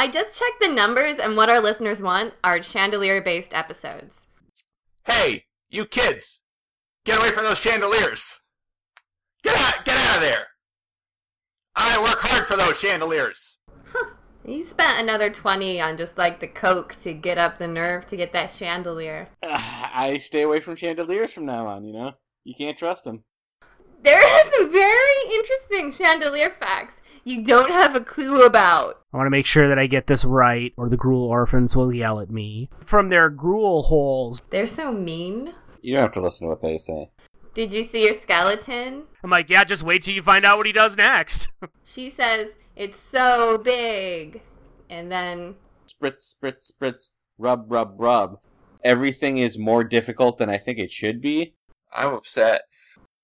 I 0.00 0.08
just 0.08 0.38
checked 0.38 0.62
the 0.62 0.68
numbers, 0.68 1.16
and 1.18 1.36
what 1.36 1.50
our 1.50 1.60
listeners 1.60 2.00
want 2.00 2.32
are 2.42 2.62
chandelier 2.62 3.20
based 3.20 3.52
episodes. 3.52 4.28
Hey, 5.04 5.44
you 5.68 5.84
kids! 5.84 6.40
Get 7.04 7.18
away 7.18 7.28
from 7.28 7.44
those 7.44 7.58
chandeliers! 7.58 8.40
Get 9.42 9.58
out! 9.58 9.84
Get 9.84 9.98
out 9.98 10.16
of 10.16 10.22
there! 10.22 10.46
I 11.76 11.98
work 11.98 12.18
hard 12.20 12.46
for 12.46 12.56
those 12.56 12.78
chandeliers! 12.78 13.58
You 14.42 14.64
spent 14.64 15.02
another 15.02 15.28
20 15.28 15.82
on 15.82 15.98
just 15.98 16.16
like 16.16 16.40
the 16.40 16.48
coke 16.48 16.96
to 17.02 17.12
get 17.12 17.36
up 17.36 17.58
the 17.58 17.68
nerve 17.68 18.06
to 18.06 18.16
get 18.16 18.32
that 18.32 18.50
chandelier. 18.50 19.28
I 19.42 20.16
stay 20.16 20.40
away 20.40 20.60
from 20.60 20.76
chandeliers 20.76 21.34
from 21.34 21.44
now 21.44 21.66
on, 21.66 21.84
you 21.84 21.92
know? 21.92 22.14
You 22.42 22.54
can't 22.54 22.78
trust 22.78 23.04
them. 23.04 23.24
There 24.02 24.18
are 24.18 24.52
some 24.54 24.72
very 24.72 25.34
interesting 25.34 25.92
chandelier 25.92 26.48
facts 26.48 26.94
you 27.24 27.44
don't 27.44 27.70
have 27.70 27.94
a 27.94 28.00
clue 28.00 28.44
about. 28.44 29.02
I 29.12 29.16
want 29.16 29.26
to 29.26 29.30
make 29.30 29.46
sure 29.46 29.68
that 29.68 29.78
I 29.78 29.86
get 29.86 30.06
this 30.06 30.24
right, 30.24 30.72
or 30.76 30.88
the 30.88 30.96
Gruel 30.96 31.24
orphans 31.24 31.76
will 31.76 31.92
yell 31.92 32.20
at 32.20 32.30
me. 32.30 32.68
From 32.80 33.08
their 33.08 33.28
gruel 33.28 33.82
holes. 33.82 34.40
They're 34.50 34.66
so 34.66 34.92
mean. 34.92 35.52
You 35.82 35.94
don't 35.94 36.02
have 36.02 36.12
to 36.12 36.20
listen 36.20 36.46
to 36.46 36.50
what 36.50 36.60
they 36.60 36.78
say. 36.78 37.10
Did 37.54 37.72
you 37.72 37.82
see 37.82 38.04
your 38.04 38.14
skeleton? 38.14 39.04
I'm 39.24 39.30
like, 39.30 39.50
yeah, 39.50 39.64
just 39.64 39.82
wait 39.82 40.04
till 40.04 40.14
you 40.14 40.22
find 40.22 40.44
out 40.44 40.56
what 40.56 40.66
he 40.66 40.72
does 40.72 40.96
next. 40.96 41.48
She 41.84 42.08
says, 42.08 42.52
it's 42.76 43.00
so 43.00 43.58
big. 43.58 44.42
And 44.88 45.10
then, 45.10 45.56
Spritz, 45.86 46.34
spritz, 46.34 46.70
spritz, 46.70 47.10
rub, 47.36 47.70
rub, 47.70 47.96
rub. 47.98 48.38
Everything 48.84 49.38
is 49.38 49.58
more 49.58 49.82
difficult 49.82 50.38
than 50.38 50.48
I 50.48 50.56
think 50.56 50.78
it 50.78 50.92
should 50.92 51.20
be. 51.20 51.54
I'm 51.92 52.14
upset. 52.14 52.62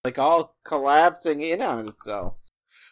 Like 0.05 0.19
all 0.19 0.57
collapsing 0.65 1.41
in 1.41 1.63
on 1.63 1.89
itself. 1.89 2.35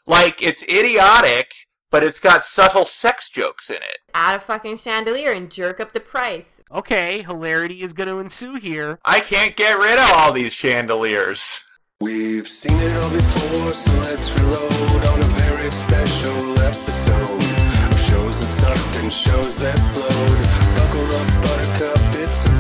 Like, 0.07 0.43
it's 0.43 0.63
idiotic, 0.65 1.53
but 1.91 2.03
it's 2.05 2.21
got 2.21 2.45
subtle 2.45 2.85
sex 2.85 3.29
jokes 3.29 3.71
in 3.71 3.77
it. 3.77 3.99
add 4.13 4.37
a 4.37 4.41
fucking 4.41 4.77
chandelier 4.79 5.33
and 5.33 5.51
jerk 5.51 5.81
up 5.81 5.93
the 5.93 6.01
price. 6.01 6.63
okay, 6.71 7.23
hilarity 7.23 7.83
is 7.83 7.93
going 7.93 8.09
to 8.09 8.19
ensue 8.19 8.57
here. 8.57 8.99
I 9.05 9.21
can't 9.21 9.57
get 9.57 9.79
rid 9.79 9.99
of 9.99 10.11
all 10.13 10.33
these 10.33 10.53
chandeliers. 10.53 11.65
We've 12.01 12.47
seen 12.49 12.79
it 12.81 13.05
all 13.05 13.11
before, 13.11 13.73
so 13.73 13.95
let's 14.01 14.29
reload 14.39 15.05
on 15.07 15.21
a 15.21 15.31
very 15.41 15.71
special 15.71 16.59
episode 16.59 17.43
of 17.91 18.01
shows 18.01 18.43
that 18.43 18.51
sucked 18.51 18.97
and 18.99 19.13
shows 19.13 19.57
that 19.59 19.79
blowed. 19.95 20.41
Buckle 20.77 21.17
up, 21.17 21.29
buttercup, 21.45 22.15
it's 22.21 22.45
a 22.45 22.51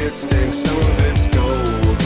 shit 0.00 0.16
stinks, 0.16 0.56
some 0.56 0.78
of 0.78 1.00
it's 1.10 1.26
gold. 1.26 2.00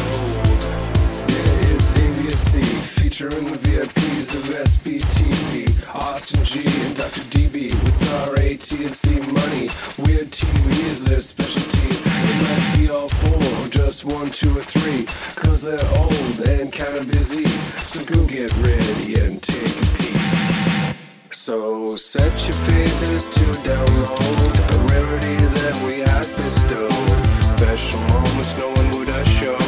Yeah, 1.31 1.75
it's 1.75 1.93
AVSE 1.93 2.65
featuring 2.83 3.53
the 3.53 3.59
VIPs 3.59 4.35
of 4.35 4.45
SBTV, 4.67 5.95
Austin 5.95 6.45
G 6.45 6.65
and 6.87 6.97
Dr. 6.97 7.23
DB 7.31 7.71
with 7.85 8.13
our 8.19 8.35
AT&C 8.35 9.21
money. 9.31 9.71
Weird 10.03 10.33
TV 10.33 10.91
is 10.91 11.05
their 11.05 11.23
specialty. 11.23 11.95
It 11.95 12.37
might 12.43 12.67
be 12.77 12.91
all 12.91 13.09
four, 13.09 13.65
or 13.65 13.69
just 13.69 14.05
one, 14.05 14.29
two, 14.29 14.51
or 14.59 14.63
three, 14.63 15.07
cause 15.37 15.63
they're 15.63 15.91
old 15.97 16.41
and 16.49 16.73
kinda 16.73 17.05
busy. 17.05 17.47
So 17.79 18.05
go 18.05 18.27
get 18.27 18.51
ready 18.57 19.15
and 19.23 19.41
take 19.41 19.71
a 19.71 19.87
peek. 19.99 20.97
So 21.31 21.95
set 21.95 22.33
your 22.49 22.59
phasers 22.67 23.31
to 23.39 23.45
download 23.63 24.51
a 24.75 24.79
rarity 24.91 25.37
that 25.59 25.77
we 25.87 26.01
have 26.01 26.27
bestowed. 26.37 27.24
Special 27.57 28.01
moments 28.01 28.57
no 28.59 28.69
one 28.69 28.91
would 28.99 29.09
have 29.09 29.29
showed. 29.29 29.61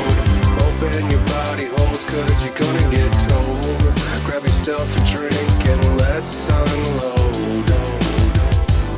Open 0.66 1.08
your 1.08 1.20
body 1.26 1.66
holes 1.66 2.04
cause 2.04 2.44
you're 2.44 2.52
gonna 2.54 2.90
get 2.90 3.12
told. 3.28 3.94
Grab 4.24 4.42
yourself 4.42 4.88
a 4.96 5.04
drink 5.06 5.66
and 5.66 6.00
let's 6.00 6.48
unload. 6.48 7.70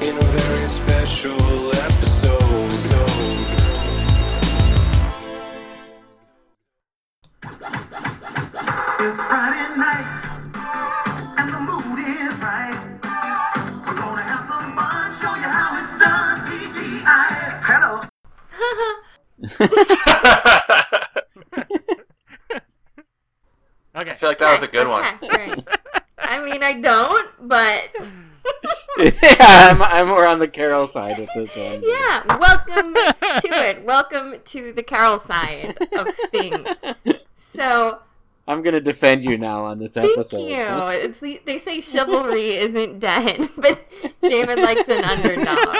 In 0.02 0.16
a 0.16 0.22
very 0.22 0.68
special 0.68 1.36
episode. 1.76 2.38
It's 9.00 9.22
Friday 9.24 9.76
night, 9.76 10.17
Okay. 23.96 24.12
I 24.12 24.14
feel 24.14 24.28
like 24.28 24.38
that 24.38 24.52
was 24.52 24.62
a 24.62 24.70
good 24.70 24.86
one. 24.86 25.04
Okay, 25.24 25.48
right. 25.48 25.68
I 26.18 26.40
mean, 26.40 26.62
I 26.62 26.74
don't, 26.74 27.28
but 27.48 27.90
yeah, 28.98 29.10
I'm, 29.40 29.82
I'm 29.82 30.06
more 30.06 30.24
on 30.24 30.38
the 30.38 30.46
Carol 30.46 30.86
side 30.86 31.18
of 31.18 31.28
this 31.34 31.56
one. 31.56 31.82
yeah, 31.84 32.36
welcome 32.36 32.94
to 32.94 33.48
it. 33.50 33.82
Welcome 33.84 34.36
to 34.44 34.72
the 34.72 34.84
Carol 34.84 35.18
side 35.18 35.76
of 35.92 36.08
things. 36.30 36.68
So, 37.36 37.98
I'm 38.46 38.62
gonna 38.62 38.80
defend 38.80 39.24
you 39.24 39.36
now 39.36 39.64
on 39.64 39.80
this 39.80 39.94
thank 39.94 40.12
episode. 40.12 40.48
you. 40.48 40.58
It's 40.60 41.44
they 41.44 41.58
say 41.58 41.80
chivalry 41.80 42.50
isn't 42.50 43.00
dead, 43.00 43.48
but 43.56 43.84
David 44.22 44.60
likes 44.60 44.88
an 44.88 45.02
underdog. 45.02 45.76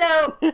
So, 0.00 0.52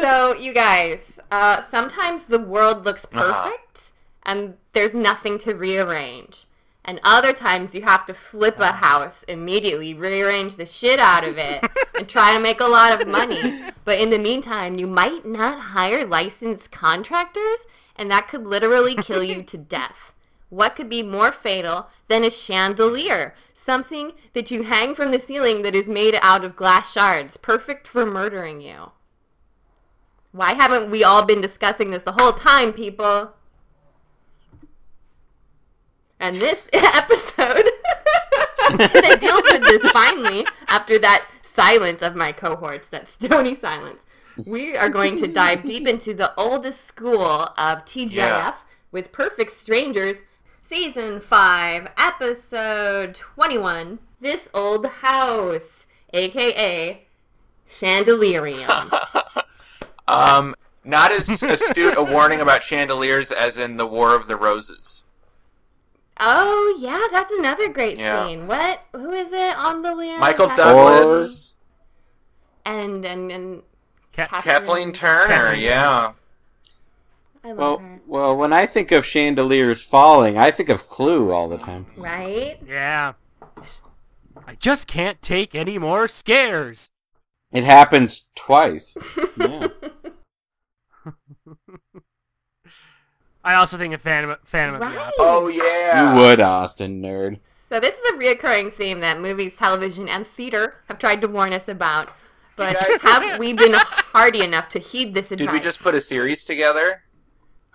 so 0.00 0.34
you 0.34 0.52
guys, 0.52 1.20
uh, 1.30 1.62
sometimes 1.70 2.24
the 2.26 2.38
world 2.38 2.84
looks 2.84 3.04
Uh-huh. 3.12 3.44
perfect 3.44 3.90
and 4.24 4.54
there's 4.72 4.94
nothing 4.94 5.38
to 5.38 5.54
rearrange. 5.54 6.46
And 6.88 7.00
other 7.02 7.32
times 7.32 7.74
you 7.74 7.82
have 7.82 8.06
to 8.06 8.14
flip 8.14 8.60
a 8.60 8.72
house 8.72 9.24
immediately, 9.26 9.92
rearrange 9.92 10.56
the 10.56 10.66
shit 10.66 11.00
out 11.00 11.24
of 11.26 11.36
it, 11.36 11.64
and 11.96 12.08
try 12.08 12.32
to 12.32 12.38
make 12.40 12.60
a 12.60 12.66
lot 12.66 12.92
of 13.00 13.08
money. 13.08 13.60
But 13.84 13.98
in 13.98 14.10
the 14.10 14.18
meantime, 14.20 14.78
you 14.78 14.86
might 14.86 15.26
not 15.26 15.58
hire 15.74 16.04
licensed 16.06 16.70
contractors, 16.70 17.60
and 17.96 18.08
that 18.12 18.28
could 18.28 18.46
literally 18.46 18.94
kill 18.94 19.24
you 19.24 19.42
to 19.42 19.58
death. 19.58 20.12
What 20.48 20.76
could 20.76 20.88
be 20.88 21.02
more 21.02 21.32
fatal 21.32 21.88
than 22.06 22.22
a 22.22 22.30
chandelier? 22.30 23.34
Something 23.66 24.12
that 24.32 24.52
you 24.52 24.62
hang 24.62 24.94
from 24.94 25.10
the 25.10 25.18
ceiling 25.18 25.62
that 25.62 25.74
is 25.74 25.88
made 25.88 26.16
out 26.22 26.44
of 26.44 26.54
glass 26.54 26.92
shards, 26.92 27.36
perfect 27.36 27.88
for 27.88 28.06
murdering 28.06 28.60
you. 28.60 28.92
Why 30.30 30.52
haven't 30.52 30.88
we 30.88 31.02
all 31.02 31.24
been 31.24 31.40
discussing 31.40 31.90
this 31.90 32.04
the 32.04 32.12
whole 32.12 32.32
time, 32.32 32.72
people? 32.72 33.32
And 36.20 36.36
this 36.36 36.68
episode 36.72 37.66
that 38.78 39.18
deals 39.20 39.42
with 39.50 39.62
this 39.64 39.90
finally, 39.90 40.46
after 40.68 40.96
that 41.00 41.26
silence 41.42 42.02
of 42.02 42.14
my 42.14 42.30
cohorts, 42.30 42.86
that 42.90 43.08
stony 43.08 43.56
silence, 43.56 44.02
we 44.46 44.76
are 44.76 44.88
going 44.90 45.16
to 45.18 45.26
dive 45.26 45.64
deep 45.64 45.88
into 45.88 46.14
the 46.14 46.32
oldest 46.38 46.86
school 46.86 47.20
of 47.58 47.84
TGIF 47.84 48.12
Yeah. 48.14 48.54
with 48.92 49.10
Perfect 49.10 49.58
Strangers, 49.58 50.18
Season 50.68 51.20
5, 51.20 51.92
Episode 51.96 53.14
21 53.14 53.98
This 54.20 54.48
Old 54.52 54.86
House, 54.86 55.86
aka 56.12 57.06
Chandelerium. 57.68 58.90
Um, 60.08 60.54
not 60.84 61.10
as 61.10 61.42
astute 61.42 61.96
a 61.96 62.02
warning 62.04 62.40
about 62.40 62.62
chandeliers 62.62 63.32
as 63.32 63.58
in 63.58 63.76
the 63.76 63.84
War 63.88 64.14
of 64.14 64.28
the 64.28 64.36
Roses. 64.36 65.02
oh, 66.20 66.78
yeah, 66.78 67.08
that's 67.10 67.32
another 67.36 67.68
great 67.68 67.98
Yeah. 67.98 68.24
scene. 68.24 68.46
What? 68.46 68.82
Who 68.92 69.10
is 69.10 69.32
it 69.32 69.56
on 69.58 69.82
the 69.82 69.92
lyric? 69.96 70.20
Michael 70.20 70.46
Kath- 70.46 70.58
Douglas, 70.58 71.54
And, 72.64 73.04
and, 73.04 73.32
and 73.32 73.62
Ca- 74.12 74.28
Kathleen 74.42 74.92
Turner, 74.92 75.26
Kathleen 75.34 75.62
yeah. 75.64 76.12
I 77.46 77.50
love 77.52 77.58
Well, 77.58 77.78
her. 77.78 78.00
well, 78.06 78.36
when 78.36 78.52
I 78.52 78.66
think 78.66 78.90
of 78.90 79.06
chandeliers 79.06 79.80
falling, 79.80 80.36
I 80.36 80.50
think 80.50 80.68
of 80.68 80.88
Clue 80.88 81.30
all 81.30 81.48
the 81.48 81.58
time. 81.58 81.86
Right? 81.96 82.58
Yeah. 82.66 83.12
I 84.46 84.54
just 84.56 84.88
can't 84.88 85.22
take 85.22 85.54
any 85.54 85.78
more 85.78 86.08
scares. 86.08 86.90
It 87.52 87.62
happens 87.64 88.26
twice. 88.34 88.96
Yeah. 89.38 89.68
I 93.44 93.54
also 93.54 93.78
think 93.78 93.94
of 93.94 94.02
Phantom, 94.02 94.36
Phantom 94.44 94.74
of 94.74 94.80
the 94.80 94.86
Right. 94.86 94.96
Opera. 95.06 95.14
Oh 95.18 95.46
yeah. 95.46 96.14
You 96.14 96.20
would, 96.20 96.40
Austin 96.40 97.00
nerd. 97.00 97.38
So 97.68 97.78
this 97.78 97.94
is 97.96 98.10
a 98.10 98.14
reoccurring 98.14 98.72
theme 98.74 98.98
that 99.00 99.20
movies, 99.20 99.56
television, 99.56 100.08
and 100.08 100.26
theater 100.26 100.82
have 100.88 100.98
tried 100.98 101.20
to 101.20 101.28
warn 101.28 101.52
us 101.52 101.68
about. 101.68 102.10
But 102.56 102.74
guys- 102.74 103.00
have 103.02 103.38
we 103.38 103.52
been 103.52 103.74
hardy 103.76 104.40
enough 104.42 104.68
to 104.70 104.80
heed 104.80 105.14
this 105.14 105.30
advice? 105.30 105.46
Did 105.46 105.52
we 105.52 105.60
just 105.60 105.80
put 105.80 105.94
a 105.94 106.00
series 106.00 106.42
together? 106.42 107.02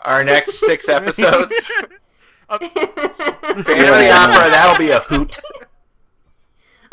Our 0.04 0.24
next 0.24 0.60
six 0.60 0.88
episodes. 0.90 1.68
Phantom 1.68 1.92
of 2.50 2.60
the 3.66 4.12
Opera. 4.12 4.50
That'll 4.50 4.78
be 4.78 4.92
a 4.92 5.00
hoot. 5.00 5.40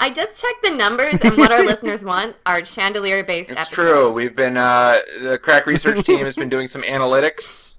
I 0.00 0.10
just 0.10 0.40
checked 0.40 0.62
the 0.62 0.70
numbers, 0.70 1.14
and 1.22 1.36
what 1.36 1.50
our 1.50 1.64
listeners 1.64 2.04
want 2.04 2.36
are 2.46 2.64
chandelier-based 2.64 3.50
It's 3.50 3.58
episodes. 3.60 3.74
true. 3.74 4.10
We've 4.10 4.36
been 4.36 4.56
uh, 4.56 5.00
the 5.20 5.38
crack 5.38 5.66
research 5.66 6.04
team 6.06 6.24
has 6.24 6.36
been 6.36 6.48
doing 6.48 6.68
some 6.68 6.82
analytics, 6.82 7.74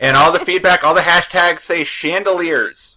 And 0.00 0.16
all 0.16 0.32
the 0.32 0.40
feedback, 0.44 0.82
all 0.82 0.92
the 0.94 1.02
hashtags 1.02 1.60
say 1.60 1.84
chandeliers. 1.84 2.96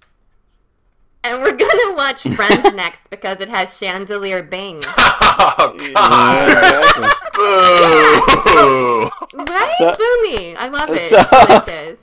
And 1.25 1.41
we're 1.41 1.55
gonna 1.55 1.93
watch 1.95 2.23
Friends 2.23 2.73
next 2.75 3.09
because 3.09 3.39
it 3.39 3.47
has 3.49 3.77
Chandelier 3.77 4.43
Bing. 4.43 4.83
Oh, 5.55 5.75
God. 5.95 6.49
exactly. 6.49 7.09
Boo. 7.33 9.09
Right? 9.51 9.75
So- 9.77 9.91
Boomy. 9.91 10.55
I 10.57 10.67
love 10.69 10.89
it. 10.89 11.01
so- 11.09 11.17
It's 11.19 11.29
delicious. 11.65 11.99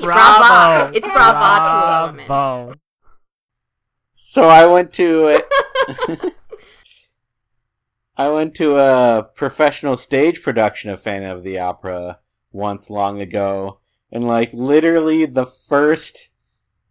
Bravo. 0.00 0.38
Bravo. 0.38 0.92
It's 0.94 1.08
bravo 1.08 2.16
to 2.18 2.22
a 2.32 2.66
woman. 2.66 2.76
So 4.14 4.48
I 4.48 4.66
went 4.66 4.92
to 4.94 5.40
I 8.16 8.28
went 8.28 8.54
to 8.56 8.76
a 8.78 9.28
professional 9.34 9.96
stage 9.96 10.42
production 10.42 10.90
of 10.90 11.00
Phantom 11.02 11.38
of 11.38 11.44
the 11.44 11.58
Opera 11.58 12.18
once 12.52 12.90
long 12.90 13.20
ago, 13.20 13.78
and 14.12 14.24
like 14.24 14.50
literally 14.52 15.24
the 15.26 15.46
first, 15.46 16.29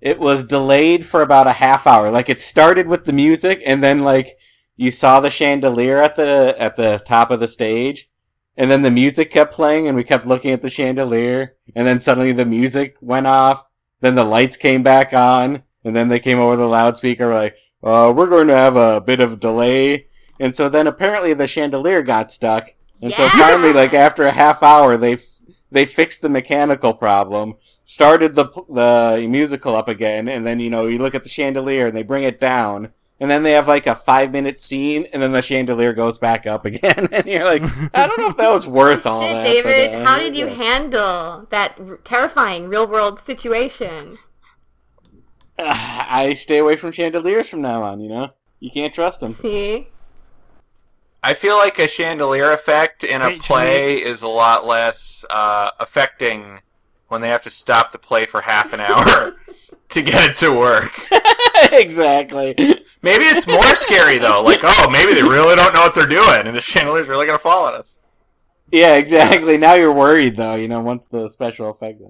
it 0.01 0.19
was 0.19 0.43
delayed 0.43 1.05
for 1.05 1.21
about 1.21 1.47
a 1.47 1.53
half 1.53 1.85
hour. 1.85 2.11
Like 2.11 2.29
it 2.29 2.41
started 2.41 2.87
with 2.87 3.05
the 3.05 3.13
music, 3.13 3.61
and 3.65 3.83
then 3.83 4.03
like 4.03 4.37
you 4.75 4.91
saw 4.91 5.19
the 5.19 5.29
chandelier 5.29 5.97
at 5.97 6.15
the 6.15 6.55
at 6.57 6.75
the 6.75 7.01
top 7.05 7.31
of 7.31 7.39
the 7.39 7.47
stage, 7.47 8.09
and 8.55 8.71
then 8.71 8.81
the 8.81 8.91
music 8.91 9.31
kept 9.31 9.53
playing, 9.53 9.87
and 9.87 9.95
we 9.95 10.03
kept 10.03 10.25
looking 10.25 10.51
at 10.51 10.61
the 10.61 10.69
chandelier, 10.69 11.55
and 11.75 11.85
then 11.87 11.99
suddenly 11.99 12.31
the 12.31 12.45
music 12.45 12.97
went 13.01 13.27
off. 13.27 13.63
Then 14.01 14.15
the 14.15 14.23
lights 14.23 14.55
came 14.55 14.83
back 14.83 15.13
on, 15.13 15.63
and 15.83 15.95
then 15.95 16.09
they 16.09 16.19
came 16.19 16.39
over 16.39 16.55
the 16.55 16.67
loudspeaker 16.67 17.27
we're 17.27 17.35
like, 17.35 17.57
uh, 17.83 18.13
we're 18.15 18.27
going 18.27 18.47
to 18.47 18.55
have 18.55 18.75
a 18.75 19.01
bit 19.01 19.19
of 19.19 19.39
delay. 19.39 20.07
And 20.39 20.55
so 20.55 20.69
then 20.69 20.87
apparently 20.87 21.33
the 21.33 21.47
chandelier 21.47 22.01
got 22.01 22.31
stuck. 22.31 22.73
And 23.01 23.13
so 23.13 23.27
finally, 23.29 23.71
like 23.71 23.93
after 23.93 24.25
a 24.25 24.31
half 24.31 24.61
hour, 24.61 24.97
they 24.97 25.13
f- 25.13 25.41
they 25.71 25.85
fixed 25.85 26.21
the 26.21 26.29
mechanical 26.29 26.93
problem, 26.93 27.55
started 27.89 28.35
the 28.35 28.45
the 28.69 29.25
musical 29.27 29.75
up 29.75 29.87
again, 29.87 30.29
and 30.29 30.45
then 30.45 30.59
you 30.59 30.69
know 30.69 30.85
you 30.85 30.99
look 30.99 31.15
at 31.15 31.23
the 31.23 31.29
chandelier 31.29 31.87
and 31.87 31.97
they 31.97 32.03
bring 32.03 32.23
it 32.23 32.39
down, 32.39 32.93
and 33.19 33.31
then 33.31 33.41
they 33.41 33.53
have 33.53 33.67
like 33.67 33.87
a 33.87 33.95
five 33.95 34.31
minute 34.31 34.61
scene, 34.61 35.07
and 35.11 35.23
then 35.23 35.31
the 35.31 35.41
chandelier 35.41 35.91
goes 35.91 36.19
back 36.19 36.45
up 36.45 36.65
again, 36.71 37.09
and 37.11 37.25
you're 37.25 37.43
like, 37.43 37.63
I 37.95 38.05
don't 38.05 38.19
know 38.19 38.29
if 38.29 38.37
that 38.37 38.51
was 38.51 38.67
worth 38.79 39.07
all 39.07 39.23
Shit, 39.23 39.33
that. 39.33 39.43
David, 39.43 39.91
but, 39.91 40.01
uh, 40.01 40.05
how 40.05 40.19
did 40.19 40.37
you 40.37 40.47
yeah. 40.47 40.53
handle 40.53 41.47
that 41.49 41.79
r- 41.79 41.97
terrifying 42.03 42.67
real 42.67 42.85
world 42.85 43.19
situation? 43.21 44.19
I 45.57 46.35
stay 46.35 46.59
away 46.59 46.75
from 46.75 46.91
chandeliers 46.91 47.49
from 47.49 47.63
now 47.63 47.81
on. 47.81 48.01
You 48.01 48.09
know, 48.09 48.29
you 48.59 48.69
can't 48.69 48.93
trust 48.93 49.21
them. 49.21 49.35
See? 49.41 49.87
I 51.21 51.33
feel 51.33 51.57
like 51.57 51.79
a 51.79 51.87
chandelier 51.87 52.51
effect 52.53 53.03
in 53.03 53.21
a 53.21 53.37
play 53.39 53.95
is 53.95 54.21
a 54.21 54.29
lot 54.29 54.65
less 54.65 55.25
uh, 55.29 55.71
affecting 55.77 56.59
when 57.09 57.21
they 57.21 57.29
have 57.29 57.41
to 57.41 57.49
stop 57.49 57.91
the 57.91 57.97
play 57.97 58.25
for 58.25 58.41
half 58.41 58.71
an 58.71 58.79
hour 58.79 59.35
to 59.89 60.01
get 60.01 60.29
it 60.29 60.37
to 60.37 60.51
work. 60.51 60.99
exactly. 61.73 62.55
Maybe 63.01 63.23
it's 63.25 63.47
more 63.47 63.75
scary 63.75 64.17
though. 64.17 64.41
Like, 64.41 64.59
oh, 64.63 64.89
maybe 64.89 65.13
they 65.13 65.23
really 65.23 65.55
don't 65.55 65.73
know 65.73 65.81
what 65.81 65.95
they're 65.95 66.05
doing, 66.05 66.47
and 66.47 66.55
the 66.55 66.61
chandelier's 66.61 67.07
really 67.07 67.25
gonna 67.25 67.39
fall 67.39 67.65
on 67.65 67.73
us. 67.75 67.97
Yeah, 68.71 68.95
exactly. 68.95 69.57
Now 69.57 69.73
you're 69.73 69.93
worried 69.93 70.35
though. 70.35 70.55
You 70.55 70.67
know, 70.67 70.81
once 70.81 71.07
the 71.07 71.27
special 71.29 71.69
effect. 71.69 72.01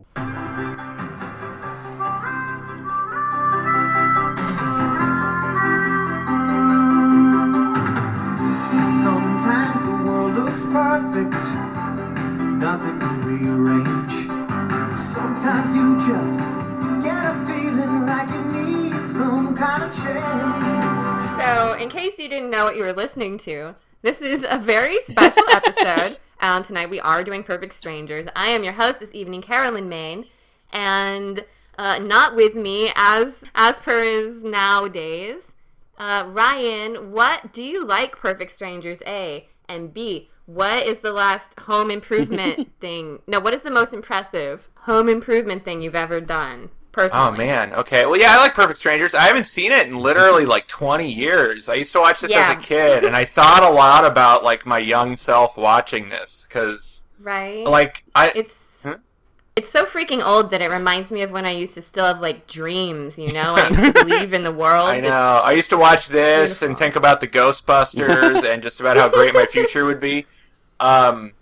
Sometimes 9.03 9.81
the 9.85 10.09
world 10.09 10.33
looks 10.35 10.61
perfect, 10.63 11.33
nothing 12.59 12.99
to 12.99 13.07
rearrange. 13.25 13.98
Sometimes 15.49 15.75
you 15.75 16.13
just 16.13 17.03
get 17.03 17.25
a 17.25 17.33
feeling 17.47 18.05
like 18.05 18.29
you 18.29 18.43
need 18.51 18.93
some 19.07 19.57
kind 19.57 19.81
of 19.81 19.95
change. 19.95 21.41
So, 21.41 21.73
in 21.73 21.89
case 21.89 22.19
you 22.19 22.29
didn't 22.29 22.51
know 22.51 22.65
what 22.65 22.75
you 22.75 22.83
were 22.83 22.93
listening 22.93 23.39
to, 23.39 23.73
this 24.03 24.21
is 24.21 24.45
a 24.47 24.59
very 24.59 24.99
special 25.01 25.41
episode. 25.51 26.17
And 26.39 26.63
tonight 26.63 26.91
we 26.91 26.99
are 26.99 27.23
doing 27.23 27.41
Perfect 27.41 27.73
Strangers. 27.73 28.27
I 28.35 28.49
am 28.49 28.63
your 28.63 28.73
host 28.73 28.99
this 28.99 29.09
evening, 29.11 29.41
Carolyn 29.41 29.89
Main, 29.89 30.25
and 30.71 31.43
uh, 31.79 31.97
not 31.97 32.35
with 32.35 32.53
me, 32.53 32.91
as 32.95 33.43
as 33.55 33.77
per 33.77 34.03
is 34.03 34.43
nowadays. 34.43 35.53
Uh, 35.97 36.25
Ryan, 36.27 37.11
what 37.11 37.51
do 37.51 37.63
you 37.63 37.83
like 37.83 38.15
Perfect 38.15 38.51
Strangers? 38.51 38.99
A 39.07 39.47
and 39.67 39.95
B. 39.95 40.29
What 40.53 40.87
is 40.87 40.97
the 41.01 41.13
last 41.13 41.59
home 41.59 41.91
improvement 41.91 42.71
thing? 42.79 43.19
No, 43.27 43.39
what 43.39 43.53
is 43.53 43.61
the 43.61 43.69
most 43.69 43.93
impressive 43.93 44.67
home 44.81 45.07
improvement 45.07 45.63
thing 45.63 45.83
you've 45.83 45.93
ever 45.93 46.19
done? 46.19 46.69
Personally. 46.91 47.27
Oh 47.27 47.31
man. 47.37 47.71
Okay. 47.75 48.07
Well, 48.07 48.19
yeah, 48.19 48.31
I 48.31 48.37
like 48.37 48.55
Perfect 48.55 48.79
Strangers. 48.79 49.13
I 49.13 49.21
haven't 49.21 49.45
seen 49.45 49.71
it 49.71 49.85
in 49.87 49.95
literally 49.95 50.47
like 50.47 50.67
20 50.67 51.07
years. 51.07 51.69
I 51.69 51.75
used 51.75 51.91
to 51.91 51.99
watch 51.99 52.21
this 52.21 52.31
Yeah. 52.31 52.49
as 52.49 52.57
a 52.57 52.59
kid, 52.59 53.03
and 53.03 53.15
I 53.15 53.25
thought 53.25 53.61
a 53.61 53.69
lot 53.69 54.05
about 54.05 54.43
like 54.43 54.65
my 54.65 54.79
young 54.79 55.15
self 55.17 55.55
watching 55.55 56.09
this 56.09 56.47
because, 56.49 57.03
Right. 57.19 57.63
like, 57.67 58.03
I 58.15 58.31
It's 58.33 58.55
Hmm? 58.81 58.93
it's 59.55 59.69
so 59.69 59.85
freaking 59.85 60.25
old 60.25 60.49
that 60.49 60.63
it 60.63 60.71
reminds 60.71 61.11
me 61.11 61.21
of 61.21 61.29
when 61.29 61.45
I 61.45 61.51
used 61.51 61.75
to 61.75 61.83
still 61.83 62.05
have 62.05 62.21
like 62.21 62.47
dreams, 62.47 63.19
you 63.19 63.31
know? 63.31 63.53
I 63.53 63.67
used 63.67 63.83
to 63.83 63.93
believe 64.05 64.33
in 64.33 64.41
the 64.41 64.51
world. 64.51 64.89
I 64.89 64.99
know. 64.99 65.41
I 65.45 65.51
used 65.51 65.69
to 65.69 65.77
watch 65.77 66.07
this 66.07 66.63
and 66.63 66.75
think 66.75 66.95
about 66.95 67.19
the 67.21 67.27
Ghostbusters 67.27 68.43
and 68.51 68.63
just 68.63 68.79
about 68.79 68.97
how 68.97 69.09
great 69.09 69.35
my 69.35 69.45
future 69.45 69.85
would 69.85 69.99
be. 69.99 70.25
Um, 70.79 71.33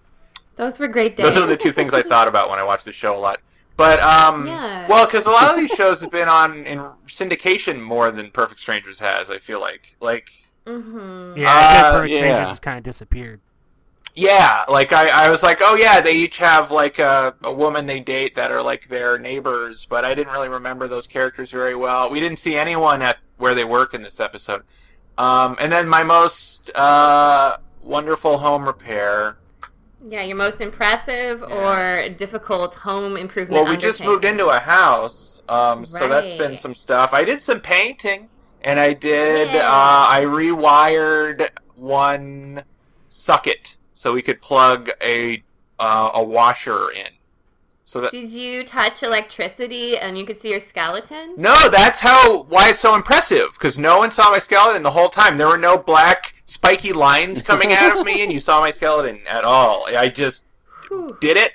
Those 0.55 0.79
were 0.79 0.87
great 0.87 1.15
days. 1.15 1.23
those 1.25 1.37
are 1.37 1.45
the 1.45 1.57
two 1.57 1.71
things 1.71 1.93
I 1.93 2.01
thought 2.11 2.27
about 2.27 2.49
when 2.49 2.59
I 2.59 2.63
watched 2.63 2.85
the 2.85 2.91
show 2.91 3.15
a 3.15 3.19
lot. 3.19 3.39
But 3.75 3.99
um, 3.99 4.47
Yeah. 4.47 4.87
well, 4.87 5.05
because 5.05 5.25
a 5.25 5.29
lot 5.29 5.51
of 5.53 5.57
these 5.57 5.69
shows 5.71 6.01
have 6.01 6.09
been 6.11 6.27
on 6.27 6.65
in 6.65 6.79
syndication 7.07 7.79
more 7.81 8.09
than 8.11 8.31
Perfect 8.31 8.59
Strangers 8.59 8.99
has. 8.99 9.29
I 9.29 9.37
feel 9.39 9.59
like, 9.61 9.95
like, 9.99 10.29
Mm-hmm. 10.65 11.37
Yeah, 11.37 11.49
Uh, 11.53 11.91
Perfect 11.93 12.13
yeah. 12.13 12.19
Strangers 12.19 12.47
has 12.49 12.59
kind 12.59 12.77
of 12.77 12.83
disappeared. 12.83 13.39
yeah, 14.15 14.65
like 14.67 14.91
I, 14.91 15.27
I 15.27 15.29
was 15.29 15.43
like, 15.43 15.59
oh 15.61 15.75
yeah, 15.75 16.01
they 16.01 16.13
each 16.15 16.37
have 16.39 16.71
like 16.71 16.97
a, 16.99 17.35
a 17.43 17.53
woman 17.53 17.85
they 17.85 17.99
date 17.99 18.35
that 18.35 18.51
are 18.51 18.61
like 18.63 18.89
their 18.89 19.17
neighbors, 19.19 19.85
but 19.87 20.03
I 20.03 20.13
didn't 20.15 20.33
really 20.33 20.49
remember 20.49 20.87
those 20.87 21.05
characters 21.07 21.51
very 21.51 21.75
well. 21.75 22.09
We 22.09 22.19
didn't 22.19 22.39
see 22.39 22.55
anyone 22.55 23.01
at 23.03 23.17
where 23.37 23.53
they 23.53 23.63
work 23.63 23.93
in 23.93 24.01
this 24.01 24.19
episode. 24.19 24.63
Um, 25.19 25.55
and 25.59 25.71
then 25.71 25.87
my 25.87 26.03
most 26.03 26.69
uh, 26.75 27.57
wonderful 27.87 28.37
home 28.39 28.65
repair. 28.65 29.37
Yeah, 30.05 30.21
your 30.23 30.37
most 30.37 30.61
impressive 30.61 31.43
Yeah. 31.47 32.05
or 32.05 32.09
difficult 32.09 32.75
home 32.75 33.17
improvement. 33.17 33.63
Well, 33.63 33.71
we 33.71 33.77
just 33.77 34.03
moved 34.03 34.25
into 34.25 34.47
a 34.47 34.59
house, 34.59 35.41
um, 35.49 35.85
so 35.85 36.07
that's 36.07 36.37
been 36.37 36.57
some 36.57 36.75
stuff. 36.75 37.13
I 37.13 37.23
did 37.23 37.41
some 37.41 37.59
painting, 37.61 38.29
and 38.61 38.79
I 38.79 38.93
did. 38.93 39.49
Uh, 39.55 39.61
I 40.09 40.23
rewired 40.25 41.49
one 41.75 42.63
socket 43.09 43.75
so 43.93 44.13
we 44.13 44.21
could 44.21 44.41
plug 44.41 44.91
a 45.01 45.43
uh, 45.79 46.11
a 46.13 46.23
washer 46.23 46.91
in. 46.91 47.07
So 47.85 48.01
that 48.01 48.11
Did 48.11 48.31
you 48.31 48.63
touch 48.65 49.01
electricity 49.01 49.97
and 49.97 50.17
you 50.17 50.25
could 50.25 50.41
see 50.41 50.49
your 50.49 50.59
skeleton? 50.59 51.35
no, 51.37 51.69
that's 51.69 52.01
how 52.01 52.43
why 52.43 52.69
it's 52.69 52.79
so 52.79 52.95
impressive 52.95 53.47
because 53.53 53.77
no 53.77 53.99
one 53.99 54.11
saw 54.11 54.29
my 54.29 54.39
skeleton 54.39 54.83
the 54.83 54.91
whole 54.91 55.07
time. 55.09 55.37
There 55.37 55.47
were 55.47 55.57
no 55.57 55.77
black 55.77 56.36
spiky 56.47 56.91
lines 56.93 57.43
coming 57.43 57.71
out 57.73 57.95
of 57.95 58.03
me, 58.05 58.23
and 58.23 58.33
you 58.33 58.39
saw 58.39 58.59
my 58.59 58.71
skeleton 58.71 59.19
at 59.27 59.43
all. 59.43 59.85
I 59.95 60.09
just 60.09 60.43
Whew. 60.87 61.15
did 61.21 61.37
it, 61.37 61.51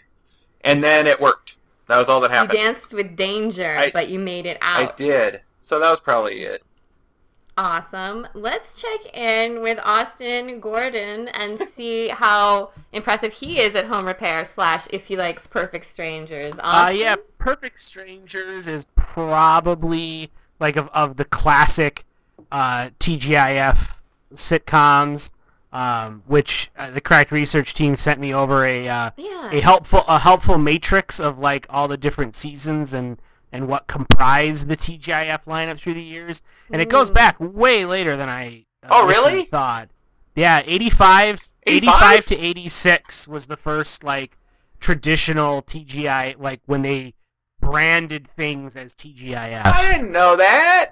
and 0.61 0.85
then 0.85 1.09
it 1.09 1.21
worked. 1.21 1.57
That 1.89 1.99
was 1.99 2.09
all 2.09 2.21
that 2.21 2.31
happened. 2.31 2.57
You 2.57 2.65
danced 2.65 2.93
with 2.93 3.17
danger, 3.17 3.77
I- 3.77 3.91
but 3.91 4.09
you 4.09 4.21
made 4.21 4.47
it 4.47 4.59
out. 4.63 4.93
I 4.93 4.97
did. 4.97 5.41
So 5.61 5.81
that 5.81 5.91
was 5.91 5.99
probably 6.01 6.43
it. 6.45 6.63
Awesome. 7.59 8.27
Let's 8.33 8.81
check 8.81 9.15
in 9.15 9.61
with 9.61 9.79
Austin 9.85 10.59
Gordon 10.59 11.29
and 11.29 11.59
see 11.69 12.09
how 12.09 12.71
impressive 12.93 13.35
he 13.35 13.61
is 13.61 13.75
at 13.75 13.87
home 13.87 14.07
repair 14.07 14.45
slash 14.47 14.87
if 14.91 15.05
he 15.07 15.17
likes 15.17 15.47
perfect 15.47 15.85
strangers. 15.85 16.55
Uh, 16.61 16.91
yeah, 16.95 17.17
Perfect 17.39 17.79
Strangers 17.81 18.67
is 18.67 18.87
probably 18.95 20.31
like 20.61 20.77
of, 20.77 20.89
of 20.95 21.17
the 21.17 21.27
classic 21.27 22.05
uh, 22.51 22.89
TGIF 22.99 24.01
sitcoms, 24.35 25.33
um, 25.73 26.23
which 26.27 26.71
uh, 26.77 26.91
the 26.91 27.01
Cracked 27.01 27.31
Research 27.33 27.75
team 27.75 27.97
sent 27.97 28.21
me 28.21 28.33
over 28.35 28.65
a 28.65 28.89
uh, 28.89 29.11
Yeah. 29.17 29.51
a 29.53 29.61
helpful 29.61 30.05
a 30.09 30.19
helpful 30.21 30.59
matrix 30.59 31.19
of 31.21 31.39
like 31.39 31.67
all 31.71 31.89
the 31.89 31.97
different 31.97 32.35
seasons 32.35 32.93
and 32.93 33.21
and 33.51 33.69
what 33.69 33.87
comprised 33.87 34.69
the 34.69 34.77
TGIF 34.77 35.45
lineup 35.45 35.79
through 35.79 35.95
the 35.95 36.03
years, 36.03 36.43
and 36.71 36.81
it 36.81 36.89
goes 36.89 37.11
Mm. 37.11 37.15
back 37.15 37.37
way 37.39 37.85
later 37.85 38.17
than 38.17 38.29
I 38.29 38.65
uh, 38.83 38.89
Oh, 38.91 39.07
really? 39.07 39.45
thought. 39.45 39.89
Yeah, 40.35 40.63
85, 40.65 41.53
85? 41.67 41.95
85 42.21 42.27
to 42.27 42.39
86 42.39 43.29
was 43.29 43.47
the 43.49 43.57
first 43.59 44.03
like 44.03 44.39
traditional 44.81 45.63
TGI 45.63 46.35
like 46.39 46.61
when 46.67 46.83
they 46.83 47.15
branded 47.61 48.27
things 48.27 48.75
as 48.75 48.95
TGIF. 48.95 49.63
I 49.65 49.93
didn't 49.93 50.11
know 50.11 50.35
that. 50.37 50.91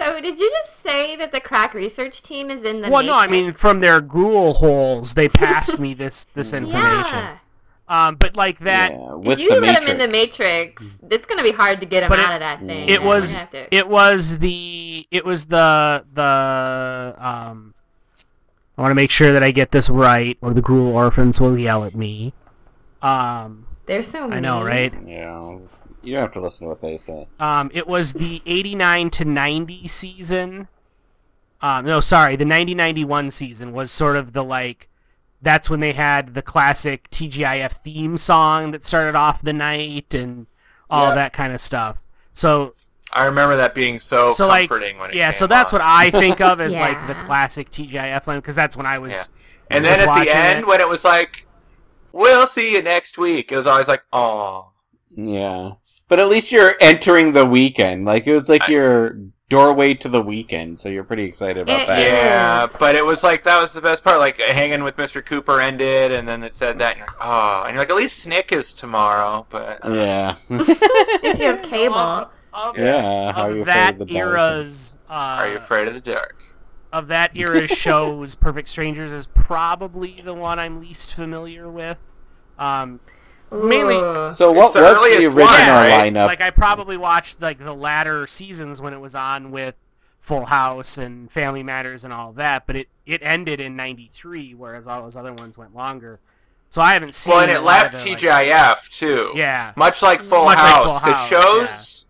So 0.00 0.20
did 0.20 0.38
you 0.38 0.50
just 0.50 0.82
say 0.82 1.14
that 1.16 1.30
the 1.32 1.40
crack 1.40 1.74
research 1.74 2.22
team 2.22 2.50
is 2.50 2.64
in 2.64 2.80
the 2.80 2.88
well, 2.90 3.02
no, 3.04 3.14
I 3.14 3.26
mean 3.26 3.52
from 3.52 3.80
their 3.80 4.00
Google 4.00 4.54
holes 4.54 5.14
they 5.14 5.28
passed 5.28 5.78
me 5.78 5.94
this 5.94 6.24
this 6.34 6.52
information. 6.52 7.14
Yeah. 7.14 7.36
Um, 7.88 8.14
but 8.14 8.36
like 8.36 8.60
that, 8.60 8.92
yeah, 8.92 9.14
with 9.14 9.38
if 9.38 9.44
you 9.44 9.48
the 9.54 9.60
let 9.60 9.82
Matrix. 9.82 9.84
him 9.84 9.88
in 9.90 9.98
the 9.98 10.08
Matrix, 10.08 10.82
it's 11.10 11.26
gonna 11.26 11.42
be 11.42 11.50
hard 11.50 11.80
to 11.80 11.86
get 11.86 12.04
him 12.04 12.08
But 12.08 12.20
it- 12.20 12.24
out 12.24 12.34
of 12.34 12.40
that 12.40 12.60
thing. 12.60 12.88
it 12.88 13.02
was 13.02 13.34
gonna 13.34 13.66
it 13.72 13.88
was 13.88 14.38
the 14.38 15.06
it 15.10 15.24
was 15.24 15.46
the 15.46 16.04
the 16.12 17.14
um. 17.18 17.74
I 18.78 18.82
want 18.82 18.92
to 18.92 18.94
make 18.94 19.10
sure 19.10 19.32
that 19.34 19.42
I 19.42 19.50
get 19.50 19.72
this 19.72 19.90
right, 19.90 20.38
or 20.40 20.54
the 20.54 20.62
Gruel 20.62 20.94
Orphans 20.96 21.38
will 21.38 21.58
yell 21.58 21.84
at 21.84 21.94
me. 21.94 22.32
Um, 23.02 23.66
They're 23.84 24.02
so. 24.02 24.30
I 24.30 24.40
know, 24.40 24.62
right? 24.64 24.94
Yeah, 25.06 25.58
you 26.02 26.14
don't 26.14 26.22
have 26.22 26.32
to 26.32 26.40
listen 26.40 26.66
to 26.66 26.68
what 26.70 26.80
they 26.80 26.96
say. 26.96 27.26
Um, 27.38 27.70
it 27.74 27.86
was 27.86 28.14
the 28.14 28.42
89 28.46 29.10
to 29.10 29.24
90 29.24 29.88
season. 29.88 30.68
Um, 31.62 31.84
no, 31.84 32.00
sorry, 32.00 32.36
the 32.36 32.44
90 32.44 32.74
91 32.74 33.30
season 33.30 33.72
was 33.72 33.90
sort 33.90 34.16
of 34.16 34.32
the 34.32 34.42
like. 34.44 34.88
That's 35.42 35.70
when 35.70 35.80
they 35.80 35.92
had 35.92 36.34
the 36.34 36.42
classic 36.42 37.08
TGIF 37.10 37.72
theme 37.72 38.16
song 38.18 38.72
that 38.72 38.84
started 38.84 39.16
off 39.16 39.40
the 39.42 39.52
night 39.54 40.12
and 40.14 40.46
all 40.90 41.08
Yeah. 41.10 41.14
that 41.16 41.32
kind 41.32 41.52
of 41.54 41.60
stuff. 41.62 42.06
So, 42.32 42.74
I 43.12 43.24
remember 43.24 43.56
that 43.56 43.74
being 43.74 43.98
so, 43.98 44.32
so 44.34 44.46
like, 44.46 44.70
when 44.70 44.82
it 44.82 45.14
yeah, 45.14 45.30
came 45.32 45.38
so 45.38 45.46
that's 45.46 45.72
on. 45.72 45.78
what 45.80 45.86
I 45.86 46.10
think 46.10 46.40
of 46.40 46.60
as 46.60 46.76
like 46.86 47.06
the 47.06 47.14
classic 47.14 47.70
TGIF 47.70 48.26
line 48.26 48.38
because 48.38 48.54
that's 48.54 48.76
when 48.76 48.86
I 48.86 48.98
was. 48.98 49.30
And 49.70 49.84
was 49.84 49.96
then 49.98 50.08
at 50.08 50.24
the 50.24 50.34
end, 50.36 50.58
it. 50.60 50.66
when 50.66 50.80
it 50.80 50.88
was 50.88 51.04
like, 51.04 51.46
"We'll 52.12 52.46
see 52.46 52.72
you 52.72 52.82
next 52.82 53.16
week," 53.18 53.50
it 53.52 53.56
was 53.56 53.66
always 53.66 53.88
like, 53.88 54.02
"Oh, 54.12 54.70
Yeah, 55.16 55.72
but 56.10 56.18
at 56.18 56.28
least 56.28 56.52
you're 56.52 56.74
entering 56.80 57.32
the 57.32 57.46
weekend. 57.46 58.04
Like 58.04 58.26
it 58.26 58.34
was 58.34 58.50
like 58.50 58.68
I- 58.68 58.72
your 58.72 59.16
doorway 59.48 59.94
to 59.94 60.08
the 60.08 60.22
weekend, 60.22 60.78
so 60.78 60.88
you're 60.88 61.02
pretty 61.02 61.24
excited 61.24 61.62
about 61.62 61.80
It 61.80 61.86
that. 61.86 61.98
is. 61.98 62.04
yeah." 62.06 62.66
But 62.78 62.94
it 62.96 63.04
was 63.06 63.22
like 63.24 63.44
that 63.44 63.58
was 63.60 63.72
the 63.72 63.80
best 63.80 64.04
part. 64.04 64.18
Like 64.18 64.38
hanging 64.40 64.82
with 64.84 64.96
Mr. 64.96 65.24
Cooper 65.24 65.60
ended, 65.60 66.12
and 66.12 66.28
then 66.28 66.42
it 66.42 66.54
said 66.54 66.78
that, 66.78 66.90
and 66.90 66.98
you're 66.98 67.06
like, 67.06 67.16
"Oh," 67.20 67.62
and 67.64 67.72
you're 67.74 67.82
like, 67.82 67.90
"At 67.90 67.96
least 67.96 68.18
Snick 68.18 68.52
is 68.52 68.72
tomorrow." 68.74 69.46
But 69.48 69.84
uh, 69.84 69.90
Yeah, 69.92 70.34
If 70.50 71.38
you 71.38 71.46
have 71.46 71.64
So 71.66 71.76
cable. 71.76 71.94
of, 71.96 72.28
of, 72.52 72.78
yeah. 72.78 73.32
How 73.32 73.42
are 73.44 73.50
of 73.50 73.56
you 73.56 73.64
that 73.64 73.94
afraid 73.94 74.02
of 74.02 74.08
the 74.08 74.14
dark? 74.14 74.28
era's. 74.28 74.96
Uh, 75.08 75.12
are 75.12 75.48
you 75.48 75.56
afraid 75.56 75.88
of 75.88 75.94
the 75.94 76.00
dark? 76.00 76.36
of 76.92 77.06
that 77.06 77.36
era's 77.36 77.70
shows, 77.86 78.34
Perfect 78.34 78.66
Strangers 78.68 79.12
is 79.12 79.26
probably 79.26 80.20
the 80.24 80.34
one 80.34 80.58
I'm 80.58 80.80
least 80.80 81.14
familiar 81.14 81.68
with. 81.70 82.02
Um, 82.58 82.98
mainly- 83.52 84.30
So 84.32 84.52
what 84.52 84.72
the 84.74 84.80
was 84.82 84.98
the 85.16 85.26
original 85.26 85.36
one, 85.44 85.52
right? 85.52 86.12
lineup? 86.12 86.26
like 86.26 86.40
I 86.40 86.50
probably 86.50 86.96
watched 86.96 87.40
like 87.40 87.58
the 87.58 87.74
latter 87.74 88.26
seasons 88.26 88.80
when 88.80 88.92
it 88.92 89.00
was 89.00 89.14
on 89.14 89.50
with 89.50 89.86
Full 90.18 90.46
House 90.46 90.98
and 90.98 91.30
Family 91.32 91.62
Matters 91.62 92.04
and 92.04 92.12
all 92.12 92.32
that, 92.32 92.66
but 92.66 92.76
it 92.76 92.88
it 93.06 93.20
ended 93.22 93.60
in 93.60 93.74
'93, 93.76 94.54
whereas 94.54 94.86
all 94.86 95.02
those 95.02 95.16
other 95.16 95.32
ones 95.32 95.56
went 95.58 95.74
longer. 95.74 96.20
So 96.68 96.80
I 96.82 96.92
haven't 96.92 97.14
seen. 97.14 97.32
Well, 97.32 97.40
and 97.40 97.50
it 97.50 97.60
left 97.62 97.94
of 97.94 98.04
the, 98.04 98.10
like- 98.10 98.18
TGIF 98.20 98.88
too. 98.90 99.32
yeah, 99.34 99.72
Much 99.76 100.02
like 100.02 100.22
Full 100.22 100.44
Much 100.44 100.58
like 100.58 100.66
House, 100.66 100.84
Full 100.86 100.94
because 101.00 101.14
House, 101.14 101.28
shows 101.28 102.04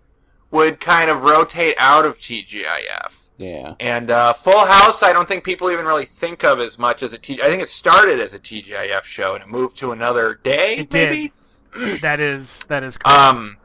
would 0.50 0.80
kind 0.80 1.08
of 1.10 1.22
rotate 1.22 1.76
out 1.78 2.04
of 2.04 2.18
TGIF. 2.18 3.12
Yeah, 3.40 3.74
And 3.80 4.10
uh, 4.10 4.34
Full 4.34 4.66
House, 4.66 5.02
I 5.02 5.12
don't 5.14 5.26
think 5.26 5.44
people 5.44 5.70
even 5.70 5.86
really 5.86 6.04
think 6.04 6.44
of 6.44 6.60
as 6.60 6.78
much 6.78 7.02
as 7.02 7.12
a 7.14 7.18
T. 7.18 7.40
I 7.42 7.46
think 7.46 7.62
it 7.62 7.70
started 7.70 8.20
as 8.20 8.34
a 8.34 8.38
TGIF 8.38 9.02
show 9.04 9.34
and 9.34 9.42
it 9.42 9.48
moved 9.48 9.78
to 9.78 9.92
another 9.92 10.34
day. 10.34 10.76
It 10.76 10.90
did. 10.90 11.32
maybe? 11.74 11.98
that 12.02 12.20
is 12.20 12.64
that 12.68 12.82
is 12.82 12.98
correct. 12.98 13.18
Um, 13.38 13.56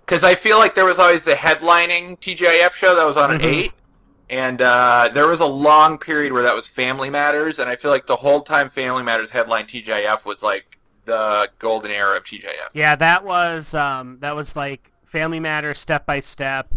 because 0.00 0.22
I 0.22 0.34
feel 0.36 0.58
like 0.58 0.74
there 0.76 0.84
was 0.84 0.98
always 1.00 1.24
the 1.24 1.32
headlining 1.32 2.20
TGIF 2.20 2.70
show 2.72 2.94
that 2.94 3.04
was 3.06 3.16
on 3.16 3.30
Mhm. 3.30 3.34
at 3.36 3.42
eight, 3.44 3.72
and 4.30 4.62
uh, 4.62 5.10
there 5.12 5.26
was 5.26 5.40
a 5.40 5.46
long 5.46 5.98
period 5.98 6.32
where 6.32 6.42
that 6.42 6.54
was 6.54 6.68
Family 6.68 7.10
Matters, 7.10 7.58
and 7.58 7.68
I 7.70 7.76
feel 7.76 7.90
like 7.90 8.06
the 8.06 8.16
whole 8.16 8.42
time 8.42 8.68
Family 8.70 9.02
Matters 9.02 9.30
headline 9.30 9.64
TGIF 9.66 10.24
was 10.24 10.42
like 10.42 10.78
the 11.06 11.48
golden 11.58 11.90
era 11.90 12.16
of 12.18 12.24
TGIF. 12.24 12.68
Yeah, 12.74 12.94
that 12.96 13.24
was 13.24 13.74
um, 13.74 14.18
that 14.18 14.36
was 14.36 14.54
like 14.54 14.92
Family 15.04 15.40
Matters, 15.40 15.80
Step 15.80 16.04
by 16.06 16.20
Step, 16.20 16.74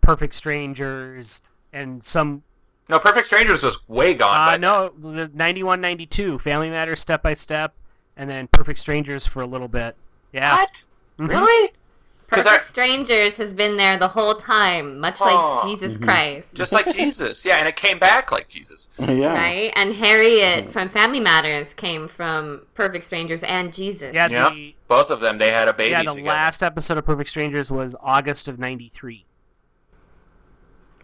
Perfect 0.00 0.34
Strangers, 0.34 1.42
and 1.72 2.02
some. 2.04 2.42
No, 2.88 2.98
Perfect 2.98 3.26
Strangers 3.26 3.62
was 3.62 3.78
way 3.88 4.12
gone. 4.14 4.36
Uh, 4.36 4.52
by 4.52 4.56
no, 4.58 4.92
the 4.98 5.30
91, 5.32 5.80
92, 5.80 6.38
Family 6.38 6.68
Matters, 6.70 7.00
Step 7.00 7.22
by 7.22 7.34
Step, 7.34 7.74
and 8.16 8.28
then 8.28 8.48
Perfect 8.48 8.78
Strangers 8.78 9.26
for 9.26 9.40
a 9.40 9.46
little 9.46 9.68
bit. 9.68 9.96
Yeah. 10.32 10.56
What? 10.56 10.84
Mhm. 11.18 11.28
Really? 11.28 11.72
'Cause 12.28 12.44
Perfect 12.44 12.64
I- 12.64 12.68
Strangers 12.68 13.36
has 13.36 13.52
been 13.52 13.76
there 13.76 13.98
the 13.98 14.08
whole 14.08 14.34
time, 14.34 14.98
much 14.98 15.18
Oh. 15.20 15.58
like 15.64 15.64
Jesus 15.70 15.98
Mhm. 15.98 16.02
Christ. 16.04 16.54
Just 16.54 16.72
like 16.72 16.90
Jesus, 16.96 17.44
yeah, 17.44 17.56
and 17.56 17.68
it 17.68 17.76
came 17.76 17.98
back 17.98 18.32
like 18.32 18.48
Jesus. 18.48 18.88
yeah. 18.98 19.34
Right? 19.34 19.70
And 19.76 19.94
Harriet 19.94 20.72
from 20.72 20.88
Family 20.88 21.20
Matters 21.20 21.74
came 21.74 22.08
from 22.08 22.62
Perfect 22.74 23.04
Strangers 23.04 23.42
and 23.42 23.72
Jesus. 23.72 24.14
Yeah, 24.14 24.28
Yeah. 24.28 24.48
the 24.50 24.74
Both 24.88 25.10
of 25.10 25.20
them, 25.20 25.36
they 25.38 25.50
had 25.52 25.68
a 25.68 25.74
baby 25.74 25.90
yeah 25.90 26.02
the 26.04 26.14
together. 26.14 26.26
last 26.28 26.62
episode 26.62 26.96
of 26.98 27.04
Perfect 27.04 27.28
Strangers 27.30 27.70
was 27.70 27.94
August 28.02 28.48
of 28.48 28.58
'93. 28.58 29.26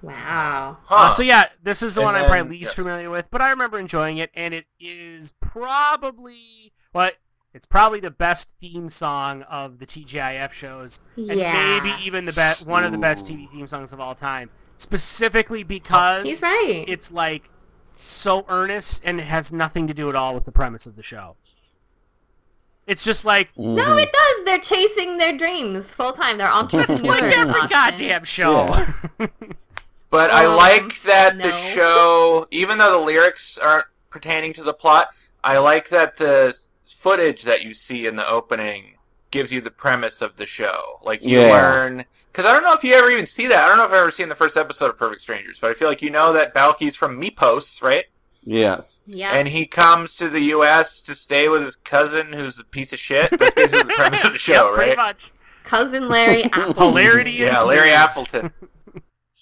Wow. 0.03 0.79
Huh. 0.85 0.95
Uh, 0.95 1.11
so 1.13 1.23
yeah, 1.23 1.47
this 1.63 1.83
is 1.83 1.95
the 1.97 2.01
And 2.03 2.07
one 2.07 2.15
I'm 2.15 2.27
probably 2.27 2.59
least 2.59 2.73
yeah. 2.73 2.77
familiar 2.77 3.11
with, 3.11 3.31
but 3.31 3.41
I 3.43 3.51
remember 3.51 3.79
enjoying 3.79 4.19
it, 4.19 4.31
and 4.35 4.55
it 4.55 4.67
is 4.79 5.33
probably 5.41 6.73
what 6.93 7.17
it's 7.55 7.67
probably 7.67 7.99
the 8.01 8.11
best 8.11 8.51
theme 8.61 8.89
song 8.91 9.43
of 9.43 9.79
the 9.79 9.87
TGIF 9.87 10.53
shows, 10.53 11.01
and 11.17 11.27
maybe 11.29 11.93
even 12.03 12.27
the 12.27 12.33
best 12.33 12.67
one 12.67 12.85
of 12.85 12.93
the 12.93 12.99
best 12.99 13.27
TV 13.27 13.51
theme 13.51 13.67
songs 13.67 13.93
of 13.93 14.01
all 14.01 14.15
time. 14.15 14.51
Specifically 14.77 15.65
because 15.65 16.25
He's 16.25 16.43
right. 16.43 16.85
it's 16.87 17.11
like 17.11 17.51
so 17.91 18.45
earnest 18.49 19.03
and 19.05 19.19
it 19.19 19.25
has 19.25 19.53
nothing 19.53 19.89
to 19.89 19.95
do 19.95 20.09
at 20.09 20.15
all 20.15 20.35
with 20.35 20.45
the 20.45 20.53
premise 20.53 20.87
of 20.87 20.95
the 20.95 21.03
show. 21.03 21.35
It's 22.87 23.05
just 23.05 23.25
like 23.25 23.51
no, 23.59 23.85
Mhm. 23.85 24.03
it 24.03 24.13
does. 24.13 24.45
They're 24.45 24.59
chasing 24.61 25.19
their 25.19 25.37
dreams 25.37 25.87
full 25.87 26.13
time. 26.13 26.39
They're 26.39 26.47
entrepreneurs. 26.53 27.03
like 27.03 27.23
every 27.25 27.67
goddamn 27.67 28.23
show. 28.25 28.67
But 30.11 30.31
I 30.31 30.47
Um, 30.47 30.57
like 30.57 31.03
that 31.03 31.39
the 31.39 31.53
show, 31.53 32.47
even 32.51 32.79
though 32.79 32.93
the 32.93 32.99
lyrics 33.05 33.59
aren't 33.59 33.87
pertaining 34.11 34.53
to 34.55 34.63
the 34.63 34.73
plot, 34.73 35.09
I 35.45 35.59
like 35.59 35.89
that 35.91 36.17
the 36.17 36.57
footage 36.99 37.43
that 37.43 37.63
you 37.63 37.75
see 37.75 38.07
in 38.07 38.17
the 38.17 38.27
opening 38.27 38.95
gives 39.31 39.53
you 39.53 39.61
the 39.61 39.71
premise 39.71 40.23
of 40.23 40.37
the 40.37 40.47
show. 40.47 40.99
Like 41.03 41.23
you 41.23 41.39
Yeah. 41.41 41.53
learn, 41.53 42.05
because 42.33 42.47
I 42.47 42.53
don't 42.55 42.63
know 42.63 42.73
if 42.73 42.83
you 42.83 42.95
ever 42.95 43.11
even 43.11 43.27
see 43.27 43.47
that. 43.49 43.59
I 43.65 43.69
don't 43.69 43.77
know 43.77 43.85
if 43.85 43.91
I've 43.91 43.97
ever 43.99 44.11
seen 44.11 44.31
the 44.31 44.35
first 44.35 44.57
episode 44.57 44.89
of 44.91 44.97
Perfect 44.99 45.21
Strangers, 45.21 45.59
but 45.61 45.71
I 45.71 45.75
feel 45.75 45.89
like 45.89 46.01
you 46.01 46.11
know 46.11 46.33
that 46.33 46.55
Balki's 46.55 46.97
from 46.97 47.21
Mypos, 47.21 47.83
right? 47.83 48.07
Yes. 48.43 49.05
Yeah. 49.07 49.33
And 49.33 49.49
he 49.49 49.67
comes 49.67 50.15
to 50.17 50.31
the 50.31 50.41
U.S. 50.57 51.03
to 51.03 51.15
stay 51.15 51.49
with 51.51 51.63
his 51.63 51.77
cousin, 51.77 52.33
who's 52.33 52.59
a 52.59 52.65
piece 52.65 52.95
of 52.95 52.99
shit. 52.99 53.31
That's 53.39 53.53
basically 53.55 53.83
the 53.83 53.93
premise 53.95 54.25
of 54.25 54.33
the 54.33 54.39
show, 54.51 54.69
Yep, 54.69 54.75
pretty 54.75 54.91
right? 54.93 54.97
much. 54.97 55.33
Cousin 55.65 56.09
Larry 56.09 56.45
Appleton. 56.53 56.75
Hilarity 56.77 57.31
Yeah. 57.33 57.61
Larry 57.61 57.91
Appleton. 57.91 58.53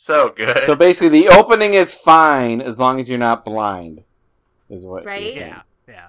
So 0.07 0.31
good. 0.37 0.59
So 0.65 0.75
basically, 0.77 1.21
the 1.21 1.29
opening 1.29 1.75
is 1.75 1.93
fine 1.95 2.61
as 2.61 2.79
long 2.79 3.01
as 3.01 3.09
you're 3.09 3.19
not 3.19 3.45
blind. 3.45 4.05
Is 4.71 4.85
what? 4.87 5.03
you're 5.03 5.13
Right? 5.13 5.23
saying. 5.35 5.37
Yeah, 5.39 5.63
yeah. 5.89 6.09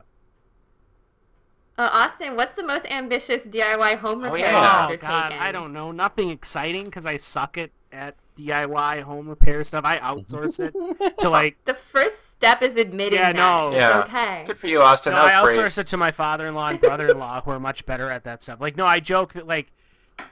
Uh, 1.77 1.89
Austin, 1.93 2.35
what's 2.35 2.53
the 2.53 2.63
most 2.63 2.85
ambitious 2.91 3.41
DIY 3.43 3.97
home 3.99 4.23
Oh, 4.23 4.31
repair 4.31 4.39
yeah. 4.39 4.47
you've 4.49 4.63
Oh 4.65 4.83
undertaken? 4.85 5.07
god, 5.09 5.31
I 5.33 5.51
don't 5.51 5.73
know. 5.73 5.91
Nothing 5.91 6.29
exciting 6.29 6.85
because 6.85 7.05
I 7.05 7.17
suck 7.17 7.57
at 7.57 7.69
at 7.91 8.15
DIY 8.37 9.01
home 9.03 9.29
repair 9.29 9.63
stuff. 9.63 9.85
I 9.85 9.97
outsource 9.99 10.59
it 10.59 10.73
to 11.19 11.29
like. 11.29 11.57
The 11.65 11.73
first 11.75 12.15
step 12.35 12.61
is 12.61 12.75
admitting 12.75 13.19
Yeah, 13.19 13.31
that. 13.33 13.35
no. 13.35 13.67
It's 13.69 13.77
Yeah. 13.77 13.99
okay. 14.01 14.43
Good 14.47 14.57
for 14.57 14.67
you, 14.67 14.81
Austin. 14.81 15.13
No, 15.13 15.21
I 15.21 15.31
outsource 15.31 15.55
great. 15.75 15.77
it 15.79 15.87
to 15.87 15.97
my 15.97 16.11
father-in-law 16.11 16.69
and 16.69 16.81
brother-in-law 16.81 17.41
who 17.41 17.51
are 17.51 17.59
much 17.59 17.85
better 17.85 18.09
at 18.11 18.23
that 18.25 18.41
stuff. 18.43 18.59
Like, 18.61 18.75
no, 18.75 18.85
I 18.85 18.99
joke 18.99 19.33
that 19.33 19.47
like 19.47 19.71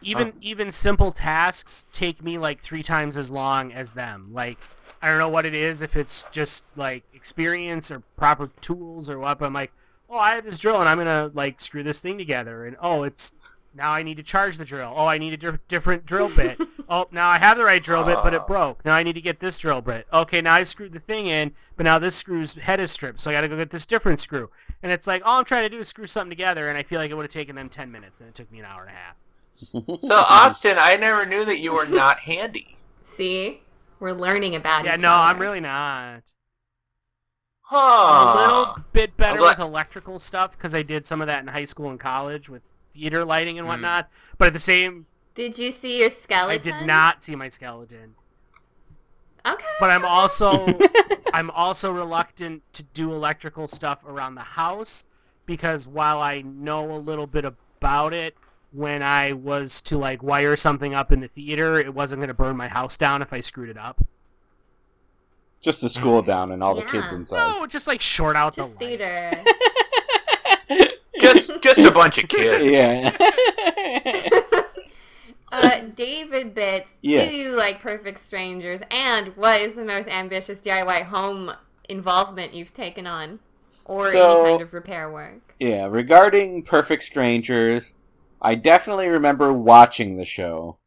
even 0.01 0.33
even 0.41 0.71
simple 0.71 1.11
tasks 1.11 1.87
take 1.91 2.23
me 2.23 2.37
like 2.37 2.61
three 2.61 2.83
times 2.83 3.17
as 3.17 3.31
long 3.31 3.71
as 3.71 3.91
them. 3.91 4.29
Like, 4.33 4.59
I 5.01 5.09
don't 5.09 5.19
know 5.19 5.29
what 5.29 5.45
it 5.45 5.53
is 5.53 5.81
if 5.81 5.95
it's 5.95 6.25
just 6.31 6.65
like 6.75 7.03
experience 7.13 7.91
or 7.91 8.01
proper 8.17 8.51
tools 8.61 9.09
or 9.09 9.19
what. 9.19 9.39
But 9.39 9.47
I'm 9.47 9.53
like, 9.53 9.73
oh, 10.09 10.17
I 10.17 10.35
have 10.35 10.45
this 10.45 10.59
drill 10.59 10.79
and 10.79 10.89
I'm 10.89 10.97
gonna 10.97 11.31
like 11.33 11.59
screw 11.59 11.83
this 11.83 11.99
thing 11.99 12.17
together, 12.17 12.65
and 12.65 12.77
oh, 12.79 13.03
it's 13.03 13.35
now 13.75 13.91
I 13.91 14.03
need 14.03 14.17
to 14.17 14.23
charge 14.23 14.57
the 14.57 14.65
drill. 14.65 14.93
Oh, 14.95 15.05
I 15.05 15.17
need 15.17 15.33
a 15.33 15.37
di- 15.37 15.59
different 15.67 16.05
drill 16.05 16.29
bit. 16.29 16.57
oh, 16.89 17.07
now 17.11 17.27
I 17.27 17.39
have 17.39 17.57
the 17.57 17.65
right 17.65 17.83
drill 17.83 18.05
bit, 18.05 18.19
but 18.23 18.33
it 18.33 18.41
ah. 18.41 18.45
broke. 18.45 18.85
Now 18.85 18.93
I 18.93 19.03
need 19.03 19.13
to 19.13 19.21
get 19.21 19.41
this 19.41 19.57
drill 19.57 19.81
bit. 19.81 20.07
Okay, 20.13 20.41
now 20.41 20.53
I 20.53 20.63
screwed 20.63 20.93
the 20.93 20.99
thing 20.99 21.27
in, 21.27 21.51
but 21.75 21.83
now 21.83 21.99
this 21.99 22.15
screw's 22.15 22.53
head 22.53 22.79
is 22.79 22.91
stripped, 22.91 23.19
so 23.19 23.29
I 23.29 23.33
got 23.33 23.41
to 23.41 23.49
go 23.49 23.57
get 23.57 23.71
this 23.71 23.85
different 23.85 24.19
screw. 24.19 24.49
And 24.81 24.91
it's 24.91 25.07
like 25.07 25.21
all 25.25 25.39
I'm 25.39 25.45
trying 25.45 25.63
to 25.63 25.69
do 25.69 25.79
is 25.79 25.89
screw 25.89 26.07
something 26.07 26.29
together, 26.29 26.69
and 26.69 26.77
I 26.77 26.83
feel 26.83 26.99
like 26.99 27.11
it 27.11 27.15
would 27.15 27.25
have 27.25 27.31
taken 27.31 27.55
them 27.55 27.69
ten 27.69 27.91
minutes, 27.91 28.21
and 28.21 28.29
it 28.29 28.35
took 28.35 28.51
me 28.51 28.59
an 28.59 28.65
hour 28.65 28.81
and 28.81 28.91
a 28.91 28.93
half. 28.93 29.19
So, 29.55 29.83
Austin, 30.11 30.77
I 30.79 30.95
never 30.97 31.25
knew 31.25 31.45
that 31.45 31.59
you 31.59 31.71
were 31.73 31.85
not 31.85 32.19
handy. 32.21 32.77
See? 33.05 33.61
We're 33.99 34.11
learning 34.11 34.55
about 34.55 34.83
Yeah, 34.85 34.95
each 34.95 35.01
no, 35.01 35.11
other. 35.11 35.23
I'm 35.33 35.39
really 35.39 35.61
not. 35.61 36.33
Huh. 37.61 37.77
I'm 37.77 38.37
a 38.37 38.41
little 38.41 38.75
bit 38.93 39.17
better 39.17 39.39
glad- 39.39 39.57
with 39.57 39.65
electrical 39.67 40.19
stuff 40.19 40.51
because 40.51 40.75
I 40.75 40.83
did 40.83 41.05
some 41.05 41.21
of 41.21 41.27
that 41.27 41.41
in 41.41 41.47
high 41.47 41.65
school 41.65 41.89
and 41.89 41.99
college 41.99 42.49
with 42.49 42.61
theater 42.89 43.25
lighting 43.25 43.55
Hmm. 43.55 43.59
and 43.59 43.67
whatnot. 43.67 44.09
But 44.37 44.47
at 44.47 44.53
the 44.53 44.59
same, 44.59 45.07
Did 45.33 45.57
you 45.57 45.71
see 45.71 45.99
your 45.99 46.09
skeleton? 46.09 46.51
I 46.73 46.79
did 46.79 46.85
not 46.87 47.23
see 47.23 47.35
my 47.35 47.49
skeleton. 47.49 48.15
Okay. 49.45 49.65
But 49.79 49.89
I'm 49.89 50.05
also 50.05 50.77
I'm 51.33 51.49
also 51.51 51.91
reluctant 51.91 52.61
to 52.73 52.83
do 52.83 53.13
electrical 53.13 53.67
stuff 53.67 54.03
around 54.05 54.35
the 54.35 54.41
house 54.41 55.07
because 55.45 55.87
while 55.87 56.21
I 56.21 56.41
know 56.41 56.91
a 56.91 56.97
little 56.97 57.27
bit 57.27 57.45
about 57.45 58.13
it, 58.13 58.35
when 58.75 59.01
I 59.01 59.31
was 59.33 59.81
to 59.83 59.97
like 59.97 60.21
wire 60.21 60.55
something 60.57 60.93
up 60.93 61.11
in 61.11 61.19
the 61.21 61.27
theater, 61.27 61.79
it 61.79 61.93
wasn't 61.93 62.19
going 62.19 62.27
to 62.27 62.33
burn 62.33 62.57
my 62.57 62.67
house 62.67 62.97
down 62.97 63.21
if 63.21 63.31
I 63.33 63.39
screwed 63.41 63.69
it 63.69 63.77
up. 63.77 64.03
Just 65.61 65.81
the 65.81 65.89
school 65.89 66.21
down 66.21 66.51
and 66.51 66.61
all 66.61 66.75
the 66.75 66.83
kids 66.83 67.11
inside. 67.11 67.37
No, 67.37 67.65
just 67.65 67.87
like 67.87 67.99
short 68.01 68.35
out 68.35 68.55
Just 68.55 68.77
the 68.79 68.85
light. 68.85 68.99
theater. 68.99 69.43
Just 71.19 71.49
just 71.61 71.79
a 71.79 71.91
bunch 71.91 72.17
of 72.21 72.27
kids. 72.29 72.63
Yeah. 72.71 73.15
Uh, 75.51 75.81
David 75.95 76.53
Bits, 76.53 76.89
Yes. 77.01 77.29
do 77.29 77.35
you 77.35 77.55
like 77.55 77.79
Perfect 77.81 78.19
Strangers? 78.21 78.81
And 78.91 79.27
what 79.37 79.61
is 79.61 79.75
the 79.75 79.85
most 79.85 80.09
ambitious 80.09 80.57
DIY 80.57 81.03
home 81.03 81.53
involvement 81.87 82.53
you've 82.53 82.73
taken 82.73 83.07
on? 83.07 83.39
Or 83.85 84.11
So- 84.11 84.41
any 84.41 84.49
kind 84.49 84.61
of 84.63 84.73
repair 84.73 85.09
work? 85.09 85.55
yeah, 85.57 85.85
regarding 85.85 86.63
Perfect 86.63 87.03
Strangers, 87.03 87.93
I 88.45 88.53
definitely 88.53 89.07
remember 89.07 89.51
watching 89.51 90.17
the 90.17 90.25
show. 90.25 90.77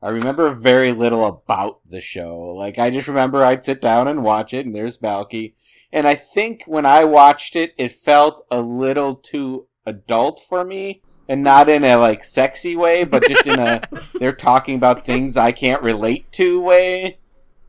I 0.00 0.08
remember 0.08 0.50
very 0.54 0.92
little 0.92 1.26
about 1.26 1.80
the 1.86 2.00
show. 2.00 2.38
Like, 2.38 2.78
I 2.78 2.88
just 2.88 3.06
remember 3.06 3.44
I'd 3.44 3.64
sit 3.66 3.82
down 3.82 4.08
and 4.08 4.24
watch 4.24 4.54
it, 4.54 4.64
and 4.64 4.74
there's 4.74 4.96
Balki. 4.96 5.52
And 5.92 6.06
I 6.08 6.14
think 6.14 6.62
when 6.66 6.86
I 6.86 7.04
watched 7.04 7.54
it, 7.54 7.74
it 7.76 7.92
felt 7.92 8.44
a 8.50 8.60
little 8.62 9.14
too 9.14 9.66
adult 9.84 10.40
for 10.48 10.64
me. 10.64 11.02
And 11.28 11.44
not 11.44 11.68
in 11.68 11.84
a, 11.84 11.96
like, 11.96 12.24
sexy 12.24 12.74
way, 12.76 13.04
but 13.04 13.22
just 13.28 13.46
in 13.46 13.58
a, 13.58 13.82
they're 14.18 14.32
talking 14.32 14.74
about 14.74 15.04
things 15.04 15.36
I 15.36 15.52
can't 15.52 15.82
relate 15.82 16.32
to 16.32 16.60
way. 16.62 17.18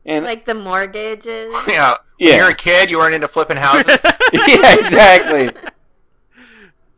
And, 0.06 0.24
Like 0.24 0.46
the 0.46 0.54
mortgages? 0.54 1.54
Yeah. 1.68 1.96
When 2.18 2.28
Yeah. 2.30 2.36
you're 2.36 2.50
a 2.50 2.54
kid, 2.54 2.90
you 2.90 2.96
weren't 2.98 3.14
into 3.14 3.28
flipping 3.28 3.58
houses. 3.58 3.98
yeah, 4.32 4.74
exactly. 4.78 5.50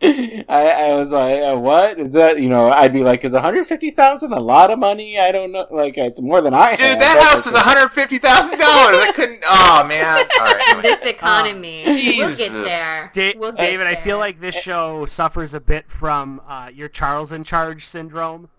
I, 0.02 0.44
I 0.48 0.94
was 0.94 1.10
like, 1.10 1.40
uh, 1.42 1.56
what 1.56 1.98
is 1.98 2.12
that? 2.12 2.38
You 2.38 2.50
know, 2.50 2.68
I'd 2.68 2.92
be 2.92 3.02
like, 3.02 3.24
is 3.24 3.32
one 3.32 3.42
hundred 3.42 3.64
fifty 3.66 3.90
thousand 3.90 4.32
a 4.32 4.38
lot 4.40 4.70
of 4.70 4.78
money? 4.78 5.18
I 5.18 5.32
don't 5.32 5.52
know. 5.52 5.66
Like, 5.70 5.96
it's 5.96 6.20
more 6.20 6.42
than 6.42 6.52
I 6.52 6.76
Dude, 6.76 6.80
have. 6.86 6.98
that 6.98 7.14
That's 7.14 7.24
house 7.34 7.46
is 7.46 7.54
one 7.54 7.62
hundred 7.62 7.88
fifty 7.92 8.18
thousand 8.18 8.58
dollars. 8.58 9.00
I 9.00 9.12
couldn't. 9.14 9.42
Oh 9.48 9.84
man. 9.88 10.04
All 10.40 10.46
right. 10.46 10.62
Anyway. 10.68 10.82
this 10.82 11.10
economy. 11.10 11.82
we'll 11.86 12.36
get 12.36 12.52
there. 12.52 13.10
Da- 13.14 13.34
we'll 13.38 13.52
get 13.52 13.60
David, 13.62 13.86
I 13.86 13.94
feel 13.96 14.18
like 14.18 14.40
this 14.40 14.54
show 14.54 15.06
suffers 15.06 15.54
a 15.54 15.60
bit 15.60 15.88
from 15.88 16.42
uh, 16.46 16.70
your 16.74 16.88
Charles 16.88 17.32
in 17.32 17.42
Charge 17.42 17.86
syndrome, 17.86 18.50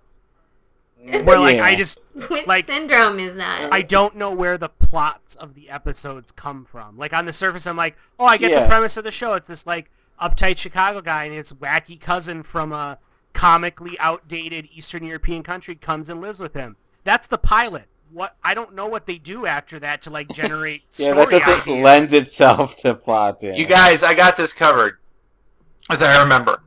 where 1.24 1.38
like 1.39 1.58
Yeah. 1.58 1.65
I 1.65 1.75
just 1.75 2.00
Which 2.29 2.48
like- 2.48 2.65
syndrome 2.65 3.20
is 3.20 3.36
that? 3.36 3.70
I 3.72 3.84
don't 3.84 4.15
know 4.15 4.32
where 4.32 4.58
the 4.58 4.70
plots 4.70 5.36
of 5.36 5.53
the 5.53 5.70
episodes 5.70 6.32
come 6.32 6.65
from. 6.65 6.98
Like 6.98 7.13
on 7.13 7.25
the 7.25 7.34
surface, 7.34 7.67
I'm 7.67 7.77
like, 7.77 7.96
oh, 8.20 8.25
I 8.25 8.38
get 8.38 8.50
Yeah. 8.50 8.62
the 8.63 8.67
premise 8.67 8.98
of 8.98 9.03
the 9.03 9.12
show. 9.12 9.34
It's 9.34 9.46
this 9.48 9.67
like 9.67 9.91
uptight 10.21 10.57
Chicago 10.57 11.01
guy 11.01 11.25
and 11.25 11.33
his 11.33 11.53
wacky 11.53 12.00
cousin 12.00 12.43
from 12.43 12.71
a 12.71 12.97
comically 13.33 13.97
outdated 14.00 14.67
Eastern 14.74 15.03
European 15.03 15.43
country 15.43 15.75
comes 15.75 16.09
and 16.09 16.19
lives 16.21 16.39
with 16.39 16.53
him. 16.53 16.75
That's 17.03 17.27
the 17.27 17.38
pilot. 17.38 17.86
What 18.12 18.36
I 18.43 18.53
don't 18.53 18.74
know 18.74 18.88
what 18.88 19.05
they 19.05 19.17
do 19.17 19.45
after 19.45 19.79
that 19.79 20.01
to 20.03 20.09
like 20.09 20.29
generate 20.29 20.83
Yeah, 20.97 21.12
story 21.12 21.25
that 21.25 21.45
doesn't 21.45 21.62
ideas. 21.62 21.83
lends 21.83 22.13
itself 22.13 22.75
to 22.77 22.95
plot. 22.95 23.43
Yeah. 23.43 23.53
You 23.53 23.65
guys, 23.65 24.01
I 24.01 24.13
got 24.13 24.38
this 24.38 24.53
covered, 24.53 24.97
as 25.89 26.01
I 26.01 26.21
remember. 26.21 26.63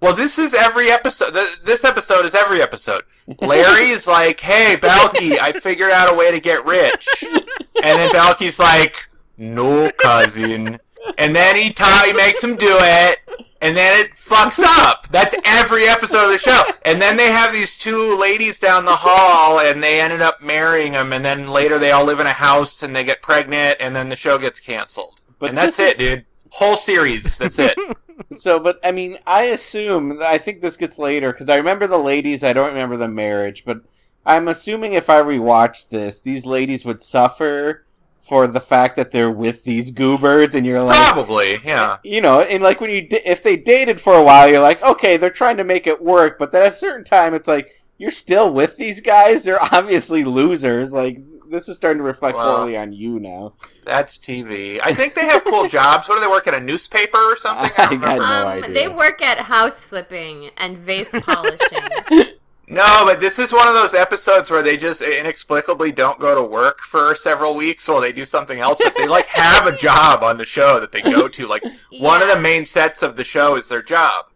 Well, 0.00 0.14
this 0.14 0.38
is 0.38 0.54
every 0.54 0.90
episode. 0.90 1.36
This 1.64 1.84
episode 1.84 2.24
is 2.24 2.34
every 2.34 2.62
episode. 2.62 3.02
Larry's 3.40 4.06
like, 4.06 4.38
"Hey, 4.40 4.76
Balki, 4.76 5.38
I 5.38 5.52
figured 5.52 5.90
out 5.90 6.10
a 6.12 6.16
way 6.16 6.30
to 6.30 6.38
get 6.40 6.64
rich," 6.64 7.06
and 7.32 7.44
then 7.82 8.08
Balki's 8.10 8.58
like, 8.60 9.08
"No, 9.36 9.90
cousin," 9.98 10.78
and 11.16 11.34
then 11.34 11.56
he 11.56 11.74
he 12.06 12.12
makes 12.12 12.42
him 12.42 12.56
do 12.56 12.76
it, 12.80 13.18
and 13.60 13.76
then 13.76 14.00
it 14.00 14.14
fucks 14.16 14.60
up. 14.62 15.08
That's 15.10 15.34
every 15.44 15.88
episode 15.88 16.24
of 16.24 16.30
the 16.30 16.38
show. 16.38 16.62
And 16.84 17.00
then 17.00 17.16
they 17.16 17.30
have 17.30 17.52
these 17.52 17.76
two 17.76 18.16
ladies 18.16 18.58
down 18.58 18.84
the 18.84 18.96
hall, 18.96 19.60
and 19.60 19.82
they 19.82 20.00
ended 20.00 20.20
up 20.20 20.42
marrying 20.42 20.94
him, 20.94 21.12
and 21.12 21.24
then 21.24 21.48
later 21.48 21.78
they 21.78 21.90
all 21.90 22.04
live 22.04 22.20
in 22.20 22.26
a 22.26 22.32
house, 22.32 22.82
and 22.82 22.94
they 22.94 23.04
get 23.04 23.22
pregnant, 23.22 23.78
and 23.80 23.94
then 23.96 24.08
the 24.08 24.16
show 24.16 24.38
gets 24.38 24.60
canceled. 24.60 25.22
But 25.38 25.50
and 25.50 25.58
that's 25.58 25.78
it, 25.78 25.98
dude. 25.98 26.24
Whole 26.50 26.76
series. 26.76 27.38
That's 27.38 27.58
it. 27.58 27.78
So, 28.32 28.58
but 28.58 28.78
I 28.84 28.92
mean, 28.92 29.18
I 29.26 29.44
assume 29.44 30.20
I 30.20 30.38
think 30.38 30.60
this 30.60 30.76
gets 30.76 30.98
later 30.98 31.32
because 31.32 31.48
I 31.48 31.56
remember 31.56 31.86
the 31.86 31.98
ladies. 31.98 32.42
I 32.42 32.52
don't 32.52 32.68
remember 32.68 32.96
the 32.96 33.08
marriage, 33.08 33.64
but 33.64 33.80
I'm 34.26 34.48
assuming 34.48 34.92
if 34.92 35.08
I 35.08 35.22
rewatch 35.22 35.88
this, 35.88 36.20
these 36.20 36.44
ladies 36.44 36.84
would 36.84 37.00
suffer 37.00 37.86
for 38.20 38.46
the 38.46 38.60
fact 38.60 38.96
that 38.96 39.10
they're 39.10 39.30
with 39.30 39.64
these 39.64 39.90
goobers, 39.90 40.54
and 40.54 40.66
you're 40.66 40.82
like, 40.82 40.98
Probably, 41.12 41.60
yeah. 41.64 41.98
you 42.02 42.20
know, 42.20 42.40
and 42.40 42.62
like 42.62 42.80
when 42.80 42.90
you 42.90 43.02
da- 43.08 43.22
if 43.24 43.42
they 43.42 43.56
dated 43.56 44.00
for 44.00 44.14
a 44.14 44.22
while, 44.22 44.48
you're 44.48 44.60
like, 44.60 44.82
okay, 44.82 45.16
they're 45.16 45.30
trying 45.30 45.56
to 45.56 45.64
make 45.64 45.86
it 45.86 46.02
work, 46.02 46.38
but 46.38 46.50
then 46.52 46.62
at 46.62 46.68
a 46.70 46.72
certain 46.72 47.04
time, 47.04 47.32
it's 47.34 47.48
like 47.48 47.82
you're 47.96 48.10
still 48.10 48.52
with 48.52 48.76
these 48.76 49.00
guys. 49.00 49.44
They're 49.44 49.62
obviously 49.72 50.24
losers. 50.24 50.92
Like 50.92 51.18
this 51.50 51.68
is 51.68 51.76
starting 51.76 51.98
to 51.98 52.04
reflect 52.04 52.36
Wow. 52.36 52.56
poorly 52.56 52.76
on 52.76 52.92
you 52.92 53.18
now. 53.18 53.54
That's 53.86 54.18
TV. 54.18 54.78
I 54.84 54.92
think 54.92 55.14
they 55.14 55.24
have 55.26 55.44
cool 55.44 55.66
jobs. 55.78 56.06
What 56.08 56.16
do 56.16 56.20
they 56.20 56.26
work 56.28 56.46
at? 56.46 56.52
A 56.54 56.60
newspaper 56.60 57.16
or 57.16 57.36
something? 57.36 57.70
I 57.78 57.84
I 57.84 57.88
don't 57.88 58.00
got 58.00 58.18
no 58.18 58.24
um, 58.24 58.46
idea. 58.64 58.74
they 58.74 58.88
work 58.88 59.22
at 59.22 59.38
house 59.38 59.72
flipping 59.74 60.50
and 60.58 60.76
vase 60.76 61.08
polishing. 61.22 62.34
No, 62.70 63.02
but 63.04 63.20
this 63.20 63.38
is 63.38 63.52
one 63.52 63.66
of 63.66 63.74
those 63.74 63.94
episodes 63.94 64.50
where 64.50 64.62
they 64.62 64.76
just 64.76 65.00
inexplicably 65.00 65.90
don't 65.92 66.18
go 66.20 66.34
to 66.34 66.42
work 66.42 66.80
for 66.80 67.14
several 67.14 67.54
weeks 67.54 67.88
or 67.88 68.00
they 68.00 68.12
do 68.12 68.24
something 68.24 68.58
else, 68.60 68.78
but 68.82 68.94
they 68.96 69.06
like 69.06 69.26
have 69.28 69.66
a 69.66 69.76
job 69.76 70.22
on 70.22 70.36
the 70.38 70.44
show 70.44 70.78
that 70.80 70.92
they 70.92 71.00
go 71.00 71.28
to. 71.28 71.46
Like 71.46 71.62
one 71.98 72.20
of 72.22 72.28
the 72.28 72.38
main 72.38 72.66
sets 72.66 73.02
of 73.02 73.16
the 73.16 73.24
show 73.24 73.56
is 73.56 73.68
their 73.68 73.82
job. 73.82 74.26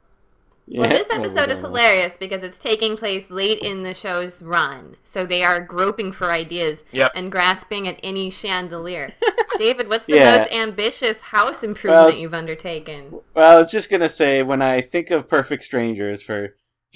Well, 0.68 0.88
this 0.88 1.10
episode 1.10 1.50
is 1.50 1.58
hilarious 1.58 2.14
because 2.18 2.42
it's 2.42 2.56
taking 2.56 2.96
place 2.96 3.28
late 3.30 3.58
in 3.58 3.82
the 3.82 3.92
show's 3.92 4.40
run. 4.40 4.96
So 5.02 5.26
they 5.26 5.42
are 5.42 5.60
groping 5.60 6.12
for 6.12 6.30
ideas 6.30 6.84
Yep. 6.92 7.12
and 7.14 7.30
grasping 7.32 7.86
at 7.88 7.98
any 8.02 8.30
chandelier. 8.30 9.12
David, 9.58 9.88
what's 9.88 10.06
the 10.06 10.14
Yeah. 10.14 10.38
most 10.38 10.52
ambitious 10.54 11.20
house 11.20 11.62
improvement 11.62 12.08
it's- 12.10 12.22
you've 12.22 12.32
undertaken? 12.32 13.20
Well, 13.34 13.56
I 13.56 13.58
was 13.58 13.70
just 13.70 13.90
gonna 13.90 14.08
say 14.08 14.42
when 14.42 14.62
I 14.62 14.80
think 14.80 15.10
of 15.10 15.28
Perfect 15.28 15.64
Strangers, 15.64 16.22
for 16.22 16.54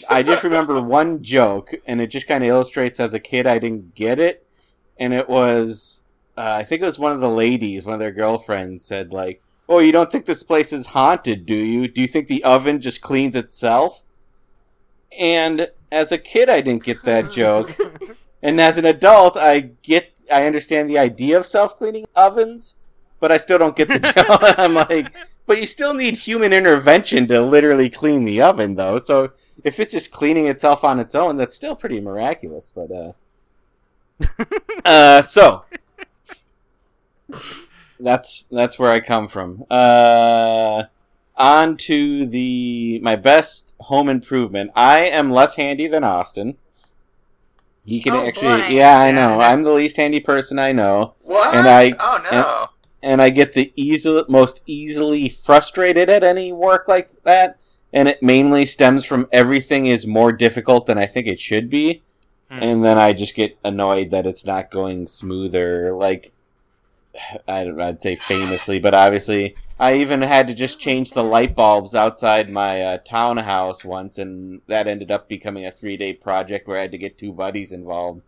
I 0.08 0.22
just 0.22 0.44
remember 0.44 0.80
one 0.80 1.22
joke, 1.22 1.74
and 1.86 2.00
it 2.00 2.08
just 2.08 2.28
kind 2.28 2.44
of 2.44 2.50
illustrates 2.50 3.00
as 3.00 3.14
a 3.14 3.20
kid 3.20 3.46
I 3.46 3.58
didn't 3.58 3.94
get 3.94 4.18
it, 4.18 4.46
and 4.98 5.14
it 5.14 5.28
was 5.28 6.02
uh, 6.36 6.56
I 6.58 6.64
think 6.64 6.82
it 6.82 6.86
was 6.86 6.98
one 6.98 7.12
of 7.12 7.20
the 7.20 7.30
ladies, 7.30 7.84
one 7.84 7.94
of 7.94 8.00
their 8.00 8.12
girlfriends 8.12 8.84
said 8.84 9.12
like, 9.12 9.42
"Oh, 9.68 9.78
you 9.78 9.92
don't 9.92 10.12
think 10.12 10.26
this 10.26 10.42
place 10.42 10.72
is 10.72 10.88
haunted, 10.88 11.46
do 11.46 11.54
you? 11.54 11.88
Do 11.88 12.02
you 12.02 12.08
think 12.08 12.28
the 12.28 12.44
oven 12.44 12.80
just 12.80 13.00
cleans 13.00 13.34
itself?" 13.34 14.04
And 15.18 15.70
as 15.90 16.12
a 16.12 16.18
kid, 16.18 16.50
I 16.50 16.60
didn't 16.60 16.84
get 16.84 17.04
that 17.04 17.30
joke, 17.30 17.76
and 18.42 18.60
as 18.60 18.76
an 18.76 18.84
adult, 18.84 19.36
I 19.36 19.60
get 19.60 20.12
I 20.30 20.44
understand 20.44 20.90
the 20.90 20.98
idea 20.98 21.38
of 21.38 21.46
self 21.46 21.74
cleaning 21.74 22.04
ovens, 22.14 22.76
but 23.18 23.32
I 23.32 23.38
still 23.38 23.58
don't 23.58 23.76
get 23.76 23.88
the 23.88 23.98
joke. 23.98 24.40
I'm 24.58 24.74
like. 24.74 25.12
But 25.46 25.60
you 25.60 25.66
still 25.66 25.94
need 25.94 26.16
human 26.18 26.52
intervention 26.52 27.28
to 27.28 27.40
literally 27.40 27.88
clean 27.88 28.24
the 28.24 28.42
oven, 28.42 28.74
though. 28.74 28.98
So 28.98 29.30
if 29.62 29.78
it's 29.78 29.94
just 29.94 30.10
cleaning 30.10 30.46
itself 30.48 30.82
on 30.84 30.98
its 30.98 31.14
own, 31.14 31.36
that's 31.36 31.54
still 31.54 31.76
pretty 31.76 32.00
miraculous. 32.00 32.72
But 32.74 32.90
uh, 32.90 33.12
uh, 34.84 35.22
so 35.22 35.64
that's 37.98 38.46
that's 38.50 38.78
where 38.78 38.90
I 38.90 39.00
come 39.00 39.28
from. 39.28 39.64
Uh, 39.70 40.84
on 41.36 41.76
to 41.76 42.26
the 42.26 42.98
my 43.02 43.16
best 43.16 43.74
home 43.80 44.08
improvement. 44.08 44.70
I 44.74 45.00
am 45.00 45.30
less 45.30 45.56
handy 45.56 45.86
than 45.86 46.04
Austin. 46.04 46.56
He 47.84 48.02
can 48.02 48.14
Oh, 48.14 48.26
actually, 48.26 48.62
boy. 48.62 48.66
yeah, 48.68 48.98
I 48.98 49.12
know. 49.12 49.40
I'm 49.40 49.62
the 49.62 49.70
least 49.70 49.96
handy 49.96 50.18
person 50.18 50.58
I 50.58 50.72
know 50.72 51.14
What? 51.22 51.54
And 51.54 51.68
I- 51.68 51.94
oh 52.00 52.20
no. 52.32 52.70
And 53.06 53.22
I 53.22 53.30
get 53.30 53.52
the 53.52 53.72
easy, 53.76 54.22
most 54.28 54.62
easily 54.66 55.28
frustrated 55.28 56.10
at 56.10 56.24
any 56.24 56.52
work 56.52 56.88
like 56.88 57.10
that. 57.22 57.56
And 57.92 58.08
it 58.08 58.20
mainly 58.20 58.66
stems 58.66 59.04
from 59.04 59.28
everything 59.32 59.86
is 59.86 60.06
more 60.06 60.32
difficult 60.32 60.86
than 60.86 60.98
I 60.98 61.06
think 61.06 61.28
it 61.28 61.38
should 61.38 61.70
be. 61.70 62.02
Hmm. 62.50 62.58
And 62.60 62.84
then 62.84 62.98
I 62.98 63.12
just 63.12 63.36
get 63.36 63.56
annoyed 63.64 64.10
that 64.10 64.26
it's 64.26 64.44
not 64.44 64.72
going 64.72 65.06
smoother. 65.06 65.94
Like, 65.94 66.32
I 67.46 67.70
I'd 67.70 68.02
say 68.02 68.16
famously, 68.16 68.80
but 68.80 68.92
obviously, 68.92 69.54
I 69.78 69.94
even 69.94 70.22
had 70.22 70.48
to 70.48 70.54
just 70.54 70.80
change 70.80 71.12
the 71.12 71.24
light 71.24 71.54
bulbs 71.54 71.94
outside 71.94 72.50
my 72.50 72.82
uh, 72.82 72.98
townhouse 72.98 73.84
once, 73.84 74.18
and 74.18 74.62
that 74.66 74.88
ended 74.88 75.12
up 75.12 75.28
becoming 75.28 75.64
a 75.64 75.70
three 75.70 75.96
day 75.96 76.12
project 76.12 76.66
where 76.66 76.78
I 76.78 76.82
had 76.82 76.92
to 76.92 76.98
get 76.98 77.18
two 77.18 77.32
buddies 77.32 77.70
involved. 77.70 78.22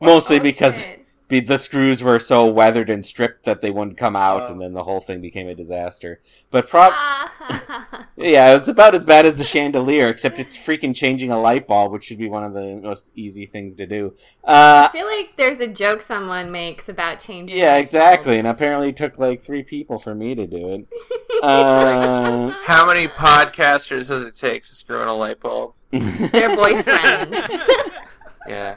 Mostly 0.00 0.38
Oh, 0.38 0.42
because 0.42 0.82
shit. 0.82 1.03
Be, 1.28 1.40
the 1.40 1.56
screws 1.58 2.02
were 2.02 2.18
so 2.18 2.46
weathered 2.46 2.90
and 2.90 3.04
stripped 3.04 3.44
that 3.44 3.60
they 3.62 3.70
wouldn't 3.70 3.96
come 3.96 4.14
out, 4.14 4.42
Oh. 4.42 4.52
and 4.52 4.60
then 4.60 4.74
the 4.74 4.84
whole 4.84 5.00
thing 5.00 5.20
became 5.20 5.48
a 5.48 5.54
disaster. 5.54 6.20
But 6.50 6.68
prob 6.68 6.92
Ah. 6.94 8.06
yeah, 8.16 8.54
it's 8.54 8.68
about 8.68 8.94
as 8.94 9.04
bad 9.04 9.24
as 9.26 9.38
the 9.38 9.44
chandelier, 9.44 10.08
except 10.08 10.38
it's 10.38 10.56
freaking 10.56 10.94
changing 10.94 11.30
a 11.30 11.40
light 11.40 11.66
bulb, 11.66 11.92
which 11.92 12.04
should 12.04 12.18
be 12.18 12.28
one 12.28 12.44
of 12.44 12.52
the 12.52 12.76
most 12.76 13.10
easy 13.14 13.46
things 13.46 13.74
to 13.76 13.86
do. 13.86 14.14
Uh, 14.44 14.88
I 14.88 14.96
feel 14.96 15.06
like 15.06 15.34
there's 15.36 15.60
a 15.60 15.66
joke 15.66 16.02
someone 16.02 16.50
makes 16.52 16.88
about 16.88 17.20
changing. 17.20 17.56
yeah, 17.56 17.72
light 17.74 17.80
exactly, 17.80 18.38
and 18.38 18.46
apparently 18.46 18.90
it 18.90 18.96
took 18.96 19.18
like 19.18 19.40
three 19.40 19.62
people 19.62 19.98
for 19.98 20.14
me 20.14 20.34
to 20.34 20.46
do 20.46 20.68
it. 20.74 20.86
Uh, 21.42 22.48
How 22.64 22.86
many 22.86 23.06
podcasters 23.06 24.06
does 24.08 24.24
it 24.24 24.34
take 24.34 24.64
to 24.64 24.74
screw 24.74 25.02
in 25.02 25.08
a 25.08 25.14
light 25.14 25.40
bulb? 25.40 25.74
They're 25.90 26.00
boyfriends. 26.56 27.60
Yeah. 28.48 28.76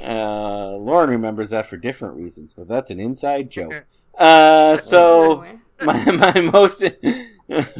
Uh, 0.00 0.76
Lauren 0.76 1.10
remembers 1.10 1.50
that 1.50 1.66
for 1.66 1.76
different 1.76 2.16
reasons, 2.16 2.54
but 2.54 2.68
that's 2.68 2.90
an 2.90 3.00
inside 3.00 3.50
joke. 3.50 3.84
Uh, 4.16 4.76
so 4.78 5.44
my 5.82 6.04
my 6.10 6.40
most 6.40 6.82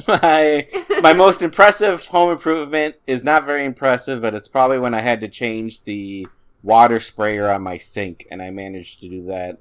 my 0.09 0.66
my 1.03 1.12
most 1.12 1.42
impressive 1.42 2.07
home 2.07 2.31
improvement 2.31 2.96
is 3.07 3.25
not 3.25 3.44
very 3.44 3.64
impressive, 3.64 4.22
but 4.22 4.35
it's 4.35 4.48
probably 4.48 4.79
when 4.79 4.94
I 4.94 5.01
had 5.01 5.20
to 5.20 5.29
change 5.29 5.85
the 5.85 6.27
water 6.62 7.01
sprayer 7.01 7.51
on 7.51 7.62
my 7.62 7.77
sink, 7.77 8.27
and 8.31 8.42
I 8.42 8.51
managed 8.51 9.01
to 9.01 9.09
do 9.09 9.25
that, 9.27 9.59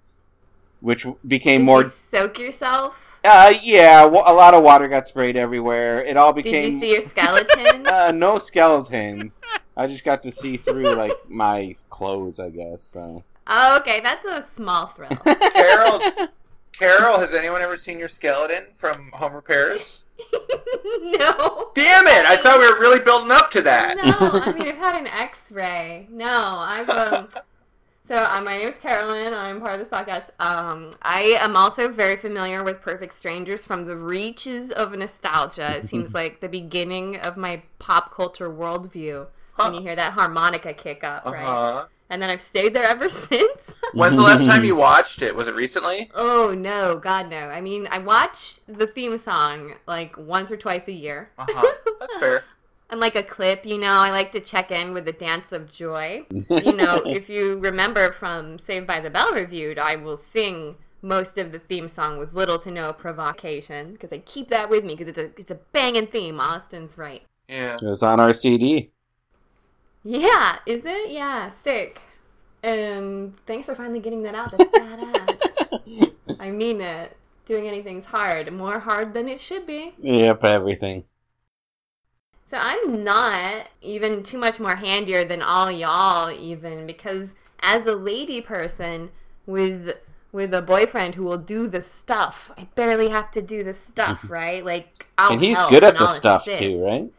which 0.79 1.05
became 1.27 1.61
Did 1.61 1.65
more. 1.65 1.83
you 1.83 1.91
soak 2.13 2.39
yourself? 2.39 3.11
Uh, 3.23 3.53
yeah, 3.62 4.03
a 4.03 4.07
lot 4.07 4.53
of 4.53 4.63
water 4.63 4.88
got 4.88 5.07
sprayed 5.07 5.36
everywhere. 5.36 6.03
It 6.03 6.17
all 6.17 6.34
became. 6.34 6.63
Did 6.63 6.73
you 6.73 6.79
see 6.81 6.91
your 6.93 7.01
skeleton? 7.10 7.86
Uh, 7.86 8.12
no 8.12 8.39
skeleton. 8.39 9.31
I 9.77 9.88
just 9.88 10.03
got 10.03 10.23
to 10.23 10.31
see 10.31 10.57
through 10.57 10.93
like 10.95 11.29
my 11.29 11.75
clothes, 11.89 12.39
I 12.39 12.49
guess. 12.49 12.81
So. 12.81 13.23
oh, 13.47 13.77
okay, 13.79 13.99
that's 13.99 14.25
a 14.25 14.45
small 14.55 14.88
thrill. 14.88 15.10
Carol, 15.53 16.01
Carol, 16.73 17.19
has 17.19 17.34
anyone 17.34 17.62
ever 17.62 17.77
seen 17.77 17.99
your 17.99 18.10
skeleton 18.10 18.65
from 18.77 19.12
Home 19.13 19.34
Repairs? 19.34 20.01
no. 21.01 21.71
Damn 21.73 22.07
it! 22.07 22.25
I 22.25 22.38
thought 22.38 22.60
we 22.60 22.71
were 22.71 22.79
really 22.79 22.99
building 22.99 23.31
up 23.31 23.49
to 23.51 23.62
that. 23.62 23.97
No, 23.97 24.13
I 24.19 24.53
mean 24.53 24.67
I've 24.67 24.77
had 24.77 24.99
an 24.99 25.07
X-ray. 25.07 26.07
No, 26.10 26.57
I've 26.60 26.89
um. 26.89 27.29
So 28.12 28.28
uh, 28.30 28.41
my 28.41 28.58
name 28.58 28.67
is 28.67 28.76
Carolyn. 28.76 29.34
I'm 29.34 29.62
part 29.62 29.80
of 29.80 29.80
this 29.80 29.88
podcast. 29.88 30.26
Um, 30.38 30.91
I 31.02 31.38
am 31.39 31.56
also 31.56 31.88
very 31.88 32.17
familiar 32.17 32.62
with 32.62 32.82
Perfect 32.82 33.13
Strangers 33.13 33.63
from 33.63 33.86
the 33.86 33.95
reaches 33.95 34.69
of 34.69 34.91
nostalgia. 34.91 35.78
It 35.78 35.88
seems 35.88 36.13
like 36.21 36.41
the 36.41 36.50
beginning 36.50 37.15
of 37.15 37.38
my 37.38 37.62
pop 37.80 38.13
culture 38.13 38.50
worldview 38.50 39.28
when 39.56 39.76
you 39.76 39.82
hear 39.82 39.95
that 39.95 40.12
harmonica 40.12 40.74
kick 40.74 41.06
up, 41.06 41.24
right? 41.24 41.45
Uh-huh. 41.45 41.86
And 42.10 42.21
then 42.21 42.30
I've 42.30 42.41
stayed 42.41 42.74
there 42.74 42.84
ever 42.84 43.10
since. 43.10 43.71
When's 43.93 44.17
the 44.17 44.24
last 44.24 44.43
time 44.43 44.65
you 44.65 44.76
watched 44.76 45.21
it? 45.21 45.34
Was 45.34 45.47
it 45.47 45.56
recently? 45.56 46.12
oh 46.13 46.54
no, 46.54 47.00
God 47.00 47.30
no! 47.30 47.38
I 47.38 47.62
mean, 47.62 47.88
I 47.91 48.00
watch 48.00 48.60
the 48.67 48.88
theme 48.88 49.17
song 49.19 49.76
like 49.88 50.17
once 50.17 50.52
or 50.52 50.58
twice 50.58 50.86
a 50.89 50.91
year. 50.91 51.30
Uh 51.38 51.45
huh. 51.47 51.78
That's 52.02 52.15
fair. 52.17 52.43
And 52.91 52.99
like 52.99 53.15
a 53.15 53.23
clip, 53.23 53.65
you 53.65 53.77
know, 53.77 53.93
I 53.93 54.12
like 54.12 54.34
to 54.34 54.41
check 54.41 54.69
in 54.69 54.93
with 54.93 55.06
the 55.06 55.13
dance 55.13 55.54
of 55.54 55.71
joy. 55.71 56.25
You 56.30 56.73
know, 56.73 57.01
if 57.06 57.30
you 57.30 57.58
remember 57.58 58.12
from 58.12 58.60
Saved 58.60 58.86
by 58.86 58.99
the 58.99 59.10
Bell 59.10 59.32
reviewed, 59.34 59.80
I 59.80 59.95
will 59.95 60.17
sing 60.17 60.75
most 61.01 61.38
of 61.38 61.54
the 61.54 61.60
theme 61.60 61.88
song 61.88 62.19
with 62.19 62.34
little 62.34 62.60
to 62.60 62.69
no 62.69 62.93
provocation 62.93 63.93
because 63.93 64.12
I 64.12 64.19
keep 64.19 64.49
that 64.49 64.69
with 64.69 64.84
me 64.84 64.95
because 64.95 65.08
it's 65.08 65.17
a 65.17 65.39
it's 65.39 65.51
a 65.51 65.60
banging 65.71 66.08
theme. 66.08 66.39
Austin's 66.39 66.97
right. 66.97 67.23
Yeah. 67.47 67.77
It 67.82 67.88
was 67.88 68.04
on 68.04 68.19
our 68.19 68.34
CD. 68.34 68.91
Yeah, 70.04 70.58
is 70.65 70.84
it? 70.86 71.12
Yeah, 71.12 71.51
sick. 71.63 72.01
And 72.63 73.36
thanks 73.45 73.67
for 73.67 73.75
finally 73.75 73.99
getting 73.99 74.23
that 74.23 74.36
out. 74.36 74.51
That's 74.51 74.71
badass. 74.71 76.13
I 76.39 76.51
mean 76.51 76.82
it. 76.82 77.17
Doing 77.45 77.67
anything's 77.67 78.06
hard. 78.06 78.51
More 78.54 78.80
hard 78.80 79.13
than 79.13 79.27
it 79.27 79.39
should 79.39 79.65
be. 79.65 79.93
Yep, 79.99 80.43
everything. 80.43 81.06
So 82.51 82.57
I'm 82.59 83.01
not 83.01 83.69
even 83.81 84.23
too 84.23 84.37
much 84.37 84.59
more 84.59 84.75
handier 84.75 85.23
than 85.23 85.41
all 85.41 85.71
y'all 85.71 86.29
even 86.29 86.85
because 86.85 87.33
as 87.61 87.87
a 87.87 87.95
lady 87.95 88.41
person 88.41 89.11
with 89.45 89.95
with 90.33 90.53
a 90.53 90.61
boyfriend 90.61 91.15
who 91.15 91.23
will 91.23 91.37
do 91.37 91.69
the 91.69 91.81
stuff, 91.81 92.51
I 92.57 92.67
barely 92.75 93.07
have 93.07 93.31
to 93.31 93.41
do 93.41 93.63
the 93.63 93.71
stuff, 93.71 94.25
right? 94.29 94.65
Like 94.65 95.07
I'll 95.17 95.31
and 95.31 95.41
he's 95.41 95.63
good 95.69 95.85
at 95.85 95.95
the 95.95 96.01
I'll 96.01 96.07
stuff 96.09 96.41
assist. 96.41 96.61
too, 96.61 96.83
right? 96.85 97.09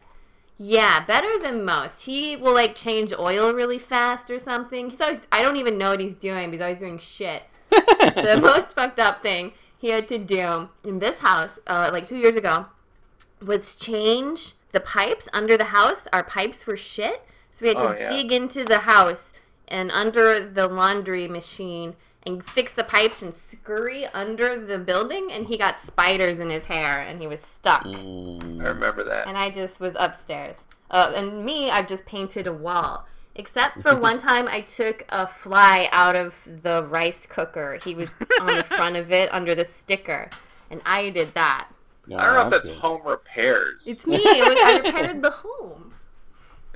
Yeah, 0.58 1.02
better 1.02 1.38
than 1.38 1.64
most. 1.64 2.02
He 2.02 2.36
will 2.36 2.52
like 2.52 2.74
change 2.74 3.14
oil 3.18 3.54
really 3.54 3.78
fast 3.78 4.30
or 4.30 4.38
something. 4.38 4.90
He's 4.90 5.00
always 5.00 5.20
I 5.32 5.40
don't 5.40 5.56
even 5.56 5.78
know 5.78 5.92
what 5.92 6.00
he's 6.00 6.16
doing, 6.16 6.50
but 6.50 6.52
he's 6.52 6.60
always 6.60 6.78
doing 6.78 6.98
shit. 6.98 7.44
the 7.70 8.38
most 8.42 8.74
fucked 8.74 8.98
up 8.98 9.22
thing 9.22 9.52
he 9.78 9.88
had 9.88 10.08
to 10.08 10.18
do 10.18 10.68
in 10.84 10.98
this 10.98 11.20
house, 11.20 11.58
uh, 11.66 11.88
like 11.90 12.06
two 12.06 12.18
years 12.18 12.36
ago, 12.36 12.66
was 13.40 13.74
change 13.74 14.56
the 14.72 14.80
pipes 14.80 15.28
under 15.32 15.56
the 15.56 15.64
house. 15.66 16.06
Our 16.12 16.24
pipes 16.24 16.66
were 16.66 16.76
shit, 16.76 17.22
so 17.50 17.62
we 17.62 17.68
had 17.68 17.78
to 17.78 17.88
Oh, 17.88 17.92
yeah. 17.98 18.06
dig 18.06 18.32
into 18.32 18.64
the 18.64 18.80
house 18.80 19.32
and 19.68 19.90
under 19.90 20.40
the 20.40 20.66
laundry 20.68 21.28
machine 21.28 21.94
and 22.24 22.44
fix 22.44 22.72
the 22.72 22.84
pipes 22.84 23.20
and 23.22 23.34
scurry 23.34 24.06
under 24.08 24.58
the 24.64 24.78
building. 24.78 25.28
And 25.30 25.46
he 25.48 25.56
got 25.56 25.80
spiders 25.80 26.38
in 26.38 26.50
his 26.50 26.66
hair, 26.66 27.00
and 27.00 27.20
he 27.20 27.26
was 27.26 27.40
stuck. 27.40 27.84
I 27.84 27.90
remember 27.90 29.02
that. 29.04 29.26
And 29.26 29.36
I 29.36 29.50
just 29.50 29.80
was 29.80 29.94
upstairs. 29.98 30.62
Uh, 30.90 31.12
and 31.16 31.44
me, 31.44 31.70
I've 31.70 31.88
just 31.88 32.04
painted 32.06 32.46
a 32.46 32.52
wall. 32.52 33.06
Except 33.34 33.82
for 33.82 33.96
one 33.98 34.18
time, 34.18 34.46
I 34.46 34.60
took 34.60 35.04
a 35.08 35.26
fly 35.26 35.88
out 35.90 36.14
of 36.14 36.34
the 36.46 36.84
rice 36.84 37.26
cooker. 37.26 37.78
He 37.82 37.94
was 37.94 38.10
on 38.40 38.46
the 38.58 38.64
front 38.64 38.96
of 38.96 39.10
it 39.10 39.32
under 39.32 39.54
the 39.54 39.64
sticker, 39.64 40.28
and 40.70 40.80
I 40.86 41.08
did 41.10 41.34
that. 41.34 41.68
No, 42.06 42.16
I 42.16 42.24
don't 42.24 42.34
know 42.34 42.42
if 42.42 42.50
that's 42.50 42.68
good. 42.68 42.78
home 42.78 43.00
repairs. 43.04 43.84
It's 43.86 44.06
me. 44.06 44.16
It 44.16 44.48
was, 44.48 44.58
I 44.60 44.78
repaired 44.78 45.22
the 45.22 45.30
home. 45.44 45.94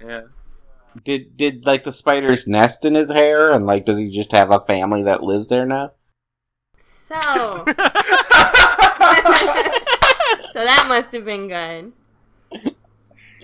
Yeah. 0.05 0.23
Did 1.05 1.37
did 1.37 1.67
like 1.67 1.85
the 1.85 1.93
spider's 1.93 2.47
nest 2.47 2.85
in 2.85 2.95
his 2.95 3.11
hair, 3.11 3.53
and 3.53 3.67
like 3.67 3.85
does 3.85 3.99
he 3.99 4.11
just 4.11 4.33
have 4.33 4.51
a 4.51 4.61
family 4.61 5.03
that 5.03 5.23
lives 5.23 5.49
there 5.49 5.67
now? 5.67 5.93
So, 7.09 7.15
so 7.67 7.75
that 10.55 10.87
must 10.89 11.13
have 11.13 11.25
been 11.25 11.49
good. 11.49 11.93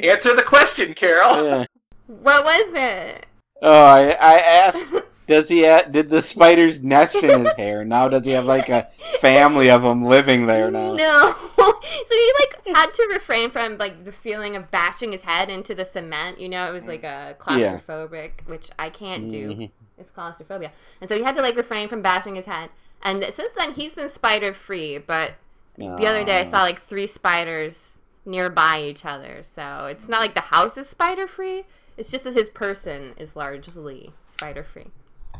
Answer 0.02 0.34
the 0.34 0.42
question, 0.42 0.94
Carol. 0.94 1.44
Yeah. 1.44 1.66
What 2.06 2.44
was 2.44 2.72
it? 2.74 3.26
Oh, 3.60 3.84
I 3.84 4.12
I 4.12 4.38
asked. 4.38 4.94
Does 5.32 5.48
he 5.48 5.64
ha- 5.64 5.82
did 5.90 6.08
the 6.10 6.20
spider's 6.22 6.82
nest 6.82 7.14
in 7.16 7.44
his 7.44 7.52
hair? 7.54 7.84
Now 7.84 8.08
does 8.08 8.24
he 8.26 8.32
have 8.32 8.44
like 8.44 8.68
a 8.68 8.88
family 9.20 9.70
of 9.70 9.82
them 9.82 10.04
living 10.04 10.46
there 10.46 10.70
now? 10.70 10.94
No. 10.94 11.34
so 11.58 11.74
he 12.10 12.32
like 12.40 12.76
had 12.76 12.92
to 12.94 13.08
refrain 13.12 13.50
from 13.50 13.78
like 13.78 14.04
the 14.04 14.12
feeling 14.12 14.56
of 14.56 14.70
bashing 14.70 15.12
his 15.12 15.22
head 15.22 15.50
into 15.50 15.74
the 15.74 15.84
cement. 15.84 16.38
You 16.38 16.48
know, 16.48 16.68
it 16.68 16.72
was 16.72 16.86
like 16.86 17.02
a 17.04 17.36
Yeah. 17.50 17.78
claustrophobic, 17.78 18.46
which 18.46 18.68
I 18.78 18.90
can't 18.90 19.28
do. 19.30 19.48
Mhm. 19.54 19.70
It's 19.98 20.10
claustrophobia, 20.10 20.72
and 21.00 21.08
so 21.08 21.16
he 21.16 21.22
had 21.22 21.34
to 21.36 21.42
like 21.42 21.56
refrain 21.56 21.88
from 21.88 22.02
bashing 22.02 22.34
his 22.34 22.46
head. 22.46 22.70
And 23.02 23.22
since 23.34 23.52
then, 23.56 23.72
he's 23.74 23.94
been 23.94 24.08
spider 24.10 24.52
free. 24.52 24.98
But 24.98 25.34
the 25.76 26.06
other 26.06 26.24
day, 26.24 26.40
I 26.40 26.50
saw 26.50 26.62
like 26.62 26.82
three 26.82 27.06
spiders 27.06 27.98
nearby 28.24 28.80
each 28.80 29.04
other. 29.04 29.42
So 29.42 29.86
it's 29.86 30.08
not 30.08 30.20
like 30.20 30.34
the 30.34 30.40
house 30.56 30.76
is 30.76 30.88
spider 30.88 31.26
free. 31.26 31.64
It's 31.96 32.10
just 32.10 32.24
that 32.24 32.34
his 32.34 32.48
person 32.48 33.12
is 33.16 33.36
largely 33.36 34.12
spider 34.26 34.62
free, 34.64 34.86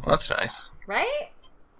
Well, 0.05 0.17
that's 0.17 0.31
nice. 0.31 0.71
right? 0.87 1.31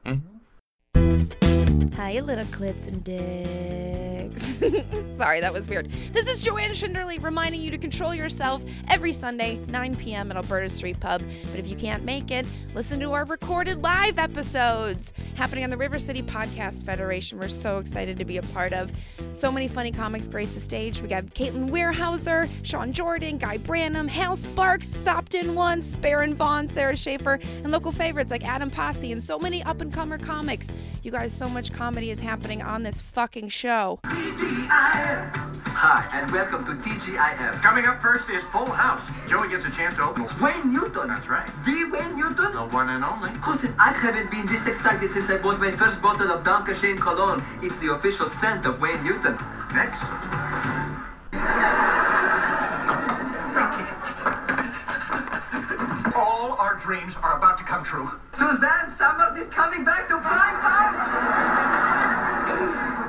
Mm-hmm. 0.07 1.95
Hi, 1.97 2.11
you 2.11 2.23
little 2.23 2.45
clits 2.47 2.87
and 2.87 3.03
dicks. 3.03 4.12
Sorry, 5.15 5.41
that 5.41 5.53
was 5.53 5.69
weird. 5.69 5.91
This 6.13 6.29
is 6.29 6.41
Joanne 6.41 6.71
Schinderly 6.71 7.23
reminding 7.23 7.61
you 7.61 7.71
to 7.71 7.79
control 7.79 8.15
yourself 8.15 8.63
every 8.89 9.13
Sunday, 9.13 9.59
9 9.69 9.97
p.m. 9.97 10.31
at 10.31 10.37
Alberta 10.37 10.69
Street 10.69 10.99
Pub. 11.01 11.23
But 11.51 11.61
if 11.61 11.69
you 11.69 11.77
can't 11.77 12.05
make 12.05 12.31
it, 12.31 12.47
listen 12.75 12.99
to 13.01 13.13
our 13.13 13.25
recorded 13.25 13.83
live 13.83 14.19
episodes 14.19 15.13
happening 15.35 15.65
on 15.65 15.71
the 15.71 15.77
River 15.77 15.99
City 15.99 16.23
Podcast 16.23 16.85
Federation. 16.85 17.39
We're 17.39 17.49
so 17.49 17.79
excited 17.79 18.19
to 18.19 18.25
be 18.25 18.37
a 18.39 18.43
part 18.43 18.73
of. 18.73 18.93
So 19.33 19.51
many 19.53 19.69
funny 19.69 19.93
comics 19.93 20.29
grace 20.29 20.55
the 20.55 20.61
stage. 20.61 21.01
We 21.01 21.09
got 21.09 21.25
Caitlin 21.27 21.71
Weierhauser, 21.71 22.49
Sean 22.63 22.93
Jordan, 22.93 23.39
Guy 23.39 23.59
Branum, 23.59 24.09
Hal 24.09 24.37
Sparks 24.37 24.89
stopped 24.89 25.35
in 25.35 25.55
once, 25.55 25.95
Baron 25.97 26.35
Vaughn, 26.35 26.69
Sarah 26.69 26.97
Schaefer, 26.97 27.39
and 27.63 27.73
local 27.73 27.93
favorites 27.93 28.31
like 28.31 28.45
Adam 28.47 28.71
Pasi 28.71 29.13
and 29.13 29.23
so 29.23 29.39
many 29.39 29.63
up 29.63 29.81
and 29.81 29.93
comer 29.93 30.19
comics. 30.19 30.71
You 31.03 31.11
guys, 31.11 31.33
so 31.33 31.49
much 31.49 31.73
comedy 31.73 32.11
is 32.11 32.21
happening 32.21 32.63
on 32.63 32.83
this 32.83 33.01
fucking 33.01 33.49
show. 33.49 34.01
Hi, 34.25 36.09
and 36.13 36.31
welcome 36.31 36.65
to 36.67 36.73
TGIF. 36.75 37.61
Coming 37.61 37.87
up 37.87 38.01
first 38.01 38.31
is 38.31 38.45
Full 38.45 38.71
House. 38.71 39.11
Joey 39.27 39.49
gets 39.49 39.65
a 39.65 39.71
chance 39.71 39.97
to 39.97 40.05
open. 40.05 40.27
Wayne 40.41 40.73
Newton. 40.73 41.09
That's 41.09 41.27
right. 41.27 41.51
The 41.65 41.91
Wayne 41.91 42.17
Newton. 42.17 42.53
The 42.53 42.61
one 42.71 42.89
and 42.91 43.03
only. 43.03 43.31
Cousin, 43.41 43.75
I 43.81 43.91
haven't 43.93 44.31
been 44.31 44.47
this 44.47 44.69
excited 44.69 45.11
since 45.11 45.29
I 45.29 45.39
bought 45.39 45.59
my 45.59 45.73
first 45.73 46.01
bottle 46.01 46.31
of 46.31 46.45
Danke 46.45 46.73
Schoen 46.77 46.99
Cologne. 46.99 47.43
It's 47.63 47.77
the 47.79 47.95
official 47.95 48.29
scent 48.29 48.65
of 48.65 48.81
Wayne 48.81 49.03
Newton. 49.03 49.37
Next. 49.75 50.05
All 56.15 56.53
our 56.61 56.77
dreams 56.81 57.15
are 57.25 57.37
about 57.37 57.59
to 57.59 57.65
come 57.65 57.83
true. 57.83 58.09
Suzanne 58.35 58.95
Somers 58.97 59.37
is 59.37 59.49
coming 59.53 59.85
back 59.85 60.07
to 60.07 60.17
prime 60.19 60.61
time? 60.61 60.95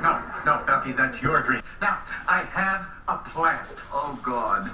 No, 0.02 0.20
no, 0.44 0.62
Becky, 0.66 0.92
that's 0.92 1.20
your 1.22 1.42
dream. 1.42 1.62
Now, 1.80 1.98
I 2.28 2.42
have 2.50 2.86
a 3.08 3.18
plan. 3.30 3.64
Oh, 3.92 4.18
God. 4.22 4.66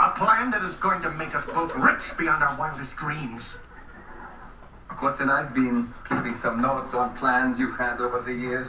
A 0.00 0.18
plan 0.18 0.50
that 0.50 0.62
is 0.64 0.74
going 0.76 1.02
to 1.02 1.10
make 1.10 1.34
us 1.34 1.44
both 1.46 1.74
rich 1.76 2.16
beyond 2.18 2.42
our 2.42 2.56
wildest 2.58 2.96
dreams. 2.96 3.56
Of 4.90 4.96
course, 4.96 5.20
and 5.20 5.30
I've 5.30 5.54
been 5.54 5.92
keeping 6.08 6.34
some 6.36 6.60
notes 6.60 6.94
on 6.94 7.16
plans 7.16 7.58
you've 7.58 7.76
had 7.76 8.00
over 8.00 8.20
the 8.20 8.32
years. 8.32 8.68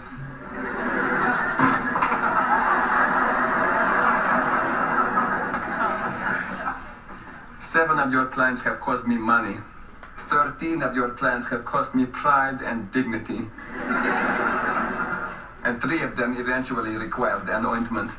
Seven 7.71 8.00
of 8.00 8.12
your 8.12 8.26
plans 8.28 8.60
have 8.62 8.80
cost 8.80 9.06
me 9.06 9.17
money. 9.17 9.58
Thirteen 10.30 10.82
of 10.82 10.95
your 10.95 11.10
plans 11.10 11.45
have 11.50 11.65
cost 11.65 11.93
me 11.93 12.06
pride 12.06 12.62
and 12.62 12.91
dignity. 12.91 13.50
And 15.65 15.82
three 15.82 16.04
of 16.04 16.15
them 16.15 16.38
eventually 16.39 16.95
required 16.95 17.49
an 17.49 17.65
ointment. 17.65 18.12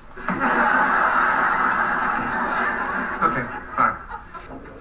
Okay, 3.22 3.46
fine. 3.76 3.96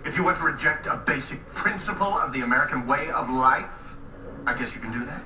If 0.03 0.17
you 0.17 0.23
want 0.23 0.37
to 0.37 0.43
reject 0.43 0.87
a 0.87 0.95
basic 0.97 1.45
principle 1.53 2.17
of 2.17 2.33
the 2.33 2.41
American 2.41 2.87
way 2.87 3.11
of 3.11 3.29
life, 3.29 3.69
I 4.47 4.57
guess 4.57 4.73
you 4.73 4.81
can 4.81 4.91
do 4.91 5.05
that. 5.05 5.21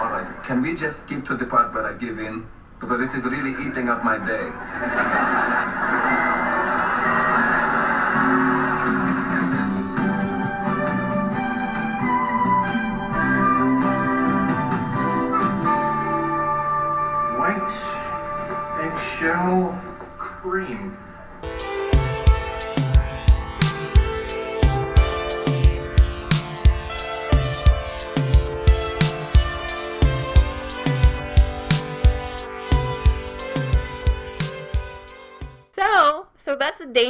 All 0.00 0.10
right, 0.10 0.44
can 0.44 0.62
we 0.62 0.76
just 0.76 1.00
skip 1.00 1.26
to 1.26 1.36
the 1.36 1.46
part 1.46 1.74
where 1.74 1.84
I 1.86 1.94
give 1.94 2.20
in? 2.20 2.46
Because 2.78 3.00
this 3.00 3.12
is 3.14 3.24
really 3.24 3.60
eating 3.68 3.88
up 3.88 4.04
my 4.04 4.18
day. 4.18 4.46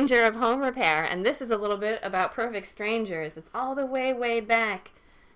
That's 0.08 0.20
the 0.20 0.24
danger 0.26 0.26
of 0.26 0.36
home 0.36 0.60
repair, 0.60 1.04
and 1.04 1.24
this 1.24 1.40
is 1.40 1.50
a 1.50 1.56
little 1.56 1.76
bit 1.76 2.00
about 2.02 2.32
Perfect 2.34 2.66
Strangers. 2.66 3.36
It's 3.36 3.50
all 3.54 3.74
the 3.74 3.86
way, 3.86 4.12
way 4.12 4.40
back. 4.40 4.90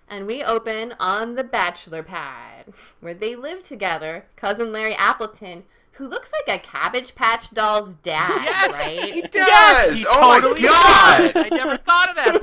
And 0.09 0.27
we 0.27 0.43
open 0.43 0.93
on 0.99 1.35
the 1.35 1.43
bachelor 1.43 2.03
pad, 2.03 2.65
where 2.99 3.13
they 3.13 3.35
live 3.35 3.63
together, 3.63 4.25
cousin 4.35 4.71
Larry 4.73 4.93
Appleton, 4.95 5.63
who 5.93 6.07
looks 6.07 6.29
like 6.31 6.53
a 6.59 6.61
Cabbage 6.65 7.15
Patch 7.15 7.49
Doll's 7.51 7.95
dad, 7.95 8.43
Yes, 8.43 8.97
right? 8.97 9.13
He 9.13 9.21
does. 9.21 9.33
Yes, 9.33 9.91
he 9.91 10.05
oh 10.09 10.39
totally 10.41 10.61
my 10.63 10.67
god! 10.67 11.33
does. 11.33 11.35
I 11.37 11.49
never 11.55 11.77
thought 11.77 12.09
of 12.09 12.15
that 12.15 12.41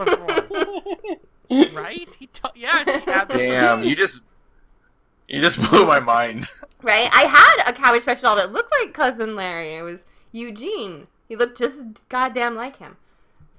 before. 1.51 1.73
right? 1.83 2.09
He 2.19 2.27
to- 2.27 2.53
yes, 2.55 3.05
he 3.05 3.11
absolutely 3.11 3.51
Damn, 3.51 3.81
is. 3.81 3.87
you 3.87 3.97
just 3.97 4.23
you 5.29 5.41
just 5.43 5.59
blew 5.71 5.87
my 5.87 6.01
mind. 6.01 6.47
Right? 6.83 7.09
I 7.13 7.23
had 7.23 7.69
a 7.71 7.73
Cabbage 7.75 8.05
Patch 8.07 8.21
Doll 8.23 8.37
that 8.37 8.53
looked 8.53 8.73
like 8.81 8.95
cousin 8.95 9.35
Larry. 9.37 9.75
It 9.77 9.83
was 9.83 10.05
Eugene. 10.33 11.07
He 11.29 11.37
looked 11.37 11.59
just 11.59 12.09
goddamn 12.09 12.55
like 12.55 12.77
him. 12.77 12.97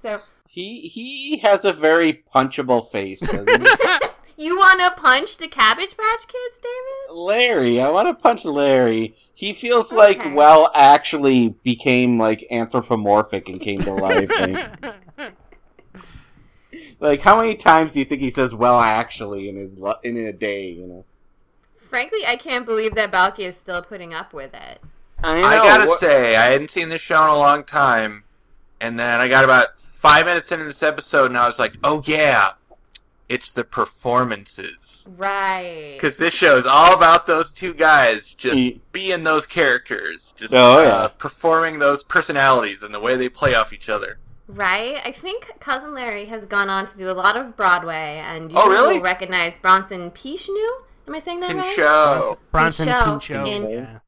So, 0.02 0.22
He 0.48 0.82
he 0.82 1.38
has 1.40 1.64
a 1.64 1.74
very 1.74 2.24
punchable 2.34 2.90
face, 2.90 3.20
doesn't 3.20 3.62
he? 3.62 4.08
you 4.38 4.58
want 4.58 4.80
to 4.80 4.92
punch 5.00 5.38
the 5.38 5.48
Cabbage 5.48 5.96
Patch 5.96 6.28
Kids, 6.28 6.60
David? 6.62 7.16
Larry, 7.16 7.80
I 7.80 7.90
want 7.90 8.08
to 8.08 8.14
punch 8.14 8.46
Larry. 8.46 9.16
He 9.34 9.54
feels 9.54 9.94
like 9.94 10.34
well 10.34 10.72
actually 10.74 11.50
became 11.64 12.18
like 12.18 12.48
anthropomorphic 12.50 13.50
and 13.50 13.62
came 13.62 13.82
to 13.82 13.94
life. 13.94 14.32
like, 14.40 14.96
like 17.00 17.22
how 17.22 17.40
many 17.40 17.54
times 17.56 17.94
do 17.94 18.00
you 18.00 18.06
think 18.06 18.22
he 18.22 18.32
says 18.32 18.56
well 18.56 18.80
actually 18.80 19.48
in 19.48 19.58
his 19.58 19.80
in 20.04 20.18
a 20.18 20.34
day? 20.34 20.70
You 20.70 20.88
know. 20.88 21.06
Frankly, 21.90 22.26
I 22.26 22.36
can't 22.36 22.66
believe 22.66 22.96
that 22.96 23.12
Balki 23.12 23.40
is 23.40 23.58
still 23.58 23.82
putting 23.82 24.14
up 24.14 24.34
with 24.34 24.54
it. 24.54 24.82
I, 25.24 25.42
I 25.44 25.56
gotta 25.58 25.88
what- 25.88 26.00
say, 26.00 26.36
I 26.36 26.46
hadn't 26.48 26.70
seen 26.70 26.90
this 26.90 27.02
show 27.02 27.22
in 27.24 27.30
a 27.30 27.38
long 27.38 27.64
time, 27.64 28.24
and 28.82 29.00
then 29.00 29.20
I 29.20 29.28
got 29.28 29.44
about 29.44 29.68
five 30.00 30.26
minutes 30.26 30.52
into 30.52 30.66
this 30.66 30.82
episode, 30.84 31.26
and 31.26 31.38
I 31.38 31.48
was 31.48 31.60
like, 31.60 31.74
"Oh 31.84 32.02
yeah, 32.06 32.52
it's 33.28 33.52
the 33.52 33.64
performances." 33.64 35.08
Right. 35.18 35.94
Because 35.96 36.18
this 36.18 36.34
show 36.34 36.58
is 36.58 36.66
all 36.66 36.94
about 36.94 37.28
those 37.28 37.52
two 37.52 37.74
guys 37.74 38.34
just 38.34 38.58
Ye- 38.58 38.82
being 38.92 39.24
those 39.24 39.46
characters, 39.46 40.34
just 40.38 40.54
Oh, 40.54 40.80
uh, 40.80 40.84
yeah. 40.84 41.08
performing 41.18 41.80
those 41.80 42.04
personalities 42.04 42.84
and 42.84 42.94
the 42.94 43.00
way 43.00 43.16
they 43.16 43.30
play 43.30 43.56
off 43.56 43.74
each 43.74 43.90
other. 43.90 44.20
Right? 44.48 45.00
I 45.06 45.12
think 45.12 45.60
Cousin 45.60 45.94
Larry 45.94 46.26
has 46.26 46.46
gone 46.48 46.70
on 46.70 46.88
to 46.88 46.98
do 46.98 47.10
a 47.10 47.14
lot 47.14 47.38
of 47.38 47.56
Broadway, 47.56 48.22
and 48.26 48.52
you 48.52 48.58
Oh, 48.58 48.68
really? 48.70 48.96
will 48.96 49.04
recognize 49.04 49.54
Bronson 49.62 50.10
Pichnu. 50.12 50.82
Am 51.08 51.14
I 51.16 51.20
saying 51.20 51.40
that 51.42 51.56
right? 51.56 51.66
Pinchot. 51.66 52.40
Bronson 52.52 52.88
Pinchot 52.88 53.06
Pinchot. 53.22 53.48
in- 53.48 53.70
Yeah. 53.70 54.00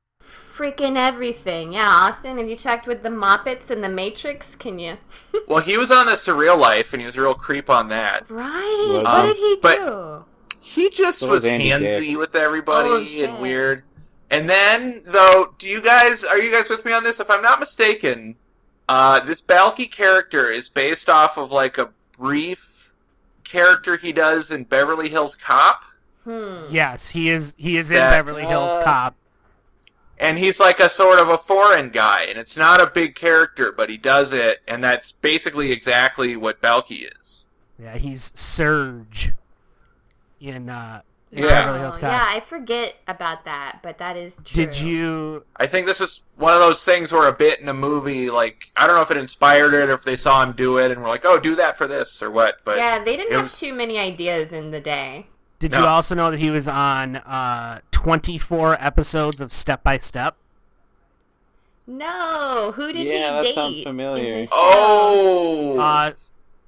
Freaking 0.62 0.96
everything. 0.96 1.74
Yeah, 1.74 1.88
Austin, 1.90 2.38
have 2.38 2.48
you 2.48 2.56
checked 2.56 2.86
with 2.86 3.02
the 3.02 3.10
Muppets 3.10 3.72
and 3.72 3.84
the 3.84 3.90
Matrix? 3.90 4.54
Can 4.56 4.78
you? 4.78 4.98
Well, 5.48 5.64
he 5.64 5.76
was 5.76 5.92
on 5.92 6.06
the 6.06 6.12
Surreal 6.14 6.58
Life, 6.58 6.94
and 6.94 7.02
he 7.02 7.06
was 7.08 7.16
a 7.16 7.22
real 7.22 7.34
creep 7.34 7.68
on 7.70 7.90
that. 7.90 8.30
right. 8.30 8.88
Was 8.94 9.04
what 9.04 9.26
he? 9.26 9.34
did 9.34 9.38
he 9.38 9.58
But- 9.62 9.78
do? 9.80 10.26
He 10.60 10.90
just 10.92 11.18
So 11.20 11.28
was 11.28 11.44
was 11.44 11.52
handsy 11.52 12.00
Dick. 12.12 12.18
with 12.18 12.36
everybody 12.36 13.24
Oh, 13.24 13.26
and 13.28 13.42
weird. 13.42 13.84
And 14.30 14.48
then, 14.48 15.02
though, 15.04 15.56
do 15.58 15.68
you 15.68 15.82
guys 15.82 16.24
are 16.24 16.38
you 16.38 16.52
guys 16.52 16.70
with 16.70 16.86
me 16.86 16.92
on 16.94 17.04
this? 17.04 17.20
If 17.20 17.30
I'm 17.32 17.42
not 17.42 17.60
mistaken, 17.60 18.36
uh, 18.88 19.20
this 19.22 19.42
Balki 19.42 19.92
character 19.92 20.50
is 20.52 20.70
based 20.70 21.10
off 21.10 21.38
of 21.38 21.52
like 21.52 21.80
a 21.80 21.90
brief 22.18 22.94
character 23.44 23.98
he 23.98 24.14
does 24.14 24.52
in 24.52 24.66
Beverly 24.66 25.10
Hills 25.10 25.34
Cop, 25.36 25.82
Hmm. 26.24 26.60
Yes, 26.70 27.10
he 27.10 27.30
is. 27.32 27.56
He 27.58 27.78
is 27.78 27.90
in 27.90 27.98
That- 27.98 28.12
Beverly 28.12 28.44
Hills 28.46 28.74
uh, 28.74 28.84
Cop. 28.84 29.16
And 30.22 30.38
he's 30.38 30.60
like 30.60 30.80
a 30.80 30.88
sort 30.88 31.20
of 31.20 31.30
a 31.30 31.38
foreign 31.38 31.90
guy, 31.90 32.26
and 32.30 32.38
it's 32.38 32.56
not 32.56 32.80
a 32.80 32.86
big 32.86 33.16
character, 33.16 33.72
but 33.72 33.90
he 33.90 33.98
does 33.98 34.32
it, 34.32 34.62
and 34.68 34.84
that's 34.84 35.12
basically 35.14 35.72
exactly 35.72 36.36
what 36.38 36.62
Balki 36.62 37.10
is. 37.22 37.46
Yeah, 37.80 37.98
he's 37.98 38.32
Serge 38.40 39.34
in 40.40 40.70
uh, 40.70 41.02
in 41.32 41.44
Yeah. 41.44 41.50
Beverly 41.64 41.80
Hills 41.80 41.96
Oh, 41.98 42.02
Cop. 42.02 42.12
yeah, 42.12 42.26
I 42.30 42.40
forget 42.40 42.98
about 43.08 43.46
that, 43.46 43.80
but 43.82 43.98
that 43.98 44.16
is 44.16 44.36
true. 44.46 44.66
Did 44.66 44.80
you? 44.80 45.44
I 45.56 45.66
think 45.66 45.88
this 45.88 46.00
is 46.00 46.22
one 46.38 46.54
of 46.54 46.60
those 46.60 46.84
things 46.86 47.12
where 47.12 47.28
a 47.28 47.34
bit 47.34 47.60
in 47.60 47.68
a 47.68 47.74
movie, 47.74 48.30
like 48.30 48.72
I 48.78 48.86
don't 48.86 48.96
know 48.98 49.02
if 49.02 49.10
it 49.10 49.18
inspired 49.18 49.74
it 49.74 49.90
or 49.90 49.94
if 49.94 50.04
they 50.04 50.16
saw 50.16 50.44
him 50.44 50.52
do 50.52 50.78
it 50.78 50.92
and 50.92 51.02
were 51.02 51.08
like, 51.08 51.26
"Oh, 51.26 51.40
do 51.40 51.56
that 51.56 51.78
for 51.80 51.88
this" 51.88 52.22
or 52.22 52.30
what. 52.30 52.62
But 52.64 52.78
yeah, 52.78 53.04
they 53.04 53.18
didn't 53.18 53.34
have 53.34 53.44
was- 53.44 53.60
too 53.60 53.74
many 53.74 53.98
ideas 53.98 54.52
in 54.54 54.70
the 54.70 54.80
day. 54.82 55.28
Did 55.58 55.72
No. 55.72 55.80
you 55.80 55.86
also 55.86 56.14
know 56.16 56.30
that 56.32 56.40
he 56.40 56.50
was 56.52 56.68
on 56.68 57.18
uh, 57.18 57.80
24 58.04 58.78
episodes 58.80 59.40
of 59.42 59.52
Step 59.52 59.84
by 59.84 59.98
Step? 60.00 60.36
No, 61.86 62.72
who 62.76 62.92
did 62.92 63.06
Yeah, 63.06 63.14
he 63.14 63.20
that 63.20 63.44
date? 63.44 63.56
sounds 63.56 63.84
familiar. 63.84 64.48
Oh, 64.52 65.78
Uh, 65.80 66.12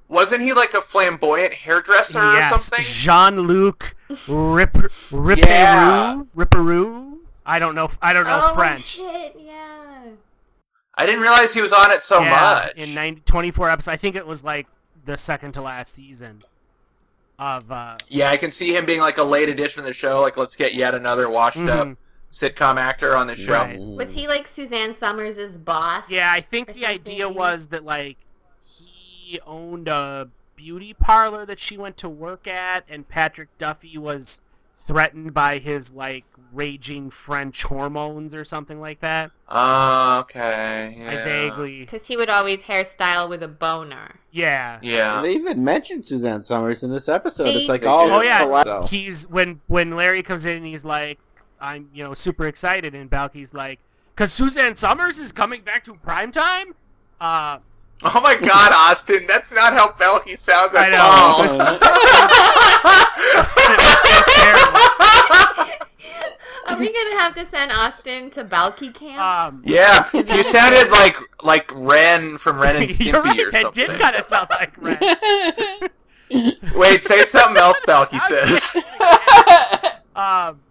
wasn't 0.08 0.43
he 0.43 0.54
like 0.54 0.74
a 0.74 0.82
flamboyant 0.82 1.54
hairdresser 1.54 2.19
or 2.19 2.34
yes, 2.34 2.65
something? 2.65 2.86
Jean-Luc 2.86 3.96
Rip 4.28 4.74
Rieupeyroux. 4.74 5.38
Yeah. 5.46 6.22
Rieupeyroux. 6.36 7.17
I 7.46 7.58
don't 7.60 7.74
know. 7.76 7.89
I 8.02 8.13
don't 8.13 8.26
know 8.26 8.41
oh, 8.43 8.54
French. 8.56 8.82
shit, 8.84 9.36
yeah. 9.39 10.02
I 10.96 11.06
didn't 11.08 11.22
realize 11.22 11.54
he 11.54 11.62
was 11.62 11.74
on 11.74 11.91
it 11.91 12.04
so 12.04 12.22
yeah, 12.22 12.30
much. 12.76 12.76
in 12.76 12.93
90, 12.93 13.22
24 13.26 13.69
episodes. 13.72 13.88
I 13.88 13.98
think 13.98 14.15
it 14.15 14.28
was 14.28 14.43
like 14.43 14.67
the 15.06 15.17
second 15.17 15.54
to 15.54 15.62
last 15.62 15.93
season 15.93 16.43
of. 17.39 17.72
Uh, 17.72 17.98
yeah, 18.08 18.30
I 18.30 18.38
can 18.38 18.52
see 18.52 18.76
him 18.76 18.86
being 18.86 19.00
like 19.00 19.17
a 19.17 19.24
late 19.24 19.50
addition 19.50 19.84
to 19.84 19.88
the 19.88 19.93
show. 19.93 20.22
Like, 20.22 20.38
let's 20.38 20.56
get 20.56 20.74
yet 20.76 20.93
another 20.96 21.30
washed-up 21.30 21.88
Mhm. 21.88 21.98
sitcom 22.32 22.78
actor 22.78 23.15
on 23.15 23.28
the 23.28 23.36
show. 23.36 23.54
Right. 23.54 23.80
Was 23.80 24.13
he 24.13 24.28
like 24.28 24.48
Suzanne 24.48 24.96
Somers' 24.96 25.58
boss? 25.58 26.10
Yeah, 26.10 26.32
I 26.32 26.41
think 26.41 26.69
or 26.69 26.74
the 26.74 26.86
idea 26.86 27.30
was 27.30 27.67
that 27.67 27.84
like 27.84 28.17
he 28.63 29.39
owned 29.46 29.88
a 29.88 30.30
beauty 30.56 30.93
parlor 30.93 31.46
that 31.46 31.60
she 31.60 31.78
went 31.78 31.98
to 31.98 32.10
work 32.10 32.48
at, 32.48 32.86
and 32.88 33.08
Patrick 33.10 33.50
Duffy 33.58 33.98
was 33.98 34.41
threatened 34.74 35.34
by 35.34 35.58
his 35.60 35.93
like 35.93 36.26
raging 36.54 37.10
French 37.10 37.63
hormones 37.63 38.36
or 38.36 38.46
something 38.46 38.80
like 38.80 39.00
that. 39.00 39.32
Oh, 39.50 40.20
okay. 40.20 40.96
Yeah. 41.00 41.10
I 41.12 41.16
vaguely, 41.24 41.82
Because 41.82 42.08
he 42.08 42.16
would 42.16 42.30
always 42.30 42.63
hairstyle 42.63 43.28
with 43.28 43.42
a 43.44 43.48
boner. 43.48 44.20
yeah. 44.32 44.80
Yeah. 44.82 45.22
They 45.22 45.34
even 45.34 45.63
mentioned 45.63 46.06
Suzanne 46.06 46.44
Somers 46.44 46.84
in 46.84 46.92
this 46.92 47.10
episode. 47.10 47.46
They 47.46 47.56
it's 47.56 47.68
like 47.70 47.82
did. 47.82 47.88
all 47.88 48.10
Oh 48.12 48.22
yeah, 48.22 48.42
collab- 48.44 48.89
he's 48.89 49.28
when 49.30 49.62
when 49.68 49.96
Larry 49.96 50.22
comes 50.24 50.46
in, 50.46 50.58
and 50.58 50.66
he's 50.66 50.86
like, 50.86 51.20
I'm 51.60 51.89
you 51.94 52.04
know 52.04 52.13
super 52.13 52.46
excited, 52.48 52.94
and 52.96 53.10
Balki's 53.10 53.54
like, 53.54 53.80
because 54.16 54.32
Suzanne 54.34 54.76
Somers 54.76 55.18
is 55.20 55.32
coming 55.32 55.62
back 55.62 55.84
to 55.86 55.94
primetime. 55.96 56.74
Uh, 57.20 57.60
Oh 58.06 58.20
my 58.22 58.36
God, 58.36 58.72
Austin, 58.92 59.26
that's 59.30 59.50
not 59.52 59.72
how 59.72 59.88
Balki 59.92 60.38
sounds 60.38 60.76
I 60.76 60.89
at 60.89 60.92
know. 60.92 61.80
all. 65.80 65.80
It's 66.63 66.67
terrible. 66.67 66.73
Are 66.76 66.80
we 66.80 66.93
gonna 66.93 67.19
have 67.21 67.36
to 67.36 67.47
send 67.56 67.71
Austin 67.71 68.30
to 68.32 68.43
Balki 68.45 68.93
camp? 68.93 69.21
Um, 69.21 69.62
yeah, 69.65 70.10
you 70.13 70.43
sounded 70.43 70.89
like 70.91 71.17
like 71.43 71.69
Ren 71.73 72.38
from 72.38 72.60
Ren 72.62 72.76
and 72.78 72.89
Stimpy 72.89 73.06
You're 73.06 73.21
right. 73.21 73.39
or 73.39 73.52
That 73.52 73.62
something. 73.63 73.88
did 73.88 73.99
kind 73.99 74.15
of 74.15 74.26
sound 74.26 74.47
like 74.49 74.73
Ren. 74.82 74.99
Wait, 76.76 77.04
say 77.04 77.23
something 77.26 77.58
else 77.58 77.80
Balki 77.82 78.19
says. 78.28 78.84
Um, 80.15 80.62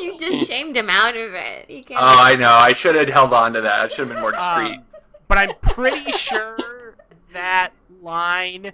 you 0.00 0.18
just 0.18 0.46
shamed 0.48 0.76
him 0.76 0.88
out 0.90 1.14
of 1.16 1.34
it. 1.34 1.66
He 1.68 1.82
can't. 1.82 2.00
Oh, 2.00 2.16
I 2.20 2.36
know. 2.36 2.50
I 2.50 2.72
should 2.72 2.94
have 2.94 3.08
held 3.08 3.32
on 3.32 3.52
to 3.54 3.60
that. 3.62 3.80
I 3.84 3.88
should 3.88 4.06
have 4.06 4.08
been 4.10 4.20
more 4.20 4.32
discreet. 4.32 4.78
um, 4.78 4.84
but 5.28 5.38
I'm 5.38 5.50
pretty 5.62 6.12
sure 6.12 6.96
that 7.32 7.70
line 8.00 8.72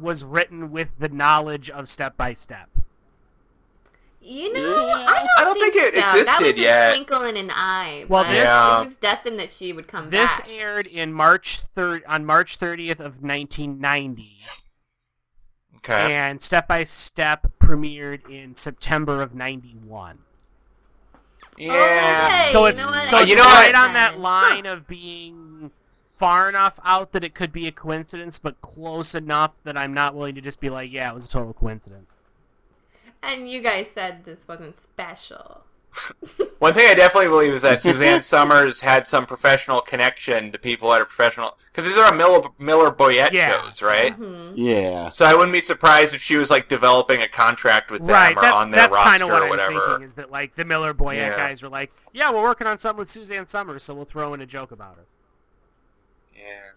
was 0.00 0.24
written 0.24 0.70
with 0.72 0.98
the 0.98 1.08
knowledge 1.08 1.70
of 1.70 1.88
Step 1.88 2.16
by 2.16 2.34
Step. 2.34 2.68
You 4.24 4.52
know, 4.52 4.60
Yeah. 4.86 4.94
I 5.08 5.14
don't, 5.14 5.28
I 5.38 5.44
don't 5.44 5.58
think 5.58 5.74
it 5.76 5.94
so. 5.94 6.24
That 6.24 6.40
was 6.40 6.56
yet. 6.56 6.92
a 6.92 6.96
twinkle 6.96 7.22
in 7.24 7.36
an 7.36 7.50
eye. 7.52 8.04
Well, 8.08 8.22
this- 8.24 8.34
Yeah. 8.34 8.82
was 8.82 8.94
destined 8.96 9.38
that 9.40 9.50
she 9.50 9.72
would 9.72 9.88
come 9.88 10.04
back. 10.04 10.10
This 10.12 10.38
back. 10.38 10.48
aired 10.48 10.86
in 10.86 11.12
March 11.12 11.60
third 11.60 12.04
on 12.06 12.24
March 12.24 12.56
30th 12.58 13.00
of 13.00 13.20
1990, 13.22 14.38
Okay. 15.78 16.14
and 16.14 16.40
Step 16.40 16.68
by 16.68 16.84
Step 16.84 17.46
premiered 17.58 18.28
in 18.30 18.54
September 18.54 19.20
of 19.22 19.34
91. 19.34 20.20
Yeah. 21.58 22.42
Hey, 22.44 22.52
so 22.52 22.60
you 22.62 22.66
it's 22.66 22.86
know 22.86 22.92
so 23.00 23.18
it's 23.18 23.30
you 23.30 23.36
know 23.36 23.42
right 23.44 23.74
what? 23.74 23.88
on 23.88 23.92
that 23.94 24.18
line 24.20 24.66
of 24.66 24.86
being 24.86 25.70
far 26.06 26.48
enough 26.48 26.78
out 26.84 27.12
that 27.12 27.24
it 27.24 27.34
could 27.34 27.52
be 27.52 27.66
a 27.66 27.72
coincidence, 27.72 28.38
but 28.38 28.60
close 28.60 29.14
enough 29.14 29.60
that 29.64 29.76
I'm 29.76 29.92
not 29.92 30.14
willing 30.14 30.34
to 30.36 30.40
just 30.40 30.60
be 30.60 30.70
like, 30.70 30.92
yeah, 30.92 31.10
it 31.10 31.14
was 31.14 31.26
a 31.26 31.28
total 31.28 31.52
coincidence. 31.52 32.16
And 33.22 33.48
you 33.50 33.60
guys 33.60 33.86
said 33.94 34.24
this 34.24 34.40
wasn't 34.48 34.76
special. 34.82 35.62
One 36.58 36.72
thing 36.74 36.88
I 36.88 36.94
definitely 36.94 37.28
believe 37.28 37.52
is 37.52 37.62
that 37.62 37.82
Suzanne 37.82 38.22
Somers 38.22 38.80
had 38.80 39.06
some 39.06 39.26
professional 39.26 39.80
connection 39.82 40.50
to 40.52 40.58
people 40.58 40.90
that 40.90 41.00
are 41.02 41.04
professional. 41.04 41.58
Because 41.72 41.88
these 41.88 41.98
are 41.98 42.14
Miller, 42.14 42.48
Miller 42.58 42.90
Boyett 42.90 43.32
Yeah. 43.32 43.62
shows, 43.62 43.82
right? 43.82 44.12
hmm 44.14 44.52
Yeah. 44.56 45.10
So 45.10 45.24
I 45.24 45.34
wouldn't 45.34 45.52
be 45.52 45.60
surprised 45.60 46.14
if 46.14 46.22
she 46.22 46.36
was 46.36 46.50
like 46.50 46.68
developing 46.68 47.20
a 47.22 47.28
contract 47.28 47.90
with 47.90 48.00
them 48.00 48.10
Right, 48.10 48.36
or 48.36 48.40
that's 48.40 48.56
on 48.56 48.70
their 48.70 48.80
that's 48.80 48.96
kind 48.96 49.20
roster 49.20 49.24
of 49.24 49.30
what 49.30 49.40
or 49.42 49.44
I'm 49.44 49.50
whatever. 49.50 49.86
thinking 49.86 50.02
is 50.06 50.14
that 50.14 50.30
like 50.30 50.54
the 50.54 50.64
Miller 50.64 50.94
Boyett 50.94 51.16
Yeah. 51.16 51.36
guys 51.36 51.62
were 51.62 51.68
like, 51.68 51.92
yeah, 52.12 52.32
we're 52.32 52.42
working 52.42 52.66
on 52.66 52.78
something 52.78 52.98
with 52.98 53.10
Suzanne 53.10 53.46
Somers, 53.46 53.84
so 53.84 53.94
we'll 53.94 54.04
throw 54.04 54.32
in 54.34 54.40
a 54.40 54.46
joke 54.46 54.72
about 54.72 54.96
her. 54.96 55.04
Yeah. 56.34 56.72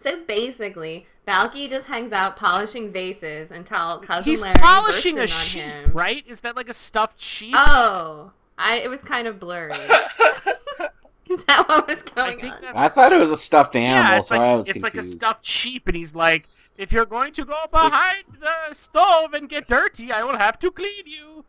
So 0.00 0.22
basically, 0.26 1.06
Balki 1.26 1.68
just 1.68 1.86
hangs 1.86 2.12
out 2.12 2.36
polishing 2.36 2.92
vases 2.92 3.50
until 3.50 3.98
cousin 3.98 4.24
He's 4.24 4.42
Larry 4.42 4.56
polishing 4.58 5.18
a 5.18 5.22
bursts 5.22 5.54
in 5.54 5.62
sheep, 5.62 5.64
on 5.64 5.70
him. 5.70 5.92
right? 5.92 6.24
Is 6.26 6.40
that 6.42 6.56
like 6.56 6.68
a 6.68 6.74
stuffed 6.74 7.20
sheep? 7.20 7.54
Oh, 7.56 8.32
I 8.56 8.76
it 8.76 8.90
was 8.90 9.00
kind 9.00 9.26
of 9.26 9.38
blurry. 9.38 9.72
Is 11.28 11.44
that 11.44 11.68
what 11.68 11.86
was 11.86 11.98
I 12.16 12.34
going 12.34 12.40
think 12.40 12.54
on? 12.54 12.74
I 12.74 12.88
thought 12.88 13.12
it 13.12 13.20
was 13.20 13.30
a 13.30 13.36
stuffed 13.36 13.76
animal, 13.76 14.16
yeah, 14.16 14.20
so 14.22 14.34
like 14.36 14.42
I 14.46 14.54
was 14.54 14.68
it's 14.68 14.82
like 14.82 14.94
a 14.94 15.02
stuffed 15.02 15.44
sheep, 15.44 15.86
and 15.86 15.94
he's 15.94 16.16
like, 16.16 16.48
if 16.78 16.90
you're 16.90 17.04
going 17.04 17.32
to 17.34 17.44
go 17.44 17.66
behind 17.70 18.24
the 18.40 18.74
stove 18.74 19.34
and 19.34 19.48
get 19.48 19.68
dirty, 19.68 20.10
I 20.10 20.24
will 20.24 20.38
have 20.38 20.58
to 20.60 20.70
clean 20.70 21.04
you. 21.06 21.44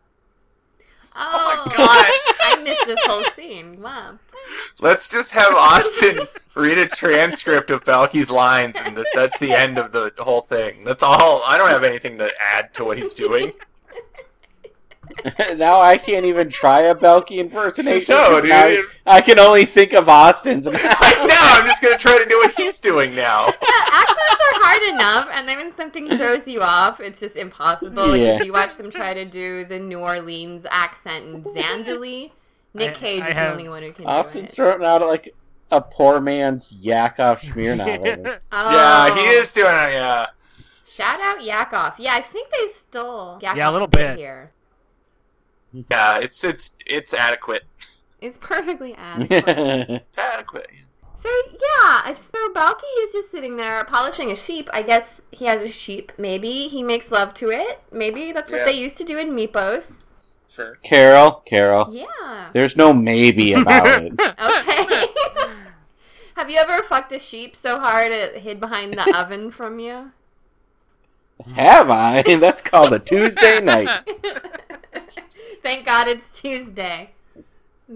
Oh, 1.19 1.63
my 1.65 1.73
oh. 1.73 1.77
God. 1.77 2.35
I 2.59 2.63
missed 2.63 2.85
this 2.87 2.99
whole 3.05 3.23
scene. 3.35 3.81
Wow. 3.81 4.19
Let's 4.79 5.09
just 5.09 5.31
have 5.31 5.53
Austin 5.53 6.27
read 6.55 6.77
a 6.77 6.87
transcript 6.87 7.69
of 7.69 7.83
Balki's 7.83 8.29
lines, 8.29 8.75
and 8.83 8.97
that, 8.97 9.07
that's 9.13 9.39
the 9.39 9.51
end 9.51 9.77
of 9.77 9.91
the 9.91 10.11
whole 10.17 10.41
thing. 10.41 10.83
That's 10.83 11.03
all. 11.03 11.43
I 11.45 11.57
don't 11.57 11.69
have 11.69 11.83
anything 11.83 12.17
to 12.19 12.31
add 12.39 12.73
to 12.75 12.85
what 12.85 12.97
he's 12.97 13.13
doing. 13.13 13.53
now 15.57 15.79
I 15.81 15.97
can't 15.97 16.25
even 16.25 16.49
try 16.49 16.81
a 16.81 16.95
Balki 16.95 17.37
impersonation. 17.37 18.15
No, 18.15 18.39
'cause 18.41 18.49
now 18.49 18.67
dude. 18.67 18.85
I 19.05 19.21
can 19.21 19.39
only 19.39 19.65
think 19.65 19.93
of 19.93 20.07
Austin's. 20.09 20.67
I 20.71 20.71
know. 20.71 21.35
I'm 21.61 21.65
just 21.67 21.81
gonna 21.81 21.97
try 21.97 22.17
to 22.17 22.25
do 22.27 22.37
what 22.37 22.53
he's 22.55 22.79
doing 22.79 23.15
now. 23.15 23.45
Yeah, 23.47 23.85
accents 23.91 24.19
are 24.31 24.61
hard 24.61 24.93
enough, 24.93 25.29
and 25.33 25.47
then 25.49 25.57
when 25.57 25.75
something 25.75 26.07
throws 26.09 26.47
you 26.47 26.61
off, 26.61 26.99
it's 26.99 27.19
just 27.19 27.35
impossible. 27.35 28.07
Like 28.09 28.21
Yeah. 28.21 28.37
if 28.39 28.45
you 28.45 28.53
watch 28.53 28.77
them 28.77 28.89
try 28.91 29.13
to 29.13 29.25
do 29.25 29.65
the 29.65 29.79
New 29.79 29.99
Orleans 29.99 30.65
accent 30.71 31.25
in 31.25 31.43
Zandalee, 31.43 32.31
Nick 32.73 32.91
I- 32.91 32.93
Cage 32.93 33.23
I 33.23 33.27
is 33.29 33.33
have- 33.33 33.47
the 33.47 33.57
only 33.57 33.69
one 33.69 33.83
who 33.83 33.91
can 33.91 34.05
Austin's 34.05 34.55
do 34.55 34.63
it. 34.63 34.77
throwing 34.77 34.83
out 34.85 35.01
like 35.01 35.33
a 35.71 35.81
poor 35.81 36.19
man's 36.19 36.71
Yakov 36.71 37.41
Smirnoff. 37.41 38.39
Oh. 38.51 38.71
Yeah, 38.71 39.15
he 39.15 39.21
oh. 39.37 39.41
is 39.41 39.51
doing 39.51 39.67
it. 39.67 39.93
Yeah. 39.93 40.27
Shout 40.87 41.21
out 41.21 41.43
Yakov. 41.43 41.93
Yeah, 41.99 42.15
I 42.15 42.21
think 42.21 42.49
they 42.49 42.67
stole 42.73 43.37
Yakov's 43.41 43.57
Yeah, 43.57 43.69
a 43.69 43.71
little 43.71 43.87
bit 43.87 43.99
bit. 43.99 44.17
here. 44.17 44.51
Yeah. 45.73 46.17
It's 46.19 46.43
it's 46.43 46.71
it's 46.85 47.13
adequate. 47.13 47.63
It's 48.21 48.37
perfectly 48.37 48.93
adequate. 48.97 49.43
It's 49.47 50.17
adequate. 50.17 50.69
So 51.21 51.29
yeah, 51.51 52.15
so 52.15 52.53
Balki 52.53 52.83
is 53.03 53.11
just 53.11 53.29
sitting 53.29 53.57
there 53.57 53.83
polishing 53.83 54.31
a 54.31 54.35
sheep. 54.35 54.69
I 54.71 54.81
guess 54.83 55.21
he 55.31 55.45
has 55.45 55.61
a 55.61 55.67
sheep. 55.69 56.11
Maybe 56.17 56.67
he 56.69 56.81
makes 56.81 57.11
love 57.11 57.33
to 57.35 57.49
it. 57.51 57.81
Maybe 57.91 58.31
that's 58.31 58.49
what 58.49 58.59
Yeah. 58.59 58.65
they 58.65 58.71
used 58.73 58.95
to 58.97 59.03
do 59.03 59.17
in 59.17 59.31
Mypos. 59.35 59.99
Sure. 60.47 60.75
Carol, 60.83 61.43
Carol, 61.45 61.89
Yeah. 61.91 62.49
there's 62.53 62.75
no 62.77 62.93
maybe 62.93 63.53
about 63.53 64.01
it. 64.03 64.13
Okay. 64.39 65.05
Have 66.37 66.49
you 66.49 66.57
ever 66.57 66.81
fucked 66.83 67.11
a 67.11 67.19
sheep 67.19 67.53
so 67.55 67.79
hard 67.79 68.13
it 68.13 68.37
hid 68.37 68.61
behind 68.61 68.93
the 68.93 69.13
oven 69.17 69.51
from 69.51 69.77
you? 69.79 70.11
Have 71.55 71.89
I? 71.89 72.21
That's 72.37 72.61
called 72.61 72.93
a 72.93 72.99
Tuesday 72.99 73.59
night. 73.59 73.89
Thank 75.63 75.85
God 75.85 76.07
it's 76.07 76.39
Tuesday. 76.39 77.11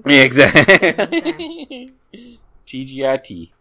Exactly. 0.05 1.89
TGIT. 2.65 3.51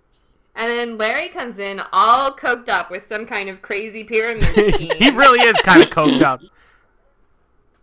And 0.55 0.71
then 0.71 0.99
Larry 0.99 1.29
comes 1.29 1.59
in 1.59 1.81
all 1.93 2.33
coked 2.33 2.69
up 2.69 2.91
with 2.91 3.07
some 3.09 3.25
kind 3.27 3.49
of 3.49 3.63
crazy 3.63 4.05
pyramid 4.05 4.45
scheme. 4.75 4.93
he 4.99 5.11
really 5.11 5.41
is 5.41 5.61
kind 5.63 5.83
of 5.83 5.89
coked 5.91 6.21
up. 6.21 6.41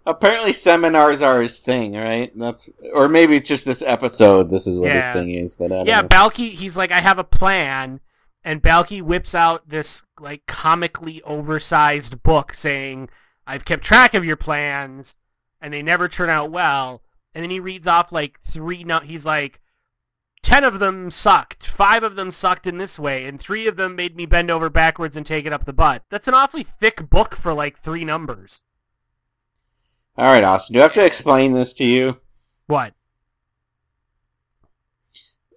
Apparently, 0.05 0.53
seminars 0.53 1.21
are 1.21 1.41
his 1.41 1.59
thing, 1.59 1.93
right? 1.93 2.31
That's 2.37 2.69
or 2.93 3.07
maybe 3.09 3.35
it's 3.35 3.47
just 3.47 3.65
this 3.65 3.81
episode. 3.83 4.49
This 4.49 4.65
is 4.65 4.79
what 4.79 4.91
his 4.91 5.05
thing 5.09 5.31
is, 5.31 5.53
but 5.53 5.65
I 5.71 5.75
don't 5.77 5.87
Yeah, 5.87 6.01
know. 6.01 6.07
Balki, 6.07 6.51
he's 6.51 6.77
like, 6.77 6.91
I 6.91 6.99
have 7.01 7.19
a 7.19 7.23
plan, 7.23 7.99
and 8.43 8.63
Balki 8.63 9.01
whips 9.03 9.35
out 9.35 9.69
this 9.69 10.03
like 10.19 10.45
comically 10.47 11.21
oversized 11.23 12.23
book 12.23 12.53
saying, 12.53 13.09
"I've 13.45 13.65
kept 13.65 13.83
track 13.83 14.13
of 14.15 14.25
your 14.25 14.37
plans, 14.37 15.17
and 15.61 15.73
they 15.73 15.81
never 15.81 16.07
turn 16.07 16.29
out 16.29 16.51
well." 16.51 17.01
And 17.33 17.43
then 17.43 17.51
he 17.51 17.59
reads 17.59 17.87
off 17.87 18.11
like 18.11 18.39
three. 18.39 18.83
No, 18.83 18.99
he's 18.99 19.25
like, 19.25 19.59
ten 20.41 20.63
of 20.63 20.79
them 20.79 21.11
sucked, 21.11 21.67
five 21.67 22.03
of 22.03 22.15
them 22.15 22.31
sucked 22.31 22.65
in 22.65 22.77
this 22.77 22.99
way, 22.99 23.25
and 23.25 23.39
three 23.39 23.67
of 23.67 23.75
them 23.75 23.95
made 23.95 24.15
me 24.15 24.25
bend 24.25 24.49
over 24.49 24.69
backwards 24.69 25.15
and 25.15 25.25
take 25.25 25.45
it 25.45 25.53
up 25.53 25.65
the 25.65 25.73
butt. 25.73 26.03
That's 26.09 26.27
an 26.27 26.33
awfully 26.33 26.63
thick 26.63 27.09
book 27.09 27.35
for 27.35 27.53
like 27.53 27.77
three 27.77 28.05
numbers. 28.05 28.63
All 30.17 30.33
right, 30.33 30.43
Austin. 30.43 30.73
Do 30.73 30.79
I 30.79 30.83
have 30.83 30.93
to 30.93 31.05
explain 31.05 31.53
this 31.53 31.73
to 31.73 31.85
you? 31.85 32.17
What? 32.67 32.93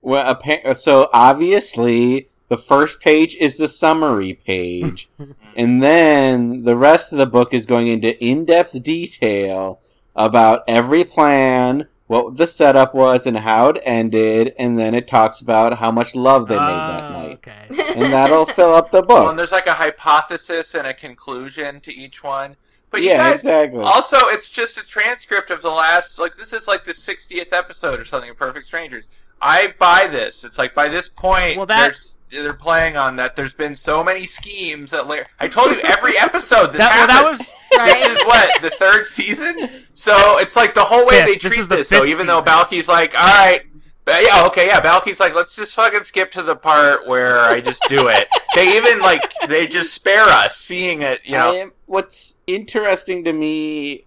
Well, 0.01 0.25
appa- 0.25 0.75
so 0.77 1.09
obviously 1.12 2.29
the 2.49 2.59
first 2.59 3.01
page 3.01 3.37
is 3.37 3.57
the 3.57 3.69
summary 3.69 4.35
page, 4.35 5.09
and 5.57 5.83
then 5.83 6.65
the 6.65 6.77
rest 6.77 7.12
of 7.12 7.19
the 7.19 7.27
book 7.27 7.55
is 7.55 7.67
going 7.67 7.88
into 7.88 8.23
in-depth 8.23 8.83
detail 8.83 9.81
about 10.14 10.62
every 10.68 11.05
plan, 11.05 11.88
what 12.07 12.37
the 12.37 12.46
setup 12.46 12.94
was, 12.94 13.27
and 13.27 13.38
how 13.38 13.68
it 13.70 13.81
ended, 13.85 14.55
and 14.59 14.79
then 14.79 14.94
it 14.94 15.09
talks 15.09 15.40
about 15.40 15.79
how 15.79 15.90
much 15.90 16.14
love 16.14 16.48
they 16.48 16.57
made 16.57 16.61
that 16.61 17.05
Oh, 17.05 17.12
night, 17.12 17.33
Okay. 17.46 17.66
and 17.96 18.12
that'll 18.12 18.46
fill 18.46 18.75
up 18.75 18.90
the 18.90 19.03
Well, 19.03 19.31
and 19.31 19.38
there's 19.38 19.53
like 19.53 19.66
a 19.66 19.75
hypothesis 19.75 20.75
and 20.75 20.87
a 20.87 20.94
conclusion 20.94 21.81
to 21.81 21.94
each 21.94 22.22
one. 22.22 22.57
But 22.90 23.01
yeah, 23.03 23.16
guys, 23.16 23.40
exactly. 23.40 23.81
also, 23.83 24.18
it's 24.27 24.48
just 24.48 24.77
a 24.77 24.83
transcript 24.87 25.51
of 25.51 25.62
the 25.62 25.70
last. 25.70 26.18
Like 26.18 26.37
this 26.37 26.53
is 26.53 26.68
like 26.68 26.85
the 26.85 26.92
60th 26.92 27.51
episode 27.53 27.98
or 27.98 28.05
something 28.05 28.29
of 28.29 28.37
Perfect 28.37 28.66
Strangers. 28.66 29.09
I 29.43 29.75
buy 29.79 30.07
this. 30.07 30.45
It's 30.45 30.57
like 30.59 30.75
by 30.75 30.89
this 30.89 31.09
point, 31.09 31.57
Well, 31.57 31.67
that- 31.67 31.95
they're, 32.31 32.43
they're 32.45 32.55
playing 32.55 32.97
on 32.97 33.17
that. 33.17 33.37
There's 33.37 33.53
been 33.53 33.77
so 33.77 34.03
many 34.05 34.25
schemes 34.27 34.93
that 34.93 35.07
Larry. 35.07 35.27
I 35.40 35.49
told 35.49 35.71
you 35.73 35.81
every 35.81 36.17
episode 36.19 36.69
this 36.69 36.79
That, 36.79 36.95
well, 36.97 37.07
that 37.09 37.25
was 37.25 37.53
This 37.73 38.07
is 38.07 38.23
what 38.25 38.63
the 38.63 38.71
third 38.71 39.07
season. 39.07 39.85
So 39.95 40.38
it's 40.38 40.57
like 40.57 40.73
the 40.75 40.85
whole 40.85 41.05
way 41.05 41.17
Fifth. 41.17 41.27
they 41.27 41.33
This 41.35 41.43
treat 41.43 41.61
is 41.61 41.69
the 41.69 41.77
this. 41.77 41.88
So 41.88 42.01
fifth 42.01 42.11
even 42.11 42.27
though 42.27 42.38
season. 42.40 42.45
Balki's 42.55 42.88
like, 42.88 43.15
all 43.19 43.25
right, 43.27 43.63
but 44.05 44.25
yeah, 44.25 44.45
okay, 44.47 44.67
yeah, 44.69 44.81
Balki's 44.81 45.21
like, 45.21 45.35
let's 45.35 45.55
just 45.57 45.75
fucking 45.75 46.05
skip 46.05 46.31
to 46.33 46.43
the 46.43 46.57
part 46.57 47.07
where 47.07 47.40
I 47.40 47.61
just 47.61 47.83
do 47.88 48.09
it. 48.09 48.29
they 48.55 48.77
even 48.77 49.01
like 49.01 49.31
they 49.49 49.67
just 49.67 49.93
spare 49.93 50.25
us 50.25 50.57
seeing 50.57 51.03
it. 51.03 51.21
You 51.25 51.33
know, 51.33 51.51
I 51.53 51.55
am, 51.57 51.73
what's 51.87 52.37
interesting 52.47 53.25
to 53.25 53.33
me 53.33 54.05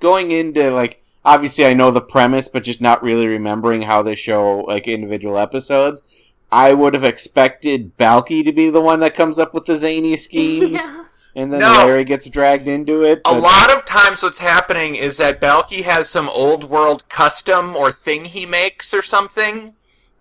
going 0.00 0.30
into 0.30 0.70
like 0.72 1.02
obviously 1.24 1.64
I 1.66 1.74
know 1.74 1.90
the 1.90 2.00
premise 2.00 2.48
but 2.48 2.62
just 2.64 2.80
not 2.80 3.02
really 3.02 3.26
remembering 3.26 3.82
how 3.82 4.02
they 4.02 4.14
show 4.14 4.60
like 4.60 4.86
individual 4.88 5.38
episodes. 5.38 6.02
I 6.52 6.72
would 6.72 6.94
have 6.94 7.04
expected 7.04 7.96
Balki 7.96 8.44
to 8.44 8.52
be 8.52 8.70
the 8.70 8.80
one 8.80 9.00
that 9.00 9.14
comes 9.16 9.38
up 9.38 9.54
with 9.54 9.64
the 9.64 9.76
zany 9.76 10.16
schemes, 10.16 10.70
Yeah. 10.84 11.04
and 11.34 11.52
then 11.52 11.60
No. 11.60 11.72
Larry 11.72 12.04
gets 12.04 12.28
dragged 12.28 12.68
into 12.68 13.02
it. 13.02 13.22
A 13.24 13.34
lot 13.36 13.74
of 13.74 13.84
times, 13.84 14.22
what's 14.22 14.38
happening 14.38 14.94
is 14.94 15.16
that 15.16 15.40
Balki 15.40 15.82
has 15.82 16.08
some 16.08 16.28
old 16.28 16.64
world 16.70 17.08
custom 17.08 17.74
or 17.74 17.90
thing 17.90 18.26
he 18.26 18.46
makes 18.46 18.94
or 18.94 19.02
something, 19.02 19.74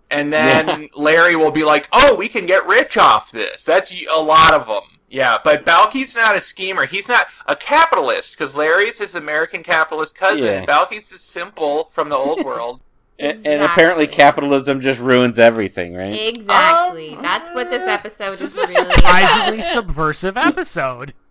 and 0.09 0.33
then 0.33 0.67
Yeah. 0.67 0.87
Larry 0.95 1.35
will 1.35 1.51
be 1.51 1.63
like, 1.63 1.87
"Oh, 1.91 2.15
we 2.15 2.27
can 2.29 2.47
get 2.47 2.65
rich 2.65 2.97
off 2.97 3.31
this." 3.31 3.63
That's 3.63 3.91
a 3.91 4.21
lot 4.21 4.53
of 4.55 4.65
them. 4.67 4.92
Yeah, 5.13 5.37
but 5.43 5.63
Balki's 5.63 6.15
not 6.15 6.35
a 6.35 6.41
schemer. 6.41 6.87
He's 6.87 7.07
not 7.07 7.27
a 7.45 7.55
capitalist 7.55 8.35
because 8.35 8.55
Larry's 8.55 8.97
his 8.97 9.13
American 9.13 9.61
capitalist 9.61 10.15
cousin. 10.15 10.43
Yeah. 10.43 10.65
Balki's 10.65 11.09
just 11.11 11.29
simple 11.29 11.89
from 11.93 12.09
the 12.09 12.15
old 12.17 12.43
world. 12.43 12.81
And, 13.19 13.45
and 13.45 13.61
apparently, 13.61 14.07
capitalism 14.07 14.81
just 14.81 14.99
ruins 14.99 15.37
everything, 15.37 15.93
right? 15.93 16.19
Exactly. 16.19 17.13
Um, 17.13 17.21
That's 17.21 17.53
what 17.53 17.69
this 17.69 17.87
uh, 17.87 17.91
episode 17.91 18.31
This 18.31 18.41
is 18.41 18.57
is 18.57 18.75
a 18.75 18.81
really 18.81 18.85
about. 18.87 18.93
surprisingly 18.95 19.63
subversive 19.63 20.35
episode. 20.35 21.13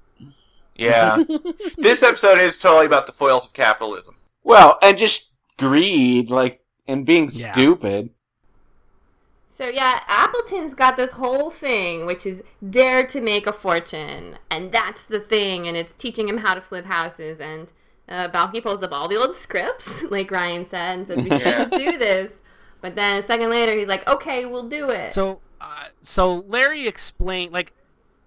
Yeah, 0.76 1.22
this 1.76 2.03
episode 2.03 2.39
is 2.39 2.57
totally 2.57 2.87
about 2.87 3.07
the 3.07 3.12
foils 3.12 3.47
of 3.47 3.53
capitalism. 3.53 4.14
Well, 4.45 4.78
and 4.80 4.97
just 4.97 5.30
greed, 5.59 6.30
like, 6.30 6.61
and 6.87 7.05
being 7.05 7.28
Yeah. 7.33 7.53
stupid. 7.53 8.11
So 9.63 9.69
yeah, 9.69 10.01
Appleton's 10.09 10.75
got 10.75 10.97
this 10.97 11.13
whole 11.13 11.49
thing, 11.49 12.05
which 12.05 12.27
is 12.27 12.43
dare 12.69 13.07
to 13.07 13.21
make 13.21 13.47
a 13.47 13.53
fortune, 13.53 14.39
and 14.51 14.73
that's 14.73 15.05
the 15.05 15.21
thing, 15.21 15.69
and 15.69 15.77
it's 15.77 15.95
teaching 15.95 16.29
him 16.29 16.39
how 16.39 16.55
to 16.55 16.61
flip 16.61 16.87
houses. 16.87 17.39
And 17.39 17.71
uh, 18.09 18.27
Balki 18.27 18.61
pulls 18.61 18.83
up 18.83 18.91
all 18.91 19.07
the 19.07 19.15
old 19.15 19.37
scripts, 19.37 20.03
like 20.11 20.33
Ryan 20.33 20.67
said, 20.67 20.99
and 20.99 21.07
says 21.07 21.23
we 21.23 21.31
Yeah. 21.31 21.39
should 21.61 21.71
do 21.71 21.97
this. 21.97 22.33
But 22.81 22.97
then 22.97 23.23
a 23.23 23.25
second 23.25 23.51
later, 23.51 23.79
he's 23.79 23.87
like, 23.87 24.05
"Okay, 24.09 24.45
we'll 24.45 24.69
do 24.69 24.91
it." 24.91 25.13
So, 25.13 25.41
uh, 25.61 25.85
so 26.01 26.35
Larry 26.35 26.89
explained, 26.89 27.53
like, 27.53 27.73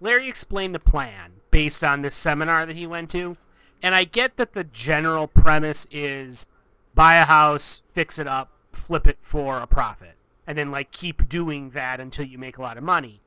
Larry 0.00 0.30
explained 0.30 0.74
the 0.74 0.78
plan 0.80 1.32
based 1.50 1.84
on 1.84 2.00
this 2.00 2.16
seminar 2.16 2.64
that 2.64 2.76
he 2.76 2.86
went 2.86 3.10
to, 3.10 3.36
and 3.82 3.94
I 3.94 4.04
get 4.04 4.38
that 4.38 4.54
the 4.54 4.64
general 4.64 5.26
premise 5.26 5.86
is 5.90 6.48
buy 6.94 7.16
a 7.16 7.26
house, 7.26 7.82
fix 7.90 8.18
it 8.18 8.26
up, 8.26 8.52
flip 8.72 9.06
it 9.06 9.18
for 9.20 9.58
a 9.58 9.66
profit, 9.66 10.15
and 10.46 10.56
then 10.56 10.70
like 10.70 10.90
keep 10.90 11.28
doing 11.28 11.70
that 11.70 12.00
until 12.00 12.24
you 12.24 12.38
make 12.38 12.58
a 12.58 12.62
lot 12.62 12.76
of 12.78 12.84
money. 12.84 13.20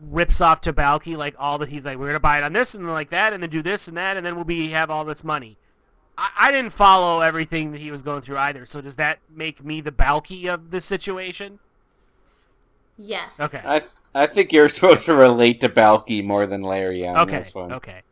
Rips 0.00 0.40
off 0.40 0.60
to 0.62 0.72
Balki 0.72 1.16
like 1.16 1.34
all 1.38 1.58
that 1.58 1.70
he's 1.70 1.84
like, 1.84 1.98
we're 1.98 2.06
gonna 2.06 2.20
buy 2.20 2.38
it 2.38 2.44
on 2.44 2.52
this 2.52 2.74
and 2.74 2.84
then 2.84 2.92
like 2.92 3.08
that, 3.10 3.32
and 3.32 3.42
then 3.42 3.50
do 3.50 3.62
this 3.62 3.88
and 3.88 3.96
that, 3.96 4.16
and 4.16 4.24
then 4.24 4.34
we'll 4.36 4.44
be 4.44 4.68
have 4.70 4.90
all 4.90 5.04
this 5.04 5.24
money. 5.24 5.56
I, 6.16 6.30
I 6.38 6.52
didn't 6.52 6.70
follow 6.72 7.20
everything 7.20 7.72
that 7.72 7.80
he 7.80 7.90
was 7.90 8.02
going 8.02 8.20
through 8.22 8.38
either. 8.38 8.64
So 8.66 8.80
does 8.80 8.96
that 8.96 9.18
make 9.32 9.64
me 9.64 9.80
the 9.80 9.92
Balki 9.92 10.46
of 10.52 10.70
the 10.70 10.80
situation? 10.80 11.58
yes. 12.96 13.30
Okay. 13.38 13.62
I 13.64 13.82
I 14.14 14.26
think 14.26 14.52
you're 14.52 14.68
supposed 14.78 15.04
to 15.06 15.14
relate 15.14 15.60
to 15.62 15.68
Balki 15.68 16.24
more 16.24 16.46
than 16.46 16.62
Larry 16.62 17.06
on 17.06 17.16
Okay. 17.18 17.38
this 17.38 17.54
one. 17.54 17.72
Okay. 17.72 18.02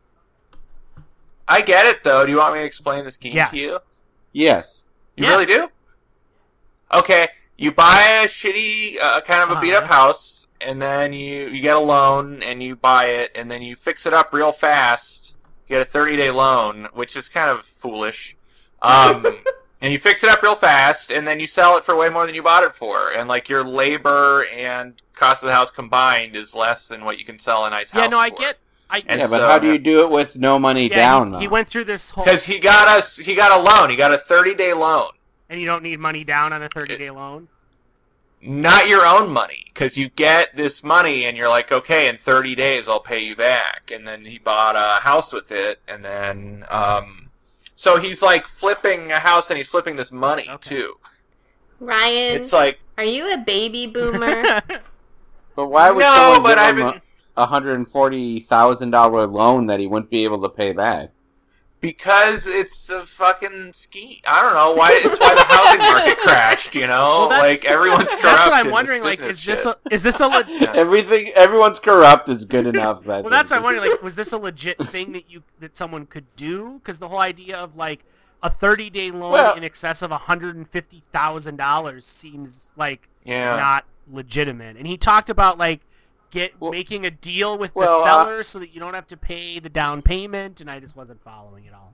I 1.47 1.61
get 1.61 1.85
it 1.85 2.03
though. 2.03 2.25
Do 2.25 2.31
you 2.31 2.37
want 2.39 2.53
me 2.55 2.59
to 2.61 2.65
explain 2.65 3.05
the 3.05 3.11
scheme 3.11 3.33
Yes. 3.35 3.51
to 3.51 3.57
you? 3.57 3.77
Yes. 4.33 4.85
You 5.15 5.23
Yeah. 5.25 5.31
really 5.31 5.45
do? 5.45 5.69
Okay, 6.93 7.27
you 7.57 7.71
buy 7.71 8.21
a 8.23 8.27
shitty, 8.27 8.99
uh, 9.01 9.21
kind 9.21 9.49
of 9.49 9.57
a 9.57 9.61
beat 9.61 9.73
up 9.73 9.85
Uh-huh. 9.85 9.93
house, 9.93 10.47
and 10.61 10.81
then 10.81 11.13
you, 11.13 11.47
you 11.47 11.61
get 11.61 11.75
a 11.75 11.79
loan, 11.79 12.41
and 12.43 12.61
you 12.63 12.75
buy 12.75 13.05
it, 13.05 13.31
and 13.35 13.49
then 13.49 13.61
you 13.61 13.75
fix 13.75 14.05
it 14.05 14.13
up 14.13 14.33
real 14.33 14.51
fast. 14.51 15.33
You 15.67 15.75
get 15.77 15.81
a 15.87 15.89
30 15.89 16.17
day 16.17 16.31
loan, 16.31 16.87
which 16.93 17.15
is 17.15 17.29
kind 17.29 17.49
of 17.49 17.65
foolish. 17.65 18.35
Um, 18.81 19.25
and 19.81 19.91
you 19.91 19.99
fix 19.99 20.23
it 20.23 20.29
up 20.29 20.41
real 20.41 20.55
fast, 20.55 21.11
and 21.11 21.27
then 21.27 21.39
you 21.39 21.47
sell 21.47 21.77
it 21.77 21.83
for 21.83 21.95
way 21.95 22.09
more 22.09 22.25
than 22.25 22.35
you 22.35 22.43
bought 22.43 22.63
it 22.63 22.75
for. 22.75 23.11
And 23.11 23.27
like 23.27 23.49
your 23.49 23.63
labor 23.63 24.45
and 24.53 24.93
cost 25.15 25.41
of 25.43 25.47
the 25.47 25.53
house 25.53 25.71
combined 25.71 26.35
is 26.35 26.53
less 26.53 26.87
than 26.87 27.03
what 27.05 27.17
you 27.19 27.25
can 27.25 27.39
sell 27.39 27.65
a 27.65 27.69
nice 27.69 27.91
house 27.91 28.01
Yeah, 28.03 28.07
no, 28.07 28.19
I 28.19 28.29
for. 28.29 28.35
get. 28.37 28.57
I 28.89 29.03
And 29.07 29.19
yeah, 29.19 29.27
but 29.27 29.39
so- 29.39 29.47
how 29.47 29.59
do 29.59 29.67
you 29.67 29.77
do 29.79 30.01
it 30.03 30.09
with 30.11 30.37
no 30.37 30.57
money 30.57 30.87
yeah, 30.89 30.95
down? 30.95 31.27
he, 31.27 31.31
though? 31.33 31.39
he 31.39 31.47
went 31.49 31.67
through 31.67 31.83
this 31.83 32.11
whole, 32.11 32.23
Because 32.23 32.45
he 32.45 32.57
got 32.59 32.87
us, 32.87 33.17
he 33.17 33.35
got 33.35 33.51
a 33.51 33.61
loan. 33.61 33.89
He 33.89 33.95
got 33.97 34.13
a 34.13 34.17
30 34.17 34.55
day 34.55 34.73
loan. 34.73 35.09
And 35.49 35.59
you 35.59 35.65
don't 35.65 35.83
need 35.83 35.99
money 35.99 36.23
down 36.23 36.53
on 36.53 36.61
a 36.61 36.69
thirty-day 36.69 37.09
loan. 37.11 37.47
not 38.41 38.87
your 38.87 39.05
own 39.05 39.29
money 39.29 39.65
because 39.73 39.97
you 39.97 40.09
get 40.09 40.55
this 40.55 40.83
money 40.83 41.25
and 41.25 41.35
you're 41.37 41.49
like 41.49 41.71
okay 41.71 42.07
in 42.07 42.17
30 42.17 42.53
days 42.55 42.87
i'll 42.87 42.99
pay 42.99 43.19
you 43.23 43.35
back 43.35 43.89
and 43.91 44.07
then 44.07 44.25
he 44.25 44.37
bought 44.37 44.75
a 44.75 45.01
house 45.03 45.33
with 45.33 45.51
it 45.51 45.79
and 45.87 46.05
then 46.05 46.63
um 46.69 47.29
so 47.75 47.99
he's 47.99 48.21
like 48.21 48.47
flipping 48.47 49.11
a 49.11 49.19
house 49.19 49.49
and 49.49 49.57
he's 49.57 49.67
flipping 49.67 49.95
this 49.95 50.11
money 50.11 50.47
Okay. 50.49 50.75
too 50.75 50.93
Ryan, 51.79 52.41
it's 52.41 52.53
like 52.53 52.79
are 52.97 53.03
you 53.03 53.31
a 53.33 53.37
baby 53.37 53.85
boomer? 53.87 54.61
But 55.55 55.69
why 55.69 55.89
would 55.89 56.01
No, 56.01 56.15
someone 56.15 56.43
but 56.43 56.49
give 56.55 56.57
I've 56.59 56.77
him 56.77 56.91
been- 56.91 57.01
a 57.35 57.45
hundred 57.47 57.73
and 57.75 57.87
forty 57.87 58.39
thousand 58.39 58.91
dollar 58.91 59.25
loan 59.25 59.65
that 59.67 59.79
he 59.79 59.87
wouldn't 59.87 60.11
be 60.11 60.23
able 60.23 60.39
to 60.43 60.49
pay 60.49 60.71
back? 60.71 61.09
Because 61.79 62.47
it's 62.47 62.89
a 62.89 63.05
fucking 63.05 63.71
ski 63.73 64.21
i 64.27 64.41
don't 64.41 64.53
know 64.55 64.73
why 64.73 64.99
it's 65.03 65.19
why 65.19 65.35
the 65.35 65.41
housing 65.41 65.79
market 65.79 66.17
crashed 66.23 66.73
you 66.75 66.87
know 66.87 67.27
Well, 67.27 67.29
that's- 67.29 67.61
like 67.63 67.71
everyone's 67.71 68.09
corrupt 68.09 68.23
That's 68.23 68.47
what 68.47 68.53
I'm 68.53 68.71
wondering. 68.71 69.03
Like, 69.03 69.19
is 69.19 69.43
this 69.43 69.63
shit. 69.63 69.75
a, 69.89 69.93
is 69.93 70.03
this 70.03 70.19
a 70.19 70.27
le- 70.27 70.43
Yeah. 70.49 70.73
Everything, 70.73 71.31
everyone's 71.35 71.79
corrupt 71.79 72.29
is 72.29 72.45
good 72.45 72.65
enough. 72.67 73.03
That 73.03 73.23
well? 73.23 73.29
That's 73.31 73.51
what 73.51 73.57
I'm 73.57 73.63
wondering. 73.63 73.91
Like, 73.91 74.01
was 74.01 74.15
this 74.15 74.31
a 74.31 74.37
legit 74.37 74.77
thing 74.79 75.11
that 75.13 75.29
you 75.29 75.43
that 75.59 75.75
someone 75.75 76.05
could 76.07 76.25
do? 76.35 76.79
Because 76.79 76.99
the 76.99 77.07
whole 77.09 77.19
idea 77.19 77.57
of 77.57 77.75
like 77.75 78.03
a 78.41 78.49
30-day 78.49 79.11
loan 79.11 79.31
Well- 79.33 79.55
in 79.55 79.63
excess 79.63 80.01
of 80.01 80.11
hundred 80.11 80.55
and 80.55 80.67
fifty 80.67 80.99
thousand 80.99 81.57
dollars 81.57 82.05
seems 82.05 82.73
like 82.75 83.07
yeah 83.23 83.55
not 83.55 83.85
legitimate. 84.11 84.77
And 84.77 84.87
he 84.87 84.97
talked 84.97 85.29
about 85.29 85.57
like 85.57 85.81
get 86.31 86.59
Well- 86.59 86.71
making 86.71 87.05
a 87.05 87.11
deal 87.11 87.57
with 87.57 87.73
well, 87.75 88.03
the 88.03 88.09
uh, 88.09 88.13
seller 88.23 88.43
so 88.43 88.59
that 88.59 88.73
you 88.73 88.79
don't 88.79 88.93
have 88.93 89.07
to 89.07 89.17
pay 89.17 89.59
the 89.59 89.69
down 89.69 90.01
payment. 90.01 90.59
And 90.61 90.69
I 90.69 90.79
just 90.79 90.95
wasn't 90.95 91.21
following 91.21 91.65
it 91.65 91.73
all. 91.73 91.93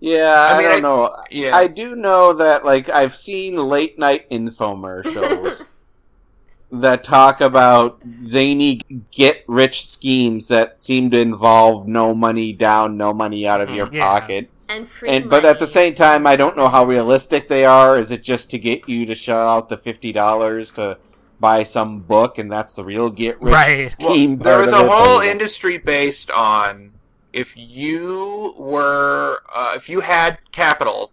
Yeah, 0.00 0.34
I 0.34 0.54
I, 0.54 0.58
mean, 0.58 0.68
don't 0.68 0.76
I- 0.76 0.80
know. 0.80 1.16
yeah. 1.30 1.56
I 1.56 1.66
do 1.68 1.94
know 1.94 2.32
that 2.32 2.64
like 2.64 2.88
I've 2.88 3.14
seen 3.14 3.54
late 3.54 3.98
night 3.98 4.28
infomercials 4.30 5.64
that 6.72 7.04
talk 7.04 7.40
about 7.40 8.00
zany 8.24 8.80
get 9.10 9.44
rich 9.46 9.86
schemes 9.86 10.48
that 10.48 10.80
seem 10.80 11.10
to 11.10 11.18
involve 11.18 11.86
no 11.86 12.14
money 12.14 12.52
down, 12.52 12.96
no 12.96 13.12
money 13.12 13.46
out 13.46 13.60
of 13.60 13.70
your 13.70 13.88
Yeah. 13.92 14.04
pocket. 14.04 14.48
and 14.68 14.88
free 14.88 15.08
And 15.10 15.28
but 15.30 15.44
at 15.44 15.58
the 15.58 15.66
same 15.66 15.94
time, 15.94 16.26
I 16.26 16.34
don't 16.34 16.56
know 16.56 16.68
how 16.68 16.84
realistic 16.84 17.46
they 17.48 17.64
are. 17.64 17.98
Is 17.98 18.10
it 18.10 18.22
just 18.22 18.48
to 18.50 18.58
get 18.58 18.88
you 18.88 19.04
to 19.06 19.14
shell 19.14 19.46
out 19.48 19.68
the 19.68 19.76
fifty 19.76 20.12
dollars 20.12 20.72
to 20.72 20.96
buy 21.42 21.64
some 21.64 21.98
book, 21.98 22.38
and 22.38 22.50
that's 22.50 22.76
the 22.76 22.84
real 22.84 23.10
get 23.10 23.38
rich 23.42 23.52
Right. 23.52 23.94
Well, 23.98 24.12
scheme? 24.14 24.38
there 24.38 24.58
was 24.60 24.72
a 24.72 24.88
whole 24.88 25.18
But- 25.18 25.26
industry 25.26 25.76
based 25.76 26.30
on 26.30 26.92
if 27.32 27.54
you 27.56 28.54
were 28.56 29.40
uh, 29.54 29.72
if 29.74 29.88
you 29.88 30.00
had 30.00 30.38
capital 30.52 31.10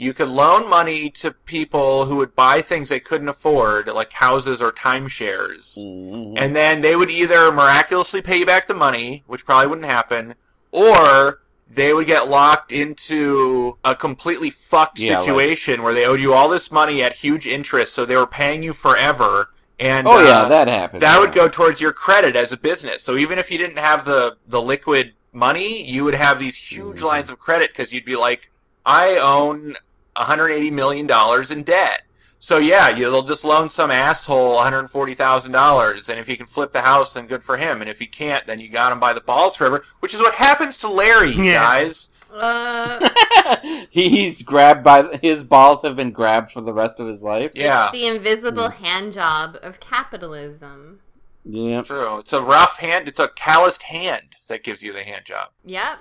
you 0.00 0.14
could 0.14 0.28
loan 0.28 0.68
money 0.70 1.10
to 1.10 1.30
people 1.32 2.06
who 2.06 2.16
would 2.16 2.34
buy 2.36 2.62
things 2.62 2.88
they 2.88 3.00
couldn't 3.00 3.28
afford 3.28 3.86
like 3.88 4.12
houses 4.14 4.62
or 4.62 4.72
timeshares 4.72 5.76
Mhm. 5.84 6.34
and 6.38 6.56
then 6.56 6.80
they 6.80 6.96
would 6.96 7.10
either 7.10 7.52
miraculously 7.52 8.22
pay 8.22 8.38
you 8.38 8.46
back 8.46 8.66
the 8.66 8.74
money 8.74 9.24
which 9.26 9.44
probably 9.44 9.66
wouldn't 9.66 9.86
happen 9.88 10.34
or 10.72 11.40
they 11.70 11.92
would 11.92 12.06
get 12.06 12.28
locked 12.30 12.72
into 12.72 13.76
a 13.84 13.94
completely 13.94 14.48
fucked 14.50 14.98
Yeah, 14.98 15.18
like- 15.18 15.26
situation 15.26 15.82
where 15.82 15.92
they 15.92 16.06
owed 16.06 16.20
you 16.20 16.32
all 16.32 16.48
this 16.48 16.70
money 16.72 17.02
at 17.02 17.16
huge 17.16 17.46
interest 17.46 17.92
so 17.94 18.06
they 18.06 18.16
were 18.16 18.26
paying 18.26 18.62
you 18.62 18.72
forever 18.72 19.50
and 19.80 20.06
Oh 20.08 20.20
yeah, 20.24 20.40
uh, 20.42 20.48
that 20.48 20.68
happens. 20.68 21.00
that 21.00 21.20
would 21.20 21.32
go 21.32 21.48
towards 21.48 21.80
your 21.80 21.92
credit 21.92 22.36
as 22.36 22.52
a 22.52 22.56
business. 22.56 23.02
So 23.02 23.16
even 23.16 23.38
if 23.38 23.50
you 23.50 23.58
didn't 23.58 23.78
have 23.78 24.04
the 24.04 24.36
the 24.46 24.60
liquid 24.62 25.14
money, 25.32 25.88
you 25.88 26.04
would 26.04 26.14
have 26.14 26.38
these 26.38 26.56
huge 26.56 26.98
Mhm. 26.98 27.02
lines 27.02 27.30
of 27.30 27.38
credit 27.38 27.70
because 27.74 27.92
you'd 27.92 28.04
be 28.04 28.16
like, 28.16 28.50
I 28.84 29.16
own 29.16 29.76
180 30.16 30.70
million 30.70 31.06
dollars 31.06 31.50
in 31.50 31.62
debt. 31.62 32.02
So 32.40 32.58
yeah, 32.58 32.88
you'll 32.88 33.22
just 33.22 33.44
loan 33.44 33.68
some 33.68 33.90
asshole 33.90 34.54
140 34.54 35.14
thousand 35.14 35.52
dollars, 35.52 36.08
and 36.08 36.18
if 36.20 36.26
he 36.28 36.36
can 36.36 36.46
flip 36.46 36.72
the 36.72 36.82
house, 36.82 37.14
then 37.14 37.26
good 37.26 37.42
for 37.42 37.56
him. 37.56 37.80
And 37.80 37.90
if 37.90 37.98
he 37.98 38.06
can't, 38.06 38.46
then 38.46 38.60
you 38.60 38.68
got 38.68 38.92
him 38.92 39.00
by 39.00 39.12
the 39.12 39.20
balls 39.20 39.56
forever, 39.56 39.84
which 40.00 40.14
is 40.14 40.20
what 40.20 40.36
happens 40.36 40.76
to 40.78 40.88
Larry, 40.88 41.32
Yeah. 41.32 41.54
guys. 41.54 42.07
Uh, 42.32 43.08
He's 43.90 44.42
grabbed 44.42 44.84
by 44.84 45.18
his 45.22 45.42
balls 45.42 45.82
have 45.82 45.96
been 45.96 46.10
grabbed 46.12 46.50
for 46.50 46.60
the 46.60 46.74
rest 46.74 47.00
of 47.00 47.06
his 47.06 47.22
life. 47.22 47.52
Yeah, 47.54 47.90
the 47.92 48.06
invisible 48.06 48.68
hand 48.70 49.12
job 49.12 49.56
of 49.62 49.80
capitalism. 49.80 51.00
Yeah. 51.44 51.82
true. 51.82 52.18
It's 52.18 52.32
a 52.32 52.42
rough 52.42 52.76
hand. 52.78 53.08
It's 53.08 53.18
a 53.18 53.28
calloused 53.28 53.84
hand 53.84 54.36
that 54.48 54.62
gives 54.62 54.82
you 54.82 54.92
the 54.92 55.02
hand 55.04 55.24
job. 55.24 55.48
Yep. 55.64 55.98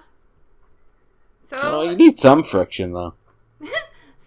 So, 1.49 1.57
Well, 1.61 1.85
you 1.85 1.95
need 1.95 2.19
some 2.19 2.43
friction 2.43 2.91
though. 2.91 3.13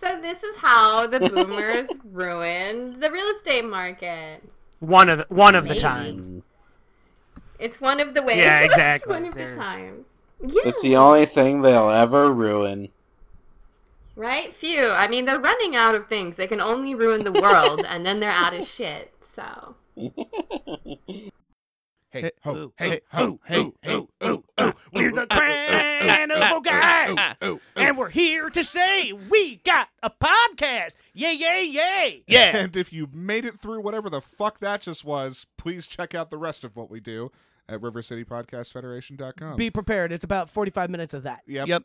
so 0.00 0.18
this 0.22 0.42
is 0.42 0.56
how 0.58 1.06
the 1.06 1.20
boomers 1.28 1.88
ruined 2.10 3.02
the 3.02 3.10
real 3.10 3.26
estate 3.36 3.66
market. 3.66 4.42
One 4.78 5.10
of 5.10 5.18
the 5.18 5.26
one 5.28 5.54
of 5.54 5.68
the 5.68 5.74
times. 5.74 6.32
It's 7.58 7.78
one 7.78 8.00
of 8.00 8.14
the 8.14 8.22
ways. 8.22 8.38
Yeah, 8.38 8.60
exactly. 8.60 9.12
one 9.12 9.26
of 9.26 9.34
They're- 9.34 9.50
the 9.54 9.60
times. 9.60 10.06
Yeah. 10.42 10.62
It's 10.64 10.82
the 10.82 10.96
only 10.96 11.26
thing 11.26 11.62
they'll 11.62 11.90
ever 11.90 12.32
ruin. 12.32 12.88
Right? 14.16 14.54
Phew. 14.54 14.90
I 14.90 15.08
mean, 15.08 15.24
they're 15.24 15.40
running 15.40 15.76
out 15.76 15.94
of 15.94 16.08
things. 16.08 16.36
They 16.36 16.46
can 16.46 16.60
only 16.60 16.94
ruin 16.94 17.24
the 17.24 17.32
world, 17.32 17.84
and 17.88 18.04
then 18.04 18.20
they're 18.20 18.30
out 18.30 18.54
of 18.54 18.66
shit. 18.66 19.12
So. 19.34 19.76
Hey, 22.12 22.32
ho, 22.42 22.72
hey, 22.76 23.00
ho, 23.12 23.38
hey, 23.44 23.72
hey, 23.82 24.06
oh, 24.20 24.42
oh, 24.58 24.72
we're 24.92 25.12
the 25.12 25.28
Cranival 25.28 26.64
Guys, 26.64 27.16
and 27.76 27.96
we're 27.96 28.08
here 28.08 28.50
to 28.50 28.64
say 28.64 29.12
we 29.12 29.56
got 29.64 29.90
a 30.02 30.10
podcast. 30.10 30.94
Yay, 31.14 31.34
yay, 31.34 31.64
yay! 31.70 32.24
Yeah. 32.26 32.56
And 32.56 32.76
if 32.76 32.92
you 32.92 33.08
made 33.12 33.44
it 33.44 33.60
through 33.60 33.82
whatever 33.82 34.10
the 34.10 34.20
fuck 34.20 34.58
that 34.58 34.80
just 34.80 35.04
was, 35.04 35.46
please 35.56 35.86
check 35.86 36.12
out 36.12 36.30
the 36.30 36.38
rest 36.38 36.64
of 36.64 36.74
what 36.74 36.90
we 36.90 36.98
do 36.98 37.30
at 37.70 37.80
rivercitypodcastfederation.com. 37.80 39.56
Be 39.56 39.70
prepared. 39.70 40.12
It's 40.12 40.24
about 40.24 40.50
45 40.50 40.90
minutes 40.90 41.14
of 41.14 41.22
that. 41.22 41.40
Yep. 41.46 41.68
Yep. 41.68 41.82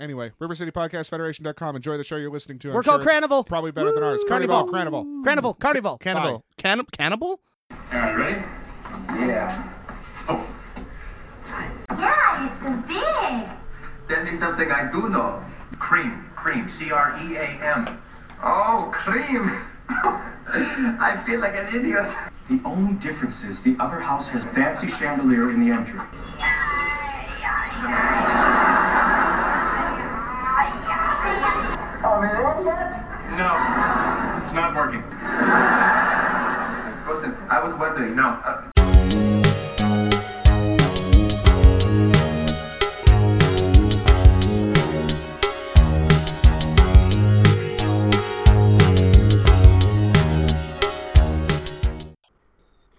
Anyway, 0.00 0.32
rivercitypodcastfederation.com. 0.40 1.76
Enjoy 1.76 1.96
the 1.96 2.02
show 2.04 2.16
you're 2.16 2.30
listening 2.30 2.58
to. 2.60 2.68
I'm 2.68 2.74
We're 2.74 2.82
sure 2.82 2.98
called 2.98 3.02
it's 3.06 3.10
Cranival. 3.10 3.46
Probably 3.46 3.70
better 3.70 3.92
than 3.92 4.02
ours. 4.02 4.20
Carnival. 4.26 4.66
Carnival. 4.68 5.04
Carnival. 5.24 5.54
Cranival. 5.54 5.60
Carnival. 5.60 5.98
Cannibal. 5.98 6.44
Can- 6.56 6.84
cannibal? 6.86 7.40
Alright, 7.92 8.16
ready? 8.18 8.42
Yeah. 9.28 9.72
Oh, 10.28 10.46
Yeah, 11.90 12.50
it's 12.50 12.88
big. 12.88 14.08
tell 14.16 14.24
me 14.24 14.36
something 14.38 14.70
I 14.72 14.90
do 14.90 15.08
know. 15.08 15.42
Cream, 15.78 16.30
cream, 16.34 16.68
C 16.68 16.90
R 16.90 17.18
E 17.22 17.36
A 17.36 17.44
M. 17.44 17.98
Oh, 18.42 18.90
cream. 18.92 19.50
I 20.54 21.22
feel 21.26 21.40
like 21.40 21.54
an 21.54 21.74
idiot. 21.74 22.10
The 22.48 22.60
only 22.64 22.94
difference 22.94 23.42
is 23.44 23.62
the 23.62 23.76
other 23.78 24.00
house 24.00 24.28
has 24.28 24.44
fancy 24.46 24.88
chandelier 24.88 25.50
in 25.50 25.60
the 25.60 25.72
entry. 25.72 26.00
Are 32.04 32.20
we 32.20 32.26
ready 32.26 32.64
yet? 32.64 33.02
No, 33.36 34.42
it's 34.42 34.52
not 34.52 34.74
working. 34.74 35.02
Listen, 37.08 37.36
I 37.50 37.60
was 37.62 37.74
wondering. 37.74 38.16
No. 38.16 38.28
Uh, 38.44 38.71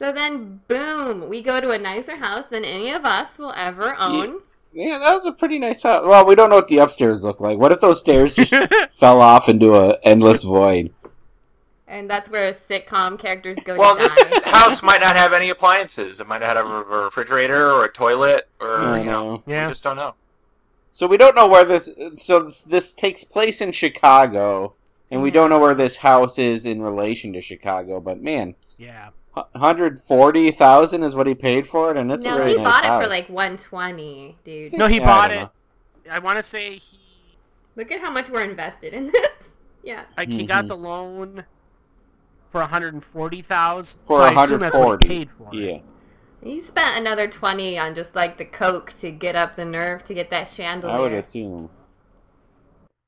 So 0.04 0.12
then, 0.12 0.60
boom, 0.68 1.30
we 1.30 1.42
go 1.42 1.62
to 1.62 1.72
a 1.72 1.78
nicer 1.80 2.18
house 2.18 2.48
than 2.48 2.66
any 2.66 2.92
of 2.92 3.06
us 3.06 3.38
will 3.38 3.54
ever 3.56 3.96
own. 3.98 4.42
Yeah, 4.74 4.98
that 4.98 5.14
was 5.14 5.26
a 5.26 5.32
pretty 5.32 5.58
nice 5.58 5.84
house. 5.84 6.06
Well, 6.06 6.26
we 6.26 6.36
don't 6.36 6.50
know 6.50 6.58
what 6.58 6.68
the 6.68 6.80
upstairs 6.80 7.24
look 7.24 7.40
like. 7.40 7.58
What 7.58 7.72
if 7.72 7.80
those 7.80 8.02
stairs 8.02 8.36
just 8.36 8.54
fell 9.00 9.22
off 9.22 9.48
into 9.48 9.74
an 9.78 9.96
endless 10.04 10.44
void? 10.44 10.92
And 11.88 12.10
that's 12.10 12.30
where 12.30 12.52
sitcom 12.52 13.18
characters 13.18 13.58
go 13.64 13.78
Well, 13.78 13.96
to 13.96 14.04
this 14.04 14.14
die. 14.42 14.42
house 14.50 14.84
might 14.84 15.00
not 15.00 15.16
have 15.16 15.32
any 15.32 15.48
appliances. 15.48 16.20
It 16.20 16.28
might 16.28 16.42
not 16.42 16.58
have 16.58 16.66
a 16.66 16.82
a 16.82 17.04
refrigerator 17.06 17.72
or 17.72 17.86
a 17.86 17.90
toilet, 17.90 18.50
or 18.60 18.80
I 18.80 19.00
you 19.00 19.06
know, 19.06 19.36
know. 19.36 19.44
Yeah. 19.48 19.68
we 19.68 19.72
just 19.72 19.84
don't 19.84 19.96
know. 19.96 20.16
So 20.92 21.08
we 21.08 21.16
don't 21.16 21.34
know 21.34 21.48
where 21.48 21.64
this. 21.64 21.90
So 22.18 22.52
this 22.68 22.94
takes 22.94 23.24
place 23.24 23.62
in 23.62 23.72
Chicago, 23.72 24.74
and 25.10 25.22
we 25.22 25.32
don't 25.32 25.50
know 25.50 25.60
where 25.60 25.74
this 25.76 25.96
house 25.98 26.38
is 26.38 26.66
in 26.66 26.82
relation 26.82 27.32
to 27.32 27.40
Chicago. 27.40 28.02
But 28.02 28.22
man, 28.22 28.56
Yeah. 28.78 29.12
Hundred 29.56 30.00
forty 30.00 30.52
thousand 30.52 31.04
is 31.04 31.16
what 31.16 31.28
he 31.28 31.36
paid 31.36 31.66
for 31.68 31.92
it, 31.92 31.98
and 31.98 32.12
it's 32.12 32.26
a 32.26 32.30
no, 32.30 32.46
he 32.46 32.56
nice 32.56 32.64
bought 32.64 32.86
house. 32.86 33.02
it 33.02 33.06
for 33.06 33.10
like 33.10 33.30
120, 33.30 34.38
dude. 34.46 34.74
No, 34.74 34.88
he 34.88 34.98
Yeah, 34.98 35.06
bought 35.06 35.28
don't 35.30 35.38
it. 35.38 35.42
know. 35.42 35.52
I 36.12 36.20
want 36.20 36.38
to 36.38 36.44
say 36.44 36.76
he 36.78 37.00
Look 37.76 37.92
at 37.92 38.02
how 38.02 38.12
much 38.12 38.30
we're 38.30 38.44
invested 38.44 38.94
in 38.94 39.08
this. 39.14 39.54
Yeah. 39.84 40.04
like 40.16 40.30
he 40.30 40.44
got 40.44 40.68
the 40.68 40.78
loan 40.78 41.46
for 42.46 42.62
140,000. 42.62 44.04
for 44.06 44.18
so 44.18 44.24
I 44.24 44.44
assume 44.44 44.60
that's 44.60 44.78
what 44.78 45.02
he 45.02 45.08
paid 45.08 45.32
for. 45.32 45.50
it. 45.52 45.58
Yeah, 45.58 45.80
He 46.44 46.62
spent 46.62 47.00
another 47.00 47.28
20 47.28 47.80
on 47.80 47.96
just 47.96 48.14
like 48.16 48.38
the 48.38 48.46
coke 48.46 48.94
to 49.00 49.10
get 49.12 49.36
up 49.36 49.56
the 49.56 49.66
nerve 49.66 50.04
to 50.04 50.14
get 50.14 50.30
that 50.30 50.48
chandelier. 50.48 50.96
I 50.96 51.00
would 51.00 51.14
assume. 51.14 51.70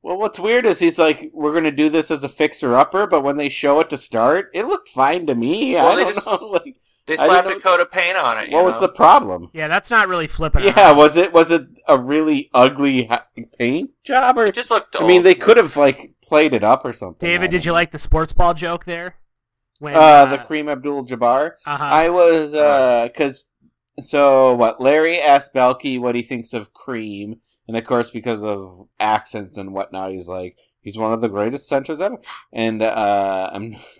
Well, 0.05 0.17
what's 0.19 0.39
weird 0.39 0.67
is 0.67 0.77
he's 0.79 0.99
like, 0.99 1.31
"We're 1.33 1.55
gonna 1.55 1.71
do 1.71 1.89
this 1.89 2.11
as 2.11 2.23
a 2.23 2.29
fixer-upper," 2.29 3.07
but 3.07 3.23
when 3.23 3.37
they 3.37 3.49
show 3.49 3.79
it 3.79 3.89
to 3.89 3.97
start, 3.97 4.51
it 4.53 4.67
looked 4.67 4.87
fine 4.89 5.25
to 5.25 5.33
me. 5.33 5.73
Well, 5.73 5.87
I 5.87 5.95
they 5.95 6.03
don't 6.03 6.13
just- 6.13 6.27
know. 6.27 6.37
Like, 6.51 6.77
They 7.07 7.17
I 7.17 7.27
didn't 7.27 7.43
slapped 7.43 7.57
a 7.57 7.59
coat 7.59 7.79
of 7.79 7.91
paint 7.91 8.15
on 8.15 8.37
it. 8.37 8.49
you 8.49 8.55
what 8.55 8.65
was 8.65 8.75
know? 8.75 8.81
the 8.81 8.89
problem? 8.89 9.49
Yeah, 9.51 9.67
that's 9.67 9.89
not 9.89 10.07
really 10.07 10.27
flipping. 10.27 10.63
Yeah, 10.63 10.91
was 10.91 11.17
it 11.17 11.33
was 11.33 11.49
it 11.49 11.63
a 11.87 11.97
really 11.99 12.49
ugly 12.53 13.09
paint 13.57 13.91
job 14.03 14.37
or? 14.37 14.45
It 14.45 14.53
just 14.55 14.69
looked. 14.69 14.95
I 14.99 15.05
mean, 15.07 15.23
they 15.23 15.33
could 15.35 15.57
have 15.57 15.75
like 15.75 16.13
played 16.21 16.53
it 16.53 16.63
up 16.63 16.85
or 16.85 16.93
something. 16.93 17.27
David, 17.27 17.49
did 17.49 17.57
don't 17.57 17.65
you 17.65 17.71
like 17.73 17.89
the 17.91 17.97
sports 17.99 18.31
ball 18.33 18.53
joke 18.53 18.85
there? 18.85 19.15
When 19.79 19.95
uh, 19.95 20.25
the 20.25 20.37
Cream 20.37 20.69
Abdul-Jabbar? 20.69 21.51
uh-huh. 21.65 21.83
I 21.83 22.09
was 22.09 22.53
uh, 22.53 23.09
cause 23.17 23.47
so 23.99 24.53
what? 24.53 24.79
Larry 24.79 25.19
asked 25.19 25.53
Balki 25.53 25.99
what 25.99 26.13
he 26.15 26.21
thinks 26.21 26.53
of 26.53 26.73
Cream, 26.73 27.37
and 27.67 27.75
of 27.77 27.85
course, 27.85 28.09
because 28.09 28.43
of 28.43 28.87
accents 28.99 29.57
and 29.57 29.73
whatnot, 29.73 30.11
he's 30.11 30.27
like, 30.27 30.57
he's 30.81 30.97
one 30.97 31.11
of 31.13 31.21
the 31.21 31.29
greatest 31.29 31.67
centers 31.67 31.99
ever. 32.01 32.17
And 32.53 32.81
uh, 32.81 33.49
I'm, 33.53 33.75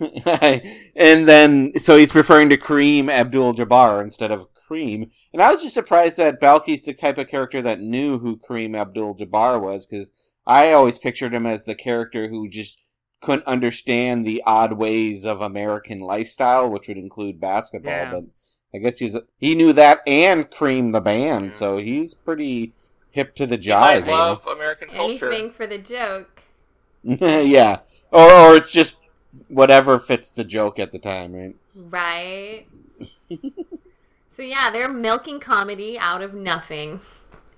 and 0.96 1.28
then 1.28 1.72
so 1.78 1.96
he's 1.96 2.14
referring 2.14 2.48
to 2.50 2.56
Cream 2.56 3.08
Abdul-Jabbar 3.10 4.02
instead 4.02 4.30
of 4.30 4.52
Cream, 4.54 5.10
and 5.32 5.40
I 5.42 5.52
was 5.52 5.62
just 5.62 5.74
surprised 5.74 6.16
that 6.16 6.40
Balki's 6.40 6.84
the 6.84 6.92
type 6.92 7.18
of 7.18 7.28
character 7.28 7.62
that 7.62 7.80
knew 7.80 8.18
who 8.18 8.36
Cream 8.36 8.74
Abdul-Jabbar 8.74 9.60
was, 9.60 9.86
because 9.86 10.10
I 10.46 10.72
always 10.72 10.98
pictured 10.98 11.34
him 11.34 11.46
as 11.46 11.64
the 11.64 11.74
character 11.74 12.28
who 12.28 12.48
just 12.48 12.78
couldn't 13.20 13.46
understand 13.46 14.24
the 14.24 14.42
odd 14.46 14.74
ways 14.74 15.24
of 15.24 15.40
American 15.40 15.98
lifestyle, 15.98 16.68
which 16.70 16.88
would 16.88 16.98
include 16.98 17.40
basketball. 17.40 17.92
Yeah. 17.92 18.10
But 18.10 18.24
I 18.74 18.78
guess 18.78 18.98
he's 18.98 19.16
he 19.38 19.54
knew 19.54 19.72
that 19.72 20.00
and 20.06 20.50
Cream 20.50 20.90
the 20.92 21.00
band, 21.00 21.46
Yeah. 21.46 21.52
so 21.52 21.76
he's 21.78 22.14
pretty 22.14 22.74
hip 23.16 23.34
to 23.36 23.46
the 23.46 23.60
You 23.60 23.74
might 23.74 24.04
jive. 24.04 24.06
you 24.06 24.06
know? 24.06 24.12
love 24.12 24.46
American 24.46 24.88
culture. 24.90 25.26
Anything 25.28 25.50
for 25.50 25.66
the 25.66 25.78
joke. 25.78 26.42
yeah, 27.02 27.80
or 28.12 28.32
or 28.32 28.56
it's 28.56 28.70
just 28.70 29.08
whatever 29.48 29.98
fits 29.98 30.30
the 30.30 30.44
joke 30.44 30.78
at 30.78 30.92
the 30.92 30.98
time, 30.98 31.32
right? 31.32 31.56
Right. 31.74 32.66
so 33.30 34.42
yeah, 34.42 34.70
they're 34.70 34.88
milking 34.88 35.40
comedy 35.40 35.98
out 35.98 36.22
of 36.22 36.34
nothing. 36.34 37.00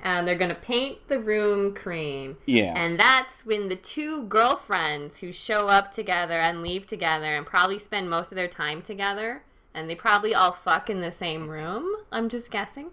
And 0.00 0.28
they're 0.28 0.36
gonna 0.36 0.54
paint 0.54 1.09
the 1.09 1.18
room 1.18 1.74
cream. 1.74 2.36
Yeah. 2.46 2.72
And 2.76 3.00
that's 3.00 3.44
when 3.44 3.68
the 3.68 3.74
two 3.74 4.24
girlfriends 4.24 5.18
who 5.18 5.32
show 5.32 5.66
up 5.68 5.90
together 5.90 6.34
and 6.34 6.62
leave 6.62 6.86
together 6.86 7.26
and 7.26 7.44
probably 7.44 7.80
spend 7.80 8.09
most 8.09 8.30
of 8.30 8.36
their 8.36 8.46
time 8.46 8.80
together 8.80 9.42
and 9.74 9.90
they 9.90 9.96
probably 9.96 10.34
all 10.34 10.52
fuck 10.52 10.88
in 10.88 11.00
the 11.00 11.11
same 11.11 11.48
room. 11.48 11.84
I'm 12.12 12.28
just 12.28 12.50
guessing. 12.50 12.90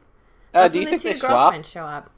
Uh, 0.53 0.68
do 0.68 0.80
you 0.80 0.86
when 0.86 0.93
the 0.93 0.99
think 0.99 1.03
they 1.03 1.13
two 1.13 1.20
swap? 1.20 1.32
girlfriends 1.32 1.70
show 1.70 1.84
up? 1.84 2.09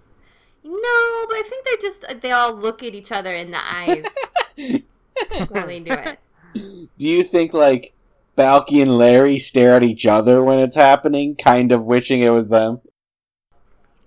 No, 0.69 1.25
but 1.29 1.35
I 1.37 1.43
think 1.49 1.65
they're 1.65 1.89
just 1.89 2.21
they 2.21 2.31
all 2.31 2.53
look 2.53 2.83
at 2.83 2.93
each 2.93 3.11
other 3.11 3.31
in 3.31 3.51
the 3.51 3.59
eyes 3.59 4.03
while 5.47 5.65
they 5.65 5.79
do 5.79 5.93
it. 5.93 6.19
Do 6.97 7.07
you 7.07 7.23
think 7.23 7.53
like 7.53 7.93
Balki 8.37 8.81
and 8.81 8.97
Larry 8.97 9.39
stare 9.39 9.75
at 9.75 9.83
each 9.83 10.05
other 10.05 10.43
when 10.43 10.59
it's 10.59 10.75
happening, 10.75 11.35
kind 11.35 11.71
of 11.71 11.85
wishing 11.85 12.19
it 12.21 12.29
was 12.29 12.49
them? 12.49 12.81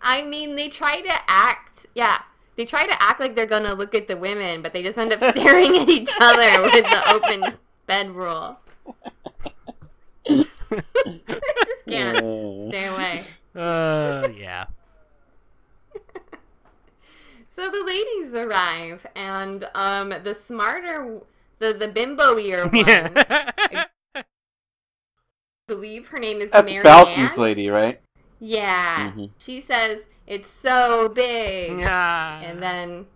I 0.02 0.22
mean, 0.22 0.54
they 0.56 0.68
try 0.68 1.00
to 1.00 1.12
act, 1.28 1.86
yeah, 1.94 2.22
they 2.56 2.64
try 2.66 2.86
to 2.86 3.02
act 3.02 3.20
like 3.20 3.34
they're 3.34 3.46
gonna 3.46 3.74
look 3.74 3.94
at 3.94 4.06
the 4.06 4.16
women, 4.18 4.60
but 4.60 4.74
they 4.74 4.82
just 4.82 4.98
end 4.98 5.12
up 5.14 5.22
staring 5.34 5.76
at 5.78 5.88
each 5.88 6.10
other 6.20 6.62
with 6.62 6.72
the 6.72 7.02
open 7.10 7.56
bed 7.86 8.10
rule. 8.10 8.58
just 10.28 10.50
can't 11.88 12.18
Uh, 12.18 12.68
stay 12.68 12.86
away. 12.86 13.22
Uh, 13.56 14.28
yeah. 14.36 14.66
So 17.60 17.68
the 17.70 17.84
ladies 17.84 18.32
arrive, 18.32 19.06
and 19.14 19.68
um, 19.74 20.08
the 20.24 20.32
smarter, 20.32 21.20
the 21.58 21.74
the 21.74 21.88
bimbo-ier 21.88 22.64
one, 22.72 22.74
Yeah. 22.86 23.84
I 24.14 24.24
believe 25.68 26.08
her 26.08 26.18
name 26.18 26.40
is 26.40 26.50
That's 26.50 26.72
Mary 26.72 26.82
Balki's 26.82 27.32
Ann. 27.32 27.36
lady, 27.38 27.68
right? 27.68 28.00
Yeah, 28.38 29.12
Mhm. 29.12 29.30
she 29.36 29.60
says 29.60 30.04
it's 30.26 30.48
so 30.50 31.10
big. 31.10 31.80
yeah. 31.80 32.40
And 32.40 32.62
then, 32.62 33.06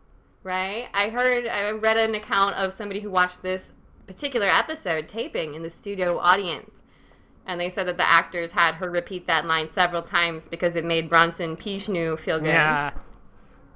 right? 0.43 0.89
I 0.93 1.09
heard, 1.09 1.49
I 1.49 1.71
read 1.71 1.97
an 1.97 2.15
account 2.15 2.55
of 2.57 2.75
somebody 2.75 3.01
who 3.01 3.09
watched 3.11 3.43
this 3.43 3.73
particular 4.07 4.47
episode 4.47 5.09
taping 5.09 5.55
in 5.55 5.63
the 5.63 5.71
studio 5.71 6.19
audience. 6.19 6.83
And 7.47 7.59
they 7.61 7.71
said 7.71 7.87
that 7.89 7.97
the 7.99 8.09
actors 8.09 8.53
had 8.53 8.75
her 8.77 8.91
repeat 8.91 9.27
that 9.27 9.47
line 9.47 9.71
several 9.73 10.03
times 10.03 10.45
because 10.51 10.77
it 10.77 10.85
made 10.85 11.09
Bronson 11.09 11.57
Pinchot 11.57 12.21
feel 12.21 12.39
good. 12.39 12.49
Yeah. 12.49 12.91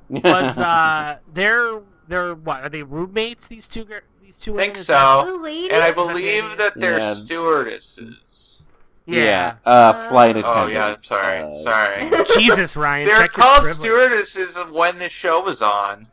Was 0.08 0.58
uh, 0.60 1.18
they're 1.32 1.80
they're 2.08 2.34
what 2.34 2.62
are 2.64 2.68
they 2.68 2.82
roommates? 2.82 3.48
These 3.48 3.68
two 3.68 3.84
gir- 3.84 4.04
these 4.22 4.38
two 4.38 4.54
I 4.54 4.56
think 4.68 4.72
women? 4.74 4.80
Is 4.80 4.86
that- 4.88 5.24
so. 5.24 5.44
And 5.44 5.46
I 5.46 5.50
Is 5.50 5.68
that 5.68 5.86
the 5.88 5.92
believe 5.94 6.56
that 6.58 6.72
they're 6.80 6.98
Yeah. 6.98 7.14
stewardesses. 7.14 8.62
Yeah. 9.06 9.54
Uh, 9.64 9.92
flight 10.10 10.36
attendants. 10.36 10.58
Oh 10.58 10.66
yeah, 10.68 10.96
sorry. 10.98 11.38
uh, 11.40 11.62
sorry. 11.62 12.24
Jesus, 12.36 12.76
Ryan. 12.76 13.06
They're 13.08 13.18
check 13.20 13.32
called 13.32 13.62
privilege. 13.62 13.78
stewardesses 13.78 14.56
of 14.56 14.70
when 14.70 14.98
this 14.98 15.12
show 15.12 15.40
was 15.42 15.62
on. 15.62 16.08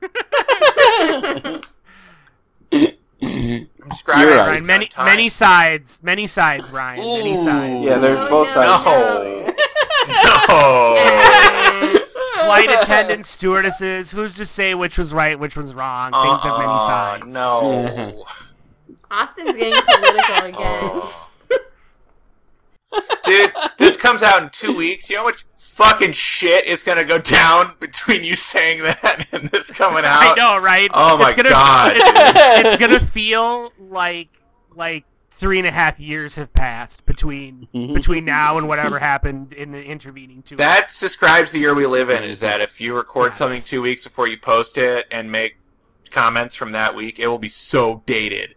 I'm 0.00 0.10
just 2.70 2.94
describe 3.90 4.20
You're 4.20 4.34
it. 4.34 4.36
right. 4.36 4.48
Ryan, 4.48 4.66
many 4.66 4.90
many 4.98 5.28
sides, 5.28 6.00
many 6.02 6.26
sides, 6.28 6.70
Ryan, 6.70 7.00
many 7.04 7.36
sides. 7.42 7.84
Yeah, 7.84 7.98
there's 7.98 8.18
Oh, 8.20 8.28
both 8.28 8.48
no, 8.48 8.52
sides. 8.54 8.84
No. 10.48 10.54
no. 11.92 12.04
No. 12.38 12.44
Flight 12.46 12.70
attendants, 12.82 13.28
stewardesses. 13.28 14.12
Who's 14.12 14.34
to 14.34 14.44
say 14.44 14.74
which 14.74 14.96
was 14.98 15.12
right, 15.12 15.38
which 15.38 15.56
was 15.56 15.74
wrong? 15.74 16.12
Things 16.12 16.42
have 16.42 16.58
many 16.58 16.70
Uh-uh, 16.70 16.86
sides. 16.86 17.34
No. 17.34 18.24
Austin's 19.10 19.52
getting 19.52 19.82
political 19.82 20.44
again. 20.46 20.90
Oh. 20.92 21.24
Dude, 23.24 23.52
this 23.78 23.96
comes 23.96 24.22
out 24.22 24.42
in 24.42 24.48
two 24.50 24.74
weeks. 24.76 25.10
You 25.10 25.16
know 25.16 25.22
how 25.22 25.28
much 25.28 25.44
fucking 25.58 26.12
shit 26.12 26.64
is 26.64 26.82
gonna 26.82 27.04
go 27.04 27.18
down 27.18 27.74
between 27.80 28.24
you 28.24 28.34
saying 28.36 28.82
that 28.82 29.26
and 29.32 29.48
this 29.50 29.70
coming 29.70 30.04
out? 30.04 30.22
I 30.22 30.34
know, 30.34 30.58
right? 30.58 30.90
Oh 30.94 31.18
my 31.18 31.26
it's 31.28 31.34
gonna, 31.36 31.50
God, 31.50 31.92
It's, 31.96 32.66
it's 32.68 32.76
gonna 32.76 33.00
feel 33.00 33.72
like 33.78 34.28
like 34.74 35.04
three 35.38 35.58
and 35.58 35.66
a 35.66 35.70
half 35.70 36.00
years 36.00 36.34
have 36.36 36.52
passed 36.52 37.06
between 37.06 37.68
between 37.72 38.24
now 38.24 38.58
and 38.58 38.66
whatever 38.68 38.98
happened 38.98 39.52
in 39.52 39.70
the 39.72 39.84
intervening 39.84 40.42
two. 40.42 40.56
That 40.56 40.92
describes 40.98 41.52
the 41.52 41.60
year 41.60 41.74
we 41.74 41.86
live 41.86 42.10
in. 42.10 42.22
Is 42.24 42.40
that 42.40 42.60
if 42.60 42.80
you 42.80 42.94
record 42.94 43.30
Yes. 43.32 43.38
something 43.38 43.60
two 43.60 43.80
weeks 43.82 44.04
before 44.04 44.26
you 44.28 44.36
post 44.36 44.76
it 44.76 45.06
and 45.10 45.30
make 45.32 45.56
comments 46.10 46.54
from 46.54 46.72
that 46.72 46.94
week, 46.94 47.18
it 47.18 47.28
will 47.28 47.38
be 47.38 47.48
so 47.48 48.02
dated. 48.06 48.54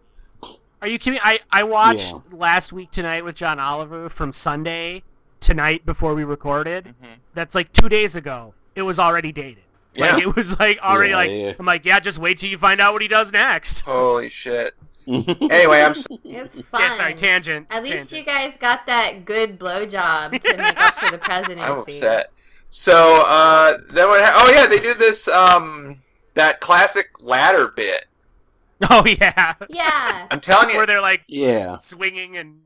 Are 0.80 0.88
you 0.88 0.98
kidding? 0.98 1.20
I 1.22 1.40
I 1.50 1.62
watched 1.62 2.12
Yeah. 2.12 2.36
last 2.36 2.72
week 2.72 2.90
tonight 2.90 3.24
with 3.24 3.36
John 3.36 3.60
Oliver 3.60 4.08
from 4.08 4.32
Sunday 4.32 5.04
tonight 5.40 5.86
before 5.86 6.14
we 6.14 6.24
recorded. 6.24 6.84
Mm-hmm. 6.86 7.12
That's 7.34 7.54
like 7.54 7.72
two 7.72 7.88
days 7.88 8.16
ago. 8.16 8.54
It 8.74 8.82
was 8.82 8.98
already 8.98 9.30
dated. 9.32 9.64
Like 9.96 10.12
Yeah. 10.12 10.28
it 10.28 10.34
was 10.34 10.58
like 10.58 10.78
already 10.82 11.10
Yeah, 11.10 11.16
like 11.16 11.30
yeah. 11.30 11.52
I'm 11.60 11.66
like 11.66 11.84
yeah, 11.84 12.00
just 12.00 12.18
wait 12.18 12.38
till 12.38 12.50
you 12.50 12.58
find 12.58 12.80
out 12.80 12.92
what 12.94 13.02
he 13.02 13.08
does 13.08 13.30
next. 13.30 13.80
Holy 13.82 14.28
shit. 14.28 14.74
Anyway, 15.06 15.80
I'm. 15.82 15.90
s- 15.92 16.06
It's 16.24 16.60
fun. 16.68 16.80
Yeah, 16.80 16.92
sorry, 16.92 17.14
tangent. 17.14 17.66
At 17.70 17.82
least 17.82 17.94
tangent. 18.10 18.18
you 18.20 18.24
guys 18.24 18.54
got 18.58 18.86
that 18.86 19.24
good 19.24 19.58
blowjob 19.58 20.40
to 20.40 20.56
make 20.56 20.80
up 20.80 20.98
for 20.98 21.10
the 21.10 21.18
presidency. 21.30 21.60
I'm 21.62 21.78
upset. 21.78 22.32
So, 22.70 23.22
uh, 23.26 23.78
then 23.90 24.08
what? 24.08 24.20
Ha- 24.24 24.44
oh 24.46 24.52
yeah, 24.52 24.66
they 24.66 24.78
did 24.80 24.98
this 24.98 25.28
um 25.28 26.00
that 26.34 26.60
classic 26.60 27.08
ladder 27.20 27.68
bit. 27.68 28.06
Oh 28.90 29.04
yeah. 29.06 29.54
Yeah. 29.68 30.26
I'm 30.30 30.40
telling 30.40 30.70
you, 30.70 30.76
Where 30.76 30.86
they're 30.86 31.00
like 31.00 31.22
Yeah. 31.28 31.76
swinging 31.76 32.36
and 32.36 32.60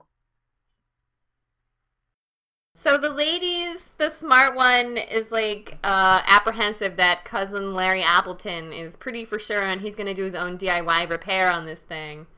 So 2.86 2.96
the 2.96 3.10
ladies, 3.10 3.90
the 3.98 4.10
smart 4.10 4.54
one 4.54 4.96
is 4.96 5.32
like 5.32 5.76
uh, 5.82 6.22
apprehensive 6.24 6.94
that 6.98 7.24
cousin 7.24 7.74
Larry 7.74 8.00
Appleton 8.00 8.72
is 8.72 8.94
pretty 8.94 9.24
for 9.24 9.40
sure, 9.40 9.62
and 9.62 9.80
he's 9.80 9.96
gonna 9.96 10.14
do 10.14 10.22
his 10.22 10.36
own 10.36 10.56
DIY 10.56 11.10
repair 11.10 11.50
on 11.50 11.66
this 11.66 11.80
thing. 11.80 12.28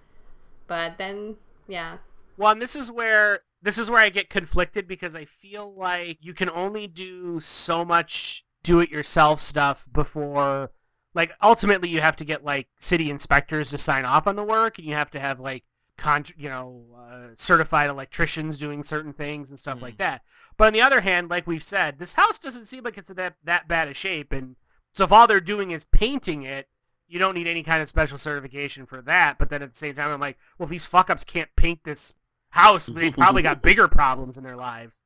But 0.66 0.96
then, 0.96 1.36
yeah, 1.66 1.98
Well, 2.38 2.52
and 2.52 2.62
this 2.62 2.74
is 2.74 2.90
where 2.90 3.40
this 3.60 3.76
is 3.76 3.90
where 3.90 4.00
I 4.00 4.08
get 4.08 4.30
conflicted 4.30 4.88
because 4.88 5.14
I 5.14 5.26
feel 5.26 5.70
like 5.70 6.16
you 6.22 6.32
can 6.32 6.48
only 6.48 6.86
do 6.86 7.40
so 7.40 7.84
much 7.84 8.46
do-it-yourself 8.62 9.40
stuff 9.40 9.86
before, 9.92 10.70
like, 11.12 11.32
ultimately 11.42 11.90
you 11.90 12.00
have 12.00 12.16
to 12.16 12.24
get 12.24 12.42
like 12.42 12.68
city 12.78 13.10
inspectors 13.10 13.68
to 13.68 13.76
sign 13.76 14.06
off 14.06 14.26
on 14.26 14.36
the 14.36 14.42
work, 14.42 14.78
and 14.78 14.86
you 14.86 14.94
have 14.94 15.10
to 15.10 15.20
have 15.20 15.40
like, 15.40 15.64
con- 15.98 16.24
you 16.36 16.48
know, 16.48 16.84
uh, 16.96 17.34
certified 17.34 17.90
electricians 17.90 18.56
doing 18.56 18.82
certain 18.82 19.12
things 19.12 19.50
and 19.50 19.58
stuff 19.58 19.82
like 19.82 19.98
that. 19.98 20.22
But 20.56 20.68
on 20.68 20.72
the 20.72 20.80
other 20.80 21.02
hand, 21.02 21.28
like 21.28 21.46
we've 21.46 21.62
said, 21.62 21.98
this 21.98 22.14
house 22.14 22.38
doesn't 22.38 22.64
seem 22.64 22.84
like 22.84 22.96
it's 22.96 23.10
in 23.10 23.16
that 23.16 23.34
that 23.44 23.68
bad 23.68 23.88
a 23.88 23.94
shape, 23.94 24.32
and 24.32 24.56
so 24.92 25.04
if 25.04 25.12
all 25.12 25.26
they're 25.26 25.40
doing 25.40 25.70
is 25.70 25.84
painting 25.84 26.42
it, 26.42 26.68
you 27.06 27.18
don't 27.18 27.34
need 27.34 27.46
any 27.46 27.62
kind 27.62 27.82
of 27.82 27.88
special 27.88 28.16
certification 28.16 28.86
for 28.86 29.02
that. 29.02 29.38
But 29.38 29.50
then 29.50 29.62
at 29.62 29.72
the 29.72 29.76
same 29.76 29.94
time, 29.94 30.10
I'm 30.10 30.20
like, 30.20 30.38
well, 30.56 30.64
if 30.64 30.70
these 30.70 30.86
fuck 30.86 31.10
ups 31.10 31.24
can't 31.24 31.50
paint 31.56 31.84
this 31.84 32.14
house, 32.50 32.86
they 32.94 33.10
probably 33.10 33.42
got 33.42 33.60
bigger 33.60 33.88
problems 33.88 34.38
in 34.38 34.44
their 34.44 34.56
lives. 34.56 35.02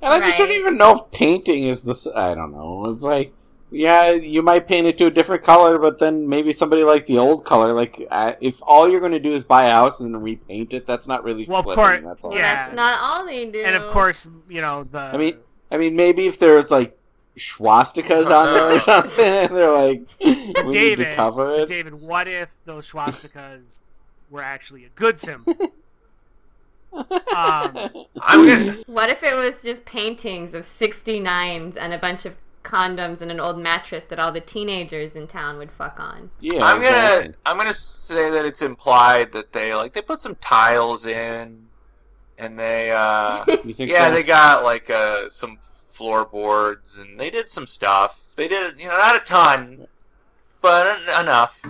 And 0.00 0.14
I 0.14 0.20
just 0.26 0.38
don't 0.38 0.50
even 0.50 0.76
know 0.76 0.96
if 0.96 1.10
painting 1.12 1.64
is 1.64 1.82
the. 1.82 2.12
I 2.16 2.34
don't 2.34 2.52
know. 2.52 2.90
It's 2.90 3.04
like, 3.04 3.32
yeah, 3.72 4.10
you 4.10 4.42
might 4.42 4.68
paint 4.68 4.86
it 4.86 4.98
to 4.98 5.06
a 5.06 5.10
different 5.10 5.42
color, 5.42 5.78
but 5.78 5.98
then 5.98 6.28
maybe 6.28 6.52
somebody 6.52 6.84
like 6.84 7.06
the 7.06 7.18
old 7.18 7.44
color. 7.44 7.72
Like, 7.72 8.06
uh, 8.10 8.32
if 8.40 8.62
all 8.62 8.88
you're 8.88 9.00
going 9.00 9.12
to 9.12 9.20
do 9.20 9.32
is 9.32 9.44
buy 9.44 9.64
a 9.64 9.70
house 9.70 10.00
and 10.00 10.14
then 10.14 10.22
repaint 10.22 10.74
it, 10.74 10.86
that's 10.86 11.08
not 11.08 11.24
really. 11.24 11.46
Well, 11.46 11.60
of 11.60 11.66
course, 11.66 12.00
that's 12.04 12.24
all. 12.24 12.34
yeah. 12.34 12.66
that's 12.66 12.76
not 12.76 12.98
all 13.00 13.24
they 13.24 13.46
do. 13.46 13.62
And 13.62 13.74
of 13.74 13.90
course, 13.90 14.28
you 14.48 14.60
know 14.60 14.84
the. 14.84 14.98
I 14.98 15.16
mean, 15.16 15.38
I 15.70 15.78
mean, 15.78 15.96
maybe 15.96 16.26
if 16.26 16.38
there's 16.38 16.70
like 16.70 16.98
swastikas 17.38 18.26
on 18.26 18.52
there 18.52 18.76
or 18.76 18.80
something, 18.80 19.24
and 19.24 19.56
they're 19.56 19.70
like, 19.70 20.02
we 20.20 20.34
need 20.34 20.54
to 20.54 20.70
David, 20.70 21.16
cover 21.16 21.54
it. 21.54 21.68
David, 21.68 21.94
what 21.94 22.28
if 22.28 22.62
those 22.64 22.92
swastikas 22.92 23.84
were 24.30 24.42
actually 24.42 24.84
a 24.84 24.90
good 24.90 25.18
symbol? 25.18 25.54
um, 26.92 27.08
I'm 28.20 28.46
gonna. 28.46 28.76
what 28.86 29.08
if 29.08 29.22
it 29.22 29.34
was 29.34 29.62
just 29.62 29.86
paintings 29.86 30.52
of 30.52 30.66
69s 30.66 31.76
and 31.80 31.94
a 31.94 31.98
bunch 31.98 32.26
of 32.26 32.36
condoms 32.62 33.20
and 33.20 33.30
an 33.30 33.40
old 33.40 33.58
mattress 33.58 34.04
that 34.04 34.18
all 34.18 34.32
the 34.32 34.40
teenagers 34.40 35.12
in 35.12 35.26
town 35.26 35.58
would 35.58 35.70
fuck 35.70 35.98
on? 36.00 36.30
Yeah, 36.40 36.64
I'm 36.64 36.80
gonna. 36.80 36.88
exactly. 36.88 37.34
I'm 37.46 37.56
gonna 37.56 37.74
say 37.74 38.30
that 38.30 38.44
it's 38.44 38.62
implied 38.62 39.32
that 39.32 39.52
they 39.52 39.74
like 39.74 39.92
they 39.92 40.02
put 40.02 40.22
some 40.22 40.36
tiles 40.36 41.06
in, 41.06 41.66
and 42.38 42.58
they 42.58 42.90
uh. 42.90 43.44
You 43.64 43.74
think 43.74 43.90
yeah, 43.90 44.08
so? 44.08 44.14
they 44.14 44.22
got 44.22 44.64
like 44.64 44.90
uh 44.90 45.28
some 45.30 45.58
floorboards 45.92 46.96
and 46.98 47.18
they 47.20 47.30
did 47.30 47.48
some 47.50 47.66
stuff. 47.66 48.20
They 48.36 48.48
did, 48.48 48.78
you 48.80 48.88
know, 48.88 48.96
not 48.96 49.14
a 49.16 49.20
ton, 49.20 49.86
but 50.60 50.86
en- 50.86 51.20
enough. 51.22 51.60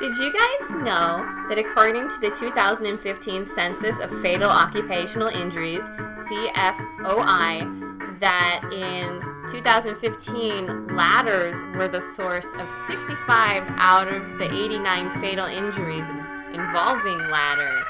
Did 0.00 0.16
you 0.16 0.32
guys 0.32 0.70
know 0.82 1.46
that 1.48 1.58
according 1.58 2.08
to 2.08 2.18
the 2.20 2.30
2015 2.30 3.46
Census 3.54 4.00
of 4.00 4.10
Fatal 4.20 4.50
Occupational 4.50 5.28
Injuries, 5.28 5.82
CFOI, 6.28 7.91
that 8.22 8.62
in 8.72 9.20
2015 9.50 10.94
ladders 10.94 11.56
were 11.76 11.88
the 11.88 12.00
source 12.14 12.46
of 12.56 12.70
65 12.86 13.64
out 13.78 14.06
of 14.06 14.38
the 14.38 14.44
89 14.44 15.20
fatal 15.20 15.46
injuries 15.46 16.06
involving 16.54 17.18
ladders. 17.18 17.86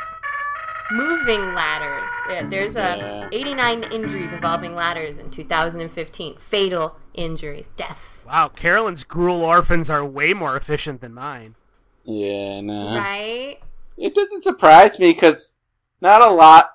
Moving 0.91 1.55
ladders. 1.55 2.11
There's 2.51 2.77
a 2.77 3.29
89 3.31 3.85
injuries 3.93 4.33
involving 4.33 4.75
ladders 4.75 5.19
in 5.19 5.31
2015. 5.31 6.39
Fatal 6.39 6.97
injuries, 7.13 7.69
death. 7.77 8.25
wow, 8.27 8.49
Carolyn's 8.49 9.05
gruel 9.05 9.43
orphans 9.43 9.91
are 9.91 10.05
way 10.05 10.33
more 10.33 10.57
efficient 10.57 11.03
than 11.03 11.13
mine. 11.13 11.57
Yeah, 12.05 12.63
no. 12.63 12.97
Right? 12.97 13.59
It 13.99 14.15
doesn't 14.15 14.43
surprise 14.43 14.99
me 14.99 15.13
because 15.13 15.57
not 16.01 16.23
a 16.23 16.31
lot 16.31 16.72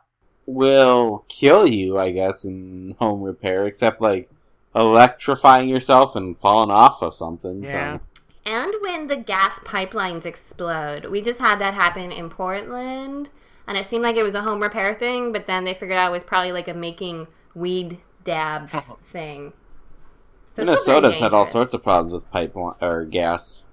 will 0.48 1.26
kill 1.28 1.68
you, 1.68 2.00
I 2.00 2.10
guess, 2.10 2.44
in 2.44 2.96
home 2.98 3.22
repair, 3.22 3.68
except 3.68 4.02
like 4.02 4.30
electrifying 4.74 5.70
yourself 5.70 6.16
and 6.16 6.36
falling 6.36 6.72
off 6.72 7.04
of 7.04 7.14
something. 7.14 7.64
Yeah. 7.64 7.98
So. 7.98 8.02
And 8.46 8.74
when 8.82 9.08
the 9.08 9.18
gas 9.18 9.60
pipelines 9.60 10.26
explode. 10.26 11.06
We 11.08 11.22
just 11.22 11.40
had 11.40 11.60
that 11.60 11.74
happen 11.74 12.12
in 12.12 12.30
Portland, 12.30 13.30
and 13.68 13.78
it 13.78 13.86
seemed 13.86 14.04
like 14.04 14.16
it 14.16 14.24
was 14.24 14.36
a 14.36 14.42
home 14.42 14.62
repair 14.62 14.96
thing, 14.96 15.34
but 15.34 15.48
then 15.48 15.66
they 15.66 15.74
figured 15.74 15.98
out 15.98 16.10
it 16.10 16.14
was 16.14 16.24
probably 16.24 16.54
like 16.54 16.70
a 16.70 16.74
making 16.74 17.28
weed 17.54 18.00
dab 18.24 18.70
oh. 18.74 18.98
thing. 19.04 19.52
So 20.54 20.64
it's 20.64 20.82
still 20.82 21.02
very 21.02 21.02
Minnesota's 21.02 21.20
had 21.20 21.34
all 21.34 21.46
sorts 21.46 21.74
of 21.74 21.84
problems 21.84 22.14
with 22.14 22.32
pipeline 22.32 22.76
or 22.82 23.04
gas 23.04 23.68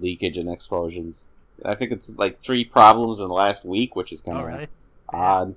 leakage 0.00 0.36
and 0.36 0.50
explosions. 0.50 1.30
I 1.64 1.74
think 1.74 1.92
it's 1.92 2.10
like 2.16 2.40
three 2.40 2.64
problems 2.64 3.20
in 3.20 3.28
the 3.28 3.34
last 3.34 3.64
week, 3.64 3.94
which 3.94 4.12
is 4.12 4.20
kind 4.20 4.38
Oh, 4.38 4.40
of 4.40 4.46
really? 4.46 4.68
odd. 5.10 5.54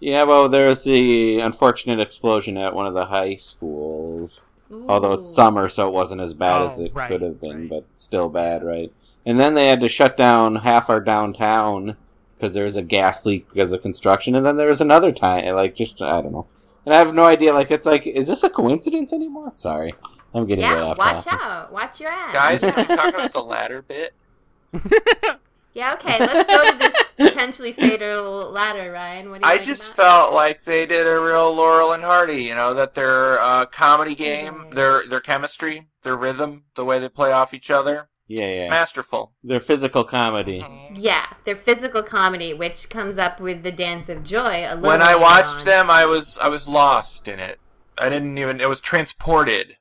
Yeah, 0.00 0.22
well, 0.24 0.48
there 0.48 0.68
was 0.68 0.84
the 0.84 1.40
unfortunate 1.40 1.98
explosion 2.00 2.56
at 2.56 2.74
one 2.74 2.86
of 2.86 2.94
the 2.94 3.06
high 3.06 3.34
schools. 3.36 4.42
Although 4.86 5.14
it's 5.14 5.34
summer, 5.34 5.68
so 5.68 5.88
it 5.88 5.94
wasn't 5.94 6.20
as 6.20 6.34
bad 6.34 6.60
as 6.62 6.78
Oh, 6.78 6.84
it 6.84 6.94
right, 6.94 7.08
could 7.08 7.22
have 7.22 7.40
been, 7.40 7.60
right. 7.62 7.68
but 7.70 7.84
still 7.94 8.28
bad, 8.28 8.62
right? 8.62 8.92
And 9.24 9.38
then 9.40 9.54
they 9.54 9.68
had 9.68 9.80
to 9.80 9.88
shut 9.88 10.14
down 10.16 10.56
half 10.56 10.90
our 10.90 11.00
downtown 11.00 11.96
because 12.36 12.52
there 12.54 12.64
was 12.64 12.76
a 12.76 12.82
gas 12.82 13.24
leak 13.24 13.48
because 13.48 13.72
of 13.72 13.80
construction. 13.82 14.34
And 14.34 14.44
then 14.44 14.56
there 14.56 14.68
was 14.68 14.80
another 14.82 15.10
time, 15.10 15.54
like 15.54 15.74
just 15.74 16.02
I 16.02 16.20
don't 16.20 16.32
know. 16.32 16.46
And 16.84 16.94
I 16.94 16.98
have 16.98 17.14
no 17.14 17.24
idea. 17.24 17.54
Like 17.54 17.70
it's 17.70 17.86
like, 17.86 18.06
is 18.06 18.28
this 18.28 18.42
a 18.42 18.50
coincidence 18.50 19.10
anymore? 19.12 19.50
Sorry, 19.54 19.94
I'm 20.34 20.46
getting 20.46 20.64
way 20.64 20.70
Yeah, 20.70 20.82
off 20.82 20.98
watch 20.98 21.24
topic. 21.24 21.40
out. 21.42 21.72
Watch 21.72 22.00
your 22.00 22.10
ass. 22.10 22.32
Guys, 22.34 22.62
are 22.62 22.74
we 22.76 22.84
talking 22.84 23.14
about 23.14 23.32
the 23.32 23.42
ladder 23.42 23.80
bit? 23.82 24.12
Yeah, 25.78 25.92
okay, 25.94 26.18
let's 26.18 26.52
go 26.52 26.70
to 26.72 26.76
this 26.76 27.04
potentially 27.30 27.70
fatal 27.70 28.50
ladder, 28.50 28.90
Ryan. 28.90 29.30
What 29.30 29.42
do 29.42 29.48
you 29.48 29.54
I 29.54 29.58
just 29.58 29.84
about 29.92 29.96
felt 29.96 30.34
like 30.34 30.64
they 30.64 30.86
did 30.86 31.06
a 31.06 31.20
real 31.20 31.54
Laurel 31.54 31.92
and 31.92 32.02
Hardy. 32.02 32.42
You 32.42 32.56
know 32.56 32.74
that 32.74 32.94
their 32.94 33.38
uh, 33.40 33.64
comedy 33.66 34.16
game, 34.16 34.70
their 34.72 35.06
their 35.06 35.20
chemistry, 35.20 35.86
their 36.02 36.16
rhythm, 36.16 36.64
the 36.74 36.84
way 36.84 36.98
they 36.98 37.08
play 37.08 37.30
off 37.30 37.54
each 37.54 37.70
other, 37.70 38.08
Yeah, 38.26 38.48
yeah. 38.64 38.70
masterful. 38.70 39.34
Their 39.44 39.60
physical 39.60 40.02
comedy. 40.02 40.66
Yeah, 40.94 41.26
their 41.44 41.54
physical 41.56 42.02
comedy, 42.02 42.52
which 42.52 42.88
comes 42.88 43.16
up 43.16 43.38
with 43.38 43.62
the 43.62 43.70
Dance 43.72 44.08
of 44.08 44.24
Joy 44.24 44.66
a 44.68 44.74
little 44.74 44.90
When 44.90 45.00
I 45.00 45.14
watched 45.14 45.60
on. 45.60 45.64
them, 45.64 45.90
I 45.90 46.06
was 46.06 46.38
I 46.38 46.48
was 46.48 46.66
lost 46.66 47.28
in 47.28 47.38
it. 47.38 47.60
I 47.96 48.08
didn't 48.08 48.36
even. 48.36 48.60
It 48.60 48.68
was 48.68 48.80
transported. 48.80 49.76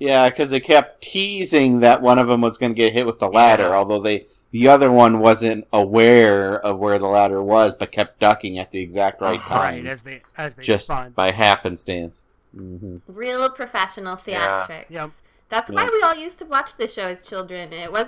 Yeah, 0.00 0.28
because 0.30 0.50
they 0.50 0.58
kept 0.60 1.02
teasing 1.02 1.80
that 1.80 2.00
one 2.02 2.18
of 2.18 2.26
them 2.26 2.40
was 2.40 2.56
going 2.58 2.72
to 2.72 2.76
get 2.76 2.92
hit 2.94 3.06
with 3.06 3.18
the 3.20 3.28
ladder, 3.28 3.64
Yeah. 3.68 3.76
although 3.76 4.00
they 4.00 4.26
the 4.50 4.66
other 4.66 4.90
one 4.90 5.20
wasn't 5.20 5.64
aware 5.72 6.58
of 6.58 6.78
where 6.80 6.98
the 6.98 7.06
ladder 7.06 7.40
was, 7.40 7.72
but 7.74 7.92
kept 7.92 8.18
ducking 8.18 8.58
at 8.58 8.72
the 8.72 8.80
exact 8.80 9.20
right 9.20 9.38
Uh-huh. 9.38 9.54
time, 9.58 9.74
Right 9.84 9.86
as 9.86 10.02
they 10.02 10.22
as 10.36 10.56
they 10.56 10.62
just 10.64 10.84
spun. 10.86 11.12
by 11.12 11.30
happenstance. 11.30 12.24
hmm 12.52 12.96
Real 13.06 13.48
professional 13.50 14.18
Yeah. 14.26 14.66
theatrics. 14.66 14.86
Yep. 14.88 15.10
That's 15.50 15.70
Yeah. 15.70 15.76
why 15.76 15.90
we 15.92 16.02
all 16.02 16.14
used 16.16 16.38
to 16.40 16.46
watch 16.46 16.76
the 16.78 16.88
show 16.88 17.02
as 17.08 17.20
children. 17.20 17.72
It 17.72 17.92
was 17.92 18.06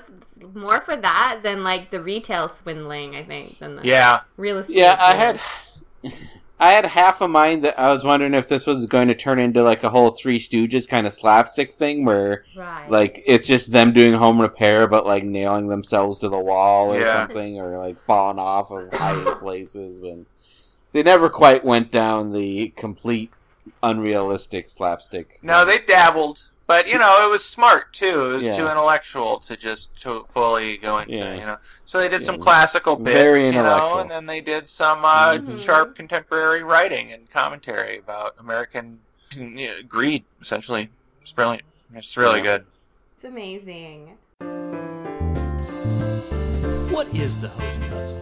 more 0.55 0.81
for 0.81 0.97
that 0.97 1.41
than 1.45 1.63
like 1.63 1.91
the 1.91 2.01
retail 2.01 2.49
swindling, 2.49 3.15
I 3.15 3.23
think, 3.23 3.59
than 3.61 3.77
the 3.77 3.83
Yeah. 3.85 4.21
real 4.37 4.59
estate. 4.59 4.77
Yeah, 4.77 4.97
I 4.99 5.15
had 5.15 5.41
I 6.63 6.75
had 6.75 6.87
half 6.87 7.21
a 7.21 7.27
mind 7.27 7.65
that 7.65 7.77
I 7.77 7.93
was 7.93 8.05
wondering 8.05 8.35
if 8.35 8.47
this 8.49 8.67
was 8.67 8.87
going 8.87 9.09
to 9.09 9.17
turn 9.17 9.41
into 9.41 9.65
like 9.65 9.83
a 9.83 9.91
whole 9.91 10.11
Three 10.13 10.39
Stooges 10.39 10.89
kind 10.89 11.09
of 11.09 11.13
slapstick 11.13 11.73
thing 11.73 12.05
where 12.05 12.45
right. 12.55 12.89
like 12.89 13.21
it's 13.27 13.49
just 13.49 13.73
them 13.73 13.93
doing 13.93 14.13
home 14.15 14.41
repair 14.41 14.87
but 14.87 15.05
like 15.05 15.25
nailing 15.25 15.67
themselves 15.67 16.21
to 16.21 16.29
the 16.29 16.39
wall 16.39 16.95
or 16.95 17.01
Yeah. 17.01 17.27
something 17.27 17.59
or 17.59 17.77
like 17.79 17.99
falling 18.03 18.39
off 18.39 18.71
of 18.71 18.95
high 18.95 19.35
places 19.41 20.01
when 20.01 20.27
they 20.93 21.03
never 21.03 21.29
quite 21.29 21.65
went 21.65 21.91
down 21.91 22.33
the 22.33 22.69
complete 22.77 23.33
unrealistic 23.83 24.71
slapstick. 24.71 25.41
No, 25.43 25.65
they 25.65 25.81
dabbled, 25.81 26.49
but 26.67 26.89
you 26.89 26.99
know 26.99 27.25
it 27.27 27.31
was 27.31 27.45
smart 27.45 27.93
too. 27.93 28.27
It 28.31 28.33
was 28.35 28.45
Yeah. 28.45 28.57
too 28.57 28.67
intellectual 28.69 29.41
to 29.41 29.57
just 29.57 29.89
to 30.03 30.27
fully 30.33 30.77
go 30.77 30.99
into. 30.99 31.15
Yeah. 31.17 31.35
You 31.35 31.47
know, 31.47 31.57
so 31.87 31.99
they 31.99 32.09
did 32.09 32.25
some 32.25 32.39
classical 32.39 32.97
bits, 32.97 33.15
Very 33.15 33.47
you 33.47 33.53
know, 33.53 33.99
and 33.99 34.11
then 34.11 34.27
they 34.27 34.41
did 34.41 34.69
some 34.69 35.05
uh, 35.05 35.33
Mhm. 35.35 35.61
sharp 35.61 35.95
contemporary 35.97 36.63
writing 36.63 37.13
and 37.13 37.31
commentary 37.31 37.99
about 37.99 38.35
American 38.39 39.01
greed. 39.89 40.25
Essentially, 40.41 40.91
it's 41.21 41.33
brilliant. 41.33 41.65
It's 41.95 42.17
really 42.17 42.39
Yeah. 42.39 42.45
good. 42.59 42.67
It's 43.17 43.25
amazing. 43.25 44.19
What 46.91 47.09
is 47.15 47.41
the 47.41 47.49
Hosey 47.49 47.89
Hustle? 47.89 48.21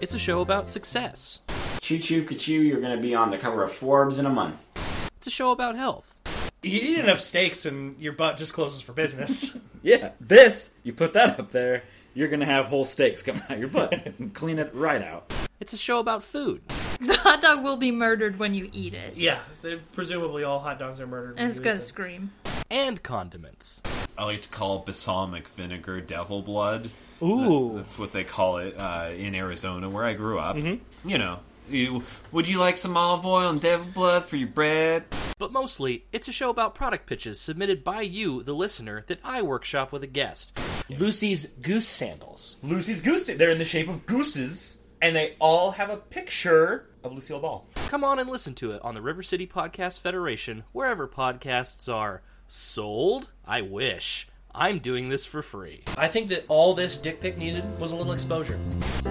It's 0.00 0.14
a 0.14 0.18
show 0.18 0.40
about 0.40 0.68
success. 0.70 1.40
Choo 1.80 1.98
choo 1.98 2.24
choo, 2.24 2.52
you're 2.62 2.80
gonna 2.80 2.96
be 3.00 3.14
on 3.14 3.30
the 3.30 3.38
cover 3.38 3.62
of 3.62 3.72
Forbes 3.72 4.18
in 4.18 4.26
a 4.26 4.30
month. 4.30 4.72
It's 5.18 5.26
a 5.26 5.30
show 5.30 5.50
about 5.52 5.76
health. 5.76 6.15
You 6.62 6.80
eat 6.80 6.98
enough 6.98 7.20
steaks 7.20 7.64
and 7.66 7.96
your 8.00 8.12
butt 8.12 8.36
just 8.38 8.52
closes 8.54 8.80
for 8.80 8.92
business. 8.92 9.58
Yeah, 9.82 10.10
this, 10.20 10.74
you 10.82 10.92
put 10.92 11.12
that 11.12 11.38
up 11.38 11.52
there, 11.52 11.84
you're 12.12 12.26
gonna 12.26 12.44
have 12.44 12.66
whole 12.66 12.84
steaks 12.84 13.22
coming 13.22 13.42
out 13.48 13.56
your 13.60 13.68
butt 13.68 13.92
and 14.18 14.34
clean 14.34 14.58
it 14.58 14.74
right 14.74 15.00
out. 15.00 15.32
It's 15.60 15.72
a 15.72 15.76
show 15.76 16.00
about 16.00 16.24
food. 16.24 16.60
The 17.00 17.14
hot 17.16 17.40
dog 17.40 17.62
will 17.62 17.76
be 17.76 17.92
murdered 17.92 18.40
when 18.40 18.52
you 18.52 18.68
eat 18.72 18.94
it. 18.94 19.16
yeah, 19.16 19.38
they, 19.62 19.76
presumably 19.76 20.42
all 20.42 20.58
hot 20.58 20.80
dogs 20.80 21.00
are 21.00 21.06
murdered. 21.06 21.36
And 21.38 21.48
it's 21.52 21.60
gonna 21.60 21.80
scream. 21.80 22.32
And 22.68 23.00
condiments. 23.00 23.80
I 24.18 24.24
like 24.24 24.42
to 24.42 24.48
call 24.48 24.80
balsamic 24.80 25.46
vinegar 25.50 26.00
devil 26.00 26.42
blood. 26.42 26.90
Ooh. 27.22 27.68
That- 27.74 27.82
That's 27.82 27.98
what 28.00 28.12
they 28.12 28.24
call 28.24 28.56
it 28.58 28.76
uh, 28.76 29.10
in 29.14 29.36
Arizona, 29.36 29.88
where 29.88 30.02
I 30.04 30.14
grew 30.14 30.40
up. 30.40 30.56
Mhm. 30.56 30.80
You 31.04 31.18
know, 31.18 31.38
you, 31.68 32.02
would 32.32 32.48
you 32.48 32.58
like 32.58 32.76
some 32.76 32.96
olive 32.96 33.26
oil 33.26 33.50
and 33.50 33.60
devil 33.60 33.86
blood 33.92 34.24
for 34.24 34.36
your 34.36 34.48
bread? 34.48 35.04
But 35.38 35.52
mostly, 35.52 36.06
it's 36.12 36.28
a 36.28 36.32
show 36.32 36.50
about 36.50 36.74
product 36.74 37.06
pitches 37.06 37.40
submitted 37.40 37.84
by 37.84 38.00
you, 38.00 38.42
the 38.42 38.54
listener, 38.54 39.04
that 39.08 39.20
I 39.22 39.42
workshop 39.42 39.92
with 39.92 40.02
a 40.02 40.06
guest. 40.06 40.58
Lucy's 40.88 41.46
goose 41.46 41.88
sandals. 41.88 42.56
Lucy's 42.62 43.00
goose. 43.00 43.26
They're 43.26 43.50
in 43.50 43.58
the 43.58 43.64
shape 43.64 43.88
of 43.88 44.06
gooses, 44.06 44.80
and 45.02 45.14
they 45.14 45.36
all 45.38 45.72
have 45.72 45.90
a 45.90 45.96
picture 45.96 46.86
of 47.04 47.12
Lucille 47.12 47.40
Ball. 47.40 47.66
Come 47.88 48.02
on 48.02 48.18
and 48.18 48.30
listen 48.30 48.54
to 48.54 48.72
it 48.72 48.80
on 48.82 48.94
the 48.94 49.02
River 49.02 49.22
City 49.22 49.46
Podcast 49.46 50.00
Federation, 50.00 50.64
wherever 50.72 51.06
podcasts 51.06 51.92
are 51.92 52.22
sold. 52.48 53.28
I 53.46 53.60
wish. 53.60 54.28
I'm 54.54 54.78
doing 54.78 55.10
this 55.10 55.26
for 55.26 55.42
free. 55.42 55.84
I 55.98 56.08
think 56.08 56.28
that 56.28 56.46
all 56.48 56.72
this 56.72 56.96
dick 56.96 57.20
pic 57.20 57.36
needed 57.36 57.78
was 57.78 57.92
a 57.92 57.96
little 57.96 58.14
exposure. 58.14 58.58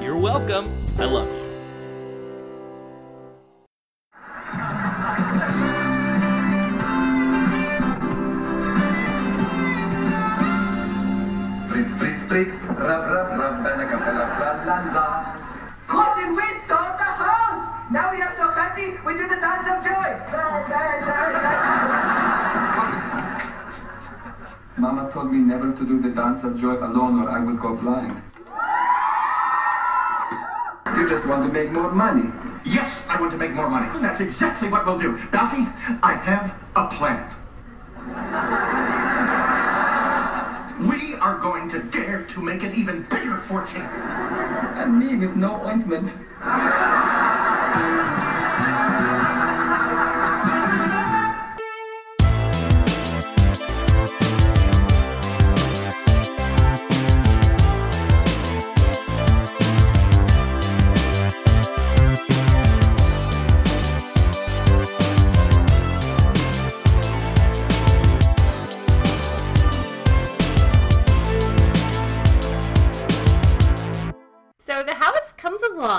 You're 0.02 0.18
welcome. 0.18 0.68
I 0.98 1.06
love 1.06 1.28
you. 1.32 1.45
Spritz, 12.36 12.60
rub, 12.68 13.08
rub, 13.08 13.40
rub, 13.40 13.66
and 13.66 13.82
a 13.82 13.86
cappella, 13.88 14.26
tra 14.36 14.50
la 14.68 14.78
la. 14.92 15.06
Gordon, 15.88 16.36
we 16.36 16.44
sold 16.68 17.00
the 17.00 17.08
house! 17.24 17.64
Now 17.90 18.12
we 18.12 18.22
are 18.22 18.36
so 18.36 18.52
happy, 18.52 18.92
we 19.06 19.14
do 19.14 19.26
the 19.26 19.38
dance 19.38 19.66
of 19.72 19.82
joy! 19.82 20.20
Mama 24.78 25.10
told 25.14 25.32
me 25.32 25.38
never 25.38 25.72
to 25.72 25.86
do 25.86 26.02
the 26.02 26.10
dance 26.10 26.44
of 26.44 26.60
joy 26.60 26.74
alone 26.74 27.24
or 27.24 27.30
I 27.30 27.40
will 27.40 27.56
go 27.56 27.74
blind. 27.74 28.22
You 30.98 31.08
just 31.08 31.26
want 31.26 31.48
to 31.48 31.54
make 31.54 31.72
more 31.72 31.94
money. 31.94 32.30
Yes, 32.66 33.00
I 33.08 33.18
want 33.18 33.32
to 33.32 33.38
make 33.38 33.54
more 33.54 33.70
money. 33.70 33.88
That's 34.02 34.20
exactly 34.20 34.68
what 34.68 34.86
we'll 34.86 35.00
do. 35.00 35.18
Bounty, 35.32 35.70
I 36.04 36.16
have 36.16 36.54
a 36.76 36.88
plan. 36.98 37.32
We 40.80 41.16
are 41.16 41.38
going 41.38 41.70
to 41.70 41.82
dare 41.84 42.24
to 42.24 42.42
make 42.42 42.62
an 42.64 42.74
even 42.76 43.04
bigger 43.04 43.38
fortune. 43.38 43.82
And 43.82 45.00
me 45.00 45.16
with 45.16 45.36
no 45.36 45.66
ointment. 45.66 46.12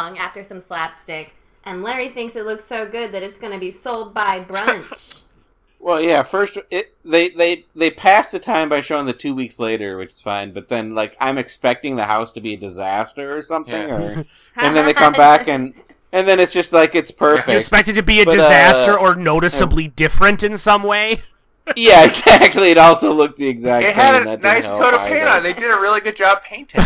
Comes 0.06 0.18
along 0.18 0.26
after 0.26 0.42
some 0.42 0.60
slapstick, 0.60 1.34
and 1.64 1.82
Larry 1.82 2.08
thinks 2.10 2.36
it 2.36 2.46
looks 2.46 2.64
so 2.64 2.86
good 2.86 3.12
that 3.12 3.22
it's 3.22 3.38
going 3.38 3.52
to 3.52 3.58
be 3.58 3.70
sold 3.70 4.14
by 4.14 4.40
brunch. 4.40 5.22
Well, 5.78 6.00
yeah. 6.00 6.22
First, 6.24 6.56
it 6.70 6.94
they 7.04 7.28
they 7.28 7.66
they 7.76 7.90
pass 7.90 8.30
the 8.32 8.38
time 8.40 8.70
by 8.70 8.80
showing 8.80 9.04
the 9.06 9.12
two 9.12 9.34
weeks 9.34 9.60
later, 9.60 9.96
which 9.98 10.14
is 10.14 10.20
fine. 10.22 10.52
But 10.52 10.68
then, 10.68 10.94
like, 10.94 11.14
I'm 11.20 11.36
expecting 11.38 11.94
the 11.94 12.06
house 12.06 12.32
to 12.32 12.40
be 12.40 12.54
a 12.54 12.56
disaster 12.56 13.36
or 13.36 13.42
something, 13.42 13.72
Yeah. 13.88 13.94
or 13.94 14.10
and 14.56 14.74
then 14.74 14.86
they 14.86 14.94
come 14.94 15.12
back 15.12 15.46
and 15.48 15.74
and 16.12 16.26
then 16.26 16.40
it's 16.40 16.54
just 16.54 16.72
like 16.72 16.94
it's 16.96 17.10
perfect. 17.12 17.50
You 17.50 17.58
expect 17.58 17.88
it 17.88 17.92
to 17.92 18.02
be 18.02 18.20
a 18.22 18.24
But, 18.24 18.34
uh, 18.34 18.36
disaster 18.38 18.98
or 18.98 19.14
noticeably 19.14 19.86
different 19.86 20.42
in 20.42 20.56
some 20.58 20.82
way? 20.82 21.18
yeah, 21.76 22.04
exactly. 22.04 22.70
It 22.70 22.78
also 22.78 23.12
looked 23.12 23.36
the 23.38 23.46
exact 23.46 23.84
It 23.86 23.94
same. 23.94 24.26
had 24.26 24.26
a 24.26 24.36
nice 24.38 24.66
coat 24.66 24.94
of 24.94 25.00
either. 25.00 25.14
paint 25.14 25.28
on. 25.28 25.42
They 25.42 25.52
did 25.52 25.70
a 25.70 25.78
really 25.80 26.00
good 26.00 26.16
job 26.16 26.42
painting. 26.42 26.80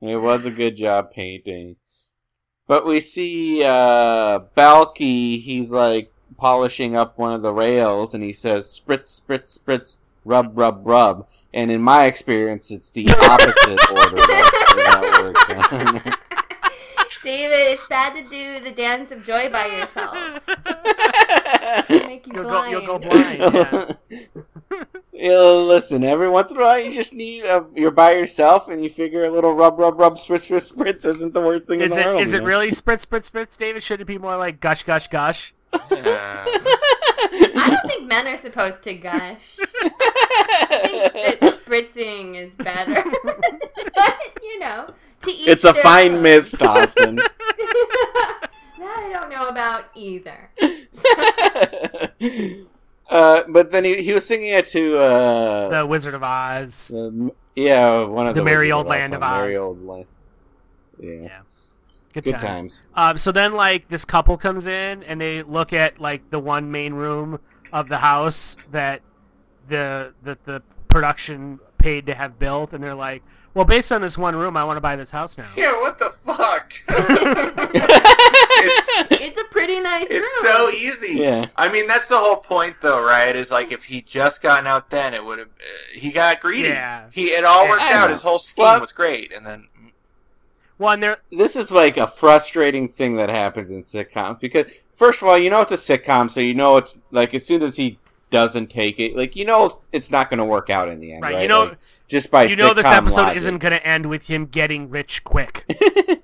It 0.00 0.16
was 0.16 0.46
a 0.46 0.50
good 0.50 0.76
job 0.76 1.12
painting. 1.12 1.76
But 2.66 2.86
we 2.86 3.00
see 3.00 3.64
uh 3.64 4.40
Balki, 4.56 5.40
he's 5.40 5.70
like 5.70 6.12
polishing 6.36 6.94
up 6.94 7.18
one 7.18 7.32
of 7.32 7.42
the 7.42 7.52
rails 7.52 8.14
and 8.14 8.22
he 8.22 8.32
says 8.32 8.66
spritz 8.66 9.20
spritz 9.20 9.58
spritz 9.58 9.96
rub 10.24 10.56
rub 10.56 10.86
rub 10.86 11.26
and 11.54 11.70
in 11.70 11.80
my 11.80 12.04
experience 12.04 12.70
it's 12.70 12.90
the 12.90 13.08
opposite 13.24 13.90
order 13.90 14.16
that, 14.16 14.74
that 14.86 16.04
works. 16.04 16.18
David, 17.24 17.56
it's 17.56 17.86
bad 17.88 18.14
to 18.14 18.22
do 18.30 18.64
the 18.64 18.70
dance 18.70 19.10
of 19.10 19.24
joy 19.24 19.50
by 19.50 19.66
yourself. 19.66 20.16
Make 21.90 22.26
you 22.26 22.34
You'll 22.34 22.44
go, 22.44 22.48
blind. 22.48 22.70
you'll 22.70 22.86
go 22.86 22.98
blind. 22.98 23.38
Yeah. 24.10 24.57
You 25.20 25.30
know, 25.30 25.64
listen, 25.64 26.04
every 26.04 26.28
once 26.28 26.52
in 26.52 26.58
a 26.58 26.60
while 26.60 26.78
you 26.78 26.92
just 26.94 27.12
need 27.12 27.42
a, 27.44 27.66
you're 27.74 27.90
by 27.90 28.12
yourself 28.12 28.68
and 28.68 28.84
you 28.84 28.88
figure 28.88 29.24
a 29.24 29.30
little 29.30 29.52
rub 29.52 29.76
rub 29.76 29.98
rub 29.98 30.14
spritz 30.14 30.48
spritz 30.48 30.72
spritz 30.72 31.04
isn't 31.04 31.34
the 31.34 31.40
worst 31.40 31.64
thing 31.64 31.80
Is 31.80 31.96
in 31.96 32.02
the 32.02 32.02
it 32.02 32.06
world. 32.12 32.22
is 32.22 32.32
it 32.34 32.40
know? 32.42 32.46
really 32.46 32.70
spritz 32.70 33.04
spritz 33.04 33.28
spritz, 33.28 33.58
David? 33.58 33.82
Should 33.82 34.00
it 34.00 34.04
be 34.04 34.16
more 34.16 34.36
like 34.36 34.60
gush 34.60 34.84
gush 34.84 35.08
gush? 35.08 35.54
I 35.72 37.66
don't 37.70 37.90
think 37.90 38.06
men 38.06 38.28
are 38.28 38.36
supposed 38.36 38.82
to 38.84 38.94
gush. 38.94 39.58
I 39.60 40.80
think 40.84 41.40
that 41.40 41.64
spritzing 41.64 42.36
is 42.36 42.52
better. 42.52 43.02
but, 43.94 44.18
you 44.40 44.58
know, 44.60 44.94
to 45.22 45.30
each 45.32 45.48
It's 45.48 45.64
a 45.64 45.72
their 45.72 45.82
fine 45.82 46.14
own. 46.14 46.22
mist, 46.22 46.62
Austin. 46.62 47.16
that 47.16 47.28
I 48.78 49.10
don't 49.12 49.30
know 49.30 49.48
about 49.48 49.86
either. 49.96 50.50
Uh, 53.08 53.42
but 53.48 53.70
then 53.70 53.84
he, 53.84 54.02
he 54.02 54.12
was 54.12 54.26
singing 54.26 54.48
it 54.50 54.68
to 54.68 54.98
uh, 54.98 55.68
The 55.80 55.86
Wizard 55.86 56.14
of 56.14 56.22
Oz. 56.22 56.88
the- 56.88 57.32
yeah, 57.56 58.02
one 58.04 58.26
of 58.26 58.34
The 58.34 58.40
the, 58.40 58.44
Merry 58.44 58.66
Wizard 58.66 58.72
Old 58.76 58.86
Land 58.86 59.12
Oz, 59.12 59.16
of 59.16 59.20
Merry 59.22 59.56
Oz. 59.56 59.62
Old 59.62 59.84
Land. 59.86 60.06
Yeah. 61.00 61.38
Good, 62.14 62.24
Good 62.24 62.32
times. 62.32 62.42
times. 62.42 62.82
Um, 62.94 63.18
so 63.18 63.32
then, 63.32 63.54
like, 63.54 63.88
this 63.88 64.04
couple 64.04 64.36
comes 64.36 64.66
in 64.66 65.02
and 65.04 65.20
they 65.20 65.42
look 65.42 65.72
at 65.72 66.00
like 66.00 66.30
the 66.30 66.38
one 66.38 66.70
main 66.70 66.94
room 66.94 67.38
of 67.72 67.88
the 67.88 67.98
house 67.98 68.56
that 68.70 69.02
the 69.68 70.14
that 70.22 70.44
the 70.44 70.62
production 70.88 71.60
paid 71.76 72.06
to 72.06 72.14
have 72.14 72.38
built, 72.38 72.72
and 72.72 72.82
they're 72.82 72.94
like, 72.94 73.22
"Well, 73.54 73.66
based 73.66 73.92
on 73.92 74.00
this 74.00 74.16
one 74.16 74.34
room, 74.36 74.56
I 74.56 74.64
want 74.64 74.78
to 74.78 74.80
buy 74.80 74.96
this 74.96 75.10
house 75.10 75.36
now." 75.36 75.50
Yeah, 75.56 75.72
what 75.80 75.98
the 75.98 76.12
fuck? 76.24 76.72
it's 79.10 79.40
a 79.40 79.44
pretty 79.46 79.80
nice 79.80 80.06
It's 80.10 80.20
room. 80.42 80.52
so 80.52 80.70
easy. 80.70 81.14
Yeah. 81.20 81.46
I 81.56 81.68
mean, 81.68 81.86
that's 81.86 82.08
the 82.08 82.18
whole 82.18 82.36
point, 82.36 82.76
though, 82.80 83.02
right? 83.04 83.34
Is 83.34 83.50
like 83.50 83.72
if 83.72 83.84
he 83.84 84.00
just 84.02 84.40
gotten 84.42 84.66
out 84.66 84.90
then, 84.90 85.14
it 85.14 85.24
would 85.24 85.38
have. 85.38 85.48
Uh, 85.48 85.98
he 85.98 86.10
got 86.10 86.40
greedy. 86.40 86.68
Yeah. 86.68 87.04
He 87.10 87.26
it 87.28 87.44
all 87.44 87.64
Yeah, 87.64 87.70
worked 87.70 87.82
I 87.82 87.92
out. 87.94 88.06
know. 88.08 88.12
His 88.14 88.22
whole 88.22 88.38
scheme 88.38 88.64
Well- 88.64 88.80
was 88.80 88.92
great, 88.92 89.32
and 89.32 89.46
then 89.46 89.68
Well, 90.78 90.92
and 90.92 91.02
there, 91.02 91.16
this 91.32 91.56
is 91.56 91.70
like 91.72 91.96
a 91.96 92.06
frustrating 92.06 92.86
thing 92.88 93.16
that 93.16 93.30
happens 93.30 93.70
in 93.70 93.82
sitcoms 93.84 94.38
because 94.40 94.64
first 94.94 95.20
of 95.22 95.28
all, 95.28 95.36
you 95.38 95.50
know 95.50 95.60
it's 95.62 95.72
a 95.72 95.76
sitcom, 95.76 96.30
so 96.30 96.40
you 96.40 96.54
know 96.54 96.76
it's 96.76 96.98
like 97.10 97.34
as 97.34 97.44
soon 97.46 97.62
as 97.62 97.76
he 97.76 97.98
doesn't 98.30 98.68
take 98.68 99.00
it, 99.00 99.16
like 99.16 99.34
you 99.36 99.44
know 99.44 99.70
it's 99.92 100.10
not 100.10 100.28
going 100.30 100.38
to 100.38 100.44
work 100.44 100.70
out 100.70 100.88
in 100.88 101.00
the 101.00 101.12
end, 101.12 101.22
Right, 101.22 101.34
right? 101.34 101.42
you 101.42 101.48
know- 101.48 101.64
Like, 101.64 101.78
just 102.08 102.30
by 102.30 102.44
you 102.44 102.56
know 102.56 102.72
this 102.74 102.86
episode 102.86 103.22
logic. 103.22 103.36
isn't 103.38 103.58
going 103.58 103.72
to 103.72 103.86
end 103.86 104.06
with 104.06 104.28
him 104.28 104.46
getting 104.46 104.88
rich 104.88 105.24
quick. 105.24 105.64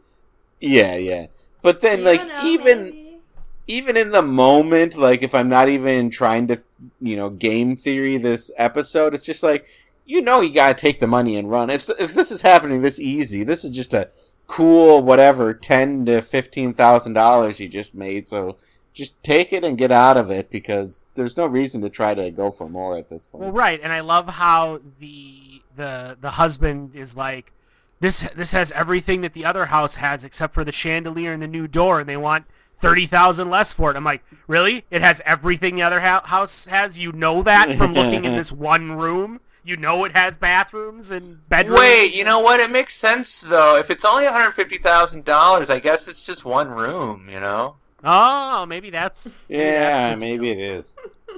Yeah, 0.60 0.96
yeah. 0.96 1.26
But 1.64 1.80
then, 1.80 2.00
You 2.00 2.04
like, 2.04 2.26
know, 2.28 2.40
even 2.44 2.84
maybe. 2.84 3.18
even 3.66 3.96
in 3.96 4.10
the 4.10 4.22
moment, 4.22 4.96
like, 4.96 5.22
if 5.22 5.34
I'm 5.34 5.48
not 5.48 5.68
even 5.68 6.10
trying 6.10 6.46
to, 6.48 6.60
you 7.00 7.16
know, 7.16 7.30
game 7.30 7.74
theory 7.74 8.18
this 8.18 8.50
episode, 8.58 9.14
it's 9.14 9.24
just 9.24 9.42
like, 9.42 9.66
you 10.04 10.20
know, 10.20 10.42
you 10.42 10.52
gotta 10.52 10.74
take 10.74 11.00
the 11.00 11.06
money 11.06 11.36
and 11.38 11.50
run. 11.50 11.70
If 11.70 11.88
if 11.98 12.12
this 12.14 12.30
is 12.30 12.42
happening 12.42 12.82
this 12.82 13.00
easy, 13.00 13.42
this 13.42 13.64
is 13.64 13.70
just 13.70 13.94
a 13.94 14.10
cool 14.46 15.02
whatever 15.02 15.54
ten 15.54 16.04
to 16.04 16.20
fifteen 16.20 16.74
thousand 16.74 17.14
dollars 17.14 17.58
you 17.58 17.68
just 17.68 17.94
made. 17.94 18.28
So 18.28 18.58
just 18.92 19.20
take 19.22 19.50
it 19.54 19.64
and 19.64 19.78
get 19.78 19.90
out 19.90 20.18
of 20.18 20.30
it 20.30 20.50
because 20.50 21.02
there's 21.14 21.38
no 21.38 21.46
reason 21.46 21.80
to 21.80 21.88
try 21.88 22.14
to 22.14 22.30
go 22.30 22.50
for 22.50 22.68
more 22.68 22.96
at 22.98 23.08
this 23.08 23.26
point. 23.26 23.42
Well, 23.44 23.52
right, 23.52 23.80
and 23.82 23.90
I 23.90 24.00
love 24.00 24.28
how 24.28 24.80
the 25.00 25.62
the 25.74 26.18
the 26.20 26.32
husband 26.32 26.94
is 26.94 27.16
like, 27.16 27.52
this 28.00 28.20
this 28.34 28.52
has 28.52 28.72
everything 28.72 29.20
that 29.22 29.32
the 29.32 29.44
other 29.44 29.66
house 29.66 29.96
has 29.96 30.24
except 30.24 30.54
for 30.54 30.64
the 30.64 30.72
chandelier 30.72 31.32
and 31.32 31.42
the 31.42 31.46
new 31.48 31.66
door, 31.68 32.00
and 32.00 32.08
they 32.08 32.16
want 32.16 32.46
thirty 32.76 33.06
thousand 33.06 33.50
less 33.50 33.72
for 33.72 33.90
it. 33.90 33.96
I'm 33.96 34.04
like, 34.04 34.22
really? 34.46 34.84
It 34.90 35.00
has 35.02 35.22
everything 35.24 35.76
the 35.76 35.82
other 35.82 36.00
hou- 36.00 36.26
house 36.26 36.66
has. 36.66 36.98
You 36.98 37.12
know 37.12 37.42
that 37.42 37.76
from 37.76 37.94
looking 37.94 38.24
in 38.24 38.34
this 38.34 38.52
one 38.72 38.92
room. 38.92 39.40
You 39.66 39.78
know 39.78 40.04
it 40.04 40.12
has 40.14 40.36
bathrooms 40.36 41.10
and 41.10 41.48
bedrooms. 41.48 41.80
wait. 41.80 42.14
You 42.14 42.24
know 42.24 42.38
what? 42.40 42.60
It 42.60 42.70
makes 42.70 42.94
sense 42.96 43.40
though. 43.40 43.76
If 43.78 43.88
it's 43.90 44.04
only 44.04 44.24
one 44.24 44.34
hundred 44.34 44.52
fifty 44.52 44.76
thousand 44.76 45.24
dollars, 45.24 45.70
I 45.70 45.78
guess 45.78 46.06
it's 46.06 46.20
just 46.20 46.44
one 46.44 46.68
room. 46.68 47.28
You 47.30 47.40
know. 47.40 47.76
Oh, 48.06 48.66
maybe 48.66 48.90
that's 48.90 49.40
maybe 49.48 49.62
yeah, 49.62 50.10
that's 50.10 50.20
maybe 50.20 50.50
it 50.50 50.58
is. 50.58 50.94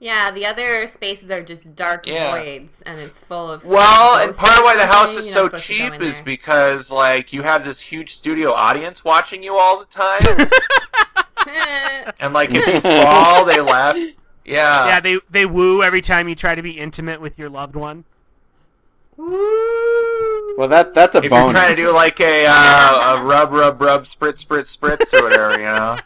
Yeah, 0.00 0.30
the 0.30 0.46
other 0.46 0.86
spaces 0.86 1.28
are 1.30 1.42
just 1.42 1.74
dark 1.74 2.06
Yeah. 2.06 2.30
voids, 2.30 2.82
and 2.86 3.00
it's 3.00 3.18
full 3.18 3.50
of. 3.50 3.64
Well, 3.64 4.16
and 4.18 4.36
part 4.36 4.56
of 4.58 4.64
why 4.64 4.76
the 4.76 4.86
house 4.86 5.16
is 5.16 5.28
so 5.32 5.42
not 5.48 5.60
supposed 5.60 5.66
to 5.66 5.78
go 5.78 5.90
cheap 5.90 6.02
is 6.02 6.14
there. 6.16 6.24
because 6.24 6.90
like 6.92 7.32
you 7.32 7.42
have 7.42 7.64
this 7.64 7.80
huge 7.80 8.14
studio 8.14 8.52
audience 8.52 9.02
watching 9.04 9.42
you 9.42 9.56
all 9.56 9.78
the 9.80 9.86
time, 9.86 10.20
and 12.20 12.32
like 12.32 12.50
if 12.52 12.64
you 12.66 12.80
fall, 12.80 13.44
they 13.44 13.60
laugh. 13.60 13.96
Yeah. 14.44 14.86
yeah, 14.86 15.00
they 15.00 15.18
they 15.28 15.44
woo 15.44 15.82
every 15.82 16.00
time 16.00 16.28
you 16.28 16.34
try 16.36 16.54
to 16.54 16.62
be 16.62 16.78
intimate 16.78 17.20
with 17.20 17.36
your 17.38 17.50
loved 17.50 17.74
one. 17.74 18.04
Well, 19.18 20.68
that 20.68 20.94
that's 20.94 21.14
a 21.16 21.22
if 21.22 21.30
bonus. 21.30 21.52
you're 21.52 21.60
trying 21.60 21.76
to 21.76 21.82
do 21.82 21.92
like 21.92 22.20
a 22.20 22.46
uh, 22.48 23.16
a 23.18 23.22
rub 23.24 23.52
rub 23.52 23.80
rub 23.82 24.04
spritz 24.04 24.44
spritz 24.44 24.76
spritz 24.76 25.12
or 25.12 25.24
whatever, 25.24 25.58
you 25.58 25.66
know, 25.66 25.98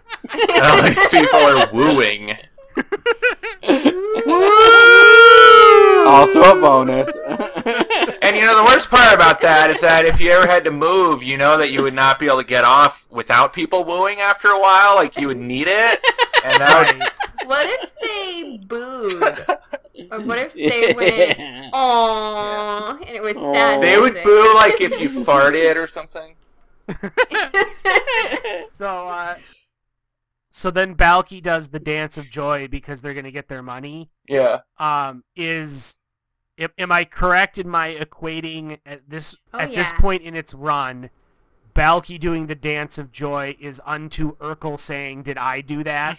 all 0.64 0.82
these 0.82 1.06
people 1.08 1.38
are 1.38 1.68
wooing. 1.72 2.36
Also 6.06 6.40
a 6.42 6.60
bonus. 6.60 7.16
And 8.22 8.36
you 8.36 8.42
know 8.46 8.56
the 8.56 8.64
worst 8.64 8.88
part 8.88 9.12
about 9.14 9.40
that 9.40 9.70
is 9.70 9.80
that 9.80 10.04
if 10.04 10.20
you 10.20 10.30
ever 10.30 10.46
had 10.46 10.64
to 10.64 10.70
move, 10.70 11.22
you 11.24 11.36
know 11.36 11.58
that 11.58 11.70
you 11.70 11.82
would 11.82 11.92
not 11.94 12.18
be 12.20 12.26
able 12.26 12.38
to 12.38 12.44
get 12.44 12.64
off 12.64 13.04
without 13.10 13.52
people 13.52 13.84
wooing 13.84 14.20
after 14.20 14.48
a 14.48 14.58
while. 14.58 14.94
Like 14.94 15.16
you 15.16 15.26
would 15.26 15.38
need 15.38 15.66
it, 15.68 16.00
and 16.44 16.54
that 16.60 16.86
would, 16.86 17.48
What 17.48 17.66
if 17.66 17.92
they 18.00 18.58
booed? 18.58 19.46
Or 20.10 20.20
what 20.20 20.38
if 20.38 20.54
they 20.54 20.92
went, 20.96 21.72
"Aww," 21.72 23.06
and 23.06 23.10
it 23.10 23.22
was 23.22 23.34
sad? 23.36 23.82
they 23.82 23.98
would 24.00 24.22
boo 24.22 24.54
like 24.54 24.80
if 24.80 24.98
you 25.00 25.08
farted 25.24 25.76
or 25.76 25.86
something. 25.88 26.34
So, 28.68 29.08
uh, 29.08 29.34
so 30.54 30.70
then 30.70 30.94
Balki 30.94 31.42
does 31.42 31.68
the 31.68 31.78
dance 31.78 32.18
of 32.18 32.28
joy 32.28 32.68
because 32.68 33.00
they're 33.00 33.14
gonna 33.14 33.30
get 33.30 33.48
their 33.48 33.62
money. 33.62 34.10
Yeah. 34.28 34.60
Um, 34.76 35.24
is 35.34 35.96
am, 36.58 36.68
am 36.76 36.92
I 36.92 37.06
correct 37.06 37.56
in 37.56 37.68
my 37.68 37.94
equating 37.94 38.78
at 38.84 39.08
this 39.08 39.34
Oh, 39.54 39.58
at 39.58 39.70
this 39.70 39.94
point 39.94 40.22
in 40.22 40.36
its 40.36 40.52
run? 40.52 41.08
Balki 41.74 42.20
doing 42.20 42.48
the 42.48 42.54
dance 42.54 42.98
of 42.98 43.12
joy 43.12 43.56
is 43.58 43.80
unto 43.86 44.36
Urkel 44.36 44.78
saying, 44.78 45.22
"Did 45.22 45.38
I 45.38 45.62
do 45.62 45.82
that?" 45.84 46.18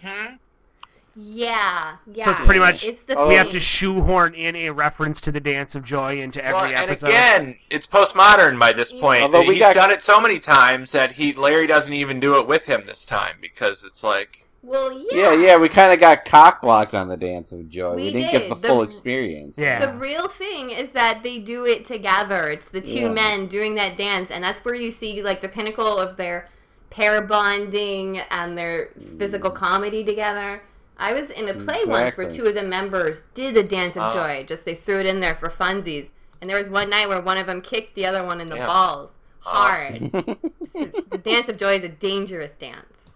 Yeah, 1.16 1.98
yeah. 2.12 2.26
So 2.26 2.32
it's 2.32 2.40
pretty 2.42 2.60
much 2.60 2.84
It's 2.84 3.04
the 3.04 3.16
oh. 3.16 3.28
we 3.28 3.36
have 3.36 3.52
to 3.52 3.60
shoehorn 3.60 4.34
in 4.34 4.56
a 4.56 4.72
reference 4.72 5.22
to 5.22 5.32
the 5.32 5.40
dance 5.40 5.76
of 5.76 5.84
joy 5.84 6.20
into 6.20 6.44
every 6.44 6.56
Well, 6.56 6.66
and 6.66 6.76
episode. 6.90 7.08
again, 7.08 7.58
it's 7.70 7.86
postmodern 7.86 8.60
by 8.60 8.74
this 8.74 8.92
point. 8.92 9.22
Although 9.22 9.42
we 9.42 9.56
He's 9.56 9.60
got- 9.60 9.76
done 9.76 9.92
it 9.92 10.02
so 10.02 10.20
many 10.20 10.40
times 10.40 10.92
that 10.92 11.14
he 11.14 11.32
Larry 11.34 11.68
doesn't 11.68 11.94
even 11.94 12.20
do 12.20 12.40
it 12.40 12.48
with 12.48 12.66
him 12.66 12.84
this 12.88 13.06
time 13.06 13.36
because 13.42 13.84
it's 13.84 14.04
like 14.04 14.48
Well, 14.64 14.92
yeah. 14.92 15.34
Yeah, 15.34 15.34
yeah, 15.34 15.58
we 15.58 15.70
kind 15.70 15.94
of 15.94 16.00
got 16.00 16.26
cock 16.26 16.62
blocked 16.64 16.96
on 16.96 17.10
the 17.10 17.18
Dance 17.18 17.52
of 17.52 17.70
Joy. 17.70 17.96
We, 17.96 18.04
We 18.06 18.12
didn't 18.14 18.32
get 18.32 18.50
the 18.50 18.56
did. 18.56 18.68
full 18.68 18.78
The- 18.80 18.86
experience. 18.86 19.58
The 19.58 19.94
real 19.96 20.28
thing 20.28 20.72
is 20.72 20.92
that 20.92 21.22
they 21.22 21.38
do 21.38 21.66
it 21.66 21.86
together. 21.86 22.50
It's 22.50 22.70
the 22.70 22.82
two 22.82 23.02
Yeah. 23.02 23.10
men 23.12 23.48
doing 23.48 23.76
that 23.76 23.98
dance, 23.98 24.32
and 24.32 24.44
that's 24.44 24.66
where 24.66 24.74
you 24.74 24.90
see 24.90 25.22
like 25.22 25.42
the 25.42 25.50
pinnacle 25.50 26.00
of 26.00 26.16
their 26.18 26.48
pair 26.90 27.22
bonding 27.22 28.20
and 28.32 28.58
their 28.58 28.90
physical 29.18 29.52
mm. 29.52 29.56
comedy 29.56 30.04
together. 30.04 30.62
I 31.04 31.14
was 31.14 31.30
in 31.32 31.50
a 31.50 31.54
play 31.54 31.82
once 31.86 32.16
where 32.18 32.30
two 32.30 32.46
of 32.46 32.56
the 32.56 32.64
members 32.64 33.24
did 33.34 33.56
the 33.56 33.64
dance 33.64 33.96
of 33.98 34.04
Oh. 34.04 34.14
joy. 34.14 34.46
Just 34.48 34.64
they 34.66 34.76
threw 34.76 35.00
it 35.00 35.06
in 35.06 35.20
there 35.20 35.36
for 35.36 35.50
funsies, 35.50 36.10
and 36.40 36.50
there 36.50 36.58
was 36.58 36.70
one 36.70 36.90
night 36.90 37.10
where 37.10 37.20
one 37.22 37.38
of 37.38 37.46
them 37.48 37.62
kicked 37.62 37.96
the 37.96 38.06
other 38.06 38.24
one 38.24 38.40
in 38.40 38.50
the 38.50 38.56
Yeah. 38.56 38.68
balls 38.68 39.14
Oh. 39.46 39.50
hard. 39.50 40.00
So 40.72 40.86
the 41.12 41.18
dance 41.18 41.50
of 41.50 41.58
joy 41.58 41.76
is 41.76 41.84
a 41.84 41.90
dangerous 41.90 42.54
dance, 42.54 43.10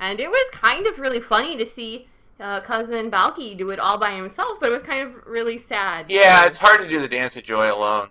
and 0.00 0.18
it 0.20 0.28
was 0.28 0.50
kind 0.52 0.86
of 0.86 0.98
really 0.98 1.20
funny 1.20 1.56
to 1.56 1.64
see. 1.64 2.08
Uh, 2.40 2.60
cousin 2.60 3.12
Balki 3.12 3.56
do 3.56 3.70
it 3.70 3.78
all 3.78 3.96
by 3.96 4.10
himself, 4.10 4.58
but 4.60 4.68
it 4.70 4.72
was 4.72 4.82
kind 4.82 5.06
of 5.06 5.24
really 5.24 5.56
sad. 5.56 6.06
yeah, 6.10 6.44
it's 6.46 6.58
hard 6.58 6.80
to 6.80 6.88
do 6.88 7.00
the 7.00 7.06
dance 7.08 7.36
of 7.36 7.44
joy 7.44 7.72
alone. 7.72 8.08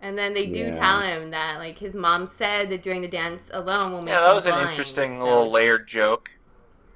And 0.00 0.18
then 0.18 0.34
they 0.34 0.46
do 0.46 0.64
Yeah. 0.66 0.78
tell 0.78 1.00
him 1.00 1.30
that 1.30 1.56
like 1.58 1.78
his 1.78 1.94
mom 1.94 2.30
said 2.38 2.70
that 2.70 2.82
doing 2.82 3.02
the 3.02 3.08
dance 3.08 3.42
alone 3.52 3.92
will 3.92 4.02
make 4.02 4.14
Yeah, 4.14 4.20
that 4.20 4.30
him 4.30 4.34
was 4.36 4.46
an 4.46 4.52
blind. 4.52 4.68
interesting 4.70 5.18
little 5.22 5.50
layered 5.50 5.86
joke. 5.86 6.30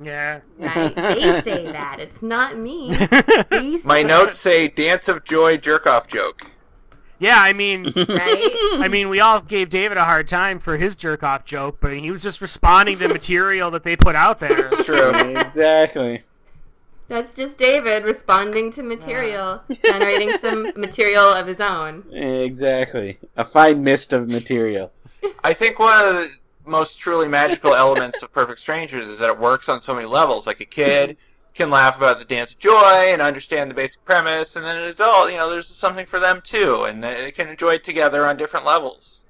Yeah. 0.01 0.40
Right? 0.59 0.94
They 0.94 1.20
say 1.44 1.72
that. 1.72 2.01
It's 2.01 2.22
not 2.22 2.57
me. 2.57 2.90
My 3.84 4.03
say 4.03 4.05
notes 4.05 4.38
say 4.38 4.68
dance 4.68 5.09
of 5.09 5.24
joy 5.24 5.57
jerk 5.57 5.86
off 5.86 6.07
joke. 6.07 6.46
Yeah, 7.20 7.38
I 7.38 7.53
mean, 7.53 7.92
Right? 7.96 8.51
I 8.78 8.86
mean, 8.88 9.09
we 9.09 9.18
all 9.18 9.40
gave 9.40 9.70
David 9.70 9.99
a 9.99 10.05
hard 10.05 10.28
time 10.28 10.61
for 10.61 10.76
his 10.76 10.94
jerk 10.94 11.24
off 11.24 11.44
joke, 11.44 11.78
but 11.80 11.96
he 11.96 12.12
was 12.12 12.22
just 12.22 12.40
responding 12.40 12.99
to 13.01 13.09
material 13.09 13.72
that 13.72 13.82
they 13.82 13.96
put 13.96 14.14
out 14.14 14.38
there. 14.38 14.66
It's 14.66 14.84
true. 14.84 15.11
exactly. 15.36 16.22
That's 17.09 17.34
just 17.34 17.57
David 17.57 18.05
responding 18.05 18.70
to 18.72 18.82
material, 18.82 19.62
generating 19.82 20.30
some 20.38 20.72
material 20.76 21.24
of 21.24 21.46
his 21.46 21.59
own. 21.59 22.05
Exactly. 22.12 23.18
A 23.36 23.44
fine 23.44 23.82
mist 23.82 24.12
of 24.12 24.28
material. 24.28 24.92
I 25.42 25.55
think 25.55 25.78
one 25.78 25.99
of 26.07 26.14
the 26.14 26.30
most 26.69 26.99
truly 26.99 27.29
magical 27.29 27.75
elements 27.75 28.23
of 28.23 28.33
Perfect 28.33 28.61
Strangers 28.61 29.09
is 29.09 29.19
that 29.19 29.31
it 29.31 29.39
works 29.39 29.69
on 29.69 29.83
so 29.83 29.95
many 29.95 30.07
levels. 30.07 30.47
Like 30.47 30.61
a 30.61 30.64
kid 30.64 31.16
can 31.55 31.71
laugh 31.71 31.97
about 31.97 32.19
the 32.19 32.25
dance 32.25 32.53
of 32.53 32.59
joy 32.59 33.09
and 33.09 33.21
understand 33.21 33.71
the 33.71 33.75
basic 33.75 34.05
premise, 34.05 34.55
and 34.55 34.64
then 34.64 34.77
an 34.77 34.85
adult, 34.85 35.31
you 35.31 35.37
know, 35.37 35.51
there's 35.51 35.66
something 35.66 36.07
for 36.07 36.21
them 36.21 36.41
too, 36.43 36.85
and 36.85 37.03
they 37.03 37.33
can 37.33 37.49
enjoy 37.49 37.75
it 37.75 37.85
together 37.85 38.25
on 38.25 38.37
different 38.37 38.64
levels. 38.64 39.25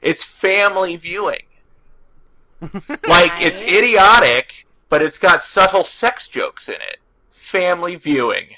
It's 0.00 0.22
family 0.22 0.96
viewing. 0.96 1.46
like 2.60 3.32
it's 3.40 3.62
idiotic, 3.62 4.66
but 4.88 5.02
it's 5.02 5.18
got 5.18 5.42
subtle 5.42 5.84
sex 5.84 6.28
jokes 6.28 6.68
in 6.68 6.76
it. 6.76 6.98
Family 7.30 7.96
viewing. 7.96 8.50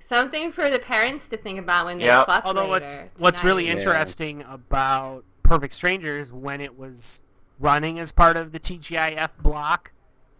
Something 0.00 0.52
for 0.52 0.68
the 0.68 0.78
parents 0.78 1.26
to 1.28 1.36
think 1.36 1.58
about 1.58 1.86
when 1.86 1.98
they 1.98 2.04
Yep. 2.04 2.26
fuck 2.26 2.44
Although 2.44 2.68
later 2.68 2.70
what's 2.70 3.04
what's 3.18 3.44
really 3.44 3.68
interesting 3.68 4.42
about 4.42 5.24
Perfect 5.42 5.74
Strangers 5.74 6.32
when 6.32 6.60
it 6.60 6.76
was 6.78 7.22
running 7.58 7.98
as 7.98 8.12
part 8.12 8.36
of 8.36 8.52
the 8.52 8.60
TGIF 8.60 9.38
block, 9.38 9.92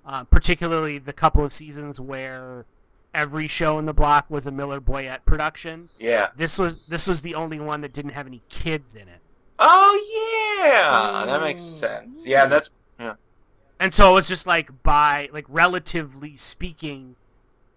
uh, 0.04 0.24
particularly 0.24 0.98
the 0.98 1.12
couple 1.12 1.44
of 1.44 1.52
seasons 1.52 2.00
where 2.00 2.66
every 3.14 3.46
show 3.46 3.78
in 3.78 3.86
the 3.86 3.92
block 3.92 4.30
was 4.30 4.46
a 4.46 4.50
Miller 4.50 4.80
Boyett 4.80 5.24
production. 5.24 5.88
Yeah. 5.98 6.28
This 6.36 6.58
was 6.58 6.86
this 6.86 7.06
was 7.06 7.22
the 7.22 7.34
only 7.34 7.60
one 7.60 7.80
that 7.82 7.92
didn't 7.92 8.12
have 8.12 8.26
any 8.26 8.42
kids 8.48 8.94
in 8.94 9.08
it. 9.08 9.20
Oh 9.58 10.60
yeah, 10.64 11.24
that 11.26 11.40
makes 11.40 11.62
sense. 11.62 12.20
Yeah, 12.24 12.46
that's 12.46 12.70
yeah. 12.98 13.14
And 13.78 13.92
so 13.94 14.10
it 14.10 14.14
was 14.14 14.28
just 14.28 14.46
like 14.46 14.82
by 14.82 15.28
like 15.32 15.44
relatively 15.48 16.36
speaking, 16.36 17.16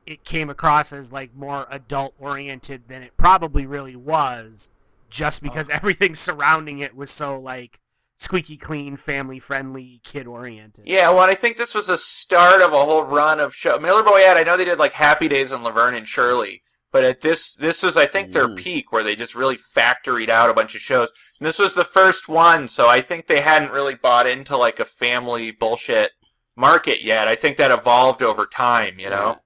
it 0.06 0.24
came 0.24 0.50
across 0.50 0.94
as 0.94 1.12
like 1.12 1.36
more 1.36 1.68
adult 1.70 2.14
oriented 2.20 2.84
than 2.88 3.04
it 3.04 3.18
probably 3.18 3.66
really 3.66 3.96
was, 3.96 4.72
just 5.10 5.44
oh. 5.44 5.50
because 5.50 5.70
everything 5.72 6.16
surrounding 6.16 6.80
it 6.80 6.96
was 6.96 7.12
so 7.12 7.40
like 7.40 7.80
squeaky 8.16 8.58
clean, 8.58 8.96
family 8.96 9.40
friendly, 9.40 10.02
kid 10.04 10.28
oriented. 10.28 10.88
Yeah, 10.88 11.10
well, 11.10 11.30
I 11.30 11.36
think 11.36 11.58
this 11.58 11.76
was 11.76 11.88
the 11.88 11.98
start 11.98 12.62
of 12.62 12.74
a 12.74 12.86
whole 12.86 13.04
run 13.04 13.40
of 13.40 13.54
show. 13.54 13.78
Miller 13.78 14.04
Boy, 14.04 14.22
Boyett, 14.22 14.38
I 14.38 14.44
know 14.44 14.58
they 14.58 14.66
did 14.66 14.80
like 14.80 14.94
Happy 14.94 15.28
Days 15.28 15.52
and 15.52 15.64
Laverne 15.64 15.96
and 15.96 16.08
Shirley, 16.08 16.62
but 16.92 17.04
at 17.04 17.22
this, 17.22 17.56
this 17.56 17.84
was 17.84 17.98
I 17.98 18.06
think 18.06 18.32
their 18.32 18.48
mm. 18.48 18.58
peak 18.58 18.92
where 18.92 19.04
they 19.04 19.16
just 19.16 19.36
really 19.36 19.58
factoried 19.58 20.30
out 20.30 20.50
a 20.50 20.54
bunch 20.54 20.76
of 20.76 20.82
shows. 20.82 21.12
And 21.40 21.46
this 21.46 21.60
was 21.60 21.76
the 21.76 21.84
first 21.84 22.30
one, 22.30 22.68
so 22.68 22.88
I 22.88 23.02
think 23.02 23.28
they 23.28 23.42
hadn't 23.42 23.72
really 23.72 23.96
bought 23.96 24.28
into 24.28 24.56
like 24.56 24.80
a 24.80 24.86
family 24.86 25.52
bullshit 25.52 26.12
market 26.56 27.04
yet. 27.04 27.28
I 27.28 27.36
think 27.36 27.58
that 27.58 27.72
evolved 27.72 28.24
over 28.24 28.46
time, 28.46 29.00
you 29.00 29.10
know. 29.10 29.40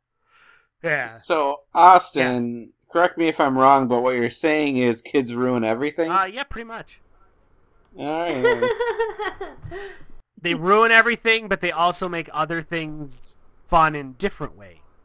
Yeah. 0.84 1.08
So 1.08 1.62
Austin, 1.74 2.72
correct 2.92 3.18
me 3.18 3.28
if 3.28 3.40
I'm 3.40 3.58
wrong, 3.58 3.88
but 3.88 4.02
what 4.02 4.16
you're 4.16 4.30
saying 4.30 4.78
is 4.78 5.02
kids 5.02 5.34
ruin 5.34 5.64
everything. 5.64 6.12
Uh, 6.12 6.26
yeah, 6.26 6.44
pretty 6.44 6.68
much. 6.68 7.02
All 7.98 8.06
right. 8.06 8.70
They 10.42 10.56
ruin 10.56 10.90
everything, 10.92 11.50
but 11.50 11.60
they 11.60 11.72
also 11.72 12.08
make 12.08 12.30
other 12.32 12.62
things 12.62 13.36
fun 13.68 13.96
in 13.96 14.14
different 14.14 14.58
ways. 14.58 15.00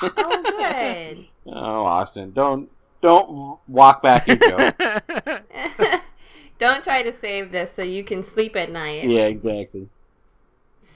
Oh, 0.02 0.42
good. 0.58 1.26
oh, 1.46 1.84
Austin, 1.84 2.32
don't 2.32 2.70
don't 3.02 3.58
walk 3.68 4.02
back 4.02 4.26
your 4.26 4.36
joke. 4.36 4.74
Don't 6.58 6.82
try 6.84 7.02
to 7.02 7.12
save 7.12 7.50
this 7.52 7.72
so 7.74 7.82
you 7.82 8.02
can 8.04 8.22
sleep 8.22 8.54
at 8.56 8.70
night. 8.70 9.04
yeah, 9.04 9.26
exactly. 9.26 9.88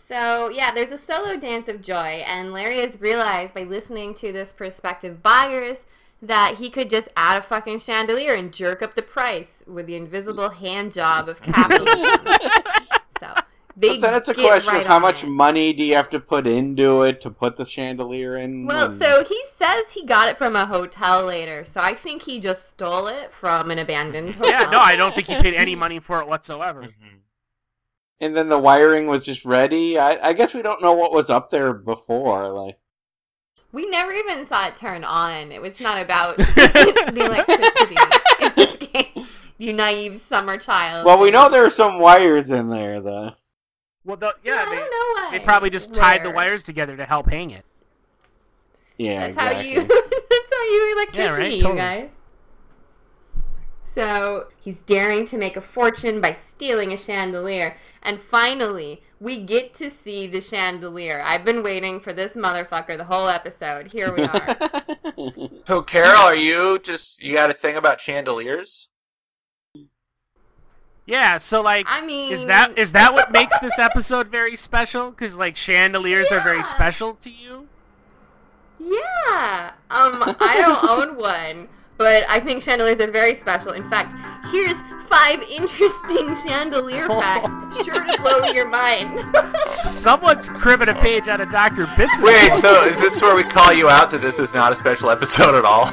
So, 0.09 0.49
yeah, 0.49 0.71
there's 0.73 0.91
a 0.91 0.99
solo 0.99 1.37
dance 1.37 1.69
of 1.69 1.83
joy, 1.83 2.25
and 2.27 2.53
Larry 2.53 2.81
has 2.81 2.99
realized 2.99 3.53
by 3.53 3.65
listening 3.65 4.15
to 4.15 4.33
this 4.33 4.53
prospective 4.53 5.23
buyers 5.23 5.81
that 6.23 6.57
he 6.57 6.71
could 6.71 6.89
just 6.89 7.09
add 7.15 7.39
a 7.39 7.43
fucking 7.43 7.79
chandelier 7.81 8.33
and 8.35 8.53
jerk 8.53 8.81
up 8.83 8.95
the 8.95 9.03
price 9.03 9.63
with 9.67 9.87
the 9.87 9.97
invisible 9.97 10.49
hand 10.49 10.93
job 10.95 11.29
of 11.29 11.43
capitalism. 11.43 12.21
so, 13.21 13.35
they 13.77 13.99
But 13.99 14.01
then 14.01 14.15
it's 14.15 14.29
a 14.31 14.35
question 14.35 14.73
right 14.73 14.81
of 14.81 14.87
how 14.87 14.99
much 14.99 15.25
it. 15.25 15.29
money 15.29 15.75
do 15.75 15.85
you 15.85 15.95
have 15.95 16.09
to 16.11 16.19
put 16.19 16.47
into 16.47 17.03
it 17.03 17.21
to 17.21 17.31
put 17.31 17.57
the 17.57 17.67
chandelier 17.67 18.35
in? 18.35 18.65
Well, 18.67 18.91
and- 18.91 18.99
so 19.01 19.25
he 19.25 19.41
says 19.57 19.91
he 19.91 20.07
got 20.07 20.29
it 20.29 20.39
from 20.39 20.57
a 20.57 20.65
hotel 20.65 21.27
later, 21.27 21.67
so 21.67 21.81
I 21.81 21.93
think 21.93 22.23
he 22.23 22.41
just 22.41 22.71
stole 22.71 23.09
it 23.09 23.31
from 23.33 23.71
an 23.71 23.79
abandoned 23.79 24.37
hotel. 24.37 24.63
Yeah, 24.63 24.71
no, 24.71 24.81
I 24.81 24.97
don't 24.97 25.15
think 25.15 25.27
he 25.27 25.37
paid 25.37 25.55
any 25.55 25.75
money 25.75 25.99
for 26.01 26.21
it 26.21 26.27
whatsoever. 26.27 26.83
Mm-hmm. 26.83 27.17
And 28.21 28.37
then 28.37 28.49
the 28.49 28.59
wiring 28.59 29.07
was 29.07 29.25
just 29.25 29.45
ready. 29.45 29.99
I, 29.99 30.29
I 30.29 30.33
guess 30.33 30.55
we 30.55 30.63
don't 30.63 30.83
know 30.83 30.93
what 30.93 31.13
was 31.13 31.31
up 31.31 31.51
there 31.51 31.73
before. 31.73 32.49
Like, 32.49 32.79
We 33.73 33.89
never 33.89 34.13
even 34.13 34.47
saw 34.47 34.67
it 34.67 34.77
turn 34.77 35.05
on. 35.05 35.53
It 35.53 35.63
was 35.63 35.81
not 35.81 36.01
about 36.01 36.37
the 36.39 37.23
electricity 37.25 37.97
in 38.45 38.53
this 38.57 38.77
case. 38.77 39.29
You 39.59 39.73
naive 39.73 40.21
summer 40.21 40.57
child. 40.57 41.05
well, 41.05 41.19
we 41.19 41.31
know 41.33 41.49
there 41.51 41.65
are 41.65 41.71
some 41.71 41.99
wires 41.99 42.51
in 42.51 42.69
there, 42.69 43.01
though. 43.01 43.33
Well, 44.05 44.17
the, 44.17 44.35
yeah, 44.45 44.65
I 44.67 44.71
they, 44.71 44.77
don't 44.77 44.91
know 44.91 45.23
why. 45.23 45.29
they 45.33 45.41
probably 45.45 45.69
just 45.71 45.93
tied 45.93 46.25
the 46.25 46.31
wires 46.31 46.63
together 46.63 46.97
to 46.97 47.05
help 47.05 47.29
hang 47.29 47.51
it. 47.51 47.65
Yeah, 48.97 49.31
That's 49.33 49.55
how 49.55 49.61
you. 49.61 49.75
that's 49.85 50.55
how 50.55 50.65
you 50.65 50.93
electricity, 50.97 51.19
Yeah, 51.23 51.37
right, 51.37 51.53
you 51.53 51.75
guys. 51.75 52.11
So 53.99 54.47
he's 54.61 54.79
daring 54.79 55.27
to 55.27 55.37
make 55.37 55.57
a 55.57 55.61
fortune 55.61 56.21
by 56.21 56.33
stealing 56.33 56.93
a 56.93 56.97
chandelier, 56.97 57.77
and 58.01 58.21
finally 58.21 59.03
we 59.19 59.43
get 59.43 59.75
to 59.75 59.91
see 59.91 60.29
the 60.29 60.41
chandelier. 60.41 61.21
I've 61.21 61.45
been 61.45 61.65
waiting 61.65 61.99
for 61.99 62.13
this 62.13 62.35
motherfucker 62.35 62.97
the 62.97 63.07
whole 63.07 63.27
episode. 63.27 63.91
Here 63.91 64.15
we 64.15 64.23
are. 64.23 64.57
So, 65.67 65.83
Carol, 65.83 66.23
are 66.23 66.35
you 66.37 66.79
just 66.79 67.21
you 67.21 67.35
got 67.35 67.51
a 67.51 67.53
thing 67.55 67.75
about 67.75 68.01
chandeliers? 68.01 68.87
Yeah, 71.05 71.39
so 71.39 71.61
like, 71.61 71.87
I 71.89 72.01
mean, 72.01 72.33
is 72.33 72.45
that 72.45 72.79
is 72.79 72.93
that 72.93 73.15
what 73.15 73.33
makes 73.33 73.59
this 73.59 73.81
episode 73.81 74.29
very 74.29 74.55
special? 74.55 75.11
Because 75.11 75.37
like 75.37 75.57
chandeliers 75.57 76.31
are 76.31 76.41
very 76.41 76.63
special 76.63 77.15
to 77.15 77.31
you. 77.31 77.67
Yeah. 78.79 79.73
Um, 79.91 80.23
I 80.41 80.55
don't 80.57 80.85
own 80.89 81.17
one, 81.17 81.69
but 81.99 82.25
I 82.29 82.41
think 82.41 82.63
chandeliers 82.63 83.01
are 83.01 83.11
very 83.11 83.35
special. 83.35 83.73
In 83.73 83.89
fact, 83.91 84.15
here's 84.51 84.77
five 85.09 85.43
interesting 85.51 86.35
chandelier 86.47 87.07
facts 87.09 87.51
sure 87.85 88.05
to 88.05 88.23
blow 88.23 88.45
your 88.53 88.69
mind. 88.69 89.19
Someone's 89.65 90.49
cribbing 90.49 90.89
a 90.89 90.95
page 90.95 91.29
out 91.29 91.41
of 91.41 91.51
Doctor 91.51 91.87
Bits. 91.97 92.21
Wait, 92.23 92.61
so 92.61 92.85
is 92.85 92.99
this 93.01 93.21
where 93.21 93.35
we 93.35 93.43
call 93.45 93.73
you 93.73 93.89
out 93.91 94.11
that 94.13 94.21
this 94.23 94.39
is 94.39 94.53
not 94.55 94.73
a 94.73 94.77
special 94.77 95.11
episode 95.11 95.55
at 95.55 95.65
all? 95.65 95.87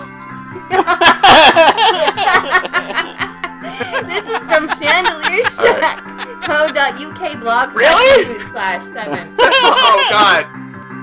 this 4.08 4.24
is 4.24 4.38
from 4.48 4.68
Chandelier 4.80 5.44
Shack. 5.58 6.02
Co.uk 6.46 7.40
blog 7.40 7.74
Really? 7.74 8.40
slash 8.52 8.86
seven. 8.92 9.36
oh 9.40 10.08
God! 10.12 10.46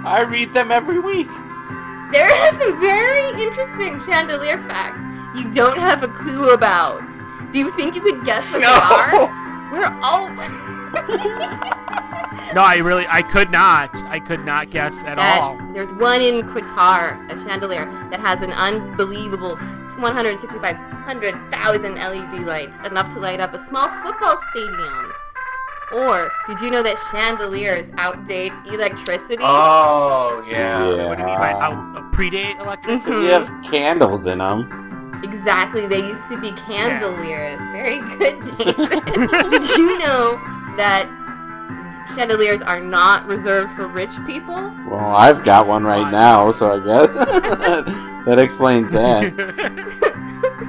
I 0.04 0.24
read 0.28 0.52
them 0.52 0.70
every 0.70 0.98
week. 1.00 1.26
There 2.12 2.30
are 2.30 2.52
some 2.60 2.78
very 2.80 3.42
interesting 3.42 3.98
chandelier 4.00 4.58
facts 4.68 5.00
you 5.38 5.50
don't 5.52 5.78
have 5.78 6.02
a 6.02 6.08
clue 6.08 6.50
about. 6.52 7.00
Do 7.52 7.58
you 7.58 7.70
think 7.76 7.94
you 7.94 8.00
could 8.02 8.24
guess 8.24 8.44
what 8.52 8.60
No. 8.60 8.68
they 8.68 9.18
are? 9.18 9.30
We're 9.72 9.92
all 10.02 10.28
No, 12.54 12.60
I 12.62 12.76
really, 12.84 13.06
I 13.08 13.22
could 13.22 13.50
not. 13.50 13.96
I 14.04 14.20
could 14.20 14.44
not 14.44 14.70
guess 14.70 15.02
at 15.04 15.16
that 15.16 15.40
all. 15.40 15.56
there's 15.72 15.88
one 15.94 16.20
in 16.20 16.42
Qatar, 16.42 17.16
a 17.32 17.36
chandelier 17.48 17.86
that 18.10 18.20
has 18.20 18.42
an 18.42 18.52
unbelievable 18.52 19.56
165,000 19.56 21.94
LED 21.94 22.42
lights, 22.46 22.76
enough 22.86 23.10
to 23.14 23.20
light 23.20 23.40
up 23.40 23.54
a 23.54 23.66
small 23.68 23.88
football 24.02 24.36
stadium. 24.50 25.12
Or 25.92 26.30
did 26.46 26.60
you 26.60 26.70
know 26.70 26.82
that 26.82 26.96
chandeliers 27.10 27.86
outdate 27.92 28.52
electricity? 28.66 29.36
Oh 29.40 30.44
yeah. 30.48 31.06
What 31.06 31.18
do 31.18 31.22
you 31.22 31.28
mean 31.28 31.38
by 31.38 31.52
out, 31.52 31.96
uh, 31.96 32.02
predate 32.10 32.58
electricity? 32.60 33.16
You 33.16 33.26
have 33.26 33.50
candles 33.62 34.26
in 34.26 34.38
them. 34.38 35.20
Exactly, 35.22 35.86
they 35.86 35.98
used 35.98 36.28
to 36.30 36.40
be 36.40 36.50
candeliers. 36.52 37.60
Very 37.72 37.98
good, 38.18 38.40
David. 38.58 39.04
Did 39.50 39.76
you 39.76 39.98
know 39.98 40.40
that 40.76 41.06
chandeliers 42.14 42.60
are 42.62 42.80
not 42.80 43.26
reserved 43.26 43.72
for 43.76 43.86
rich 43.86 44.12
people? 44.26 44.72
Well, 44.88 45.14
I've 45.14 45.44
got 45.44 45.66
one 45.66 45.84
right 45.84 46.10
now, 46.10 46.52
so 46.52 46.72
I 46.72 46.84
guess 46.84 47.14
that 48.26 48.38
explains 48.38 48.92
that. 48.92 50.12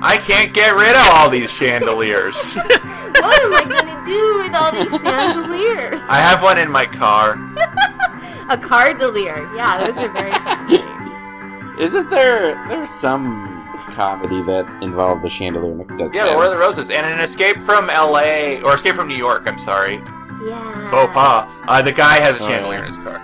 I 0.06 0.18
can't 0.18 0.54
get 0.54 0.76
rid 0.76 0.92
of 0.92 1.04
all 1.14 1.30
these 1.30 1.52
chandeliers. 1.52 2.56
What 3.14 3.42
am 3.44 3.54
I 3.54 3.64
gonna 3.64 4.06
do 4.06 4.38
with 4.40 4.54
all 4.54 4.72
these 4.72 5.02
chandeliers? 5.02 6.02
I 6.10 6.18
have 6.18 6.42
one 6.44 6.58
in 6.58 6.70
my 6.70 6.86
car. 6.86 7.34
A 8.50 8.58
cardelier. 8.58 9.56
Yeah, 9.56 9.78
those 9.88 9.96
are 10.04 10.12
very 10.12 10.32
pretty. 10.32 10.84
Isn't 11.84 12.10
there 12.10 12.56
there's 12.68 12.90
some 12.90 13.64
comedy 13.94 14.42
that 14.44 14.66
involved 14.84 15.24
the 15.24 15.30
chandelier? 15.30 15.86
That's 15.98 16.14
Yeah, 16.14 16.26
the 16.30 16.34
War 16.34 16.46
of 16.46 16.52
the 16.52 16.58
Roses, 16.58 16.90
and 16.90 17.06
an 17.06 17.20
Escape 17.22 17.58
from 17.62 17.90
L.A. 17.90 18.62
or 18.64 18.76
Escape 18.76 18.96
from 18.96 19.08
New 19.08 19.16
York. 19.16 19.44
I'm 19.46 19.60
sorry. 19.60 20.02
Yeah. 20.44 20.90
Faux 20.90 21.14
pas. 21.14 21.48
Uh, 21.68 21.82
the 21.82 21.92
guy 21.94 22.16
has 22.20 22.40
a 22.40 22.44
Oh, 22.44 22.48
chandelier 22.48 22.80
yeah. 22.80 22.86
in 22.88 22.88
his 22.88 22.98
car. 22.98 23.22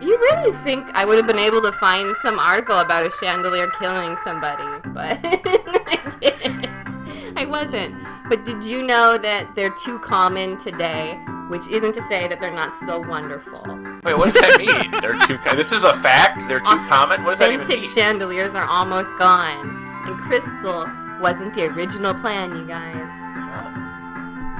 You 0.00 0.16
really 0.18 0.56
think 0.64 0.86
I 0.94 1.04
would 1.04 1.18
have 1.18 1.26
been 1.26 1.38
able 1.38 1.60
to 1.62 1.72
find 1.72 2.16
some 2.22 2.38
article 2.38 2.78
about 2.78 3.04
a 3.04 3.10
chandelier 3.20 3.68
killing 3.78 4.16
somebody, 4.24 4.64
but 4.88 5.18
I 5.24 6.16
didn't. 6.20 6.66
I 7.36 7.44
wasn't. 7.44 7.94
But 8.28 8.44
did 8.44 8.64
you 8.64 8.82
know 8.82 9.18
that 9.18 9.54
they're 9.54 9.74
too 9.84 9.98
common 9.98 10.58
today? 10.58 11.18
Which 11.48 11.66
isn't 11.68 11.94
to 11.94 12.02
say 12.08 12.28
that 12.28 12.40
they're 12.40 12.54
not 12.54 12.76
still 12.76 13.02
wonderful. 13.04 13.60
Wait, 14.04 14.16
what 14.16 14.32
does 14.32 14.40
that 14.40 14.56
mean? 14.56 15.00
They're 15.00 15.18
too. 15.26 15.36
This 15.56 15.72
is 15.72 15.84
a 15.84 15.94
fact. 15.94 16.48
They're 16.48 16.60
too 16.60 16.80
common. 16.88 17.24
What 17.24 17.32
does 17.32 17.40
that 17.40 17.52
even 17.52 17.66
Vintage 17.66 17.84
mean? 17.84 17.94
chandeliers 17.94 18.54
are 18.54 18.66
almost 18.66 19.10
gone. 19.18 19.76
And 20.06 20.16
crystal 20.16 20.86
wasn't 21.20 21.54
the 21.54 21.66
original 21.66 22.14
plan, 22.14 22.56
you 22.56 22.66
guys. 22.66 22.94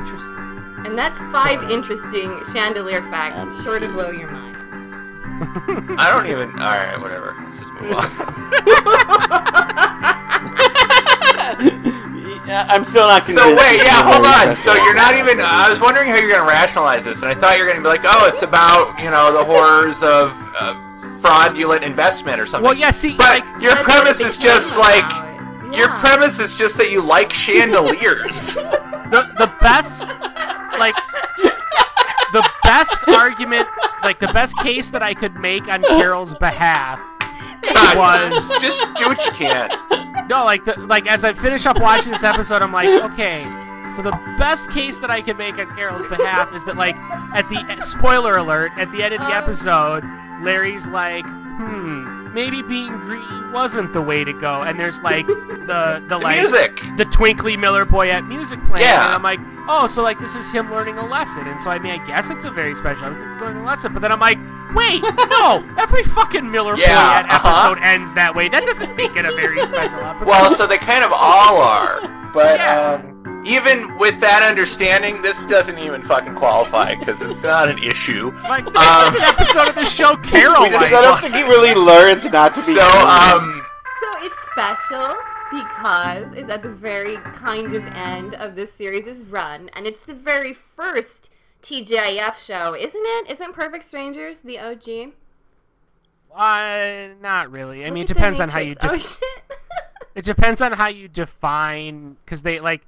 Interesting. 0.01 0.85
And 0.85 0.99
that's 0.99 1.19
five 1.33 1.71
interesting 1.71 2.43
chandelier 2.53 3.03
facts, 3.11 3.63
sure 3.63 3.79
to 3.79 3.89
blow 3.89 4.11
your 4.11 4.31
mind. 4.31 4.50
I 5.41 6.11
don't 6.13 6.27
even. 6.27 6.51
All 6.53 6.77
right, 6.77 7.01
whatever. 7.01 7.35
Let's 7.45 7.59
just 7.59 7.73
move 7.75 7.93
on. 7.93 8.11
Yeah, 12.51 12.67
I'm 12.69 12.83
still 12.83 13.07
not 13.07 13.25
convinced. 13.27 13.47
So 13.49 13.55
wait, 13.55 13.77
yeah, 13.79 14.03
hold 14.03 14.27
on. 14.27 14.57
So 14.57 14.75
you're 14.75 14.95
not 14.95 15.15
episode. 15.15 15.31
even. 15.31 15.41
I 15.41 15.71
was 15.71 15.81
wondering 15.81 16.09
how 16.09 16.17
you're 16.17 16.31
gonna 16.31 16.49
rationalize 16.49 17.05
this, 17.05 17.23
and 17.23 17.29
I 17.29 17.35
thought 17.35 17.57
you 17.57 17.63
were 17.63 17.71
gonna 17.71 17.81
be 17.81 17.87
like, 17.87 18.01
oh, 18.03 18.27
it's 18.27 18.43
about 18.43 18.99
you 18.99 19.09
know 19.09 19.33
the 19.33 19.45
horrors 19.45 20.03
of 20.03 20.33
uh, 20.59 20.75
fraudulent 21.21 21.85
investment 21.85 22.41
or 22.41 22.47
something. 22.47 22.65
Well, 22.65 22.75
yeah, 22.77 22.91
see, 22.91 23.15
but 23.15 23.45
like 23.45 23.63
your 23.63 23.77
premise 23.77 24.19
is 24.19 24.37
just 24.37 24.77
like 24.77 25.05
about. 25.05 25.73
your 25.73 25.91
premise 26.03 26.41
is 26.41 26.57
just 26.57 26.77
that 26.79 26.91
you 26.91 27.03
like 27.03 27.33
chandeliers. 27.47 28.55
the 28.55 29.31
the 29.39 29.53
best 29.61 30.09
like 30.77 30.97
the 32.33 32.49
best 32.63 33.07
argument 33.09 33.69
like 34.03 34.19
the 34.19 34.29
best 34.29 34.57
case 34.59 34.91
that 34.91 35.03
I 35.03 35.15
could 35.15 35.35
make 35.37 35.69
on 35.69 35.83
Carol's 35.83 36.35
behalf 36.35 37.01
God, 37.63 37.97
was 37.97 38.59
just 38.61 38.81
do 38.97 39.09
what 39.09 39.25
you 39.25 39.33
can. 39.33 39.71
no, 40.29 40.45
like 40.45 40.65
the, 40.65 40.79
like 40.79 41.07
as 41.07 41.25
I 41.25 41.33
finish 41.33 41.67
up 41.67 41.81
watching 41.81 42.13
this 42.13 42.25
episode, 42.25 42.63
I'm 42.63 42.73
like, 42.73 42.89
okay. 42.89 43.45
So 43.93 44.03
the 44.03 44.13
best 44.39 44.71
case 44.71 44.99
that 44.99 45.11
I 45.11 45.21
can 45.21 45.37
make 45.37 45.59
on 45.59 45.75
Carol's 45.77 46.07
behalf 46.07 46.55
is 46.55 46.65
that 46.67 46.77
like 46.77 46.97
at 47.35 47.49
the 47.49 47.83
spoiler 47.83 48.37
alert 48.37 48.73
at 48.77 48.91
the 48.93 49.03
end 49.03 49.15
of 49.15 49.21
the 49.21 49.35
episode, 49.35 50.05
Larry's 50.43 50.87
like, 50.87 51.25
hmm, 51.27 52.00
maybe 52.33 52.63
being 52.63 52.97
greedy 52.99 53.51
wasn't 53.53 53.93
the 53.93 54.01
way 54.03 54.25
to 54.25 54.33
go, 54.33 54.63
and 54.63 54.79
there's 54.79 55.01
like 55.03 55.27
the 55.27 56.03
the, 56.09 56.19
like 56.19 56.39
music. 56.41 56.81
the 56.97 57.05
Twinkly 57.05 57.57
Miller 57.59 57.85
Boyett 57.85 58.27
music 58.29 58.63
playing, 58.65 58.87
Yeah. 58.87 59.07
and 59.07 59.15
I'm 59.15 59.23
like, 59.23 59.41
oh, 59.69 59.87
so 59.87 60.03
like 60.03 60.19
this 60.21 60.37
is 60.37 60.51
him 60.51 60.71
learning 60.71 60.99
a 60.99 61.07
lesson, 61.07 61.47
and 61.49 61.63
so 61.63 61.71
I 61.71 61.79
mean, 61.79 61.93
I 61.99 62.07
guess 62.07 62.31
it's 62.31 62.45
a 62.45 62.51
very 62.51 62.75
special 62.75 63.07
episode 63.07 63.19
because 63.19 63.33
he's 63.33 63.41
learning 63.43 63.63
a 63.63 63.67
lesson, 63.67 63.93
but 63.93 64.01
then 64.01 64.13
I'm 64.13 64.21
like, 64.21 64.39
wait, 64.75 65.03
no, 65.31 65.65
every 65.79 66.03
fucking 66.05 66.49
Miller 66.51 66.77
Yeah, 66.77 67.23
Boyett 67.23 67.29
uh-huh. 67.31 67.49
episode 67.73 67.83
ends 67.85 68.15
that 68.15 68.35
way. 68.35 68.49
That 68.49 68.65
doesn't 68.65 68.95
make 68.97 69.17
it 69.17 69.25
a 69.25 69.35
very 69.35 69.61
special 69.67 69.99
episode. 70.01 70.27
Well, 70.29 70.55
so 70.55 70.67
they 70.67 70.79
kind 70.79 71.05
of 71.05 71.11
all 71.13 71.59
are, 71.59 72.01
but 72.33 72.61
um, 72.61 73.10
even 73.45 73.97
with 73.99 74.21
that 74.21 74.43
understanding, 74.43 75.23
this 75.23 75.45
doesn't 75.47 75.79
even 75.79 76.03
fucking 76.03 76.35
qualify 76.35 76.95
because 76.95 77.21
it's 77.23 77.43
not 77.43 77.69
an 77.69 77.79
issue. 77.79 78.31
Like 78.49 78.65
this 78.65 78.77
Um, 78.77 79.15
is 79.15 79.21
an 79.21 79.23
episode 79.29 79.69
of 79.71 79.75
the 79.75 79.85
show 79.85 80.17
Carol. 80.17 80.63
We 80.65 80.71
just- 80.71 80.91
likes. 80.93 80.95
I 80.95 81.03
don't 81.03 81.21
think 81.21 81.35
he 81.35 81.43
really 81.43 81.75
learns 81.75 82.25
not 82.31 82.55
to 82.55 82.67
be. 82.67 82.75
So, 82.75 82.87
um, 83.07 83.65
So 84.01 84.27
it's 84.27 84.37
special 84.53 85.17
because 85.51 86.33
it's 86.37 86.51
at 86.51 86.63
the 86.63 86.69
very 86.71 87.17
kind 87.35 87.75
of 87.75 87.85
end 87.87 88.35
of 88.35 88.55
this 88.57 88.73
series' 88.73 89.25
run, 89.27 89.69
and 89.75 89.87
it's 89.87 90.03
the 90.05 90.15
very 90.15 90.53
first 90.53 91.31
TGIF 91.63 92.37
show, 92.37 92.75
isn't 92.75 93.03
it? 93.05 93.31
Isn't 93.33 93.53
Perfect 93.55 93.87
Strangers 93.89 94.41
the 94.43 94.59
OG? 94.61 95.13
Uh, 96.35 97.09
not 97.21 97.51
really. 97.51 97.83
I 97.83 97.87
Look 97.89 97.95
mean, 97.95 98.05
it 98.05 98.09
depends 98.09 98.39
on 98.39 98.51
how 98.51 98.61
you. 98.61 98.77
Matrix. 98.81 99.17
Def- 99.17 99.23
oh 99.23 99.27
shit! 99.49 99.59
it 100.15 100.25
depends 100.25 100.61
on 100.61 100.73
how 100.73 100.87
you 100.87 101.09
define, 101.09 102.17
because 102.25 102.43
they 102.43 102.61
like. 102.61 102.83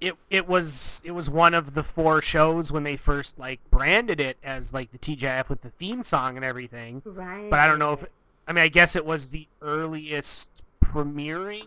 It 0.00 0.14
it 0.30 0.46
was 0.46 1.02
it 1.04 1.10
was 1.10 1.28
one 1.28 1.54
of 1.54 1.74
the 1.74 1.82
four 1.82 2.22
shows 2.22 2.70
when 2.70 2.84
they 2.84 2.96
first 2.96 3.38
like 3.38 3.60
branded 3.70 4.20
it 4.20 4.36
as 4.44 4.72
like 4.72 4.92
the 4.92 4.98
TGIF 4.98 5.48
with 5.48 5.62
the 5.62 5.70
theme 5.70 6.02
song 6.02 6.36
and 6.36 6.44
everything. 6.44 7.02
Right. 7.04 7.50
But 7.50 7.58
I 7.58 7.66
don't 7.66 7.78
know 7.78 7.92
if 7.94 8.04
I 8.46 8.52
mean 8.52 8.62
I 8.62 8.68
guess 8.68 8.94
it 8.94 9.04
was 9.04 9.28
the 9.28 9.48
earliest 9.60 10.62
premiering 10.82 11.66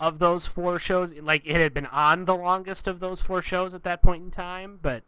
of 0.00 0.18
those 0.18 0.46
four 0.46 0.78
shows. 0.78 1.14
Like 1.14 1.42
it 1.44 1.56
had 1.56 1.74
been 1.74 1.86
on 1.86 2.24
the 2.24 2.36
longest 2.36 2.86
of 2.86 3.00
those 3.00 3.20
four 3.20 3.42
shows 3.42 3.74
at 3.74 3.82
that 3.84 4.02
point 4.02 4.24
in 4.24 4.30
time, 4.30 4.78
but 4.80 5.02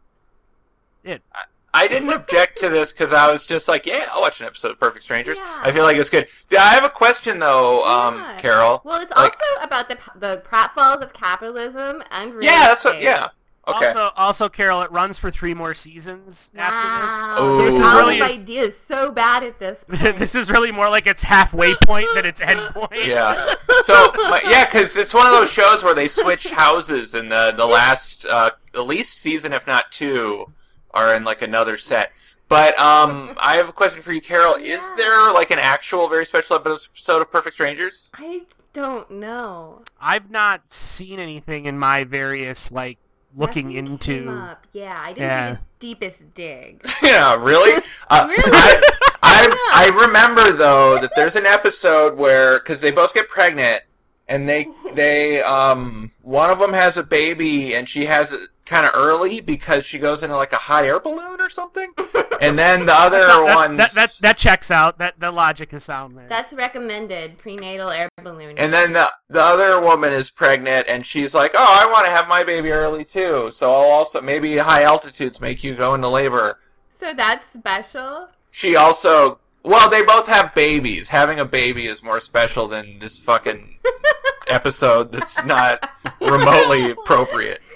it 1.03 1.23
I 1.33 1.45
didn't 1.87 2.09
object 2.09 2.57
to 2.59 2.69
this 2.69 2.91
because 2.91 3.13
I 3.13 3.31
was 3.31 3.45
just 3.45 3.67
like, 3.67 3.85
yeah, 3.85 4.07
I'll 4.11 4.21
watch 4.21 4.39
an 4.39 4.47
episode 4.47 4.71
of 4.71 4.79
Perfect 4.79 5.03
Strangers. 5.03 5.37
I 5.39 5.71
feel 5.71 5.83
like 5.83 5.97
it's 5.97 6.09
good. 6.09 6.27
Yeah, 6.49 6.63
I 6.63 6.69
have 6.73 6.83
a 6.83 6.89
question 6.89 7.39
though, 7.39 7.85
um, 7.85 8.15
Yeah. 8.17 8.41
Carol. 8.41 8.81
Well, 8.83 9.01
it's 9.01 9.15
Like- 9.15 9.33
also 9.33 9.63
about 9.63 9.89
the 9.89 9.97
the 10.15 10.41
pratfalls 10.49 11.01
of 11.01 11.13
capitalism 11.13 12.03
and 12.11 12.33
real 12.33 12.43
yeah, 12.49 12.67
that's 12.69 12.83
what. 12.83 13.01
Yeah, 13.01 13.29
okay. 13.67 13.85
Also, 13.87 14.11
also, 14.17 14.49
Carol, 14.49 14.81
it 14.81 14.91
runs 14.91 15.17
for 15.19 15.29
three 15.29 15.53
more 15.53 15.73
seasons 15.75 16.51
after 16.57 17.05
this. 17.05 17.21
Wow. 17.23 17.53
So 17.53 17.65
this 17.65 17.75
is 17.75 17.81
Tom's 17.81 17.95
really 17.95 18.21
idea 18.21 18.61
is 18.63 18.75
so 18.87 19.11
bad 19.11 19.43
at 19.43 19.59
this. 19.59 19.83
point. 19.87 20.17
this 20.17 20.33
is 20.35 20.49
really 20.49 20.71
more 20.71 20.89
like 20.89 21.05
its 21.05 21.23
halfway 21.23 21.75
point 21.75 22.07
than 22.15 22.25
its 22.25 22.41
end 22.41 22.59
point. 22.73 22.87
Yeah. 23.05 23.53
So 23.83 24.11
my, 24.15 24.41
yeah, 24.49 24.65
because 24.65 24.95
it's 24.95 25.13
one 25.13 25.25
of 25.27 25.31
those 25.31 25.51
shows 25.51 25.83
where 25.83 25.93
they 25.93 26.07
switch 26.07 26.49
houses, 26.51 27.13
in 27.13 27.29
the 27.29 27.53
the 27.55 27.65
last 27.67 28.25
uh, 28.25 28.51
at 28.73 28.87
least 28.87 29.19
season, 29.19 29.53
if 29.53 29.67
not 29.67 29.91
two, 29.91 30.51
are 30.97 31.15
in 31.15 31.23
like 31.23 31.41
another 31.41 31.77
set. 31.77 32.11
But 32.49 32.77
um, 32.79 33.35
I 33.41 33.55
have 33.57 33.67
a 33.69 33.73
question 33.73 34.01
for 34.01 34.11
you, 34.13 34.21
Carol. 34.21 34.55
Is 34.55 34.79
there 34.95 35.33
like 35.33 35.51
an 35.51 35.59
actual 35.59 36.07
very 36.07 36.25
special 36.25 36.55
episode 36.55 37.21
of 37.21 37.31
Perfect 37.31 37.55
Strangers? 37.55 38.09
I 38.13 38.43
don't 38.73 39.11
know. 39.11 39.83
I've 39.99 40.29
not 40.31 40.71
seen 40.71 41.19
anything 41.19 41.65
in 41.65 41.77
my 41.77 42.03
various 42.05 42.71
like 42.71 42.97
looking 43.35 43.67
Nothing 43.67 43.77
into. 43.87 44.13
came 44.19 44.27
up. 44.29 44.65
Yeah, 44.71 44.97
I 45.03 45.07
didn't 45.09 45.21
Yeah. 45.23 45.49
do 45.51 45.55
the 45.55 45.61
deepest 45.79 46.33
dig. 46.33 46.85
yeah, 47.03 47.35
really? 47.35 47.81
Uh, 48.09 48.29
I, 48.29 48.81
I, 49.21 49.89
I 49.91 50.05
remember 50.05 50.53
though 50.53 50.97
that 50.99 51.11
there's 51.17 51.35
an 51.35 51.45
episode 51.45 52.15
where 52.17 52.59
because 52.59 52.79
they 52.79 52.91
both 52.91 53.13
get 53.13 53.27
pregnant 53.27 53.83
and 54.29 54.47
they 54.47 54.67
they 54.93 55.41
um 55.43 56.11
one 56.21 56.49
of 56.49 56.59
them 56.59 56.71
has 56.71 56.95
a 56.95 57.03
baby 57.03 57.75
and 57.75 57.89
she 57.89 58.05
has 58.05 58.31
it 58.31 58.49
kind 58.67 58.85
of 58.85 58.91
early 58.93 59.39
because 59.41 59.85
she 59.85 59.97
goes 59.97 60.21
into 60.21 60.35
like 60.35 60.53
a 60.53 60.57
hot 60.57 60.83
air 60.85 60.99
balloon 60.99 61.41
or 61.41 61.49
something, 61.49 61.91
and 62.41 62.59
then 62.59 62.85
the 62.85 62.93
other 62.93 63.17
That's- 63.21 63.27
that's- 63.35 63.55
ones 63.55 63.77
that, 63.77 63.91
that 63.93 64.13
that 64.21 64.37
checks 64.37 64.69
out. 64.69 64.97
That 64.99 65.19
the 65.19 65.31
logic 65.31 65.73
is 65.73 65.83
sound 65.83 66.17
there. 66.17 66.27
That's 66.29 66.53
recommended 66.53 67.37
prenatal 67.37 67.89
air 67.89 68.09
balloon. 68.21 68.57
and 68.57 68.71
then 68.73 68.91
the 68.93 69.11
the 69.29 69.41
other 69.41 69.81
woman 69.81 70.13
is 70.13 70.29
pregnant 70.29 70.87
and 70.87 71.05
she's 71.05 71.33
like, 71.33 71.51
oh, 71.55 71.79
I 71.81 71.89
want 71.91 72.05
to 72.05 72.11
have 72.11 72.27
my 72.27 72.43
baby 72.43 72.71
early 72.71 73.03
too, 73.05 73.49
so 73.53 73.71
I'll 73.71 73.89
also 73.89 74.21
maybe 74.21 74.57
high 74.57 74.83
altitudes 74.83 75.39
make 75.41 75.63
you 75.63 75.73
go 75.75 75.93
into 75.95 76.07
labor. 76.09 76.59
So 76.99 77.13
that's 77.13 77.45
special. 77.53 78.27
She 78.51 78.75
also, 78.75 79.39
well, 79.63 79.89
they 79.89 80.01
both 80.03 80.27
have 80.27 80.55
babies. 80.55 81.09
Having 81.09 81.39
a 81.39 81.45
baby 81.45 81.85
is 81.87 82.01
more 82.03 82.19
special 82.19 82.67
than 82.67 82.97
this 82.99 83.19
fucking 83.19 83.77
episode 84.47 85.11
that's 85.11 85.43
not 85.45 85.89
remotely 86.19 86.89
appropriate. 86.91 87.59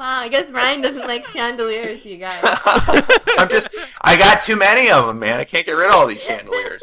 Wow, 0.00 0.20
I 0.20 0.28
guess 0.28 0.50
Ryan 0.50 0.80
doesn't 0.80 1.06
like 1.06 1.26
chandeliers, 1.26 2.06
you 2.06 2.16
guys. 2.16 2.38
I'm 2.42 3.50
just, 3.50 3.68
I 4.00 4.16
got 4.16 4.40
too 4.40 4.56
many 4.56 4.90
of 4.90 5.06
them, 5.06 5.18
man. 5.18 5.38
I 5.38 5.44
can't 5.44 5.66
get 5.66 5.72
rid 5.72 5.90
of 5.90 5.94
all 5.94 6.06
these 6.06 6.22
chandeliers. 6.22 6.80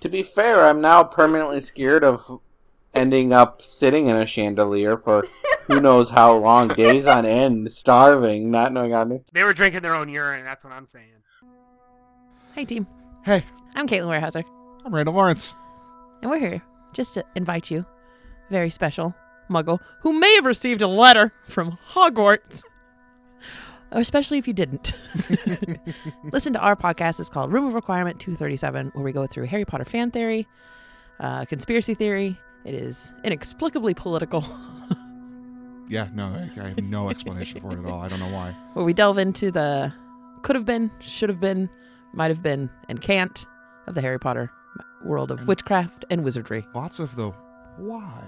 To 0.00 0.08
be 0.08 0.24
fair, 0.24 0.64
I'm 0.64 0.80
now 0.80 1.04
permanently 1.04 1.60
scared 1.60 2.02
of 2.02 2.40
ending 2.92 3.32
up 3.32 3.62
sitting 3.62 4.08
in 4.08 4.16
a 4.16 4.26
chandelier 4.26 4.96
for 4.96 5.28
who 5.68 5.80
knows 5.80 6.10
how 6.10 6.34
long, 6.34 6.66
days 6.68 7.06
on 7.06 7.24
end, 7.24 7.70
starving, 7.70 8.50
not 8.50 8.72
knowing 8.72 8.90
how 8.90 9.04
to. 9.04 9.20
They 9.32 9.44
were 9.44 9.54
drinking 9.54 9.82
their 9.82 9.94
own 9.94 10.08
urine. 10.08 10.42
That's 10.44 10.64
what 10.64 10.72
I'm 10.72 10.88
saying. 10.88 11.06
Hi, 12.56 12.64
team. 12.64 12.84
Hey, 13.24 13.44
I'm 13.76 13.86
Caitlin 13.86 14.08
Weierhauser, 14.08 14.42
I'm 14.84 14.92
Randall 14.92 15.14
Lawrence. 15.14 15.54
and 16.20 16.32
we're 16.32 16.40
here 16.40 16.62
just 16.94 17.14
to 17.14 17.24
invite 17.36 17.70
you, 17.70 17.86
very 18.50 18.70
special 18.70 19.14
muggle, 19.48 19.80
who 20.00 20.12
may 20.12 20.34
have 20.36 20.44
received 20.44 20.82
a 20.82 20.86
letter 20.88 21.32
from 21.44 21.78
Hogwarts, 21.90 22.62
especially 23.92 24.38
if 24.38 24.46
you 24.46 24.52
didn't. 24.54 24.92
Listen 26.32 26.52
to 26.52 26.60
our 26.60 26.76
podcast. 26.76 27.20
It's 27.20 27.28
called 27.28 27.52
Room 27.52 27.66
of 27.66 27.74
Requirement 27.74 28.20
237, 28.20 28.92
where 28.94 29.04
we 29.04 29.12
go 29.12 29.26
through 29.26 29.46
Harry 29.46 29.64
Potter 29.64 29.84
fan 29.84 30.10
theory, 30.10 30.46
uh, 31.20 31.44
conspiracy 31.46 31.94
theory. 31.94 32.38
It 32.64 32.74
is 32.74 33.12
inexplicably 33.24 33.94
political, 33.94 34.44
Yeah, 35.88 36.08
no, 36.12 36.26
I, 36.26 36.50
I 36.60 36.68
have 36.68 36.82
no 36.82 37.08
explanation 37.08 37.60
for 37.62 37.72
it 37.72 37.78
at 37.78 37.86
all. 37.86 38.02
I 38.02 38.08
don't 38.08 38.20
know 38.20 38.28
why. 38.28 38.54
where 38.74 38.84
we 38.84 38.92
delve 38.92 39.16
into 39.16 39.50
the 39.50 39.92
could 40.42 40.54
have 40.54 40.66
been, 40.66 40.90
should 41.00 41.30
have 41.30 41.40
been, 41.40 41.70
might 42.12 42.28
have 42.28 42.42
been, 42.42 42.68
and 42.90 43.00
can't 43.00 43.46
of 43.86 43.94
the 43.94 44.02
Harry 44.02 44.18
Potter 44.18 44.50
world 45.02 45.30
of 45.30 45.46
witchcraft 45.46 46.04
and 46.10 46.24
wizardry. 46.24 46.66
Lots 46.74 46.98
of 46.98 47.16
the 47.16 47.30
why 47.78 48.22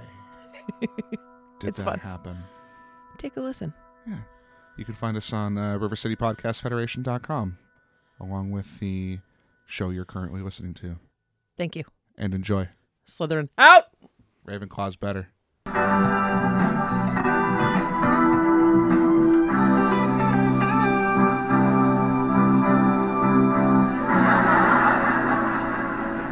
did 0.80 1.68
It's 1.68 1.78
that 1.78 1.84
fun. 1.84 1.98
happen? 1.98 2.36
Take 3.18 3.36
a 3.36 3.40
listen. 3.40 3.72
Yeah. 4.06 4.18
You 4.76 4.84
can 4.84 4.94
find 4.94 5.16
us 5.16 5.32
on 5.32 5.58
uh, 5.58 5.78
rivercitypodcastfederation.com 5.78 7.58
along 8.20 8.50
with 8.50 8.78
the 8.80 9.18
show 9.66 9.90
you're 9.90 10.04
currently 10.04 10.40
listening 10.42 10.74
to. 10.74 10.96
Thank 11.56 11.76
you. 11.76 11.84
And 12.16 12.34
enjoy. 12.34 12.68
Slytherin 13.06 13.48
out. 13.58 13.84
Ravenclaw's 14.46 14.96
better. 14.96 15.28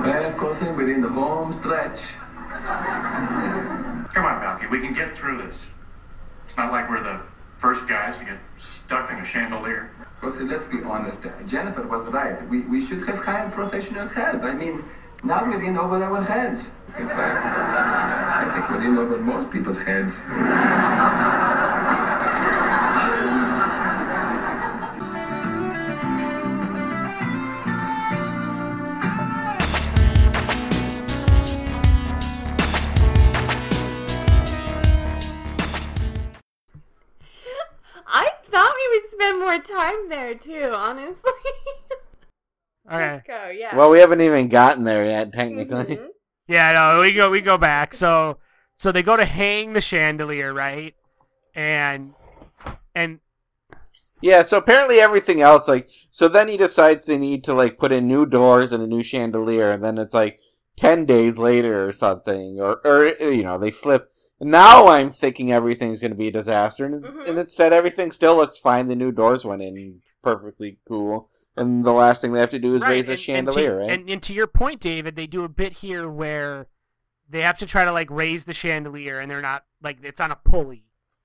Well, 0.01 0.33
crossing 0.35 0.77
within 0.77 1.01
the 1.03 1.09
home 1.09 1.53
stretch. 1.61 2.01
Come 4.69 4.77
on, 4.77 4.81
Balki, 4.81 4.81
we 4.81 4.81
can 4.81 4.95
get 4.95 5.15
through 5.15 5.39
this. 5.39 5.57
It's 6.47 6.57
not 6.57 6.73
like 6.73 6.89
we're 6.89 7.03
the 7.03 7.21
first 7.59 7.87
guys 7.89 8.19
to 8.19 8.25
get 8.25 8.39
stuck 8.85 9.11
in 9.11 9.19
a 9.19 9.25
chandelier. 9.25 9.91
Crossy, 10.21 10.49
let's 10.49 10.65
be 10.67 10.83
honest. 10.83 11.19
Jennifer 11.47 11.87
was 11.87 12.07
right. 12.13 12.49
We, 12.49 12.63
we 12.63 12.85
should 12.85 13.07
have 13.07 13.19
hired 13.19 13.53
professional 13.53 14.09
help. 14.09 14.43
I 14.43 14.53
mean, 14.53 14.85
now 15.25 15.45
we're 15.45 15.63
in 15.63 15.77
over 15.77 16.03
our 16.03 16.23
heads. 16.23 16.71
In 16.99 17.09
fact, 17.09 17.45
I 18.47 18.53
think 18.55 18.71
we're 18.71 18.87
in 18.87 18.99
over 18.99 19.19
most 19.19 19.51
people's 19.51 19.79
heads. 19.79 20.15
Time 39.69 40.09
there 40.09 40.19
there 40.29 40.35
too, 40.35 40.75
honestly. 40.75 41.33
Okay. 42.91 43.13
Let's 43.13 43.27
go, 43.27 43.51
yeah. 43.51 43.77
Well, 43.77 43.91
we 43.91 43.99
haven't 43.99 44.23
even 44.23 44.49
gotten 44.49 44.83
there 44.85 45.05
yet, 45.05 45.31
technically. 45.33 45.97
Mhm. 45.97 46.09
Yeah, 46.49 46.73
no, 46.73 47.03
we 47.03 47.13
go 47.13 47.31
we 47.31 47.43
go 47.43 47.59
back. 47.59 47.95
So 47.95 48.39
so 48.75 48.91
they 48.91 49.03
go 49.03 49.15
to 49.19 49.27
hang 49.27 49.75
the 49.75 49.83
chandelier, 49.83 50.55
right? 50.55 50.95
And 51.55 52.15
and 52.95 53.21
Yeah, 54.23 54.41
so 54.41 54.57
apparently 54.57 55.01
everything 55.01 55.43
else, 55.43 55.69
like, 55.69 55.91
so 56.11 56.27
then 56.29 56.49
he 56.49 56.57
decides 56.57 57.05
they 57.05 57.19
need 57.19 57.45
to, 57.45 57.53
like, 57.53 57.79
put 57.79 57.93
in 57.93 58.09
new 58.09 58.25
doors 58.25 58.73
and 58.73 58.83
a 58.83 58.87
new 58.87 59.03
chandelier, 59.03 59.71
and 59.71 59.85
then 59.85 59.99
it's 59.99 60.15
like 60.15 60.41
10 60.79 61.05
days 61.05 61.37
later 61.39 61.85
or 61.87 61.93
something, 61.93 62.59
or, 62.59 62.81
or 62.87 63.07
you 63.23 63.43
know, 63.43 63.59
they 63.59 63.71
flip. 63.71 64.11
Now 64.41 64.89
I'm 64.89 65.11
thinking 65.11 65.51
everything's 65.51 66.01
going 66.01 66.13
to 66.13 66.17
be 66.17 66.29
a 66.29 66.33
disaster, 66.33 66.85
and, 66.85 66.95
mm-hmm. 66.95 67.21
and 67.29 67.39
instead 67.39 67.73
everything 67.73 68.13
still 68.13 68.37
looks 68.37 68.59
fine. 68.59 68.87
The 68.87 68.97
new 68.97 69.11
doors 69.11 69.45
went 69.45 69.63
in 69.63 70.01
perfectly 70.23 70.79
cool, 70.87 71.29
and 71.57 71.85
the 71.85 71.93
last 71.93 72.23
thing 72.23 72.33
they 72.33 72.41
have 72.41 72.51
to 72.51 72.59
do 72.59 72.75
is 72.75 72.83
right, 72.83 72.91
raise 72.91 73.09
a 73.09 73.17
chandelier, 73.17 73.81
and 73.81 73.81
to, 73.81 73.87
right? 73.87 73.99
And, 73.99 74.11
and 74.11 74.23
to 74.23 74.33
your 74.33 74.47
point, 74.47 74.81
David, 74.81 75.17
they 75.17 75.27
do 75.27 75.43
a 75.43 75.49
bit 75.49 75.75
here 75.75 76.09
where 76.09 76.69
they 77.29 77.41
have 77.43 77.59
to 77.59 77.67
try 77.67 77.85
to 77.85 77.93
like 77.93 78.11
raise 78.11 78.45
the 78.45 78.55
chandelier, 78.55 79.19
and 79.19 79.31
they're 79.31 79.43
not 79.43 79.65
like 79.83 79.99
it's 80.03 80.21
on 80.21 80.31
a 80.31 80.37
pulley, 80.37 80.85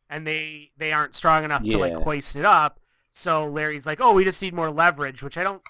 and 0.10 0.26
they 0.26 0.72
they 0.78 0.92
aren't 0.92 1.16
strong 1.16 1.44
enough 1.44 1.64
to 1.64 1.78
like 1.78 1.94
hoist 1.94 2.36
it 2.36 2.46
up. 2.46 2.80
So 3.12 3.46
Larry's 3.46 3.86
like, 3.86 4.02
"Oh, 4.02 4.14
we 4.14 4.24
just 4.24 4.42
need 4.42 4.56
more 4.56 4.72
leverage," 4.72 5.22
which 5.22 5.38
I 5.38 5.44
don't 5.44 5.62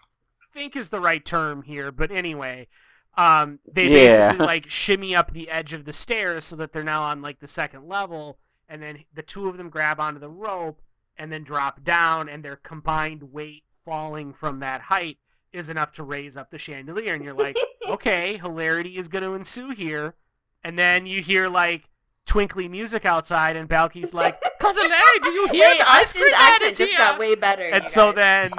think 0.53 0.77
is 0.77 0.89
the 0.89 1.01
right 1.01 1.23
term 1.25 1.63
here, 1.63 1.91
but 1.91 2.09
anyway. 2.09 2.67
Um, 3.15 3.59
they 3.71 3.87
Yeah. 3.87 4.27
basically 4.31 4.45
like 4.45 4.69
shimmy 4.69 5.15
up 5.15 5.31
the 5.31 5.49
edge 5.49 5.73
of 5.73 5.85
the 5.85 5.93
stairs 5.93 6.45
so 6.45 6.55
that 6.55 6.71
they're 6.73 6.83
now 6.83 7.03
on 7.03 7.21
like 7.21 7.39
the 7.39 7.47
second 7.47 7.87
level, 7.87 8.39
and 8.67 8.81
then 8.81 9.03
the 9.13 9.21
two 9.21 9.47
of 9.47 9.57
them 9.57 9.69
grab 9.69 9.99
onto 9.99 10.19
the 10.19 10.29
rope 10.29 10.81
and 11.17 11.31
then 11.31 11.43
drop 11.43 11.83
down, 11.83 12.27
and 12.27 12.43
their 12.43 12.55
combined 12.55 13.31
weight 13.31 13.63
falling 13.69 14.33
from 14.33 14.59
that 14.59 14.81
height 14.81 15.17
is 15.51 15.69
enough 15.69 15.91
to 15.91 16.01
raise 16.03 16.35
up 16.37 16.49
the 16.49 16.57
chandelier. 16.57 17.13
And 17.13 17.23
you're 17.23 17.35
like, 17.35 17.55
okay, 17.87 18.37
hilarity 18.37 18.97
is 18.97 19.07
going 19.09 19.23
to 19.23 19.35
ensue 19.35 19.69
here. 19.69 20.15
And 20.63 20.79
then 20.79 21.05
you 21.05 21.21
hear 21.21 21.47
like 21.49 21.89
twinkly 22.25 22.67
music 22.67 23.05
outside, 23.05 23.55
and 23.55 23.69
Balki's 23.69 24.13
like, 24.13 24.41
Cousin 24.59 24.89
Larry, 24.89 25.19
do 25.21 25.29
you 25.29 25.47
hear 25.49 25.67
Wait, 25.67 25.77
the 25.77 25.89
ice 25.91 26.13
cream 26.13 26.31
man 26.31 26.59
is 26.63 26.77
just 26.77 26.89
here? 26.89 26.97
got 26.97 27.19
way 27.19 27.35
better. 27.35 27.61
And 27.63 27.87
so 27.87 28.11
then 28.13 28.49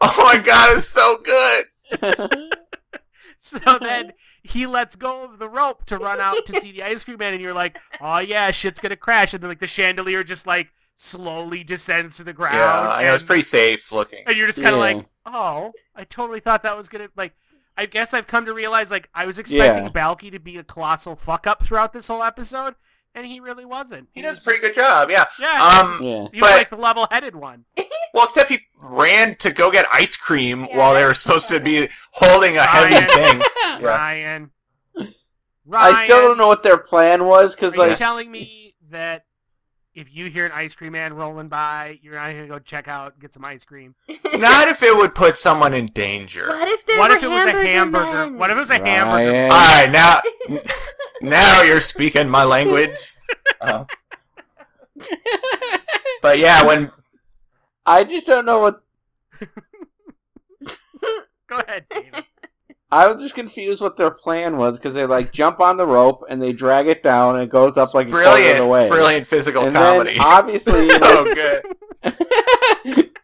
Oh 0.00 0.14
my 0.24 0.38
god, 0.38 0.76
it's 0.78 0.88
so 0.88 1.18
good. 1.22 1.64
So 3.40 3.58
then 3.80 4.14
he 4.42 4.66
lets 4.66 4.96
go 4.96 5.24
of 5.24 5.38
the 5.38 5.48
rope 5.48 5.84
to 5.86 5.96
run 5.96 6.20
out 6.20 6.44
to 6.46 6.60
see 6.60 6.72
the 6.72 6.82
ice 6.82 7.04
cream 7.04 7.18
man, 7.18 7.34
and 7.34 7.42
you're 7.42 7.54
like, 7.54 7.78
"Oh 8.00 8.18
yeah, 8.18 8.50
shit's 8.50 8.80
gonna 8.80 8.96
crash." 8.96 9.32
And 9.32 9.40
then 9.42 9.48
like 9.48 9.60
the 9.60 9.66
chandelier 9.68 10.24
just 10.24 10.44
like 10.46 10.72
slowly 10.96 11.62
descends 11.62 12.16
to 12.16 12.24
the 12.24 12.32
ground. 12.32 12.56
Yeah, 12.56 12.88
I 12.90 13.04
know 13.04 13.14
it's 13.14 13.22
pretty 13.22 13.44
safe 13.44 13.92
looking. 13.92 14.24
And 14.26 14.36
you're 14.36 14.48
just 14.48 14.60
kind 14.60 14.74
of 14.74 14.80
Yeah. 14.80 14.94
like, 14.96 15.06
"Oh, 15.24 15.72
I 15.94 16.02
totally 16.04 16.40
thought 16.40 16.62
that 16.64 16.76
was 16.76 16.88
gonna 16.88 17.10
like." 17.16 17.34
I 17.76 17.86
guess 17.86 18.12
I've 18.12 18.26
come 18.26 18.44
to 18.46 18.52
realize 18.52 18.90
like 18.90 19.08
I 19.14 19.24
was 19.24 19.38
expecting 19.38 19.84
Yeah. 19.84 19.92
Balki 19.92 20.32
to 20.32 20.40
be 20.40 20.56
a 20.56 20.64
colossal 20.64 21.14
fuck 21.14 21.46
up 21.46 21.62
throughout 21.62 21.92
this 21.92 22.08
whole 22.08 22.24
episode, 22.24 22.74
and 23.14 23.26
he 23.26 23.40
really 23.40 23.64
wasn't. 23.64 24.08
He 24.14 24.22
does 24.22 24.40
a 24.40 24.44
pretty 24.44 24.60
good 24.60 24.74
job, 24.74 25.10
yeah. 25.10 25.24
Yeah, 25.38 25.80
Um, 25.82 25.96
Yeah. 26.00 26.26
he 26.32 26.40
was 26.40 26.50
but 26.50 26.56
like 26.56 26.70
the 26.70 26.76
level-headed 26.76 27.34
one. 27.34 27.64
well, 28.14 28.24
except 28.26 28.50
he 28.50 28.60
ran 28.76 29.34
to 29.36 29.50
go 29.52 29.70
get 29.70 29.86
ice 29.92 30.16
cream 30.16 30.64
while 30.74 30.94
they 30.94 31.04
were 31.04 31.14
supposed 31.14 31.48
to 31.48 31.60
be 31.60 31.88
holding 32.12 32.56
a 32.56 32.62
heavy 32.64 32.94
Ryan. 32.94 33.08
thing. 33.10 33.42
Yeah. 33.80 33.86
Ryan. 33.86 34.50
I 35.72 36.04
still 36.04 36.20
don't 36.22 36.38
know 36.38 36.48
what 36.48 36.62
their 36.62 36.78
plan 36.78 37.24
was, 37.26 37.54
because, 37.54 37.74
Are 37.74 37.84
you 37.84 37.88
like, 37.90 37.98
telling 37.98 38.30
me 38.30 38.74
that 38.90 39.24
if 39.94 40.14
you 40.14 40.26
hear 40.30 40.46
an 40.46 40.52
ice 40.54 40.74
cream 40.74 40.92
man 40.92 41.12
rolling 41.12 41.48
by, 41.48 41.98
you're 42.02 42.14
not 42.14 42.30
gonna 42.32 42.46
go 42.46 42.58
check 42.58 42.88
out, 42.88 43.18
get 43.18 43.34
some 43.34 43.44
ice 43.44 43.64
cream? 43.64 43.94
Not 44.34 44.68
if 44.68 44.82
it 44.82 44.96
would 44.96 45.14
put 45.14 45.36
someone 45.36 45.74
in 45.74 45.86
danger. 45.86 46.46
What 46.48 46.68
if 46.68 46.86
there 46.86 46.98
What 46.98 47.10
were 47.10 47.16
if 47.18 47.22
it 47.22 47.28
was 47.28 47.44
a 47.46 47.50
hamburger 47.52 48.04
hamburger? 48.04 48.30
men? 48.30 48.38
What 48.38 48.50
if 48.50 48.56
it 48.56 48.60
was 48.60 48.70
a 48.70 48.74
hamburger? 48.78 49.42
All 49.42 49.48
right, 49.50 49.90
now, 49.90 50.20
now 51.22 51.62
you're 51.62 51.80
speaking 51.80 52.28
my 52.28 52.44
language. 52.44 53.14
Uh, 53.60 53.84
but 56.22 56.38
yeah, 56.38 56.64
when 56.64 56.90
I 57.86 58.04
just 58.04 58.26
don't 58.26 58.44
know 58.44 58.58
what. 58.60 58.82
Go 61.46 61.58
ahead, 61.60 61.86
David. 61.90 62.24
I 62.90 63.06
was 63.06 63.22
just 63.22 63.34
confused 63.34 63.82
what 63.82 63.96
their 63.96 64.10
plan 64.10 64.56
was, 64.56 64.78
because 64.78 64.94
they, 64.94 65.04
like, 65.04 65.30
jump 65.32 65.60
on 65.60 65.76
the 65.76 65.86
rope 65.86 66.24
and 66.28 66.40
they 66.40 66.54
drag 66.54 66.86
it 66.86 67.02
down 67.02 67.34
and 67.34 67.44
it 67.44 67.50
goes 67.50 67.76
up, 67.76 67.92
like, 67.92 68.08
a 68.08 68.10
quarter 68.10 68.26
of 68.26 68.32
brilliant, 68.32 68.58
the 68.58 68.66
way. 68.66 68.88
brilliant 68.88 69.26
physical 69.26 69.64
and 69.64 69.76
comedy. 69.76 70.12
Then, 70.12 70.22
obviously, 70.22 70.88
so 70.98 71.22
like, 71.22 71.34
good. 72.04 73.10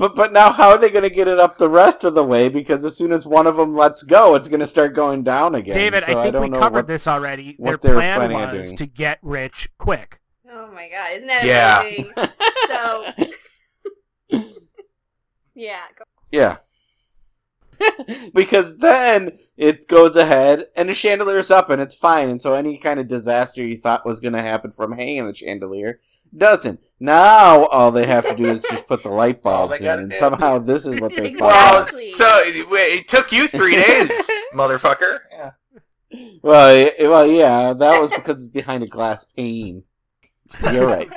But 0.00 0.16
but 0.16 0.32
now 0.32 0.50
how 0.50 0.70
are 0.70 0.78
they 0.78 0.88
going 0.88 1.02
to 1.04 1.10
get 1.10 1.28
it 1.28 1.38
up 1.38 1.58
the 1.58 1.68
rest 1.68 2.04
of 2.04 2.14
the 2.14 2.24
way? 2.24 2.48
Because 2.48 2.86
as 2.86 2.96
soon 2.96 3.12
as 3.12 3.26
one 3.26 3.46
of 3.46 3.56
them 3.56 3.76
lets 3.76 4.02
go, 4.02 4.34
it's 4.34 4.48
going 4.48 4.60
to 4.60 4.66
start 4.66 4.94
going 4.94 5.22
down 5.24 5.54
again. 5.54 5.74
David, 5.74 6.04
So 6.04 6.18
I 6.18 6.22
think 6.22 6.32
don't 6.32 6.50
we 6.50 6.58
covered 6.58 6.72
what- 6.72 6.86
this 6.86 7.06
already. 7.06 7.54
what 7.58 7.82
Their 7.82 7.94
plan 7.96 8.32
was 8.32 8.50
doing. 8.64 8.76
to 8.78 8.86
get 8.86 9.18
rich 9.20 9.68
quick. 9.76 10.20
Oh 10.50 10.68
my 10.72 10.88
god, 10.88 11.10
isn't 11.16 11.26
that 11.28 11.44
Yeah. 11.44 11.80
amazing? 11.80 12.12
so, 14.30 14.40
yeah. 15.54 15.80
Go. 15.98 16.04
Yeah. 16.32 16.56
because 18.34 18.78
then 18.78 19.32
it 19.56 19.86
goes 19.88 20.16
ahead 20.16 20.66
and 20.76 20.88
the 20.88 20.94
chandelier's 20.94 21.50
up 21.50 21.68
and 21.70 21.80
it's 21.80 21.94
fine, 21.94 22.28
and 22.30 22.40
so 22.40 22.54
any 22.54 22.78
kind 22.78 23.00
of 23.00 23.06
disaster 23.08 23.62
you 23.62 23.76
thought 23.78 24.06
was 24.06 24.20
going 24.20 24.32
to 24.34 24.40
happen 24.42 24.70
from 24.70 24.92
hanging 24.92 25.26
the 25.26 25.34
chandelier 25.34 26.00
doesn't. 26.36 26.80
Now 27.02 27.64
all 27.66 27.90
they 27.90 28.06
have 28.06 28.26
to 28.28 28.34
do 28.34 28.44
is 28.44 28.62
just 28.70 28.86
put 28.86 29.02
the 29.02 29.08
light 29.08 29.42
bulbs 29.42 29.80
in, 29.80 29.98
and 29.98 30.10
do. 30.10 30.16
somehow 30.16 30.58
this 30.58 30.84
is 30.84 31.00
what 31.00 31.16
they 31.16 31.34
Well, 31.40 31.88
so 31.88 32.42
wait, 32.68 33.00
it 33.00 33.08
took 33.08 33.32
you 33.32 33.48
three 33.48 33.74
days, 33.76 34.10
motherfucker. 34.54 35.20
Yeah. 35.32 35.50
Well, 36.42 36.74
y- 36.74 36.94
well, 37.00 37.26
yeah, 37.26 37.72
that 37.72 38.00
was 38.00 38.10
because 38.10 38.36
it's 38.36 38.48
behind 38.48 38.82
a 38.82 38.86
glass 38.86 39.24
pane. 39.24 39.84
You're 40.72 40.86
right. 40.86 41.08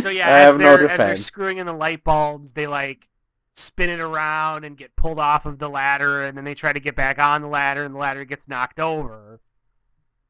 So 0.00 0.08
yeah, 0.08 0.26
I 0.28 0.40
as 0.40 0.52
have 0.52 0.58
they're 0.58 0.78
no 0.82 0.86
as 0.86 0.98
they're 0.98 1.16
screwing 1.16 1.58
in 1.58 1.66
the 1.66 1.72
light 1.72 2.02
bulbs, 2.02 2.54
they 2.54 2.66
like 2.66 3.08
spin 3.52 3.90
it 3.90 4.00
around 4.00 4.64
and 4.64 4.76
get 4.76 4.96
pulled 4.96 5.18
off 5.18 5.46
of 5.46 5.58
the 5.58 5.68
ladder, 5.68 6.24
and 6.24 6.36
then 6.36 6.44
they 6.44 6.54
try 6.54 6.72
to 6.72 6.80
get 6.80 6.96
back 6.96 7.18
on 7.18 7.42
the 7.42 7.48
ladder, 7.48 7.84
and 7.84 7.94
the 7.94 7.98
ladder 7.98 8.24
gets 8.24 8.48
knocked 8.48 8.80
over. 8.80 9.40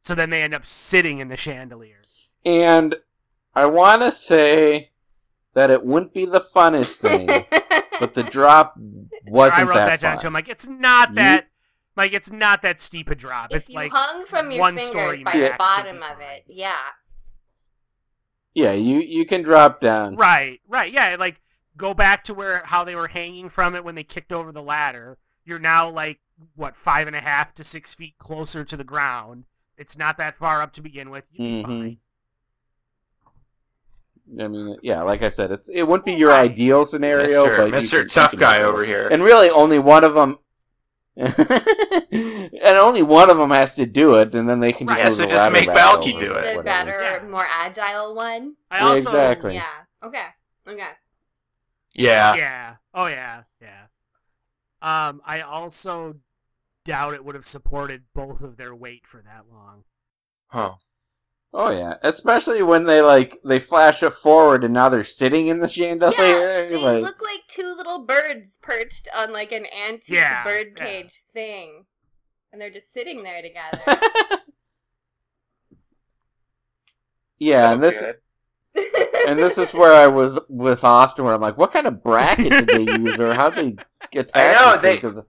So 0.01 0.15
then 0.15 0.31
they 0.31 0.43
end 0.43 0.55
up 0.55 0.65
sitting 0.67 1.19
in 1.19 1.29
the 1.29 1.37
chandelier. 1.37 2.03
And 2.45 2.97
I 3.57 3.65
want 3.65 4.03
to 4.03 4.13
say 4.13 4.91
that 5.55 5.71
it 5.71 5.85
wouldn't 5.85 6.13
be 6.13 6.27
the 6.27 6.41
funnest 6.41 6.97
thing, 6.97 7.27
but 8.01 8.13
the 8.13 8.23
drop 8.23 8.75
wasn't 9.27 9.61
I 9.61 9.65
wrote 9.65 9.75
that, 9.75 9.87
that, 9.87 10.01
down 10.01 10.17
fun. 10.17 10.21
too. 10.21 10.27
I'm 10.29 10.35
like, 10.35 10.49
it's 10.49 10.69
not 10.69 11.11
You- 11.11 11.15
that. 11.17 11.49
Like 11.97 12.13
it's 12.13 12.31
not 12.31 12.61
that 12.61 12.79
steep 12.79 13.09
a 13.09 13.15
drop. 13.15 13.53
If 13.53 13.57
it's 13.57 13.71
you 13.71 13.77
like 13.77 13.91
hung 13.91 14.27
from 14.27 14.51
your 14.51 14.61
one 14.61 14.79
story 14.79 15.25
by 15.25 15.33
max 15.33 15.53
the 15.53 15.57
bottom 15.57 16.03
of 16.03 16.21
it, 16.21 16.45
yeah. 16.47 16.77
Yeah, 18.53 18.73
you 18.73 18.99
you 18.99 19.25
can 19.25 19.41
drop 19.41 19.81
down. 19.81 20.15
Right, 20.15 20.61
right, 20.69 20.93
yeah. 20.93 21.17
Like 21.19 21.41
go 21.75 21.95
back 21.95 22.23
to 22.25 22.35
where 22.35 22.61
how 22.67 22.85
they 22.85 22.95
were 22.95 23.09
hanging 23.09 23.49
from 23.49 23.75
it 23.75 23.83
when 23.83 23.95
they 23.95 24.05
kicked 24.05 24.31
over 24.31 24.53
the 24.53 24.63
ladder. 24.63 25.17
You're 25.47 25.59
now 25.59 25.89
like 25.89 26.21
what 26.55 26.77
five 26.77 27.07
and 27.07 27.17
a 27.17 27.21
half 27.21 27.55
to 27.55 27.65
six 27.65 27.95
feet 27.95 28.19
closer 28.19 28.63
to 28.63 28.77
the 28.77 28.85
ground. 28.85 29.47
It's 29.79 29.97
not 29.97 30.19
that 30.19 30.35
far 30.35 30.61
up 30.61 30.75
to 30.75 30.83
begin 30.83 31.09
with. 31.09 31.31
You'd 31.33 31.39
be 31.39 31.63
mm-hmm. 31.63 31.81
fine. 31.81 31.99
I 34.41 34.49
mean, 34.49 34.77
yeah, 34.83 35.03
like 35.03 35.23
I 35.23 35.29
said, 35.29 35.53
it's 35.53 35.69
it 35.69 35.85
wouldn't 35.85 36.05
be 36.05 36.15
your 36.15 36.33
ideal 36.33 36.85
scenario, 36.85 37.47
Mr. 37.47 37.57
but 37.57 37.83
you 37.83 37.89
Mr. 37.89 38.01
can- 38.01 38.09
Tough 38.09 38.37
Guy 38.37 38.63
over 38.63 38.85
here. 38.85 39.09
And 39.09 39.23
really, 39.23 39.51
only 39.51 39.79
one 39.79 40.03
of 40.03 40.15
them, 40.15 40.39
and 41.17 41.37
only 42.65 43.03
one 43.03 43.31
of 43.31 43.39
them 43.39 43.51
has 43.51 43.75
to 43.77 43.87
do 43.87 44.17
it, 44.17 44.35
and 44.35 44.49
then 44.49 44.61
they 44.61 44.73
can 44.73 44.87
just 44.89 45.01
Right, 45.01 45.13
so 45.13 45.23
the 45.23 45.29
just 45.29 45.53
make 45.53 45.67
back 45.69 45.77
Balki 45.79 46.19
do 46.19 46.33
it. 46.35 46.51
The 46.51 46.57
whatever. 46.57 46.63
better, 46.65 47.29
more 47.29 47.47
agile 47.49 48.15
one. 48.15 48.57
I 48.71 48.79
Yeah, 48.79 48.85
also 48.87 48.97
exactly. 49.11 49.55
Yeah. 49.55 49.67
Okay. 50.03 50.27
Okay. 50.67 50.89
Yeah. 51.95 52.35
Yeah. 52.35 52.77
Oh 52.93 53.07
yeah. 53.07 53.43
Yeah. 53.61 53.87
Um, 54.83 55.23
I 55.25 55.41
also 55.41 56.17
doubt 56.85 57.15
it 57.15 57.25
would 57.25 57.35
have 57.35 57.47
supported 57.47 58.05
both 58.15 58.43
of 58.43 58.57
their 58.57 58.75
weight 58.75 59.07
for 59.07 59.23
that 59.23 59.45
long. 59.51 59.85
Huh. 60.49 60.75
Oh 61.59 61.71
yeah, 61.71 61.95
especially 62.03 62.63
when 62.63 62.85
they 62.85 63.01
like 63.01 63.39
they 63.43 63.59
flash 63.59 64.03
it 64.03 64.13
forward 64.13 64.63
and 64.63 64.75
now 64.75 64.91
they're 64.91 65.03
sitting 65.05 65.47
in 65.47 65.59
the 65.61 65.69
chandelier. 65.69 66.15
Yeah, 66.19 66.45
they 66.69 66.77
like, 66.77 67.03
look 67.03 67.23
like 67.23 67.47
two 67.49 67.75
little 67.75 68.05
birds 68.05 68.57
perched 68.61 69.09
on 69.17 69.33
like 69.33 69.53
an 69.53 69.65
antique 69.89 70.17
Yeah, 70.17 70.45
bird 70.45 70.75
yeah. 70.77 70.85
cage 70.85 71.23
thing. 71.33 71.87
And 72.53 72.61
they're 72.61 72.69
just 72.71 72.93
sitting 72.93 73.23
there 73.23 73.41
together. 73.41 73.81
yeah, 77.39 77.73
and 77.73 77.83
this 77.83 78.03
and 79.27 79.39
this 79.39 79.57
is 79.59 79.73
where 79.73 79.95
I 79.95 80.07
was 80.09 80.39
with 80.49 80.85
Austin, 80.85 81.25
where 81.25 81.33
I'm 81.35 81.41
like, 81.41 81.57
what 81.57 81.73
kind 81.73 81.87
of 81.87 82.03
bracket 82.03 82.51
did 82.51 82.67
they 82.69 82.83
use, 82.93 83.19
or 83.19 83.33
how 83.35 83.49
did 83.51 83.79
they 84.13 84.19
attach 84.21 84.57
I 84.59 84.75
know, 84.77 84.77
they- 84.81 84.99
'Cause 84.99 85.25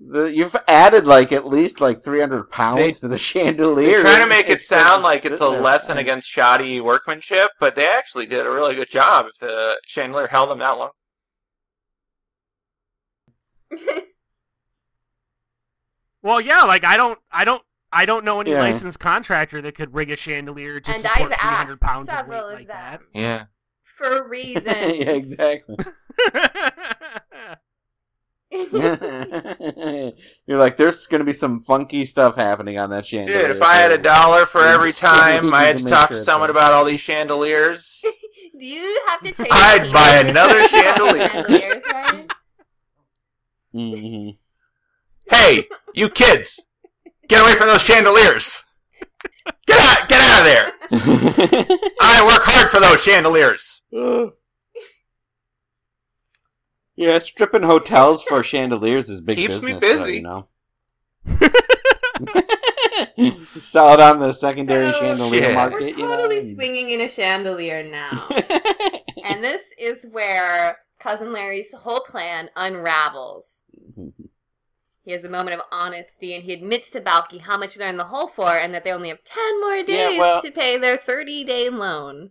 The, 0.00 0.32
you've 0.32 0.54
added 0.68 1.08
like 1.08 1.32
at 1.32 1.44
least 1.44 1.80
like 1.80 2.02
300 2.04 2.50
pounds 2.50 2.78
They- 2.80 2.92
to 2.92 3.08
the 3.08 3.18
chandelier. 3.30 4.02
They're 4.02 4.04
trying 4.04 4.20
to 4.20 4.26
make 4.28 4.48
it 4.48 4.62
sound 4.62 5.02
like 5.02 5.24
it's 5.24 5.34
a 5.34 5.38
sitting 5.38 5.52
there. 5.54 5.60
lesson 5.62 5.98
against 5.98 6.28
shoddy 6.28 6.80
workmanship, 6.80 7.50
but 7.58 7.74
they 7.74 7.86
actually 7.86 8.26
did 8.26 8.46
a 8.46 8.50
really 8.50 8.74
good 8.76 8.90
job 8.90 9.26
if 9.26 9.38
the 9.40 9.80
chandelier 9.86 10.28
held 10.28 10.50
them 10.50 10.60
that 10.60 10.78
long. 10.78 10.90
Well, 16.22 16.40
yeah, 16.40 16.62
like 16.62 16.84
I 16.84 16.96
don't, 16.96 17.18
I 17.30 17.44
don't, 17.44 17.62
I 17.92 18.04
don't 18.04 18.24
know 18.24 18.40
any 18.40 18.50
Yeah. 18.50 18.60
licensed 18.60 18.98
contractor 18.98 19.62
that 19.62 19.74
could 19.76 19.94
rig 19.94 20.10
a 20.10 20.16
chandelier 20.16 20.80
to 20.80 20.90
And 20.90 21.00
support 21.00 21.32
I've 21.32 21.38
300 21.40 21.80
pounds 21.80 22.12
of 22.12 22.26
weight 22.28 22.38
of 22.38 22.52
like 22.52 22.66
that. 22.66 23.00
Yeah. 23.14 23.44
For 23.96 24.28
reasons. 24.28 24.66
yeah, 24.66 25.10
exactly. 25.12 25.76
You're 30.46 30.58
like, 30.58 30.76
there's 30.76 31.06
going 31.06 31.18
to 31.20 31.24
be 31.24 31.32
some 31.34 31.58
funky 31.58 32.04
stuff 32.06 32.36
happening 32.36 32.78
on 32.78 32.90
that 32.90 33.04
chandelier. 33.06 33.48
Dude, 33.48 33.56
if 33.56 33.62
I 33.62 33.74
had 33.74 33.92
a 33.92 33.98
dollar 33.98 34.46
for 34.46 34.60
every 34.66 34.92
time 34.92 35.52
I 35.52 35.64
had 35.64 35.76
need 35.76 35.84
to 35.84 35.90
talk 35.90 36.08
sure 36.08 36.18
to 36.18 36.24
someone 36.24 36.48
right. 36.50 36.56
about 36.58 36.72
all 36.72 36.84
these 36.84 37.00
chandeliers, 37.00 38.02
Do 38.58 38.64
you 38.66 39.00
have 39.08 39.20
to 39.20 39.32
change 39.32 39.48
I'd 39.52 39.86
the 39.88 39.92
buy 39.92 40.22
another 40.28 40.66
chandelier. 40.68 41.28
chandeliers, 41.28 41.82
right? 41.92 42.32
Mhm. 43.74 44.36
hey, 45.30 45.68
you 45.94 46.08
kids, 46.08 46.64
get 47.28 47.42
away 47.42 47.54
from 47.54 47.68
those 47.68 47.82
chandeliers. 47.82 48.62
Get 49.66 49.78
out, 49.78 50.08
get 50.08 50.20
out 50.20 50.40
of 50.40 50.46
there. 50.46 50.72
I 52.00 52.24
work 52.26 52.42
hard 52.44 52.70
for 52.70 52.80
those 52.80 53.00
chandeliers. 53.02 53.82
Yeah, 56.98 57.18
stripping 57.20 57.62
hotels 57.62 58.24
for 58.24 58.42
chandeliers 58.42 59.08
is 59.08 59.20
big 59.20 59.36
Keeps 59.38 59.62
me 59.62 59.72
business. 59.74 59.80
though, 59.80 60.04
busy. 60.04 60.16
you 60.16 60.22
know. 60.22 60.48
Sell 63.58 63.94
it 63.94 64.00
on 64.00 64.18
the 64.18 64.32
secondary 64.32 64.90
So, 64.92 65.00
chandelier 65.00 65.42
Shit. 65.42 65.54
market. 65.54 65.80
We're 65.80 65.86
you 65.88 65.96
know? 65.98 66.16
totally 66.16 66.54
swinging 66.54 66.90
in 66.90 67.00
a 67.00 67.08
chandelier 67.08 67.88
now. 67.88 68.28
and 69.24 69.42
this 69.44 69.62
is 69.78 70.04
where 70.10 70.78
Cousin 70.98 71.32
Larry's 71.32 71.72
whole 71.72 72.00
plan 72.00 72.50
unravels. 72.56 73.62
He 75.04 75.12
has 75.12 75.24
a 75.24 75.28
moment 75.28 75.56
of 75.56 75.62
honesty 75.70 76.34
and 76.34 76.44
he 76.44 76.52
admits 76.52 76.90
to 76.90 77.00
Balky 77.00 77.38
how 77.38 77.56
much 77.56 77.76
they're 77.76 77.88
in 77.88 77.96
the 77.96 78.04
hole 78.04 78.28
for 78.28 78.50
and 78.50 78.74
that 78.74 78.84
they 78.84 78.92
only 78.92 79.08
have 79.08 79.24
10 79.24 79.60
more 79.60 79.82
days 79.84 80.12
Yeah, 80.14 80.18
well- 80.18 80.42
to 80.42 80.50
pay 80.50 80.76
their 80.76 80.96
30 80.96 81.44
day 81.44 81.68
loan. 81.68 82.30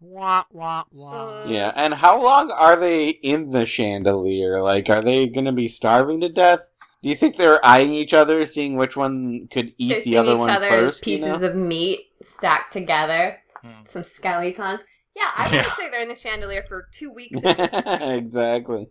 Wah 0.00 0.44
wah 0.52 0.84
wah. 0.92 1.44
Yeah, 1.46 1.72
and 1.74 1.94
how 1.94 2.22
long 2.22 2.50
are 2.52 2.76
they 2.76 3.08
in 3.08 3.50
the 3.50 3.66
chandelier? 3.66 4.62
Like, 4.62 4.88
are 4.88 5.02
they 5.02 5.28
going 5.28 5.46
to 5.46 5.52
be 5.52 5.66
starving 5.68 6.20
to 6.20 6.28
death? 6.28 6.70
Do 7.02 7.08
you 7.08 7.14
think 7.16 7.36
they're 7.36 7.64
eyeing 7.64 7.92
each 7.92 8.14
other, 8.14 8.44
seeing 8.46 8.76
which 8.76 8.96
one 8.96 9.48
could 9.50 9.72
eat 9.78 9.88
They're 9.90 10.02
the 10.02 10.16
other 10.18 10.32
each 10.32 10.38
one 10.38 10.50
other 10.50 10.68
first? 10.68 11.02
pieces 11.02 11.26
you 11.26 11.38
know? 11.38 11.46
of 11.46 11.54
meat 11.56 12.00
stacked 12.22 12.72
together. 12.72 13.38
Hmm. 13.62 13.84
Some 13.88 14.04
skeletons. 14.04 14.80
Yeah, 15.16 15.30
I 15.36 15.44
would 15.48 15.54
Yeah. 15.54 15.76
say 15.76 15.90
they're 15.90 16.02
in 16.02 16.08
the 16.08 16.14
chandelier 16.16 16.64
for 16.68 16.88
two 16.92 17.10
weeks. 17.12 17.38
at 17.44 17.56
this 17.72 17.82
point. 17.98 18.02
exactly. 18.18 18.86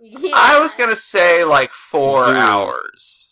yeah. 0.00 0.32
I 0.36 0.58
was 0.60 0.74
gonna 0.74 0.94
say 0.96 1.44
like 1.44 1.72
four 1.72 2.26
Dude. 2.26 2.36
hours. 2.36 3.30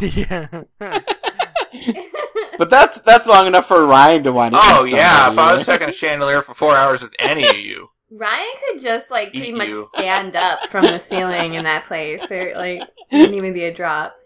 yeah. 0.00 0.48
But 2.62 2.70
that's 2.70 2.98
that's 3.00 3.26
long 3.26 3.46
enough 3.46 3.66
for 3.68 3.86
Ryan 3.86 4.24
to 4.24 4.32
want 4.32 4.54
to. 4.54 4.60
Oh 4.62 4.84
eat 4.84 4.92
yeah, 4.94 5.30
if 5.32 5.38
I 5.38 5.52
was 5.52 5.58
right? 5.58 5.62
stuck 5.62 5.80
in 5.82 5.90
a 5.90 5.92
chandelier 5.92 6.42
for 6.42 6.54
four 6.54 6.74
hours 6.76 7.02
with 7.02 7.12
any 7.20 7.48
of 7.48 7.56
you, 7.56 7.90
Ryan 8.10 8.46
could 8.68 8.80
just 8.80 9.10
like 9.10 9.30
pretty 9.30 9.52
much 9.52 9.68
you. 9.68 9.88
stand 9.94 10.34
up 10.34 10.66
from 10.68 10.84
the 10.84 10.98
ceiling 10.98 11.54
in 11.54 11.64
that 11.64 11.84
place. 11.84 12.26
There, 12.28 12.56
like, 12.56 12.82
wouldn't 13.12 13.34
even 13.34 13.52
be 13.52 13.64
a 13.64 13.72
drop. 13.74 14.16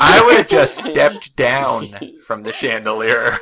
I 0.00 0.22
would 0.24 0.36
have 0.38 0.48
just 0.48 0.82
stepped 0.82 1.36
down 1.36 1.94
from 2.26 2.42
the 2.42 2.52
chandelier. 2.52 3.38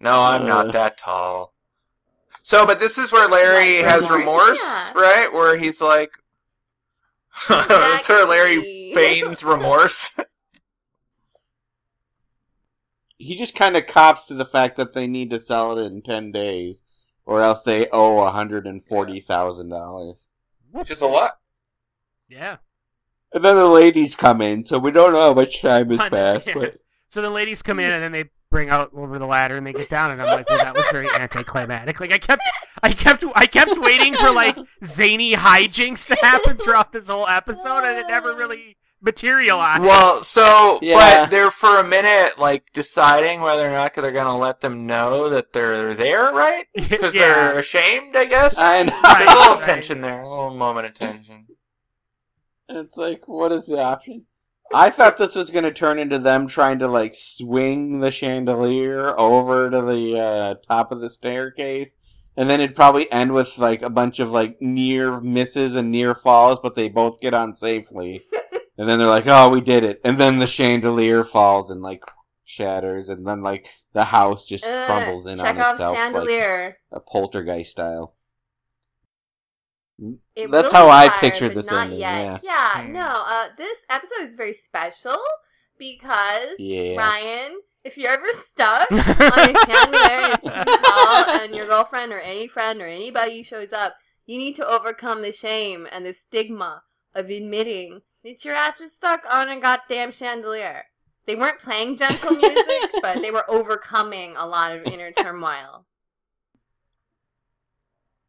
No, 0.00 0.22
I'm 0.22 0.42
Uh. 0.42 0.46
not 0.46 0.72
that 0.72 0.98
tall. 0.98 1.54
So, 2.42 2.64
but 2.64 2.80
this 2.80 2.96
is 2.98 3.12
where 3.12 3.28
Larry 3.28 3.82
has 3.82 4.08
remorse, 4.08 4.58
remorse, 4.58 4.58
yeah. 4.62 4.92
right? 4.94 5.32
Where 5.32 5.58
he's 5.58 5.80
like, 5.80 6.10
that's 7.48 8.08
where 8.08 8.26
Larry 8.26 8.92
feigns 8.94 9.44
remorse. 9.44 10.10
he 13.18 13.36
just 13.36 13.54
kind 13.54 13.76
of 13.76 13.86
cops 13.86 14.26
to 14.26 14.34
the 14.34 14.44
fact 14.44 14.76
that 14.76 14.94
they 14.94 15.06
need 15.06 15.30
to 15.30 15.38
sell 15.38 15.76
it 15.78 15.84
in 15.84 16.02
ten 16.02 16.32
days, 16.32 16.82
or 17.24 17.42
else 17.42 17.62
they 17.62 17.88
owe 17.90 18.24
hundred 18.30 18.66
and 18.66 18.82
forty 18.84 19.20
thousand 19.20 19.68
dollars. 19.70 20.28
Which 20.70 20.90
is 20.90 21.00
a 21.00 21.08
lot. 21.08 21.38
yeah. 22.28 22.56
And 23.32 23.44
then 23.44 23.56
the 23.56 23.66
ladies 23.66 24.16
come 24.16 24.40
in, 24.40 24.64
so 24.64 24.78
we 24.78 24.90
don't 24.90 25.12
know 25.12 25.28
how 25.28 25.34
much 25.34 25.60
time 25.60 25.90
has 25.90 25.98
passed. 26.10 26.46
yeah. 26.46 26.54
But 26.54 26.78
So 27.08 27.20
the 27.20 27.30
ladies 27.30 27.62
come 27.62 27.78
in 27.78 27.90
and 27.90 28.02
then 28.02 28.12
they 28.12 28.30
bring 28.50 28.70
out 28.70 28.90
over 28.94 29.18
the 29.18 29.26
ladder 29.26 29.56
and 29.56 29.66
they 29.66 29.72
get 29.72 29.90
down 29.90 30.10
and 30.10 30.22
I'm 30.22 30.28
like, 30.28 30.48
well, 30.48 30.58
that 30.58 30.74
was 30.74 30.84
very 30.90 31.08
anticlimactic. 31.18 32.00
Like 32.00 32.12
I 32.12 32.18
kept, 32.18 32.42
I 32.82 32.92
kept, 32.92 33.24
I 33.34 33.46
kept 33.46 33.78
waiting 33.78 34.14
for 34.14 34.30
like 34.30 34.56
zany 34.84 35.34
hijinks 35.34 36.06
to 36.06 36.14
happen 36.24 36.56
throughout 36.56 36.92
this 36.92 37.08
whole 37.08 37.26
episode 37.28 37.84
and 37.84 37.98
it 37.98 38.06
never 38.08 38.34
really 38.34 38.76
materialized. 39.02 39.82
Well, 39.82 40.24
so, 40.24 40.78
Yeah. 40.82 40.96
but 41.24 41.30
they're 41.30 41.50
for 41.50 41.78
a 41.78 41.86
minute 41.86 42.38
like 42.38 42.64
deciding 42.72 43.40
whether 43.42 43.66
or 43.68 43.70
not 43.70 43.94
they're 43.94 44.10
gonna 44.12 44.38
let 44.38 44.60
them 44.60 44.86
know 44.86 45.28
that 45.28 45.52
they're 45.52 45.94
there, 45.94 46.32
right? 46.32 46.66
Because 46.74 47.14
Yeah. 47.14 47.28
they're 47.50 47.58
ashamed, 47.58 48.16
I 48.16 48.24
guess. 48.24 48.54
I 48.56 48.82
know. 48.84 49.00
There's 49.02 49.30
a 49.30 49.34
little 49.38 49.54
Right. 49.56 49.64
tension 49.64 50.00
there, 50.00 50.22
a 50.22 50.28
little 50.28 50.54
moment 50.54 50.86
of 50.86 50.94
tension. 50.94 51.46
it's 52.70 52.96
like, 52.96 53.28
what 53.28 53.52
is 53.52 53.66
the 53.66 53.78
option? 53.80 54.24
I 54.74 54.90
thought 54.90 55.16
this 55.16 55.34
was 55.34 55.50
going 55.50 55.64
to 55.64 55.72
turn 55.72 55.98
into 55.98 56.18
them 56.18 56.46
trying 56.46 56.78
to 56.80 56.88
like 56.88 57.14
swing 57.14 58.00
the 58.00 58.10
chandelier 58.10 59.18
over 59.18 59.70
to 59.70 59.80
the 59.82 60.18
uh, 60.20 60.54
top 60.68 60.92
of 60.92 61.00
the 61.00 61.08
staircase, 61.10 61.92
and 62.36 62.48
then 62.50 62.60
it'd 62.60 62.76
probably 62.76 63.10
end 63.10 63.32
with 63.32 63.56
like 63.58 63.82
a 63.82 63.90
bunch 63.90 64.18
of 64.20 64.30
like 64.30 64.60
near 64.60 65.20
misses 65.20 65.74
and 65.74 65.90
near 65.90 66.14
falls, 66.14 66.58
but 66.60 66.74
they 66.74 66.88
both 66.88 67.20
get 67.20 67.34
on 67.34 67.54
safely. 67.54 68.22
and 68.78 68.88
then 68.88 68.98
they're 68.98 69.08
like, 69.08 69.26
"Oh, 69.26 69.48
we 69.48 69.60
did 69.60 69.84
it!" 69.84 70.00
And 70.04 70.18
then 70.18 70.38
the 70.38 70.46
chandelier 70.46 71.24
falls 71.24 71.70
and 71.70 71.80
like 71.82 72.04
shatters, 72.44 73.08
and 73.08 73.26
then 73.26 73.42
like 73.42 73.68
the 73.94 74.04
house 74.04 74.46
just 74.46 74.66
Uh, 74.66 74.86
crumbles 74.86 75.26
in 75.26 75.38
check 75.38 75.56
on 75.56 75.60
out 75.62 75.72
itself, 75.74 75.94
like 75.94 76.02
chandelier. 76.02 76.78
a 76.92 77.00
poltergeist 77.00 77.70
style. 77.72 78.14
It 80.36 80.50
That's 80.50 80.72
will 80.72 80.78
how 80.80 80.88
I 80.88 81.08
fire, 81.08 81.18
pictured 81.20 81.54
this 81.54 81.70
not 81.70 81.84
ending, 81.86 82.00
Yet. 82.00 82.40
yeah. 82.44 82.86
no. 82.88 83.24
Uh, 83.26 83.48
this 83.56 83.78
episode 83.90 84.22
is 84.28 84.34
very 84.34 84.52
special 84.52 85.18
because 85.78 86.50
Yeah. 86.58 86.96
Ryan, 86.96 87.60
if 87.84 87.96
you're 87.96 88.10
ever 88.12 88.26
stuck 88.32 88.90
on 88.92 88.98
a 89.00 89.58
chandelier 89.66 90.10
and 90.10 90.38
it's 90.38 90.42
too 90.44 91.24
and 91.44 91.54
your 91.54 91.66
girlfriend 91.66 92.12
or 92.12 92.20
any 92.20 92.46
friend 92.48 92.80
or 92.80 92.86
anybody 92.86 93.42
shows 93.42 93.72
up, 93.72 93.96
you 94.26 94.38
need 94.38 94.56
to 94.56 94.66
overcome 94.66 95.22
the 95.22 95.32
shame 95.32 95.86
and 95.90 96.04
the 96.04 96.12
stigma 96.14 96.82
of 97.14 97.30
admitting 97.30 98.02
that 98.24 98.44
your 98.44 98.54
ass 98.54 98.80
is 98.80 98.92
stuck 98.92 99.22
on 99.30 99.48
a 99.48 99.58
goddamn 99.60 100.12
chandelier. 100.12 100.84
They 101.26 101.34
weren't 101.34 101.60
playing 101.60 101.96
gentle 101.98 102.30
music, 102.36 102.90
but 103.02 103.20
they 103.20 103.30
were 103.30 103.48
overcoming 103.50 104.34
a 104.36 104.46
lot 104.46 104.72
of 104.72 104.84
inner 104.86 105.10
turmoil. 105.12 105.86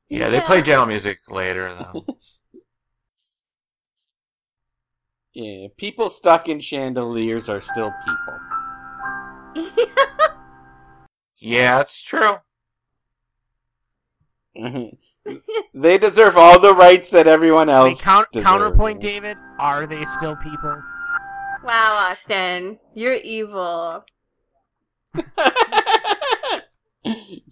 Yeah, 0.10 0.30
they 0.30 0.41
play 0.41 0.61
gentle 0.61 0.88
music 0.88 1.19
later 1.30 1.76
though. 1.76 2.06
Yeah, 5.31 5.68
people 5.77 6.10
stuck 6.10 6.49
in 6.49 6.60
chandeliers 6.60 7.48
are 7.48 7.61
still 7.61 7.94
people. 9.56 9.69
yeah, 11.38 11.80
it's 11.80 12.02
true. 12.02 12.38
they 15.73 15.98
deserve 15.98 16.36
all 16.36 16.60
the 16.60 16.76
rights 16.76 17.11
that 17.11 17.27
everyone 17.27 17.69
else 17.69 17.90
mean, 17.90 17.98
count, 17.99 18.27
deserves. 18.31 18.45
counterpoint, 18.45 18.99
David. 18.99 19.38
Are 19.60 19.86
they 19.86 20.03
still 20.06 20.36
people? 20.36 20.81
Wow, 21.64 22.10
Austin, 22.11 22.80
you're 22.95 23.14
evil. 23.14 24.03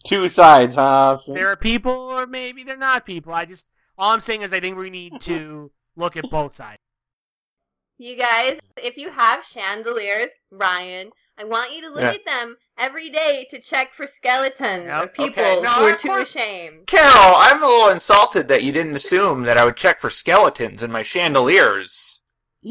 Two 0.08 0.28
sides, 0.28 0.76
huh? 0.76 0.82
Austin? 0.82 1.36
There 1.36 1.48
are 1.48 1.56
people, 1.56 1.92
or 1.92 2.26
maybe 2.26 2.64
they're 2.64 2.78
not 2.78 3.06
people. 3.06 3.34
I 3.34 3.46
just 3.46 3.68
all 3.98 4.14
I'm 4.14 4.22
saying 4.22 4.42
is 4.44 4.54
I 4.54 4.60
think 4.60 4.78
we 4.78 4.90
need 4.90 5.20
to 5.22 5.72
look 5.96 6.16
at 6.18 6.30
both 6.30 6.54
sides. 6.54 6.80
You 7.98 8.16
guys, 8.16 8.60
if 8.78 8.96
you 8.96 9.10
have 9.12 9.44
chandeliers, 9.44 10.28
Ryan, 10.52 11.10
I 11.36 11.44
want 11.46 11.74
you 11.76 11.82
to 11.82 11.90
look 11.90 12.02
Yeah. 12.02 12.12
at 12.12 12.26
them 12.26 12.58
every 12.78 13.10
day 13.10 13.48
to 13.50 13.60
check 13.60 13.94
for 13.94 14.06
skeletons 14.06 14.86
Yep. 14.86 15.04
of 15.04 15.14
people 15.14 15.44
Okay, 15.44 15.62
no, 15.62 15.70
who 15.72 15.86
are 15.86 15.94
of 15.94 15.98
too 16.00 16.08
course. 16.10 16.36
ashamed. 16.36 16.86
Carol, 16.86 17.34
I'm 17.36 17.62
a 17.64 17.66
little 17.66 17.90
insulted 17.90 18.48
that 18.50 18.62
you 18.64 18.72
didn't 18.72 18.96
assume 18.96 19.44
that 19.44 19.58
I 19.58 19.66
would 19.66 19.78
check 19.78 20.00
for 20.00 20.12
skeletons 20.12 20.84
in 20.84 20.92
my 20.92 21.02
chandeliers. 21.02 22.22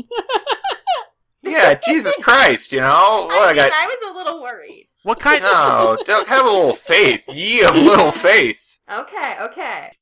yeah, 1.43 1.75
Jesus 1.75 2.15
Christ, 2.21 2.73
you 2.73 2.81
know? 2.81 3.25
What, 3.27 3.35
I 3.35 3.45
I 3.45 3.47
mean, 3.49 3.57
got 3.57 3.73
I 3.73 3.87
was 3.87 4.11
a 4.11 4.17
little 4.17 4.41
worried. 4.43 4.87
What 5.07 5.21
kind? 5.21 5.45
Of 5.45 5.53
No, 5.53 5.97
don't 6.05 6.27
have 6.27 6.45
a 6.45 6.51
little 6.51 6.75
faith. 6.75 7.29
Ye 7.29 7.63
of 7.63 7.77
little 7.77 8.11
faith. 8.11 8.77
Okay, 8.93 9.37
okay. 9.41 9.93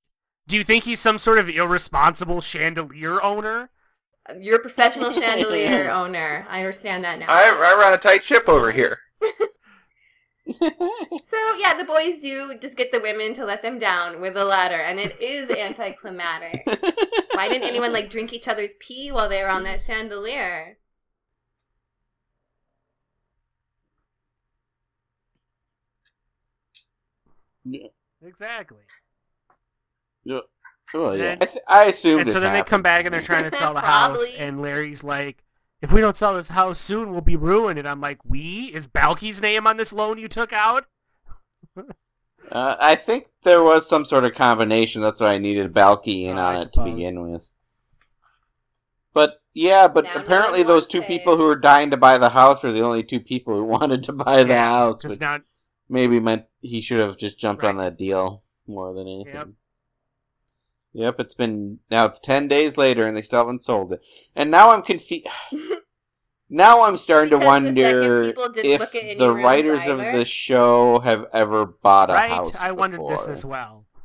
Do 0.47 0.57
you 0.57 0.65
think 0.65 0.85
he's 0.85 0.99
some 0.99 1.19
sort 1.19 1.37
of 1.39 1.47
irresponsible 1.47 2.41
chandelier 2.41 3.23
owner? 3.23 3.69
You're 4.41 4.57
a 4.57 4.61
professional 4.61 5.13
chandelier 5.21 5.91
owner. 5.91 6.47
I 6.49 6.61
understand 6.61 7.05
that 7.05 7.19
now. 7.19 7.27
I, 7.29 7.51
I 7.51 7.79
run 7.79 7.93
a 7.93 7.99
tight 7.99 8.25
ship 8.25 8.49
over 8.49 8.73
here. 8.73 8.99
So 10.47 11.55
yeah, 11.59 11.73
the 11.75 11.87
boys 11.87 12.21
do 12.21 12.59
just 12.61 12.77
get 12.77 12.93
the 12.93 13.01
women 13.01 13.33
to 13.33 13.47
let 13.47 13.63
them 13.63 13.79
down 13.79 14.21
with 14.21 14.37
a 14.37 14.45
ladder, 14.45 14.75
and 14.75 15.01
it 15.01 15.19
is 15.19 15.49
anticlimactic. 15.49 16.67
Why 17.33 17.49
didn't 17.49 17.67
anyone 17.67 17.95
like 17.95 18.11
drink 18.11 18.35
each 18.35 18.47
other's 18.47 18.73
pee 18.79 19.11
while 19.11 19.27
they 19.27 19.43
were 19.43 19.49
on 19.49 19.63
that 19.63 19.81
chandelier? 19.81 20.77
Exactly. 28.23 28.79
Yeah. 30.25 30.41
Well, 30.93 31.17
yeah. 31.17 31.33
And- 31.33 31.43
I, 31.43 31.47
th- 31.47 31.65
I 31.69 31.85
assumed. 31.85 32.23
And 32.23 32.33
so 32.33 32.39
it 32.39 32.43
then 32.43 32.53
they 32.53 32.63
come 32.63 32.83
back 32.83 33.05
and 33.05 33.13
they're 33.15 33.23
trying 33.23 33.45
to 33.45 33.51
sell 33.51 33.75
the 33.75 33.81
house, 33.83 34.29
and 34.39 34.61
Larry's 34.61 35.03
like, 35.05 35.45
"If 35.81 35.93
we 35.93 36.01
don't 36.01 36.17
sell 36.17 36.35
this 36.35 36.51
house 36.51 36.79
soon, 36.79 37.11
we'll 37.13 37.21
be 37.21 37.37
ruined." 37.37 37.79
And 37.79 37.89
I'm 37.89 38.01
like, 38.01 38.25
"We 38.25 38.71
is 38.75 38.87
Balki's 38.87 39.41
name 39.43 39.67
on 39.67 39.77
this 39.77 39.93
loan 39.93 40.19
you 40.19 40.29
took 40.29 40.53
out?" 40.53 40.87
Uh, 42.53 42.77
I 42.79 42.95
think 42.95 43.29
there 43.43 43.63
was 43.63 43.89
some 43.89 44.05
sort 44.05 44.25
of 44.25 44.35
combination. 44.35 45.01
That's 45.03 45.21
why 45.21 45.33
I 45.35 45.39
needed 45.39 45.73
Balki 45.73 46.25
in 46.25 46.37
Oh, 46.39 46.43
on 46.43 46.57
I 46.57 46.63
it 46.63 46.73
to 46.75 46.85
begin 46.85 47.29
with. 47.31 47.51
But 49.15 49.41
yeah, 49.55 49.89
but 49.89 50.05
Now 50.05 50.17
apparently 50.17 50.63
those 50.63 50.87
two 50.87 51.01
it. 51.01 51.07
people 51.09 51.37
who 51.37 51.45
were 51.45 51.57
dying 51.57 51.91
to 51.91 51.97
buy 51.97 52.19
the 52.19 52.31
house 52.31 52.63
were 52.63 52.73
the 52.73 52.83
only 52.83 53.03
two 53.03 53.21
people 53.21 53.55
who 53.55 53.65
wanted 53.79 54.03
to 54.05 54.13
buy 54.13 54.43
the 54.45 54.57
house. 54.59 54.97
Because 55.03 55.13
Which 55.13 55.21
now, 55.21 55.39
maybe 55.95 56.21
meant 56.21 56.45
he 56.61 56.83
should 56.83 57.01
have 57.01 57.17
just 57.17 57.39
jumped 57.39 57.65
on 57.65 57.79
that 57.79 57.97
deal 57.97 58.43
more 58.67 58.93
than 58.93 59.07
anything. 59.07 59.35
Yep. 59.35 59.49
Yep, 60.93 61.21
it's 61.21 61.35
been 61.35 61.79
now 61.91 62.05
it's 62.05 62.21
ten 62.21 62.47
days 62.49 62.77
later 62.77 63.07
and 63.07 63.17
they 63.17 63.23
still 63.23 63.39
haven't 63.41 63.63
sold 63.63 63.93
it. 63.95 64.05
And 64.37 64.51
now 64.51 64.71
I'm 64.73 64.83
confused. 64.83 65.27
now 66.51 66.83
I'm 66.83 66.97
starting 66.97 67.31
to 67.31 67.39
Because 67.39 67.63
the 67.63 67.67
second 67.69 67.75
wonder 67.75 68.25
people 68.27 68.49
didn't 68.51 68.71
if 68.71 68.81
look 68.81 68.95
at 68.95 69.05
any 69.05 69.15
the 69.15 69.33
rooms 69.33 69.45
writers 69.45 69.87
of 69.87 70.01
either. 70.01 70.19
the 70.19 70.25
show 70.25 70.99
have 71.01 71.27
ever 71.33 71.65
bought 71.65 72.11
a 72.11 72.15
right? 72.15 72.31
house. 72.31 72.53
I 72.59 72.73
wondered 72.73 73.01
this 73.09 73.29
as 73.29 73.45
well. 73.45 73.87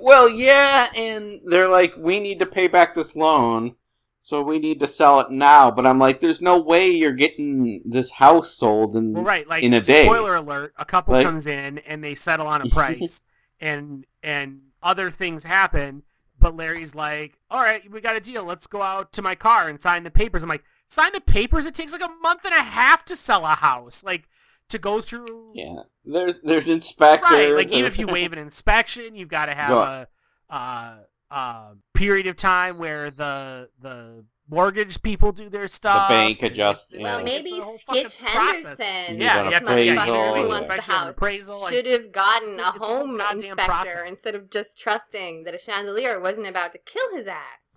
Well, 0.00 0.28
yeah, 0.28 0.88
and 0.96 1.40
they're 1.46 1.68
like, 1.68 1.94
we 1.96 2.18
need 2.18 2.40
to 2.40 2.46
pay 2.46 2.66
back 2.66 2.94
this 2.94 3.14
loan, 3.14 3.76
so 4.20 4.42
we 4.42 4.58
need 4.58 4.80
to 4.80 4.86
sell 4.86 5.20
it 5.20 5.30
now. 5.30 5.70
But 5.70 5.86
I'm 5.86 5.98
like, 5.98 6.20
there's 6.20 6.40
no 6.40 6.58
way 6.58 6.90
you're 6.90 7.12
getting 7.12 7.82
this 7.84 8.12
house 8.12 8.52
sold 8.52 8.96
in 8.96 9.12
well, 9.12 9.24
right, 9.24 9.46
like 9.48 9.62
in 9.62 9.72
a 9.74 9.80
day. 9.80 10.04
spoiler 10.04 10.34
alert: 10.36 10.74
a 10.76 10.84
couple 10.84 11.14
Like- 11.14 11.24
comes 11.26 11.46
in 11.46 11.78
and 11.78 12.02
they 12.02 12.14
settle 12.14 12.46
on 12.46 12.62
a 12.62 12.68
price, 12.70 13.24
and 13.60 14.04
and 14.22 14.60
other 14.82 15.10
things 15.10 15.44
happen. 15.44 16.02
But 16.40 16.54
Larry's 16.56 16.94
like, 16.94 17.38
"All 17.50 17.60
right, 17.62 17.90
we 17.90 18.00
got 18.00 18.14
a 18.16 18.20
deal. 18.20 18.44
Let's 18.44 18.66
go 18.68 18.80
out 18.82 19.12
to 19.14 19.22
my 19.22 19.34
car 19.34 19.68
and 19.68 19.80
sign 19.80 20.04
the 20.04 20.10
papers." 20.10 20.42
I'm 20.44 20.48
like, 20.48 20.62
"Sign 20.86 21.10
the 21.12 21.20
papers? 21.20 21.66
It 21.66 21.74
takes 21.74 21.92
like 21.92 22.00
a 22.02 22.14
month 22.22 22.44
and 22.44 22.54
a 22.54 22.62
half 22.62 23.04
to 23.06 23.16
sell 23.16 23.44
a 23.44 23.56
house. 23.56 24.04
Like 24.04 24.28
to 24.68 24.78
go 24.78 25.00
through." 25.00 25.50
Yeah, 25.54 25.82
there's 26.04 26.34
there's 26.44 26.68
inspectors. 26.68 27.30
Right, 27.32 27.54
like 27.54 27.68
even 27.72 27.86
if 27.86 27.98
you 27.98 28.06
waive 28.06 28.32
an 28.32 28.38
inspection, 28.48 29.16
you've 29.16 29.28
got 29.30 29.46
to 29.46 29.54
have 29.54 29.68
Go 29.68 29.80
a, 29.80 30.08
uh 30.48 30.96
uh 31.30 31.74
period 31.94 32.26
of 32.26 32.36
time 32.36 32.78
where 32.78 33.10
the 33.10 33.68
the 33.80 34.24
mortgage 34.50 35.02
people 35.02 35.30
do 35.30 35.50
their 35.50 35.68
stuff. 35.68 36.08
The 36.08 36.14
bank 36.14 36.42
and 36.42 36.52
adjusts, 36.52 36.94
yeah. 36.94 37.02
Well, 37.02 37.18
it's 37.18 37.24
maybe 37.26 37.58
a 37.58 37.62
whole 37.62 37.76
fucking 37.78 38.06
Skitch. 38.06 38.16
Henderson, 38.16 39.16
You 39.16 39.22
Yeah, 39.24 39.34
got 39.42 39.44
you 39.46 39.52
have 39.52 39.64
to 39.66 39.74
this 39.74 39.86
yeah, 39.86 39.92
appraisal, 39.92 40.14
yeah. 40.16 40.42
who 40.42 40.48
wants 40.48 40.64
the 40.66 40.80
house, 40.80 41.14
appraisal. 41.16 41.60
like- 41.60 41.74
should 41.74 41.86
have 41.86 42.12
gotten 42.12 42.48
It's 42.50 42.58
a 42.58 42.62
a- 42.62 42.68
it's 42.68 42.76
a 42.76 42.86
home 42.86 43.18
goddamn 43.18 43.36
inspector 43.50 43.64
process. 43.66 44.08
instead 44.10 44.34
of 44.34 44.48
just 44.50 44.78
trusting 44.78 45.44
that 45.44 45.54
a 45.54 45.58
chandelier 45.58 46.18
wasn't 46.18 46.46
about 46.46 46.72
to 46.72 46.78
kill 46.78 47.14
his 47.14 47.26
ass. 47.26 47.68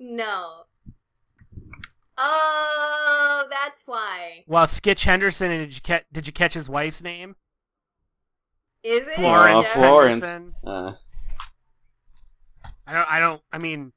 No. 0.00 0.64
Oh, 2.18 3.44
that's 3.50 3.80
why. 3.86 4.44
Well, 4.46 4.66
Skitch 4.66 5.04
Henderson, 5.04 5.50
and 5.50 5.66
did 5.68 5.74
you 5.74 5.80
catch? 5.80 6.04
Did 6.12 6.26
you 6.26 6.32
catch 6.32 6.54
his 6.54 6.68
wife's 6.68 7.02
name? 7.02 7.36
Is 8.84 9.06
it? 9.08 9.14
Florence 9.14 9.68
Oh, 9.70 9.80
Florence. 9.80 10.22
Uh, 10.22 10.92
I 12.86 12.92
don't. 12.92 13.10
I 13.12 13.18
don't. 13.18 13.42
I 13.52 13.58
mean, 13.58 13.92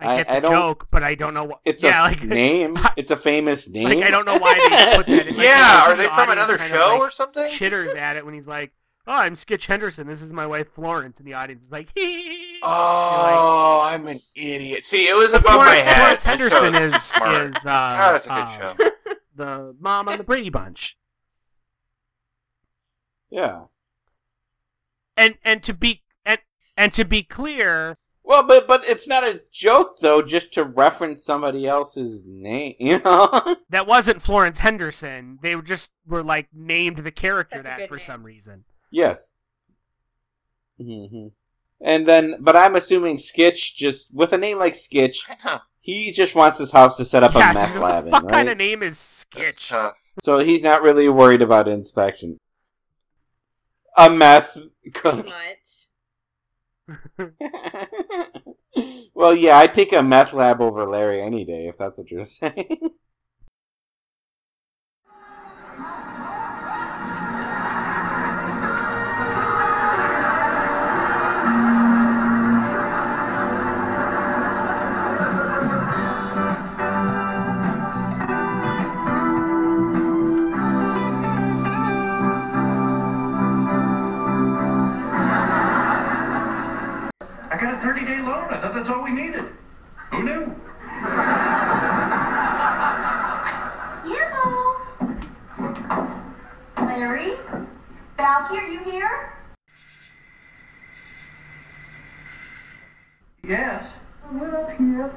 I 0.00 0.06
I- 0.14 0.16
get 0.16 0.26
the 0.28 0.32
I 0.34 0.40
don't- 0.40 0.50
joke, 0.52 0.88
but 0.90 1.02
I 1.02 1.14
don't 1.14 1.34
know 1.34 1.44
what. 1.44 1.60
it's 1.66 1.84
yeah, 1.84 2.00
a 2.02 2.08
like 2.08 2.22
name. 2.24 2.76
It's 2.96 3.10
a 3.10 3.16
famous 3.16 3.68
name. 3.68 3.84
Like 4.00 4.02
I 4.04 4.10
don't 4.10 4.24
know 4.24 4.38
why 4.38 4.54
they 4.54 4.96
put 4.96 5.06
that. 5.06 5.26
in. 5.28 5.34
Like, 5.36 5.46
Yeah, 5.46 5.84
the 5.84 5.90
are 5.92 5.96
they 5.96 6.06
from 6.08 6.30
another 6.30 6.56
kind 6.56 6.72
of, 6.72 6.78
show 6.78 6.88
like, 6.94 7.00
or 7.00 7.10
something? 7.10 7.48
Chitters 7.50 7.94
at 7.94 8.16
it 8.16 8.24
when 8.24 8.32
he's 8.32 8.48
like, 8.48 8.72
"Oh, 9.06 9.12
I'm 9.12 9.34
Skitch 9.34 9.66
Henderson. 9.66 10.06
This 10.06 10.22
is 10.22 10.32
my 10.32 10.46
wife 10.46 10.68
Florence," 10.68 11.18
and 11.20 11.28
the 11.28 11.34
audience 11.34 11.64
is 11.66 11.72
like, 11.72 11.90
"Hee." 11.94 12.60
Oh, 12.62 13.82
I'm 13.84 14.06
an 14.08 14.20
idiot. 14.34 14.84
See, 14.86 15.06
it 15.06 15.14
was 15.16 15.32
But 15.32 15.42
above 15.42 15.56
my 15.58 15.64
Florence, 15.82 15.84
head. 15.90 15.96
Florence 15.96 16.24
Henderson 16.24 16.74
is 16.74 17.02
smart. 17.02 17.46
is 17.46 17.56
uh, 17.56 17.62
God, 17.64 18.12
that's 18.14 18.26
a 18.26 18.30
good 18.30 18.38
uh, 18.38 18.74
show. 18.74 18.90
the 19.36 19.76
mom 19.78 20.08
on 20.08 20.16
the 20.18 20.24
Brady 20.24 20.48
Bunch. 20.50 20.96
Yeah. 23.30 23.64
And 25.20 25.34
and 25.44 25.62
to 25.64 25.74
be 25.74 26.02
and 26.24 26.38
and 26.76 26.92
to 26.94 27.04
be 27.04 27.22
clear, 27.22 27.98
Well, 28.22 28.42
but 28.42 28.66
but 28.66 28.84
it's 28.88 29.06
not 29.06 29.22
a 29.22 29.42
joke 29.52 29.98
though, 30.00 30.22
just 30.22 30.52
to 30.54 30.64
reference 30.64 31.22
somebody 31.24 31.66
else's 31.66 32.24
name. 32.26 32.74
You 32.80 33.00
know. 33.00 33.56
that 33.68 33.86
wasn't 33.86 34.22
Florence 34.22 34.60
Henderson. 34.60 35.38
They 35.42 35.54
were 35.56 35.62
just 35.62 35.92
were 36.06 36.22
like 36.22 36.48
named 36.54 36.98
the 36.98 37.10
character 37.12 37.58
Such 37.58 37.64
that 37.64 37.88
for 37.88 37.94
name. 37.96 38.00
some 38.00 38.22
reason. 38.24 38.64
yes. 38.90 39.32
hmm 40.78 41.28
And 41.82 42.06
then, 42.06 42.36
but 42.40 42.56
I'm 42.56 42.76
assuming 42.76 43.16
Skitch 43.16 43.74
just 43.74 44.12
with 44.14 44.32
a 44.32 44.38
name 44.38 44.58
like 44.58 44.72
Skitch, 44.74 45.18
he 45.80 46.12
just 46.12 46.34
wants 46.34 46.58
his 46.58 46.72
house 46.72 46.96
to 46.96 47.04
set 47.04 47.22
up 47.22 47.34
yeah, 47.34 47.52
a 47.52 47.54
so 47.54 47.60
meth 47.60 47.78
what 47.78 47.82
lab 47.82 48.04
the 48.04 48.08
in, 48.08 48.12
fuck 48.12 48.22
right? 48.24 48.32
kind 48.32 48.48
of 48.48 48.58
name 48.58 48.82
is 48.82 48.96
Skitch? 48.96 49.92
So 50.22 50.38
he's 50.38 50.62
not 50.62 50.82
really 50.82 51.08
worried 51.08 51.42
about 51.42 51.68
inspection. 51.68 52.38
A 53.96 54.10
meth 54.10 54.56
cook. 54.94 55.26
Much. 55.26 55.88
well, 59.14 59.34
yeah, 59.34 59.58
I'd 59.58 59.74
take 59.74 59.92
a 59.92 60.02
meth 60.02 60.32
lab 60.32 60.60
over 60.60 60.86
Larry 60.86 61.20
any 61.20 61.44
day 61.44 61.66
if 61.66 61.76
that's 61.78 61.98
what 61.98 62.10
you're 62.10 62.24
saying. 62.24 62.90
I 88.60 88.64
thought 88.64 88.74
that's 88.74 88.90
all 88.90 89.02
we 89.02 89.10
needed. 89.10 89.46
Who 90.10 90.22
knew? 90.22 90.54
Yoo-hoo! 94.04 94.76
Larry? 96.84 97.36
Balky, 98.18 98.58
are 98.58 98.66
you 98.66 98.80
here? 98.80 99.32
Yes. 103.42 103.86
We're 104.30 104.54
up 104.54 104.70
here. 104.76 105.10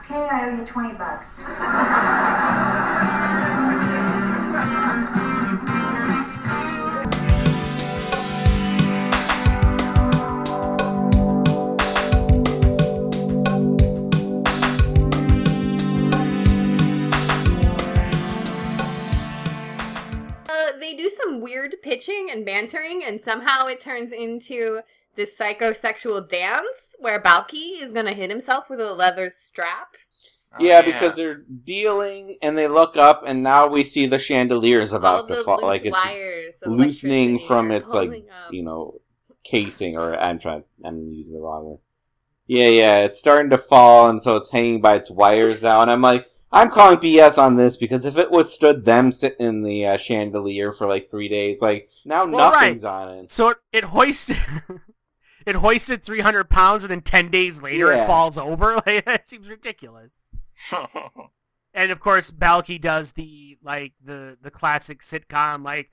Okay, 0.00 0.26
I 0.26 0.48
owe 0.48 0.56
you 0.56 0.64
20 0.64 0.94
bucks. 0.94 1.38
Weird 21.68 21.82
pitching 21.82 22.28
and 22.30 22.44
bantering, 22.44 23.02
and 23.04 23.20
somehow 23.20 23.66
it 23.66 23.80
turns 23.80 24.12
into 24.12 24.80
this 25.16 25.36
psychosexual 25.36 26.28
dance 26.28 26.94
where 26.98 27.20
Balki 27.20 27.80
is 27.80 27.90
gonna 27.90 28.12
hit 28.12 28.30
himself 28.30 28.70
with 28.70 28.80
a 28.80 28.92
leather 28.94 29.28
strap. 29.28 29.96
Oh, 30.52 30.64
yeah, 30.64 30.80
because 30.80 31.16
they're 31.16 31.42
dealing 31.64 32.36
and 32.40 32.56
they 32.56 32.68
look 32.68 32.96
up 32.96 33.22
and 33.26 33.42
now 33.42 33.66
we 33.66 33.84
see 33.84 34.06
the 34.06 34.18
chandeliers 34.18 34.92
All 34.92 34.98
about 34.98 35.28
the 35.28 35.36
to 35.36 35.44
fall. 35.44 35.56
loose 35.56 35.64
Like 35.64 35.84
it's 35.84 35.92
wires 35.92 36.54
of 36.62 36.72
loosening 36.72 37.38
from 37.38 37.70
its 37.70 37.92
like 37.92 38.10
up. 38.10 38.52
you 38.52 38.62
know 38.62 39.00
casing, 39.44 39.96
or 39.96 40.18
I'm 40.18 40.38
trying, 40.38 40.64
I'm 40.84 41.12
using 41.12 41.34
the 41.34 41.42
wrong 41.42 41.64
word. 41.64 41.78
Yeah, 42.46 42.68
yeah, 42.68 42.98
it's 43.00 43.18
starting 43.18 43.50
to 43.50 43.58
fall, 43.58 44.08
and 44.08 44.22
so 44.22 44.36
it's 44.36 44.50
hanging 44.50 44.80
by 44.80 44.94
its 44.94 45.10
wires 45.10 45.60
now. 45.60 45.82
And 45.82 45.90
I'm 45.90 46.00
like, 46.00 46.28
I'm 46.50 46.70
calling 46.70 46.98
BS 46.98 47.36
on 47.36 47.56
this 47.56 47.76
because 47.76 48.04
if 48.06 48.16
it 48.16 48.30
withstood 48.30 48.84
them 48.84 49.12
sitting 49.12 49.46
in 49.46 49.62
the 49.62 49.86
uh, 49.86 49.96
chandelier 49.98 50.72
for 50.72 50.86
like 50.86 51.10
three 51.10 51.28
days, 51.28 51.60
like 51.60 51.88
now 52.04 52.24
Well, 52.26 52.50
right. 52.52 52.60
nothing's 52.60 52.84
on 52.84 53.10
it. 53.18 53.30
So 53.30 53.50
it, 53.50 53.58
it 53.72 53.84
hoisted 53.84 54.38
it 55.46 55.56
hoisted 55.56 56.02
300 56.02 56.48
pounds 56.50 56.84
and 56.84 56.90
then 56.90 57.00
10 57.02 57.30
days 57.30 57.60
later 57.62 57.92
Yeah. 57.92 58.04
it 58.04 58.06
falls 58.06 58.38
over. 58.38 58.80
Like 58.86 59.04
that 59.04 59.26
seems 59.26 59.48
ridiculous. 59.48 60.22
And 61.74 61.92
of 61.92 62.00
course, 62.00 62.32
Balki 62.32 62.80
does 62.80 63.12
the 63.12 63.58
like 63.62 63.92
the 64.02 64.36
the 64.40 64.50
classic 64.50 65.00
sitcom 65.00 65.62
like 65.62 65.90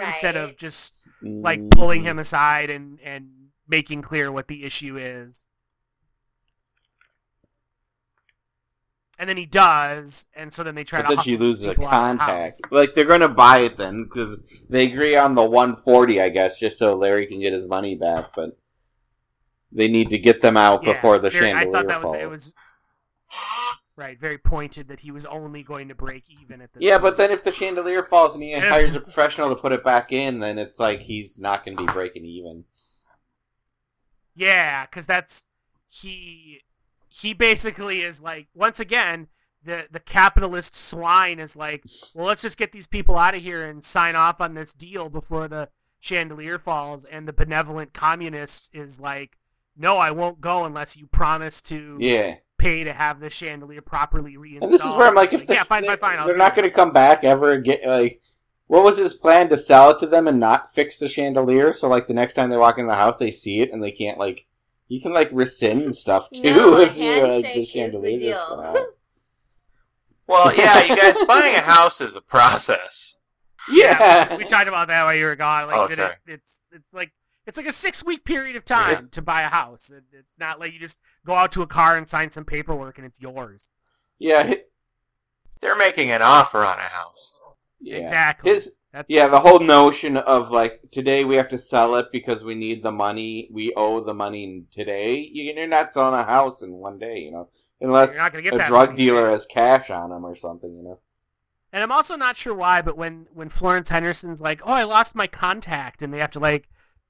instead 0.00 0.36
of 0.36 0.56
just 0.56 0.94
like 1.22 1.68
pulling 1.70 2.04
him 2.04 2.18
aside 2.18 2.70
and 2.70 3.00
and 3.02 3.28
making 3.68 4.00
clear 4.02 4.30
what 4.30 4.48
the 4.48 4.64
issue 4.64 4.96
is. 4.96 5.46
And 9.22 9.28
then 9.28 9.36
he 9.36 9.46
does, 9.46 10.26
and 10.34 10.52
so 10.52 10.64
then 10.64 10.74
they 10.74 10.82
try 10.82 11.00
But 11.00 11.10
to. 11.10 11.14
then 11.14 11.22
she 11.24 11.36
loses 11.36 11.64
a 11.68 11.76
contact. 11.76 12.72
Like 12.72 12.92
they're 12.94 13.04
gonna 13.04 13.28
buy 13.28 13.58
it 13.58 13.76
then 13.76 14.02
because 14.02 14.40
they 14.68 14.86
agree 14.90 15.14
on 15.14 15.36
the 15.36 15.44
140, 15.44 16.20
I 16.20 16.28
guess, 16.28 16.58
just 16.58 16.76
so 16.76 16.96
Larry 16.96 17.26
can 17.26 17.38
get 17.38 17.52
his 17.52 17.68
money 17.68 17.94
back. 17.94 18.30
But 18.34 18.58
they 19.70 19.86
need 19.86 20.10
to 20.10 20.18
get 20.18 20.40
them 20.40 20.56
out 20.56 20.82
Yeah, 20.82 20.94
before 20.94 21.20
the 21.20 21.30
very- 21.30 21.44
chandelier 21.52 21.68
I 21.68 21.72
thought 21.72 21.86
that 21.86 22.02
falls. 22.02 22.14
was 22.14 22.20
it 22.24 22.28
was 22.30 22.54
right, 23.94 24.18
very 24.18 24.38
pointed 24.38 24.88
that 24.88 24.98
he 25.00 25.12
was 25.12 25.24
only 25.26 25.62
going 25.62 25.86
to 25.86 25.94
break 25.94 26.24
even 26.28 26.60
at 26.60 26.72
this. 26.72 26.82
Yeah, 26.82 26.94
point. 26.98 27.02
but 27.02 27.16
then 27.18 27.30
if 27.30 27.44
the 27.44 27.52
chandelier 27.52 28.02
falls 28.02 28.34
and 28.34 28.42
he 28.42 28.58
hires 28.58 28.92
a 28.92 28.98
professional 29.00 29.48
to 29.50 29.54
put 29.54 29.70
it 29.70 29.84
back 29.84 30.10
in, 30.10 30.40
then 30.40 30.58
it's 30.58 30.80
like 30.80 30.98
he's 31.02 31.38
not 31.38 31.64
going 31.64 31.76
to 31.76 31.86
be 31.86 31.92
breaking 31.92 32.24
even. 32.24 32.64
Yeah, 34.34 34.84
because 34.86 35.06
that's 35.06 35.46
he. 35.86 36.62
He 37.14 37.34
basically 37.34 38.00
is 38.00 38.22
like 38.22 38.48
once 38.54 38.80
again 38.80 39.28
the 39.62 39.86
the 39.90 40.00
capitalist 40.00 40.74
swine 40.74 41.38
is 41.38 41.54
like, 41.56 41.84
well, 42.14 42.26
let's 42.26 42.42
just 42.42 42.58
get 42.58 42.72
these 42.72 42.86
people 42.86 43.18
out 43.18 43.34
of 43.34 43.42
here 43.42 43.64
and 43.64 43.84
sign 43.84 44.16
off 44.16 44.40
on 44.40 44.54
this 44.54 44.72
deal 44.72 45.08
before 45.08 45.46
the 45.46 45.68
chandelier 46.00 46.58
falls, 46.58 47.04
and 47.04 47.28
the 47.28 47.32
benevolent 47.32 47.92
communist 47.92 48.74
is 48.74 48.98
like, 48.98 49.38
no, 49.76 49.98
I 49.98 50.10
won't 50.10 50.40
go 50.40 50.64
unless 50.64 50.96
you 50.96 51.06
promise 51.06 51.62
to 51.62 51.96
Yeah. 52.00 52.36
pay 52.58 52.82
to 52.82 52.92
have 52.92 53.20
the 53.20 53.30
chandelier 53.30 53.82
properly 53.82 54.36
reinstalled. 54.36 54.70
And 54.70 54.72
this 54.72 54.84
is 54.84 54.96
where 54.96 55.08
I'm 55.08 55.14
like, 55.14 55.32
if 55.32 55.46
the, 55.46 55.54
yeah, 55.54 55.62
fine, 55.64 55.84
fine, 55.84 55.98
fine, 55.98 56.18
I'll 56.18 56.26
they're 56.26 56.36
not 56.36 56.56
going 56.56 56.68
to 56.68 56.74
come 56.74 56.92
back 56.92 57.22
ever 57.24 57.52
again. 57.52 57.78
Like, 57.86 58.20
what 58.66 58.82
was 58.82 58.98
his 58.98 59.14
plan 59.14 59.48
to 59.50 59.56
sell 59.56 59.90
it 59.90 59.98
to 60.00 60.06
them 60.06 60.26
and 60.26 60.40
not 60.40 60.72
fix 60.72 60.98
the 60.98 61.08
chandelier? 61.08 61.72
So 61.72 61.88
like 61.88 62.06
the 62.06 62.14
next 62.14 62.32
time 62.32 62.50
they 62.50 62.56
walk 62.56 62.78
in 62.78 62.86
the 62.86 62.94
house, 62.94 63.18
they 63.18 63.30
see 63.30 63.60
it 63.60 63.70
and 63.72 63.82
they 63.82 63.92
can't 63.92 64.18
like. 64.18 64.46
You 64.88 65.00
can 65.00 65.12
like 65.12 65.30
rescind 65.32 65.94
stuff 65.96 66.28
too 66.30 66.42
No, 66.42 66.76
if 66.80 66.96
you 66.98 67.10
uh, 67.10 67.14
handshake 67.30 67.54
the 67.54 67.60
is 67.60 67.66
the 67.68 67.72
chandelier 67.72 68.18
just 68.18 68.20
deal. 68.20 68.46
fell 68.48 68.60
out. 68.76 68.86
Well, 70.26 70.54
yeah, 70.56 70.84
you 70.84 70.96
guys 70.96 71.16
buying 71.28 71.54
a 71.56 71.60
house 71.60 72.00
is 72.00 72.16
a 72.16 72.20
process. 72.20 73.16
Yeah. 73.70 74.36
we 74.36 74.44
talked 74.44 74.68
about 74.68 74.88
that 74.88 75.04
while 75.04 75.14
you 75.14 75.24
were 75.24 75.36
gone. 75.36 75.66
Like 75.68 75.76
Oh, 75.76 75.88
that 75.88 75.96
sorry. 75.96 76.14
it, 76.26 76.32
it's 76.32 76.64
it's 76.72 76.92
like 76.94 77.12
it's 77.46 77.56
like 77.56 77.66
a 77.66 77.72
six 77.72 78.04
week 78.04 78.24
period 78.24 78.56
of 78.56 78.64
time 78.64 79.08
to 79.12 79.22
buy 79.22 79.42
a 79.42 79.48
house. 79.48 79.90
It, 79.90 80.04
it's 80.12 80.38
not 80.38 80.60
like 80.60 80.72
you 80.72 80.78
just 80.78 81.00
go 81.26 81.34
out 81.34 81.52
to 81.52 81.62
a 81.62 81.66
car 81.66 81.96
and 81.96 82.06
sign 82.06 82.30
some 82.30 82.44
paperwork 82.44 82.98
and 82.98 83.06
it's 83.06 83.20
yours. 83.20 83.70
Yeah, 84.18 84.44
hi- 84.46 84.62
They're 85.60 85.76
making 85.76 86.10
an 86.10 86.22
offer 86.22 86.58
on 86.64 86.78
a 86.78 86.82
house. 86.82 87.32
yeah. 87.80 87.96
Exactly. 87.96 88.50
His 88.52 88.72
That's 88.92 89.08
yeah, 89.08 89.28
the 89.28 89.40
whole 89.40 89.58
notion 89.60 90.18
of 90.18 90.50
like 90.50 90.80
today 90.90 91.24
we 91.24 91.36
have 91.36 91.48
to 91.48 91.58
sell 91.58 91.96
it 91.96 92.12
because 92.12 92.44
we 92.44 92.54
need 92.54 92.82
the 92.82 92.92
money. 92.92 93.48
We 93.50 93.72
owe 93.74 94.00
the 94.00 94.12
money 94.14 94.64
today. 94.70 95.16
You- 95.16 95.54
You're 95.54 95.66
not 95.66 95.92
selling 95.92 96.18
a 96.20 96.24
house 96.24 96.60
in 96.62 96.72
one 96.72 96.98
day, 96.98 97.20
you 97.20 97.30
know, 97.30 97.48
unless 97.80 98.12
You're 98.14 98.22
not 98.22 98.32
gonna 98.32 98.42
get 98.42 98.54
a 98.54 98.66
drug 98.66 98.94
dealer 98.94 99.30
has 99.30 99.46
cash 99.46 99.90
on 99.90 100.12
him 100.12 100.26
or 100.26 100.34
something, 100.34 100.76
you 100.76 100.82
know. 100.82 100.98
And 101.72 101.82
I'm 101.82 101.92
also 101.92 102.16
not 102.16 102.36
sure 102.36 102.54
why, 102.54 102.82
but 102.82 102.98
when 102.98 103.28
when 103.32 103.48
Florence 103.48 103.88
Henderson's 103.88 104.42
like, 104.42 104.60
"Oh, 104.64 104.72
I 104.72 104.82
lost 104.82 105.14
my 105.14 105.26
contact," 105.26 106.02
and 106.02 106.12
they 106.12 106.18
have 106.18 106.30
to 106.32 106.40
like 106.40 106.68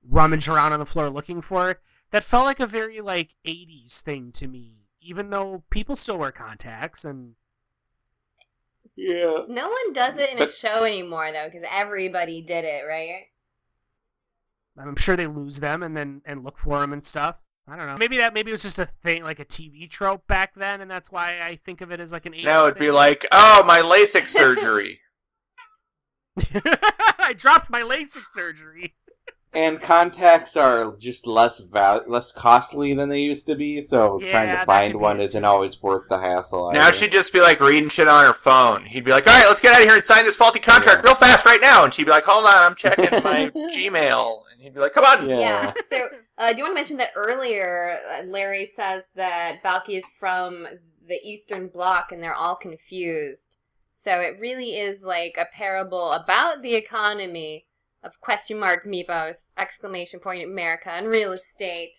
rummage 0.09 0.49
around 0.49 0.73
on 0.73 0.79
the 0.79 0.87
floor 0.87 1.11
looking 1.11 1.41
for 1.41 1.71
it, 1.71 1.81
that 2.13 2.23
felt 2.23 2.45
like 2.45 2.61
a 2.61 2.67
very 2.67 3.01
like 3.01 3.35
'80s 3.45 4.01
thing 4.03 4.31
to 4.33 4.47
me. 4.47 4.87
Even 5.01 5.31
though 5.31 5.65
people 5.71 5.97
still 5.97 6.17
wear 6.19 6.31
contacts, 6.31 7.05
and 7.05 7.35
Yeah. 8.97 9.43
No 9.49 9.69
one 9.69 9.93
does 9.93 10.17
it 10.17 10.31
in 10.31 10.39
But- 10.39 10.49
a 10.49 10.53
show 10.53 10.85
anymore 10.85 11.31
though, 11.33 11.49
because 11.51 11.67
everybody 11.71 12.43
did 12.43 12.65
it, 12.65 12.85
right? 12.89 13.27
I'm 14.79 14.97
sure 14.97 15.17
they 15.17 15.27
lose 15.27 15.61
them 15.61 15.83
and 15.83 15.97
then 15.97 16.23
and 16.25 16.43
look 16.43 16.59
for 16.59 16.81
them 16.81 16.93
and 16.93 17.05
stuff. 17.05 17.43
I 17.69 17.77
don't 17.77 17.87
know. 17.87 17.97
Maybe 17.99 18.17
that 18.17 18.35
maybe 18.35 18.51
it 18.51 18.55
was 18.55 18.63
just 18.63 18.79
a 18.79 18.87
thing 18.87 19.23
like 19.23 19.39
a 19.39 19.45
TV 19.45 19.89
trope 19.89 20.27
back 20.27 20.55
then, 20.55 20.81
and 20.81 20.91
that's 20.91 21.13
why 21.13 21.41
I 21.43 21.57
think 21.57 21.81
of 21.81 21.93
it 21.93 22.01
as 22.01 22.11
like 22.13 22.27
an 22.27 22.33
80s 22.33 22.45
Now 22.45 22.67
it'd 22.67 22.79
be 22.79 22.91
like, 22.91 23.27
oh, 23.31 23.63
my 23.65 23.81
LASIK 23.81 24.29
surgery. 24.29 25.01
I 27.19 27.35
dropped 27.37 27.71
my 27.71 27.83
LASIK 27.83 28.25
surgery. 28.29 28.95
And 29.55 29.83
contacts 29.83 30.57
are 30.57 30.97
just 30.97 31.27
less 31.27 31.59
val- 31.59 32.05
less 32.07 32.33
costly 32.33 32.95
than 32.95 33.11
they 33.11 33.21
used 33.21 33.47
to 33.49 33.55
be, 33.55 33.83
so 33.83 34.19
Yeah, 34.23 34.31
trying 34.31 34.57
to 34.59 34.65
find 34.65 34.93
could 34.93 34.99
be 34.99 35.03
one 35.03 35.21
it, 35.21 35.25
isn't 35.25 35.45
always 35.45 35.83
worth 35.83 36.09
the 36.09 36.19
hassle. 36.19 36.73
Now 36.73 36.87
either. 36.89 36.97
she'd 36.97 37.13
just 37.13 37.35
be 37.35 37.41
like 37.41 37.61
reading 37.61 37.91
shit 37.91 38.09
on 38.09 38.25
her 38.25 38.33
phone. 38.33 38.87
He'd 38.87 39.05
be 39.05 39.11
like, 39.11 39.27
all 39.27 39.35
right, 39.35 39.47
let's 39.47 39.61
get 39.61 39.75
out 39.75 39.81
of 39.83 39.87
here 39.87 39.97
and 39.97 40.05
sign 40.05 40.25
this 40.25 40.37
faulty 40.37 40.59
contract 40.59 41.05
real 41.05 41.15
fast 41.17 41.45
right 41.45 41.61
now. 41.61 41.85
And 41.85 41.93
she'd 41.93 42.05
be 42.07 42.11
like, 42.11 42.25
hold 42.25 42.47
on, 42.47 42.55
I'm 42.55 42.75
checking 42.75 43.05
my 43.25 43.51
Gmail. 43.55 44.41
And 44.53 44.63
he'd 44.63 44.73
be 44.73 44.81
like, 44.81 44.95
come 44.95 45.05
on. 45.05 45.29
Yeah. 45.29 45.75
So, 45.93 46.09
uh, 46.39 46.53
do 46.53 46.57
you 46.59 46.65
want 46.65 46.73
to 46.73 46.81
mention 46.81 46.97
that 46.97 47.11
earlier? 47.15 47.99
Uh, 48.11 48.23
Larry 48.25 48.71
says 48.75 49.03
that 49.17 49.63
Balki 49.63 49.99
is 49.99 50.05
from 50.19 50.67
the 51.07 51.19
Eastern 51.23 51.69
Bloc, 51.69 52.11
and 52.11 52.23
they're 52.23 52.35
all 52.35 52.57
confused. 52.57 53.59
So 53.93 54.19
it 54.21 54.39
really 54.41 54.77
is 54.79 55.03
like 55.03 55.37
a 55.39 55.45
parable 55.45 56.13
about 56.13 56.63
the 56.63 56.75
economy 56.75 57.67
of 58.03 58.21
question 58.21 58.59
mark 58.59 58.85
Mypos 58.85 59.37
exclamation 59.57 60.21
point 60.21 60.45
America 60.45 60.91
and 60.91 61.07
real 61.09 61.33
estate. 61.33 61.97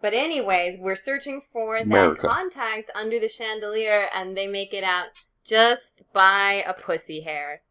But 0.00 0.14
anyways, 0.14 0.78
we're 0.80 0.96
searching 0.96 1.40
for 1.52 1.78
that 1.78 1.86
America. 1.86 2.26
contact 2.26 2.90
under 2.94 3.20
the 3.20 3.28
chandelier, 3.28 4.08
and 4.12 4.36
they 4.36 4.48
make 4.48 4.74
it 4.74 4.82
out 4.84 5.06
just 5.44 6.02
by 6.12 6.64
a 6.66 6.74
pussy 6.74 7.20
hair. 7.20 7.62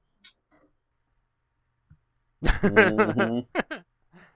Mhm. 2.43 3.45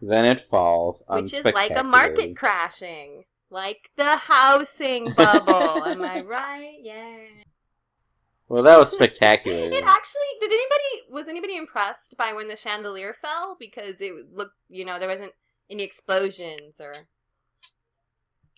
then 0.01 0.25
it 0.25 0.41
falls. 0.41 1.03
which 1.09 1.33
is 1.33 1.45
like 1.45 1.75
a 1.75 1.83
market 1.83 2.35
crashing, 2.35 3.23
like 3.49 3.89
the 3.95 4.17
housing 4.17 5.11
bubble. 5.13 5.85
Am 5.85 6.03
I 6.03 6.21
right? 6.21 6.77
Yeah. 6.81 7.17
Well, 8.47 8.63
that 8.63 8.77
was 8.77 8.91
spectacular. 8.93 9.57
It 9.57 9.83
actually 9.83 10.21
did. 10.39 10.51
Anybody 10.51 11.11
was 11.11 11.27
anybody 11.27 11.57
impressed 11.57 12.15
by 12.17 12.33
when 12.33 12.47
the 12.47 12.55
chandelier 12.55 13.13
fell 13.13 13.55
because 13.59 13.95
it 13.99 14.13
looked, 14.33 14.55
you 14.69 14.85
know, 14.85 14.99
there 14.99 15.09
wasn't 15.09 15.33
any 15.69 15.83
explosions 15.83 16.75
or. 16.79 16.93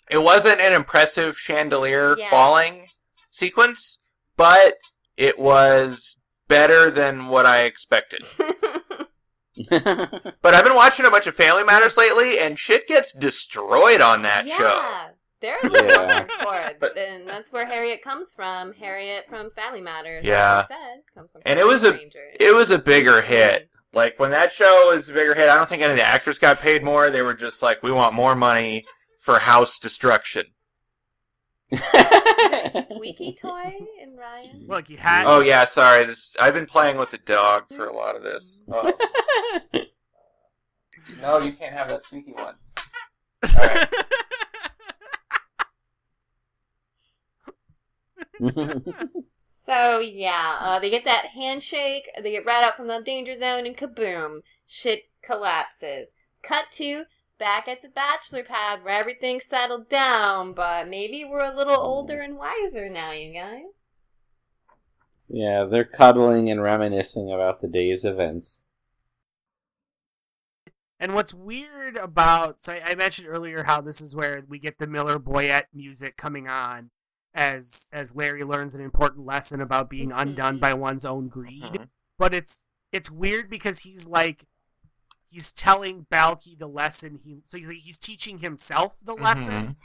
It 0.09 0.23
wasn't 0.23 0.61
an 0.61 0.71
impressive 0.73 1.37
chandelier 1.37 2.15
Yeah. 2.17 2.29
falling 2.29 2.87
sequence, 3.13 3.99
but 4.37 4.75
it 5.17 5.37
was 5.37 6.15
better 6.47 6.89
than 6.89 7.27
what 7.27 7.45
I 7.45 7.63
expected. 7.63 8.23
but 9.69 10.53
I've 10.55 10.63
been 10.63 10.75
watching 10.75 11.05
a 11.05 11.11
bunch 11.11 11.27
of 11.27 11.35
Family 11.35 11.63
Matters 11.65 11.97
lately, 11.97 12.39
and 12.39 12.57
shit 12.57 12.87
gets 12.87 13.11
destroyed 13.11 13.99
on 13.99 14.21
that 14.21 14.47
show. 14.49 15.09
Yeah, 15.41 15.55
they're 15.61 15.69
a 15.69 15.69
little 15.69 16.07
hardcore, 16.07 16.97
and 16.97 17.27
that's 17.27 17.51
where 17.51 17.65
Harriet 17.65 18.01
comes 18.01 18.29
from. 18.35 18.73
Harriet 18.73 19.25
from 19.29 19.49
Family 19.51 19.81
Matters. 19.81 20.23
like 20.23 20.29
Yeah. 20.29 20.65
I 20.69 20.73
said, 20.73 21.01
comes 21.13 21.31
from. 21.31 21.41
And 21.45 21.59
it 21.59 21.65
was 21.65 21.83
a 21.83 21.89
Stranger. 21.89 22.31
it 22.39 22.55
was 22.55 22.71
a 22.71 22.79
bigger 22.79 23.21
mm-hmm. 23.21 23.31
hit. 23.31 23.69
Like 23.93 24.19
when 24.19 24.31
that 24.31 24.51
show 24.53 24.93
was 24.93 25.09
a 25.09 25.13
bigger 25.13 25.33
hit, 25.33 25.49
I 25.49 25.55
don't 25.55 25.69
think 25.69 25.81
any 25.81 25.91
of 25.91 25.97
the 25.97 26.05
actors 26.05 26.39
got 26.39 26.59
paid 26.59 26.83
more. 26.83 27.09
They 27.09 27.21
were 27.21 27.33
just 27.33 27.63
like, 27.63 27.81
we 27.81 27.91
want 27.91 28.13
more 28.13 28.35
money 28.35 28.83
for 29.21 29.39
house 29.39 29.79
destruction. 29.79 30.45
squeaky 32.83 33.33
toy 33.33 33.73
and 34.01 34.17
Ryan. 34.17 34.65
Look, 34.67 34.89
you 34.89 34.97
had. 34.97 35.25
Oh 35.25 35.41
yeah, 35.41 35.65
sorry. 35.65 36.05
This 36.05 36.35
I've 36.39 36.53
been 36.53 36.65
playing 36.65 36.97
with 36.97 37.11
the 37.11 37.17
dog 37.17 37.63
for 37.75 37.85
a 37.85 37.95
lot 37.95 38.15
of 38.15 38.23
this. 38.23 38.61
Mm-hmm. 38.67 38.89
Oh. 39.73 39.81
no, 41.21 41.39
you 41.39 41.53
can't 41.53 41.73
have 41.73 41.89
that 41.89 42.03
squeaky 42.03 42.33
one. 42.33 42.55
Alright. 43.55 43.93
So 49.69 49.99
yeah, 49.99 50.57
uh, 50.61 50.79
they 50.79 50.89
get 50.89 51.03
that 51.03 51.27
handshake. 51.33 52.09
They 52.21 52.31
get 52.31 52.45
right 52.45 52.63
out 52.63 52.77
from 52.77 52.87
the 52.87 53.01
danger 53.01 53.35
zone, 53.35 53.65
and 53.65 53.75
kaboom! 53.75 54.39
Shit 54.65 55.09
collapses. 55.21 56.09
Cut 56.41 56.65
to 56.75 57.03
back 57.37 57.67
at 57.67 57.81
the 57.81 57.89
bachelor 57.89 58.43
pad 58.43 58.83
where 58.83 58.97
everything's 58.97 59.45
settled 59.45 59.89
down, 59.89 60.53
but 60.53 60.87
maybe 60.87 61.25
we're 61.25 61.43
a 61.43 61.55
little 61.55 61.75
older 61.75 62.21
and 62.21 62.37
wiser 62.37 62.87
now, 62.89 63.11
you 63.11 63.33
guys. 63.33 63.63
yeah, 65.27 65.65
they're 65.65 65.83
cuddling 65.83 66.49
and 66.49 66.61
reminiscing 66.61 67.31
about 67.31 67.59
the 67.61 67.67
day's 67.67 68.05
events. 68.05 68.59
And 70.99 71.13
what's 71.13 71.33
weird 71.33 71.95
about 71.97 72.61
so 72.61 72.73
I, 72.73 72.81
I 72.91 72.95
mentioned 72.95 73.27
earlier 73.27 73.63
how 73.63 73.81
this 73.81 74.01
is 74.01 74.15
where 74.15 74.43
we 74.47 74.59
get 74.59 74.79
the 74.79 74.87
Miller 74.87 75.19
Boyett 75.19 75.65
music 75.73 76.17
coming 76.17 76.47
on 76.47 76.89
as 77.37 77.87
as 77.93 78.15
Larry 78.15 78.43
learns 78.43 78.73
an 78.75 78.81
important 78.81 79.25
lesson 79.25 79.61
about 79.61 79.89
being 79.89 80.11
undone 80.11 80.57
by 80.57 80.73
one's 80.73 81.05
own 81.05 81.29
greed. 81.29 81.87
But 82.17 82.33
it's 82.33 82.65
it's 82.91 83.11
weird 83.11 83.47
because 83.49 83.79
he's 83.79 84.07
like 84.07 84.47
he's 85.29 85.53
telling 85.53 86.07
Balki 86.11 86.57
the 86.57 86.67
lesson 86.67 87.19
he 87.23 87.41
so 87.45 87.57
he's, 87.59 87.69
he's 87.69 87.97
teaching 87.99 88.39
himself 88.39 88.97
the 89.05 89.13
lesson. 89.13 89.53
Mhm. 89.53 89.75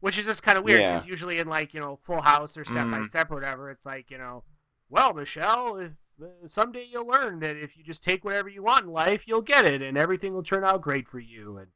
Which 0.00 0.18
is 0.18 0.26
just 0.26 0.42
kind 0.42 0.58
of 0.58 0.64
weird 0.64 0.80
Yeah. 0.80 1.02
usually 1.04 1.38
in 1.38 1.48
like 1.48 1.72
you 1.72 1.80
know 1.80 1.96
Full 1.96 2.20
House 2.22 2.56
or 2.58 2.64
Step 2.64 2.90
by 2.90 2.98
Mhm. 2.98 3.06
Step 3.06 3.30
or 3.30 3.34
whatever, 3.36 3.70
it's 3.70 3.86
like 3.86 4.10
you 4.10 4.18
know, 4.18 4.44
well 4.90 5.14
Michelle, 5.14 5.76
if 5.78 5.92
uh, 6.22 6.46
someday 6.46 6.84
you'll 6.90 7.06
learn 7.06 7.38
that 7.40 7.56
if 7.56 7.74
you 7.76 7.82
just 7.82 8.04
take 8.04 8.22
whatever 8.22 8.50
you 8.50 8.62
want 8.62 8.84
in 8.84 8.92
life, 8.92 9.26
you'll 9.26 9.40
get 9.40 9.64
it, 9.64 9.80
and 9.80 9.96
everything 9.96 10.34
will 10.34 10.42
turn 10.42 10.64
out 10.64 10.82
great 10.82 11.08
for 11.08 11.20
you. 11.20 11.56
And 11.56 11.68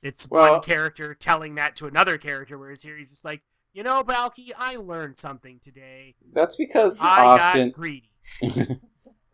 it's 0.00 0.28
Well- 0.30 0.52
one 0.54 0.62
character 0.62 1.12
telling 1.14 1.56
that 1.56 1.74
to 1.76 1.86
another 1.86 2.18
character, 2.18 2.56
whereas 2.56 2.82
here 2.82 2.96
he's 2.96 3.10
just 3.10 3.24
like, 3.24 3.42
you 3.76 3.82
know, 3.82 4.02
Balki, 4.02 4.52
I 4.58 4.76
learned 4.76 5.18
something 5.18 5.58
today. 5.60 6.14
That's 6.32 6.56
because 6.56 6.98
I 7.02 7.24
Austin. 7.26 7.68
got 7.68 7.74
greedy. 7.76 8.10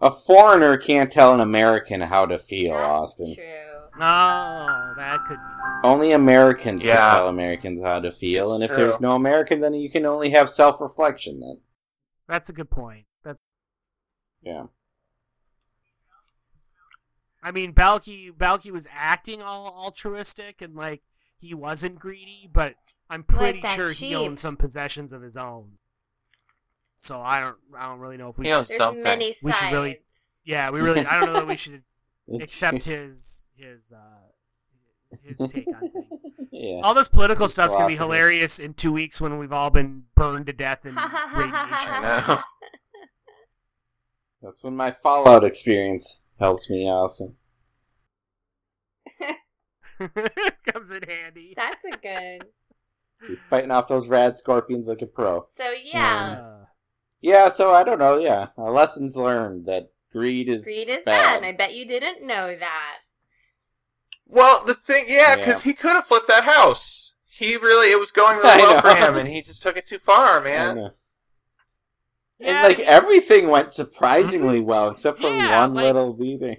a 0.01 0.11
foreigner 0.11 0.77
can't 0.77 1.13
tell 1.13 1.33
an 1.33 1.39
American 1.39 2.01
how 2.01 2.27
to 2.27 2.41
feel, 2.41 2.73
Austin. 2.75 3.37
True. 3.37 3.45
Oh, 4.01 4.95
that 4.97 5.21
could 5.29 5.37
be. 5.37 5.89
Only 5.89 6.11
Americans 6.11 6.83
Yeah. 6.83 6.97
can 6.97 7.15
tell 7.19 7.29
Americans 7.29 7.85
how 7.85 8.01
to 8.01 8.11
feel, 8.11 8.47
It's 8.47 8.55
and 8.55 8.65
if 8.65 8.71
true. 8.71 8.77
there's 8.79 8.99
no 9.01 9.13
American, 9.15 9.61
then 9.61 9.75
you 9.75 9.89
can 9.89 10.05
only 10.07 10.31
have 10.31 10.51
self-reflection. 10.51 11.39
Then, 11.39 11.61
That's 12.27 12.49
a 12.49 12.53
good 12.53 12.69
point. 12.71 13.07
That's. 13.23 13.39
yeah. 14.43 14.65
I 17.45 17.51
mean, 17.53 17.73
Balki 17.75 18.33
Balki 18.33 18.71
was 18.73 18.87
acting 18.93 19.41
all 19.43 19.67
altruistic 19.67 20.61
and 20.63 20.75
like 20.75 21.03
he 21.37 21.55
wasn't 21.55 21.99
greedy, 21.99 22.49
but 22.53 22.75
I'm 23.13 23.25
pretty 23.25 23.61
that 23.61 23.77
sure 23.77 23.91
he 23.91 24.15
owns 24.15 24.41
some 24.41 24.57
possessions 24.57 25.13
of 25.13 25.21
his 25.21 25.37
own. 25.37 25.73
So 26.97 27.21
I 27.21 27.43
don't 27.43 27.57
I 27.77 27.89
don't 27.89 27.99
really 28.01 28.17
know 28.17 28.31
if 28.31 28.39
we 28.39 28.47
He 28.47 28.53
owns 28.53 28.69
There's 28.69 28.79
something. 28.79 29.03
many 29.03 29.35
we 29.43 29.53
should 29.53 29.73
really 29.73 30.01
yeah 30.45 30.71
we 30.71 30.81
really 30.81 31.05
I 31.05 31.21
don't 31.21 31.27
know 31.27 31.35
that 31.41 31.47
we 31.47 31.57
should 31.57 31.83
accept 32.41 32.85
his 32.85 33.49
his 33.55 33.93
uh 33.93 35.19
his 35.23 35.39
take 35.53 35.67
on 35.69 35.91
things. 35.91 36.23
Yeah. 36.51 36.81
All 36.83 36.95
this 36.95 37.09
political 37.09 37.45
His 37.45 37.53
stuff's 37.53 37.75
gonna 37.75 37.87
be 37.87 37.97
hilarious 37.97 38.59
in 38.59 38.73
two 38.73 38.93
weeks 38.93 39.21
when 39.21 39.37
we've 39.37 39.53
all 39.53 39.69
been 39.69 40.05
burned 40.15 40.47
to 40.47 40.55
death 40.55 40.87
in 40.87 40.95
radiation. 41.35 41.53
I. 41.53 42.43
That's 44.41 44.63
when 44.63 44.75
my 44.75 44.91
Fallout 44.91 45.45
experience 45.45 46.21
helps 46.39 46.71
me, 46.71 46.89
Austin. 46.89 47.37
Comes 50.67 50.91
in 50.91 51.03
handy. 51.07 51.55
That's 51.57 51.85
a 51.85 51.91
good. 51.99 52.47
You're 53.29 53.37
fighting 53.51 53.71
off 53.71 53.89
those 53.89 54.09
rad 54.09 54.37
scorpions 54.37 54.89
like 54.89 55.03
a 55.03 55.07
pro. 55.07 55.47
So 55.57 55.71
yeah, 55.73 56.41
Uh, 56.43 56.65
Yeah, 57.21 57.49
so 57.49 57.73
I 57.73 57.85
don't 57.85 57.99
know. 57.99 58.19
Yeah, 58.19 58.49
uh, 58.59 58.71
lessons 58.71 59.17
learned 59.17 59.67
that 59.67 59.93
greed 60.13 60.49
is 60.49 60.65
greed 60.65 60.89
is 60.89 60.97
bad. 61.05 61.05
bad. 61.05 61.37
and 61.39 61.47
I 61.47 61.53
bet 61.53 61.75
you 61.75 61.87
didn't 61.87 62.27
know 62.27 62.57
that. 62.57 62.99
Well, 64.27 64.65
the 64.65 64.75
thing, 64.75 65.05
yeah, 65.09 65.31
Yeah. 65.31 65.37
because 65.37 65.63
he 65.63 65.73
could 65.75 65.93
have 65.93 66.07
flipped 66.07 66.29
that 66.29 66.45
house. 66.45 67.13
He 67.27 67.57
really, 67.57 67.91
it 67.93 67.99
was 68.01 68.11
going 68.11 68.39
I 68.45 68.57
really 68.57 68.63
well 68.63 68.81
for 68.83 68.95
him, 68.95 69.17
and 69.17 69.29
he 69.29 69.41
just 69.43 69.63
took 69.63 69.77
it 69.77 69.87
too 69.87 69.99
far, 69.99 70.41
I 70.41 70.45
man. 70.45 70.77
know. 70.77 70.91
Yeah, 72.39 72.65
and 72.67 72.69
like 72.77 72.81
everything 72.85 73.49
went 73.49 73.73
surprisingly 73.73 74.61
well, 74.61 74.89
except 74.91 75.19
for 75.21 75.29
Yeah, 75.29 75.61
one 75.61 75.75
like- 75.75 75.85
little 75.85 76.17
thing. 76.17 76.57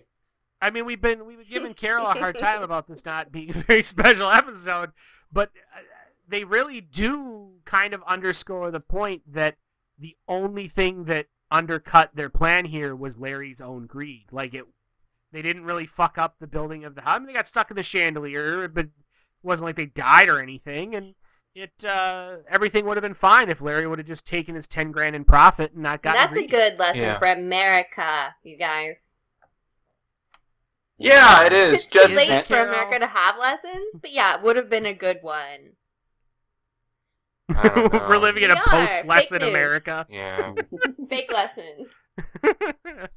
I 0.61 0.69
mean, 0.71 0.85
we've 0.85 1.01
been 1.01 1.25
we've 1.25 1.39
been 1.39 1.47
giving 1.49 1.73
Carol 1.73 2.07
a 2.07 2.13
hard 2.13 2.37
time 2.37 2.61
about 2.61 2.87
this 2.87 3.03
not 3.05 3.33
being 3.33 3.49
a 3.49 3.53
very 3.53 3.81
special 3.81 4.29
episode, 4.29 4.91
but 5.29 5.49
uh, 5.75 5.81
they 6.27 6.43
really 6.43 6.81
do 6.81 7.55
kind 7.65 7.93
of 7.93 8.03
underscore 8.03 8.71
the 8.71 8.79
point 8.79 9.21
that 9.27 9.57
the 9.97 10.15
only 10.27 10.67
thing 10.67 11.05
that 11.05 11.27
undercut 11.51 12.15
their 12.15 12.29
plan 12.29 12.65
here 12.65 12.95
was 12.95 13.19
Larry's 13.19 13.61
own 13.61 13.85
greed. 13.85 14.25
Like 14.31 14.53
it, 14.53 14.65
they 15.31 15.41
didn't 15.41 15.65
really 15.65 15.85
fuck 15.85 16.17
up 16.17 16.39
the 16.39 16.47
building 16.47 16.83
of 16.83 16.95
the 16.95 17.01
house. 17.01 17.15
I 17.15 17.19
mean, 17.19 17.27
they 17.27 17.33
got 17.33 17.47
stuck 17.47 17.69
in 17.69 17.75
the 17.75 17.83
chandelier, 17.83 18.67
but 18.67 18.85
it 18.85 18.91
wasn't 19.43 19.67
like 19.67 19.75
they 19.75 19.85
died 19.85 20.29
or 20.29 20.39
anything, 20.41 20.95
and. 20.95 21.15
It 21.55 21.85
uh, 21.85 22.37
everything 22.49 22.83
would 22.87 22.97
have 22.97 23.03
been 23.03 23.13
fine 23.13 23.47
if 23.47 23.61
Larry 23.61 23.85
would 23.85 23.99
have 23.99 24.07
just 24.07 24.25
taken 24.25 24.55
his 24.55 24.67
ten 24.67 24.91
grand 24.91 25.15
in 25.15 25.23
profit 25.23 25.73
and 25.73 25.83
not 25.83 26.01
gotten 26.01 26.19
That's 26.19 26.31
greedy. 26.33 26.47
a 26.47 26.49
good 26.49 26.79
lesson 26.79 27.01
Yeah. 27.03 27.19
for 27.19 27.27
America, 27.27 28.33
you 28.41 28.57
guys. 28.57 28.95
Yeah, 30.97 31.45
it 31.45 31.53
is. 31.53 31.73
It's 31.73 31.85
Just 31.85 32.09
too 32.09 32.15
late 32.15 32.47
for 32.47 32.55
America 32.57 32.97
to 32.97 33.05
have 33.05 33.37
lessons, 33.37 33.95
but 34.01 34.11
yeah, 34.11 34.35
it 34.35 34.41
would 34.41 34.55
have 34.55 34.67
been 34.67 34.87
a 34.87 34.93
good 34.95 35.19
one. 35.21 35.73
I 37.55 37.67
don't 37.69 37.91
know. 37.93 38.05
We're 38.09 38.17
living 38.17 38.43
in 38.43 38.51
a 38.51 38.55
We 38.55 38.59
are. 38.59 38.63
post 38.63 39.05
lesson 39.05 39.43
America. 39.43 40.05
yeah. 40.09 40.53
Fake 41.09 41.31
lessons. 41.31 41.89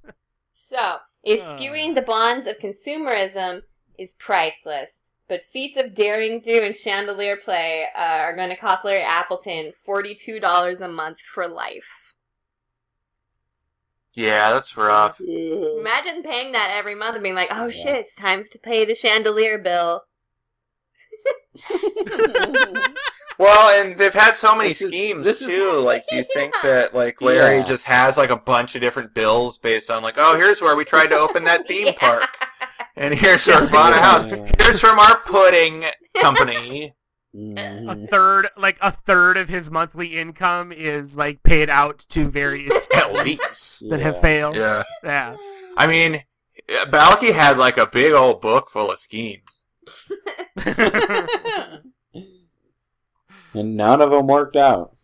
So, 0.58 0.96
if 1.22 1.40
Uh. 1.42 1.58
skewing 1.58 1.94
the 1.94 2.02
bonds 2.02 2.48
of 2.48 2.58
consumerism 2.58 3.60
is 3.98 4.14
priceless, 4.14 4.90
but 5.28 5.42
feats 5.52 5.76
of 5.78 5.92
daring 5.94 6.40
do 6.40 6.60
and 6.62 6.74
chandelier 6.74 7.36
play 7.36 7.86
uh, 7.94 8.00
are 8.00 8.34
going 8.34 8.48
to 8.48 8.56
cost 8.56 8.82
Larry 8.84 9.02
Appleton 9.02 9.72
$42 9.86 10.80
a 10.80 10.88
month 10.88 11.18
for 11.32 11.46
life. 11.46 12.14
Yeah, 14.14 14.50
that's 14.54 14.74
rough. 14.78 15.20
Imagine 15.20 16.22
paying 16.22 16.52
that 16.52 16.72
every 16.74 16.94
month 16.94 17.14
and 17.16 17.22
being 17.22 17.34
like, 17.34 17.50
oh 17.52 17.68
shit, 17.68 17.96
it's 17.96 18.14
time 18.14 18.46
to 18.50 18.58
pay 18.58 18.86
the 18.86 18.94
chandelier 18.94 19.58
bill. 19.58 20.04
Well, 23.38 23.80
and 23.80 23.98
they've 23.98 24.14
had 24.14 24.36
so 24.36 24.54
many 24.56 24.70
This 24.70 24.82
is- 24.82 24.88
schemes 24.88 25.24
this 25.24 25.42
is- 25.42 25.48
too. 25.48 25.80
Like, 25.80 26.06
do 26.08 26.16
you 26.16 26.24
think 26.34 26.54
that 26.62 26.94
like 26.94 27.20
Larry 27.20 27.58
Yeah. 27.58 27.64
just 27.64 27.84
has 27.84 28.16
like 28.16 28.30
a 28.30 28.36
bunch 28.36 28.74
of 28.74 28.80
different 28.80 29.14
bills 29.14 29.58
based 29.58 29.90
on 29.90 30.02
like, 30.02 30.14
oh, 30.16 30.36
here's 30.36 30.60
where 30.60 30.76
we 30.76 30.84
tried 30.84 31.08
to 31.08 31.16
open 31.16 31.44
that 31.44 31.66
theme 31.68 31.94
park, 31.94 32.28
and 32.96 33.14
here's 33.14 33.46
where 33.46 33.60
we 33.60 33.68
bought 33.70 33.92
a 33.92 34.00
house. 34.00 34.50
Here's 34.60 34.80
from 34.80 34.98
our 34.98 35.18
pudding 35.20 35.84
company. 36.16 36.94
A 37.34 37.38
mm. 37.38 38.08
third 38.08 38.48
like 38.56 38.78
a 38.80 38.90
third 38.90 39.36
of 39.36 39.50
his 39.50 39.70
monthly 39.70 40.16
income 40.16 40.72
is 40.72 41.18
like 41.18 41.42
paid 41.42 41.68
out 41.68 41.98
to 42.08 42.30
various 42.30 42.88
At 42.94 43.14
schemes 43.14 43.82
that 43.90 44.00
have 44.00 44.18
failed. 44.18 44.56
Yeah. 44.56 44.82
Yeah. 45.04 45.36
I 45.76 45.86
mean, 45.86 46.24
Balki 46.66 47.32
had 47.34 47.58
like 47.58 47.76
a 47.76 47.86
big 47.86 48.12
old 48.12 48.40
book 48.40 48.70
full 48.70 48.90
of 48.90 48.98
schemes. 48.98 49.42
And 53.56 53.76
none 53.76 54.00
of 54.00 54.10
them 54.10 54.26
worked 54.26 54.56
out. 54.56 54.96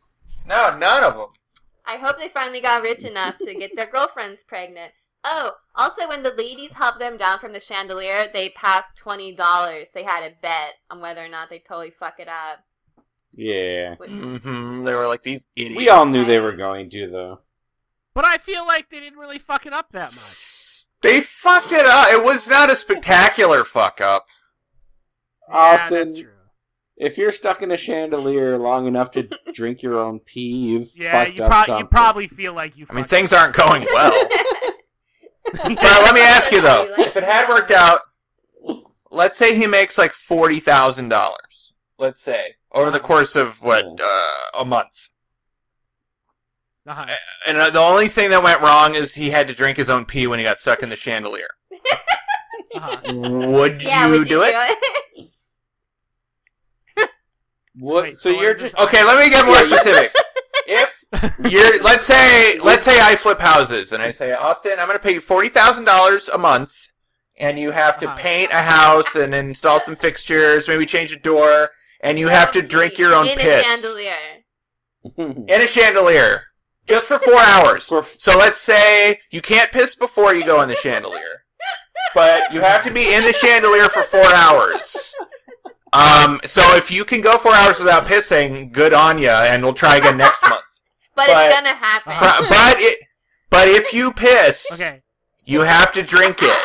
No, 0.46 0.76
none 0.76 1.04
of 1.04 1.14
them. 1.14 1.28
I 1.86 1.96
hope 1.96 2.18
they 2.18 2.28
finally 2.28 2.60
got 2.60 2.82
rich 2.82 3.04
enough 3.04 3.38
to 3.38 3.54
get 3.54 3.74
their 3.76 3.86
girlfriends 3.86 4.42
pregnant. 4.46 4.92
Oh, 5.24 5.52
also, 5.74 6.08
when 6.08 6.22
the 6.22 6.32
ladies 6.32 6.72
helped 6.72 6.98
them 6.98 7.16
down 7.16 7.38
from 7.38 7.52
the 7.52 7.60
chandelier, 7.60 8.26
they 8.32 8.48
passed 8.50 9.00
$20. 9.04 9.36
They 9.92 10.02
had 10.02 10.24
a 10.24 10.34
bet 10.40 10.74
on 10.90 11.00
whether 11.00 11.24
or 11.24 11.28
not 11.28 11.48
they 11.48 11.60
totally 11.60 11.90
fuck 11.90 12.18
it 12.18 12.28
up. 12.28 12.60
Yeah, 13.34 13.94
hmm 13.94 14.84
They 14.84 14.94
were 14.94 15.06
like 15.06 15.22
these 15.22 15.46
idiots. 15.56 15.76
we 15.78 15.88
all 15.88 16.04
knew 16.04 16.24
they 16.24 16.40
were 16.40 16.52
going 16.52 16.90
to, 16.90 17.06
though. 17.06 17.40
But 18.14 18.26
I 18.26 18.36
feel 18.36 18.66
like 18.66 18.90
they 18.90 19.00
didn't 19.00 19.18
really 19.18 19.38
fuck 19.38 19.64
it 19.64 19.72
up 19.72 19.90
that 19.92 20.12
much. 20.14 20.86
They 21.00 21.20
fucked 21.20 21.72
it 21.72 21.86
up. 21.86 22.12
It 22.12 22.22
was 22.22 22.46
not 22.46 22.70
a 22.70 22.76
spectacular 22.76 23.64
fuck 23.64 24.00
up. 24.00 24.26
Yeah, 25.48 25.88
that's 25.88 26.12
Austin, 26.12 26.22
true. 26.22 26.31
If 26.96 27.16
you're 27.18 27.32
stuck 27.32 27.62
in 27.62 27.70
a 27.70 27.76
chandelier 27.76 28.58
long 28.58 28.86
enough 28.86 29.10
to 29.12 29.28
drink 29.54 29.82
your 29.82 29.98
own 29.98 30.20
pee, 30.20 30.40
you've 30.68 30.90
Yeah, 30.94 31.24
fucked 31.24 31.36
you, 31.36 31.44
up 31.44 31.66
pro- 31.66 31.78
you 31.78 31.84
probably 31.86 32.28
feel 32.28 32.52
like 32.52 32.76
you 32.76 32.86
I 32.90 32.94
mean, 32.94 33.04
fucked 33.04 33.10
things 33.10 33.32
aren't 33.32 33.54
going 33.54 33.84
well. 33.92 34.28
But 35.52 35.82
let 35.82 36.14
me 36.14 36.20
ask 36.22 36.50
you 36.52 36.62
though, 36.62 36.86
if 36.98 37.16
it 37.16 37.24
had 37.24 37.48
worked 37.48 37.72
out, 37.72 38.00
let's 39.10 39.36
say 39.36 39.56
he 39.56 39.66
makes 39.66 39.98
like 39.98 40.12
forty 40.14 40.60
thousand 40.60 41.08
dollars. 41.08 41.72
Let's 41.98 42.22
say 42.22 42.54
over 42.72 42.90
the 42.90 43.00
course 43.00 43.34
of 43.36 43.60
what 43.60 43.84
uh, 43.84 44.60
a 44.60 44.64
month, 44.64 45.08
Uh-huh. 46.86 47.06
and 47.46 47.58
uh, 47.58 47.70
the 47.70 47.80
only 47.80 48.08
thing 48.08 48.30
that 48.30 48.42
went 48.42 48.60
wrong 48.60 48.94
is 48.94 49.14
he 49.14 49.30
had 49.30 49.46
to 49.48 49.54
drink 49.54 49.76
his 49.76 49.90
own 49.90 50.04
pee 50.04 50.26
when 50.26 50.38
he 50.38 50.44
got 50.44 50.58
stuck 50.60 50.82
in 50.82 50.88
the 50.88 50.96
chandelier. 50.96 51.48
Uh-huh. 52.74 53.14
Would 53.14 53.82
yeah, 53.82 54.06
you 54.06 54.18
would 54.20 54.28
do 54.28 54.34
you 54.36 54.42
it? 54.44 54.52
do 54.52 55.22
it? 55.24 55.30
What? 57.78 58.04
Wait, 58.04 58.18
so, 58.18 58.32
so 58.34 58.40
you're 58.40 58.54
just 58.54 58.76
Okay, 58.78 59.04
let 59.04 59.18
me 59.18 59.30
get 59.30 59.46
more 59.46 59.56
specific. 59.62 60.14
If 60.66 61.06
you're, 61.50 61.82
let's 61.82 62.04
say, 62.04 62.58
let's 62.60 62.84
say 62.84 63.00
I 63.00 63.16
flip 63.16 63.40
houses, 63.40 63.90
and 63.92 64.02
I 64.02 64.12
say, 64.12 64.32
Austin, 64.32 64.72
I'm 64.78 64.86
going 64.86 64.98
to 64.98 65.02
pay 65.02 65.14
you 65.14 65.20
forty 65.20 65.48
thousand 65.48 65.84
dollars 65.86 66.28
a 66.28 66.38
month, 66.38 66.72
and 67.36 67.58
you 67.58 67.72
have 67.72 67.98
to 68.00 68.06
Uh-huh. 68.06 68.16
paint 68.16 68.50
a 68.52 68.62
house 68.62 69.14
and 69.16 69.34
install 69.34 69.80
some 69.80 69.96
fixtures, 69.96 70.68
maybe 70.68 70.86
change 70.86 71.12
a 71.12 71.18
door, 71.18 71.70
and 72.00 72.18
you 72.18 72.28
have 72.28 72.52
to 72.52 72.62
drink 72.62 72.96
your 72.98 73.12
own 73.14 73.26
piss. 73.26 73.42
In 73.44 73.48
a 73.50 73.62
chandelier. 73.62 74.14
in 75.48 75.60
a 75.62 75.66
chandelier 75.66 76.42
just 76.86 77.06
for 77.06 77.18
four 77.18 77.40
hours. 77.40 77.84
So 78.18 78.38
let's 78.38 78.58
say 78.58 79.20
you 79.30 79.40
can't 79.42 79.72
piss 79.72 79.96
before 79.96 80.32
you 80.34 80.44
go 80.44 80.60
in 80.62 80.68
the 80.68 80.76
chandelier. 80.76 81.44
but 82.14 82.52
you 82.52 82.60
have 82.60 82.84
to 82.84 82.90
be 82.92 83.12
in 83.12 83.24
the 83.24 83.32
chandelier 83.32 83.88
for 83.88 84.02
four 84.02 84.32
hours. 84.34 85.12
Um, 85.92 86.40
so 86.46 86.62
if 86.76 86.90
you 86.90 87.04
can 87.04 87.20
go 87.20 87.36
four 87.38 87.54
hours 87.54 87.78
without 87.78 88.06
pissing, 88.06 88.72
good 88.72 88.94
on 88.94 89.18
you, 89.18 89.28
and 89.28 89.62
we'll 89.62 89.74
try 89.74 89.96
again 89.96 90.16
next 90.16 90.42
month. 90.48 90.62
But, 91.14 91.26
But- 91.26 91.46
it's 91.46 91.54
gonna 91.54 91.74
happen. 91.76 92.14
But, 92.18 92.48
but 92.48 92.80
it, 92.80 92.98
but 93.50 93.68
if 93.68 93.92
you 93.92 94.12
piss, 94.12 94.66
Okay. 94.72 95.02
you 95.44 95.60
have 95.60 95.92
to 95.92 96.02
drink 96.02 96.38
it. 96.40 96.58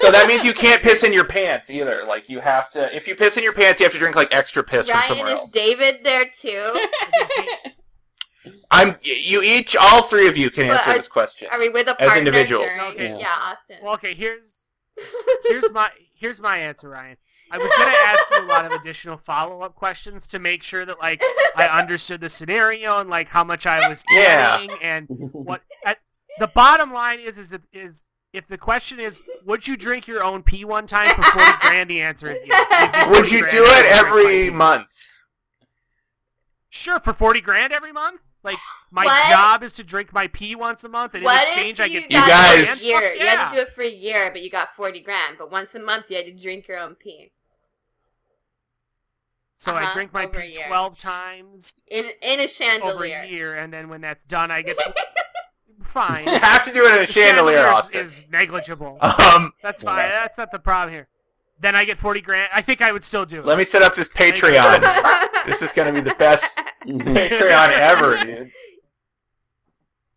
So 0.00 0.10
that 0.10 0.26
means 0.26 0.44
you 0.44 0.52
can't 0.52 0.82
piss 0.82 1.04
in 1.04 1.12
your 1.12 1.24
pants 1.26 1.70
either. 1.70 2.04
Like 2.06 2.28
you 2.28 2.40
have 2.40 2.70
to. 2.72 2.94
If 2.94 3.06
you 3.06 3.14
piss 3.14 3.36
in 3.36 3.44
your 3.44 3.52
pants, 3.52 3.78
you 3.80 3.84
have 3.84 3.92
to 3.92 3.98
drink 3.98 4.16
like 4.16 4.34
extra 4.34 4.62
piss 4.64 4.88
from 4.88 4.96
Ryan, 4.96 5.08
somewhere 5.08 5.26
is 5.28 5.34
else. 5.34 5.50
David 5.52 5.94
there 6.02 6.24
too? 6.26 6.80
I'm. 8.70 8.96
You 9.02 9.40
each, 9.42 9.76
all 9.80 10.02
three 10.02 10.26
of 10.26 10.36
you 10.36 10.50
can 10.50 10.66
But 10.68 10.78
answer 10.78 10.90
are- 10.90 10.96
this 10.96 11.08
question 11.08 11.48
Are 11.52 11.58
we 11.60 11.68
with 11.68 11.86
a 11.86 11.90
as 11.92 11.96
partner 12.08 12.18
individuals. 12.18 12.66
during- 12.76 12.92
Okay. 12.94 13.18
Yeah. 13.20 13.28
Austin. 13.40 13.76
Well, 13.82 13.94
okay. 13.94 14.12
Here's 14.14 14.66
here's 15.48 15.70
my 15.72 15.90
here's 16.24 16.40
my 16.40 16.56
answer, 16.56 16.88
Ryan. 16.88 17.18
I 17.50 17.58
was 17.58 17.70
gonna 17.76 17.94
ask 18.06 18.30
you 18.30 18.46
a 18.46 18.48
lot 18.48 18.64
of 18.64 18.72
additional 18.72 19.18
follow 19.18 19.60
up 19.60 19.74
questions 19.74 20.26
to 20.28 20.38
make 20.38 20.62
sure 20.62 20.86
that 20.86 20.98
like 20.98 21.22
I 21.54 21.66
understood 21.66 22.22
the 22.22 22.30
scenario 22.30 22.98
and 22.98 23.10
like 23.10 23.28
how 23.28 23.44
much 23.44 23.66
I 23.66 23.86
was 23.90 24.02
Yeah. 24.10 24.56
getting 24.58 24.76
and 24.82 25.06
what. 25.32 25.60
At, 25.84 25.98
the 26.38 26.46
bottom 26.48 26.94
line 26.94 27.20
is 27.20 27.36
is 27.36 27.54
is 27.74 28.08
if 28.32 28.46
the 28.46 28.56
question 28.56 28.98
is 28.98 29.20
would 29.44 29.68
you 29.68 29.76
drink 29.76 30.08
your 30.08 30.24
own 30.24 30.42
pee 30.42 30.64
one 30.64 30.86
time 30.86 31.14
for 31.14 31.22
forty 31.22 31.52
grand? 31.60 31.90
The 31.90 32.00
answer 32.00 32.30
is 32.30 32.42
yes. 32.46 33.08
Would 33.10 33.30
you 33.30 33.40
do 33.50 33.62
it 33.62 33.68
would 33.68 34.00
drink 34.00 34.02
my 34.02 34.08
every 34.08 34.50
month? 34.50 34.88
Sure, 36.70 36.98
for 36.98 37.12
forty 37.12 37.42
grand 37.42 37.72
every 37.74 37.92
month. 37.92 38.22
Like 38.44 38.58
my 38.90 39.06
What? 39.06 39.30
job 39.30 39.62
is 39.62 39.72
to 39.72 39.82
drink 39.82 40.12
my 40.12 40.28
pee 40.28 40.54
once 40.54 40.84
a 40.84 40.88
month, 40.88 41.14
and 41.14 41.24
in 41.24 41.30
exchange 41.30 41.80
if 41.80 41.84
I 41.84 41.88
you 41.88 42.00
get 42.08 42.28
got 42.28 42.54
40 42.54 42.60
it 42.60 42.64
grand? 42.66 42.78
for 42.78 42.84
a 42.84 42.86
year? 42.86 43.00
Fuck 43.10 43.18
You 43.20 43.26
had 43.26 43.48
to 43.50 43.56
do 43.56 43.62
it 43.62 43.68
for 43.74 43.80
a 43.82 43.90
year, 43.90 44.30
but 44.30 44.42
you 44.42 44.50
got 44.50 44.76
forty 44.76 45.00
grand. 45.00 45.36
But 45.38 45.50
once 45.50 45.74
a 45.74 45.80
month, 45.80 46.06
you 46.10 46.16
had 46.16 46.26
to 46.26 46.32
drink 46.32 46.68
your 46.68 46.78
own 46.78 46.94
pee. 46.94 47.32
So 49.54 49.72
I 49.72 49.82
Uh-huh, 49.84 49.94
drink 49.94 50.12
my 50.12 50.26
pee 50.26 50.58
twelve 50.66 50.98
times 50.98 51.76
In 51.86 52.04
in 52.20 52.40
a 52.40 52.42
over 52.44 52.48
chandelier. 52.48 53.20
a 53.24 53.26
year, 53.26 53.54
and 53.54 53.72
then 53.72 53.88
when 53.88 54.00
that's 54.00 54.24
done, 54.24 54.50
I 54.50 54.62
get 54.62 54.76
fine. 55.80 56.26
You 56.26 56.38
have 56.38 56.64
to 56.64 56.72
do 56.72 56.84
it 56.84 56.94
in 56.94 57.02
a 57.02 57.06
The 57.06 57.12
chandelier, 57.12 57.72
is- 57.94 58.14
is, 58.18 58.24
negligible. 58.30 58.98
Um, 59.00 59.52
that's 59.62 59.82
fine. 59.84 59.96
That's 59.98 60.36
not 60.38 60.50
the 60.50 60.58
problem 60.58 60.92
here. 60.92 61.08
Then 61.64 61.74
I 61.74 61.86
get 61.86 61.96
forty 61.96 62.20
grand. 62.20 62.50
I 62.52 62.60
think 62.60 62.82
I 62.82 62.92
would 62.92 63.04
still 63.04 63.24
do 63.24 63.38
it. 63.38 63.46
Let 63.46 63.56
me 63.56 63.64
set 63.64 63.80
up 63.80 63.94
this 63.94 64.10
Patreon. 64.10 64.82
this 65.46 65.62
is 65.62 65.72
gonna 65.72 65.94
be 65.94 66.02
the 66.02 66.14
best 66.16 66.44
Patreon 66.86 67.70
ever, 67.70 68.22
dude. 68.22 68.52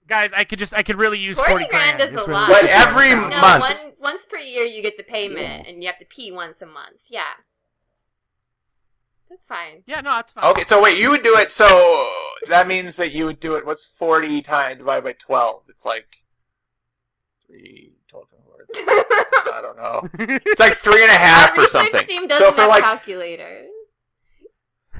Guys, 0.09 0.33
I 0.33 0.43
could 0.43 0.59
just 0.59 0.73
I 0.73 0.83
could 0.83 0.97
really 0.97 1.17
use 1.17 1.37
40 1.37 1.51
forty 1.51 1.67
grand 1.67 2.01
is 2.01 2.09
a 2.09 2.15
really 2.15 2.33
lot. 2.33 2.49
But 2.49 2.65
every 2.65 3.11
no, 3.11 3.29
month. 3.29 3.61
One, 3.61 3.93
once 4.01 4.25
per 4.25 4.35
year, 4.35 4.65
you 4.65 4.81
get 4.81 4.97
the 4.97 5.03
payment, 5.03 5.67
and 5.67 5.81
you 5.81 5.87
have 5.87 5.99
to 5.99 6.05
pee 6.05 6.33
once 6.33 6.61
a 6.61 6.65
month. 6.65 6.97
Yeah. 7.07 7.21
That's 9.29 9.45
fine. 9.45 9.83
Yeah, 9.85 10.01
no, 10.01 10.15
that's 10.15 10.33
fine. 10.33 10.43
Okay, 10.51 10.65
so 10.65 10.83
wait, 10.83 10.97
you 10.97 11.11
would 11.11 11.23
do 11.23 11.37
it. 11.37 11.53
So 11.53 12.09
that 12.49 12.67
means 12.67 12.97
that 12.97 13.13
you 13.13 13.23
would 13.23 13.39
do 13.39 13.55
it. 13.55 13.65
What's 13.65 13.85
forty 13.85 14.41
times 14.41 14.79
divided 14.79 15.05
by 15.05 15.13
twelve? 15.13 15.63
It's 15.69 15.85
like 15.85 16.07
three. 17.45 17.96
Total 18.85 18.95
words. 18.95 19.49
I 19.53 19.59
don't 19.61 19.77
know. 19.77 20.09
It's 20.45 20.59
like 20.59 20.73
three 20.75 21.01
and 21.03 21.11
a 21.11 21.17
half 21.17 21.57
Our 21.57 21.65
or 21.65 21.67
something. 21.67 22.05
team 22.05 22.27
doesn't 22.27 22.45
So 22.45 22.51
for 22.51 22.61
have 22.61 22.69
like 22.69 22.83
calculators. 22.83 23.67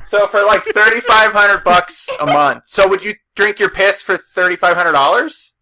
so 0.08 0.28
for 0.28 0.44
like 0.44 0.64
thirty 0.64 1.02
five 1.02 1.32
hundred 1.34 1.64
bucks 1.64 2.10
a 2.20 2.26
month. 2.26 2.64
So 2.68 2.88
would 2.88 3.04
you 3.04 3.16
drink 3.36 3.60
your 3.60 3.70
piss 3.70 4.02
for 4.02 4.18
thirty 4.18 4.56
five 4.56 4.76
hundred 4.78 4.94
dollars? 4.94 5.54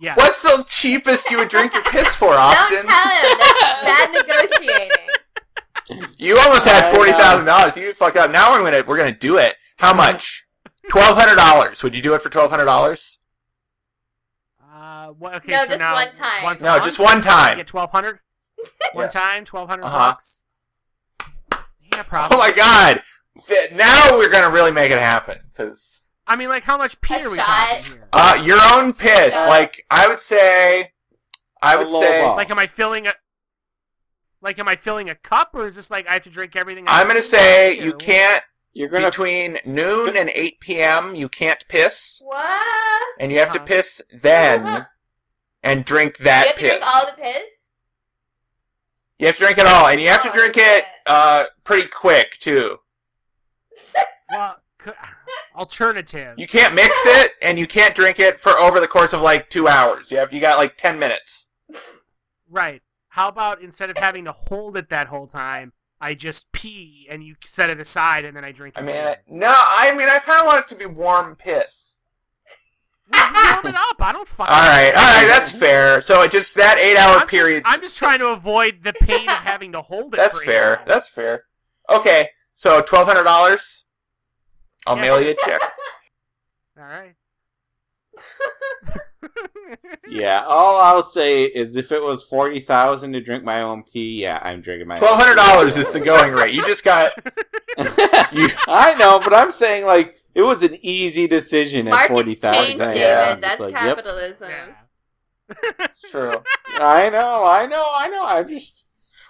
Yeah. 0.00 0.14
What's 0.16 0.42
the 0.42 0.64
cheapest 0.68 1.30
you 1.30 1.38
would 1.38 1.48
drink 1.48 1.72
your 1.72 1.82
piss 1.84 2.14
for, 2.14 2.34
Austin? 2.34 2.78
Don't 2.78 2.86
tell 2.88 3.30
him. 3.30 3.38
That's 3.38 3.82
bad 3.82 4.12
negotiating. 4.12 6.08
You 6.18 6.36
almost 6.38 6.66
had 6.66 6.94
forty 6.94 7.12
thousand 7.12 7.46
dollars. 7.46 7.76
You 7.76 7.94
fucked 7.94 8.16
up. 8.16 8.30
Now 8.30 8.52
we're 8.52 8.64
gonna 8.64 8.82
we're 8.86 8.96
gonna 8.96 9.12
do 9.16 9.38
it. 9.38 9.54
How 9.78 9.94
much? 9.94 10.44
Twelve 10.90 11.16
hundred 11.16 11.36
dollars. 11.36 11.82
Would 11.82 11.94
you 11.94 12.02
do 12.02 12.14
it 12.14 12.22
for 12.22 12.28
twelve 12.28 12.50
hundred 12.50 12.66
dollars? 12.66 13.18
Uh, 14.84 15.08
what, 15.12 15.34
okay, 15.36 15.52
No, 15.52 15.60
so 15.62 15.66
just 15.68 15.78
now 15.78 15.94
one 15.94 16.12
time. 16.14 16.42
Once 16.44 16.62
No, 16.62 16.72
month? 16.72 16.84
just 16.84 16.98
one 16.98 17.22
time. 17.22 17.56
Get 17.56 17.66
twelve 17.66 17.90
hundred. 17.90 18.18
One 18.92 19.04
Yeah. 19.04 19.08
time, 19.08 19.44
twelve 19.46 19.68
hundred 19.68 19.84
Uh-huh. 19.84 19.96
bucks. 20.10 20.44
Yeah, 21.80 22.02
probably. 22.02 22.36
Oh 22.36 22.38
my 22.38 22.52
god! 22.52 23.02
Now 23.72 24.18
we're 24.18 24.28
gonna 24.30 24.50
really 24.50 24.70
make 24.72 24.90
it 24.90 24.98
happen 24.98 25.38
because 25.52 26.00
I 26.26 26.36
mean, 26.36 26.48
like, 26.48 26.64
how 26.64 26.76
much 26.76 27.00
pee 27.00 27.14
are 27.24 27.30
we 27.30 27.38
talking 27.38 27.84
here? 27.92 28.08
uh, 28.12 28.40
your 28.44 28.58
own 28.74 28.92
piss. 28.92 29.34
Like 29.34 29.84
I 29.90 30.06
would 30.06 30.20
say, 30.20 30.92
I 31.62 31.76
would 31.76 31.90
say. 31.90 32.20
ball. 32.20 32.36
Like, 32.36 32.50
am 32.50 32.58
I 32.58 32.66
filling 32.66 33.06
a? 33.06 33.14
Like, 34.42 34.58
am 34.58 34.68
I 34.68 34.76
filling 34.76 35.08
a 35.08 35.14
cup, 35.14 35.50
or 35.54 35.66
is 35.66 35.76
this 35.76 35.90
like 35.90 36.06
I 36.08 36.14
have 36.14 36.22
to 36.24 36.30
drink 36.30 36.54
everything? 36.56 36.84
I'm 36.88 37.06
gonna 37.08 37.22
say 37.22 37.78
you 37.82 37.94
can't. 37.94 38.44
You're 38.74 38.88
gonna 38.88 39.06
between 39.10 39.58
noon 39.64 40.16
and 40.16 40.30
eight 40.34 40.58
p.m. 40.60 41.14
You 41.14 41.28
can't 41.28 41.64
piss, 41.68 42.20
What? 42.24 43.02
and 43.20 43.30
you 43.30 43.38
have 43.38 43.52
to 43.52 43.60
piss 43.60 44.02
then, 44.12 44.86
and 45.62 45.84
drink 45.84 46.18
that. 46.18 46.56
Do 46.58 46.64
You 46.66 46.72
that 46.72 46.80
have 46.80 46.80
to 46.80 46.80
piss. 46.80 46.84
drink 46.84 46.84
all 46.86 47.06
the 47.06 47.22
piss? 47.22 47.50
You 49.20 49.26
have 49.28 49.36
to 49.36 49.44
drink 49.44 49.58
it 49.58 49.66
all, 49.66 49.86
and 49.86 50.00
you 50.00 50.08
have 50.08 50.22
to 50.24 50.30
Oh, 50.30 50.34
drink 50.34 50.54
shit. 50.56 50.78
it 50.78 50.84
uh 51.06 51.44
pretty 51.62 51.88
quick 51.88 52.38
too. 52.38 52.78
Well, 54.32 54.56
c- 54.84 54.90
alternative. 55.54 56.34
You 56.38 56.48
can't 56.48 56.74
mix 56.74 56.88
it, 57.04 57.32
and 57.42 57.58
you 57.58 57.66
can't 57.68 57.94
drink 57.94 58.18
it 58.18 58.40
for 58.40 58.52
over 58.58 58.80
the 58.80 58.88
course 58.88 59.12
of 59.12 59.20
like 59.20 59.50
two 59.50 59.68
hours. 59.68 60.10
You 60.10 60.16
have 60.18 60.32
you 60.32 60.40
got 60.40 60.58
like 60.58 60.76
ten 60.76 60.98
minutes. 60.98 61.48
Right. 62.50 62.82
How 63.10 63.28
about 63.28 63.60
instead 63.62 63.90
of 63.90 63.96
having 63.98 64.24
to 64.24 64.32
hold 64.32 64.76
it 64.76 64.88
that 64.88 65.06
whole 65.06 65.28
time, 65.28 65.72
I 66.00 66.14
just 66.14 66.52
pee 66.52 67.06
and 67.10 67.22
you 67.24 67.36
set 67.44 67.70
it 67.70 67.80
aside 67.80 68.24
and 68.24 68.36
then 68.36 68.44
I 68.44 68.52
drink 68.52 68.76
it. 68.76 68.80
I 68.80 68.84
mean. 68.84 68.96
I, 68.96 69.16
no, 69.28 69.54
I 69.56 69.94
mean 69.94 70.08
I 70.08 70.18
kind 70.18 70.40
of 70.40 70.46
want 70.46 70.60
it 70.60 70.68
to 70.68 70.74
be 70.74 70.86
warm 70.86 71.36
piss. 71.36 71.98
Warm 73.12 73.66
it 73.66 73.74
up. 73.76 74.00
I 74.00 74.12
don't 74.12 74.26
fucking. 74.26 74.52
All 74.54 74.60
right, 74.62 74.92
all 74.94 75.02
right, 75.02 75.26
that's 75.28 75.52
fair. 75.52 76.00
So 76.00 76.22
it 76.22 76.30
just 76.30 76.54
that 76.56 76.78
eight-hour 76.78 77.18
I'm 77.20 77.26
period. 77.26 77.64
Just, 77.64 77.74
I'm 77.74 77.80
just 77.82 77.98
trying 77.98 78.18
to 78.20 78.28
avoid 78.28 78.82
the 78.82 78.92
pain 78.94 79.28
of 79.28 79.36
having 79.36 79.72
to 79.72 79.82
hold 79.82 80.14
it. 80.14 80.16
That's 80.16 80.42
fair. 80.42 80.78
hours. 80.78 80.86
That's 80.88 81.08
fair. 81.10 81.44
Okay, 81.90 82.30
so 82.54 82.80
twelve 82.80 83.06
hundred 83.06 83.24
dollars. 83.24 83.84
I'll 84.86 84.96
Yeah. 84.96 85.02
mail 85.02 85.20
you 85.20 85.30
a 85.30 85.34
check. 85.44 85.60
All 86.78 86.84
right. 86.84 87.14
Yeah, 90.08 90.44
all 90.46 90.80
I'll 90.80 91.02
say 91.02 91.44
is 91.44 91.76
if 91.76 91.90
it 91.90 92.02
was 92.02 92.22
forty 92.22 92.60
thousand 92.60 93.12
to 93.14 93.20
drink 93.20 93.42
my 93.44 93.62
own 93.62 93.82
pee, 93.82 94.20
yeah, 94.22 94.38
I'm 94.42 94.60
drinking 94.60 94.86
my. 94.88 94.96
Twelve 94.96 95.18
hundred 95.20 95.36
dollars 95.36 95.76
is 95.76 95.90
the 95.92 96.00
going 96.00 96.32
rate. 96.34 96.54
You 96.54 96.64
just 96.66 96.84
got. 96.84 97.12
You, 98.32 98.48
I 98.68 98.94
know, 98.98 99.18
but 99.18 99.34
I'm 99.34 99.50
saying 99.50 99.84
like 99.84 100.20
it 100.34 100.42
was 100.42 100.62
an 100.62 100.76
easy 100.82 101.26
decision 101.26 101.88
at 101.88 102.06
forty 102.08 102.36
Markets 102.36 102.40
thousand. 102.40 102.64
change, 102.66 102.78
David. 102.78 102.96
Yeah, 102.98 103.34
That's 103.34 103.58
like, 103.60 103.72
yep. 103.72 103.96
capitalism. 103.96 104.50
it's 105.80 106.02
true. 106.10 106.34
I 106.78 107.10
know, 107.10 107.44
I 107.44 107.66
know, 107.66 107.84
I 107.92 108.06
know. 108.08 108.24
I'm 108.24 108.48
just 108.48 108.86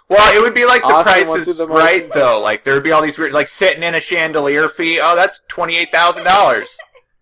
Well, 0.09 0.35
it 0.37 0.41
would 0.41 0.53
be 0.53 0.65
like 0.65 0.81
the 0.83 0.89
Austin 0.89 1.27
went 1.27 1.43
prices, 1.43 1.57
the 1.57 1.67
right? 1.67 2.11
Though, 2.11 2.39
like 2.39 2.63
there 2.63 2.75
would 2.75 2.83
be 2.83 2.91
all 2.91 3.01
these 3.01 3.17
weird, 3.17 3.33
like 3.33 3.49
sitting 3.49 3.81
in 3.83 3.95
a 3.95 4.01
chandelier 4.01 4.69
fee. 4.69 4.99
Oh, 5.01 5.15
that's 5.15 5.41
twenty 5.47 5.75
eight 5.77 5.91
thousand 5.91 6.23
dollars, 6.23 6.77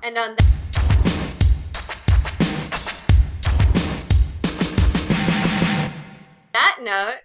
And 0.03 0.17
on 0.17 0.37
that 6.55 6.79
note, 6.81 7.19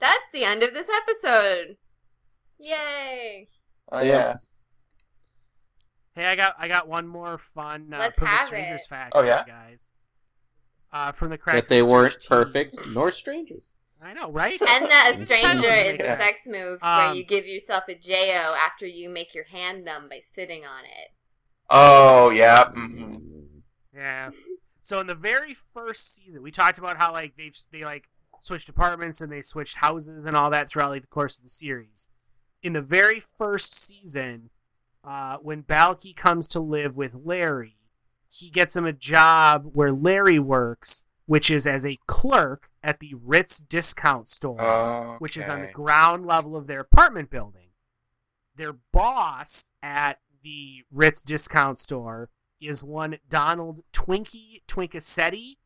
that's 0.00 0.24
the 0.32 0.44
end 0.44 0.62
of 0.62 0.72
this 0.72 0.86
episode. 0.88 1.76
Yay! 2.58 3.48
Oh 3.92 4.00
yeah. 4.00 4.36
Hey, 6.14 6.24
I 6.24 6.36
got 6.36 6.54
I 6.58 6.68
got 6.68 6.88
one 6.88 7.06
more 7.06 7.36
fun 7.36 7.92
uh, 7.92 7.98
Let's 7.98 8.18
Perfect 8.18 8.34
have 8.34 8.46
Strangers 8.46 8.80
it. 8.82 8.88
fact 8.88 9.12
Oh, 9.14 9.22
yeah? 9.22 9.44
guys. 9.46 9.90
Uh, 10.94 11.10
from 11.10 11.28
the 11.30 11.36
crack 11.36 11.56
that 11.56 11.68
they 11.68 11.82
weren't 11.82 12.20
team. 12.20 12.28
perfect 12.28 12.86
nor 12.86 13.10
strangers. 13.10 13.72
I 14.00 14.12
know, 14.12 14.30
right? 14.30 14.60
And 14.60 14.84
that 14.90 15.16
a 15.16 15.22
stranger 15.24 15.68
is 15.68 15.98
a 15.98 16.04
sex 16.16 16.38
move 16.46 16.80
where 16.80 17.08
Um, 17.08 17.16
you 17.16 17.24
give 17.24 17.46
yourself 17.46 17.84
a 17.88 17.94
JO 17.96 18.54
after 18.64 18.86
you 18.86 19.08
make 19.08 19.34
your 19.34 19.44
hand 19.44 19.84
numb 19.84 20.08
by 20.08 20.20
sitting 20.34 20.64
on 20.64 20.84
it. 20.84 21.10
Oh 21.68 22.30
yeah. 22.30 22.70
hmm 22.70 23.16
Yeah. 23.94 24.30
So 24.80 25.00
in 25.00 25.06
the 25.06 25.14
very 25.14 25.54
first 25.54 26.14
season, 26.14 26.42
we 26.42 26.50
talked 26.50 26.78
about 26.78 26.98
how 26.98 27.10
like 27.12 27.36
they've 27.36 27.56
they 27.72 27.84
like 27.84 28.10
switched 28.38 28.68
apartments 28.68 29.20
and 29.20 29.32
they 29.32 29.40
switched 29.42 29.76
houses 29.78 30.26
and 30.26 30.36
all 30.36 30.50
that 30.50 30.68
throughout 30.68 30.90
like 30.90 31.02
the 31.02 31.08
course 31.08 31.38
of 31.38 31.42
the 31.44 31.50
series. 31.50 32.08
In 32.62 32.74
the 32.74 32.82
very 32.82 33.20
first 33.20 33.72
season, 33.74 34.50
uh, 35.02 35.38
when 35.38 35.62
Balki 35.62 36.14
comes 36.14 36.46
to 36.48 36.60
live 36.60 36.96
with 36.96 37.14
Larry, 37.14 37.76
he 38.38 38.50
gets 38.50 38.74
him 38.74 38.84
a 38.84 38.92
job 38.92 39.70
where 39.72 39.92
Larry 39.92 40.38
works, 40.38 41.06
which 41.26 41.50
is 41.50 41.66
as 41.66 41.86
a 41.86 41.98
clerk 42.06 42.68
at 42.82 42.98
the 42.98 43.14
Ritz 43.14 43.58
discount 43.58 44.28
store, 44.28 45.16
which 45.20 45.36
is 45.36 45.48
on 45.48 45.60
the 45.60 45.68
ground 45.68 46.26
level 46.26 46.56
of 46.56 46.66
their 46.66 46.80
apartment 46.80 47.30
building. 47.30 47.68
Their 48.56 48.74
boss 48.92 49.66
at 49.82 50.18
the 50.42 50.82
Ritz 50.90 51.22
discount 51.22 51.78
store 51.78 52.30
is 52.60 52.82
one 52.82 53.18
Donald 53.28 53.82
Twinkie 53.92 54.62
Twinkacetti, 54.66 55.56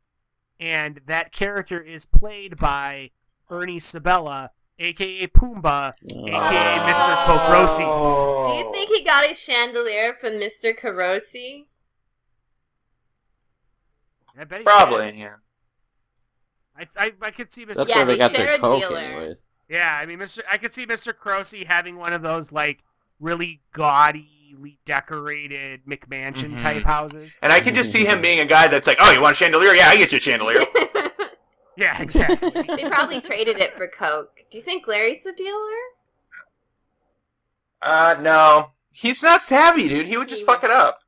and 0.60 1.00
that 1.06 1.32
character 1.32 1.80
is 1.80 2.04
played 2.06 2.58
by 2.58 3.10
Ernie 3.50 3.80
Sabella, 3.80 4.50
aka 4.78 5.26
Pumbaa, 5.28 5.94
aka 6.02 6.78
Mr. 6.78 7.16
Pokrosi. 7.24 8.46
Do 8.46 8.52
you 8.58 8.72
think 8.72 8.90
he 8.90 9.02
got 9.02 9.24
his 9.24 9.38
chandelier 9.38 10.14
from 10.14 10.34
Mr. 10.34 10.78
Carosi? 10.78 11.66
I 14.38 14.44
bet 14.44 14.58
he 14.60 14.64
Probably, 14.64 15.06
did. 15.12 15.18
yeah. 15.18 15.34
I, 16.76 16.86
I, 16.96 17.12
I 17.22 17.30
could 17.32 17.50
see 17.50 17.66
Mr. 17.66 17.74
That's 17.74 17.90
Yeah, 17.90 17.96
where 17.96 18.04
they 18.06 18.12
they 18.12 18.18
got 18.18 18.32
their 18.34 18.58
coke, 18.58 18.80
dealer. 18.82 18.96
anyways. 18.98 19.42
Yeah, 19.68 19.98
I 20.00 20.06
mean, 20.06 20.18
Mr. 20.20 20.40
I 20.50 20.56
could 20.58 20.72
see 20.72 20.86
Mr. 20.86 21.12
Crocy 21.12 21.66
having 21.66 21.96
one 21.98 22.12
of 22.12 22.22
those 22.22 22.52
like 22.52 22.84
really 23.20 23.62
gaudily 23.72 24.78
decorated 24.84 25.84
McMansion 25.86 26.52
Mhm. 26.54 26.58
type 26.58 26.84
houses. 26.84 27.38
And 27.42 27.52
I 27.52 27.60
can 27.60 27.74
just 27.74 27.90
see 27.92 28.04
him 28.04 28.22
being 28.22 28.38
a 28.38 28.44
guy 28.46 28.68
that's 28.68 28.86
like, 28.86 28.98
"Oh, 29.00 29.10
you 29.12 29.20
want 29.20 29.32
a 29.32 29.36
chandelier? 29.36 29.74
Yeah, 29.74 29.88
I 29.88 29.96
get 29.96 30.12
you 30.12 30.18
a 30.18 30.20
chandelier." 30.20 30.60
Yeah, 31.76 32.02
exactly. 32.02 32.50
they 32.76 32.88
probably 32.88 33.20
traded 33.20 33.58
it 33.58 33.72
for 33.76 33.86
Coke. 33.86 34.40
Do 34.50 34.58
you 34.58 34.64
think 34.64 34.88
Larry's 34.88 35.22
the 35.22 35.30
dealer? 35.32 35.76
uh, 37.82 38.16
no, 38.20 38.70
he's 38.90 39.22
not 39.22 39.44
savvy, 39.44 39.88
dude. 39.88 40.06
He 40.08 40.16
would 40.16 40.28
just 40.28 40.44
fuck 40.44 40.64
it 40.64 40.70
up. 40.72 40.98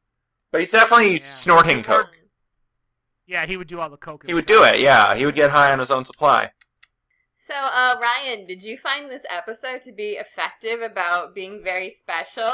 But 0.52 0.60
he's 0.60 0.70
definitely 0.70 1.20
snorting 1.22 1.82
coke. 1.82 2.06
Yeah, 3.30 3.46
he 3.46 3.56
would 3.56 3.68
do 3.68 3.78
all 3.78 3.88
the 3.88 3.96
coke. 3.96 4.24
He 4.26 4.34
would 4.34 4.44
do 4.46 4.64
it. 4.64 4.80
Yeah, 4.80 5.14
he 5.14 5.24
would 5.24 5.36
get 5.36 5.50
high 5.52 5.70
on 5.70 5.78
his 5.78 5.92
own 5.92 6.04
supply. 6.04 6.50
So, 7.36 7.54
uh, 7.54 7.94
Ryan, 8.02 8.44
did 8.44 8.60
you 8.60 8.76
find 8.76 9.08
this 9.08 9.22
episode 9.30 9.82
to 9.82 9.92
be 9.92 10.14
effective 10.18 10.82
about 10.82 11.32
being 11.32 11.62
very 11.62 11.94
special? 12.00 12.50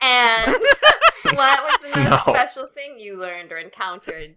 And 0.00 0.52
what 1.32 1.62
was 1.62 1.78
the 1.80 1.96
most 1.96 2.10
No. 2.26 2.34
special 2.34 2.66
thing 2.66 2.98
you 2.98 3.16
learned 3.16 3.52
or 3.52 3.56
encountered? 3.56 4.34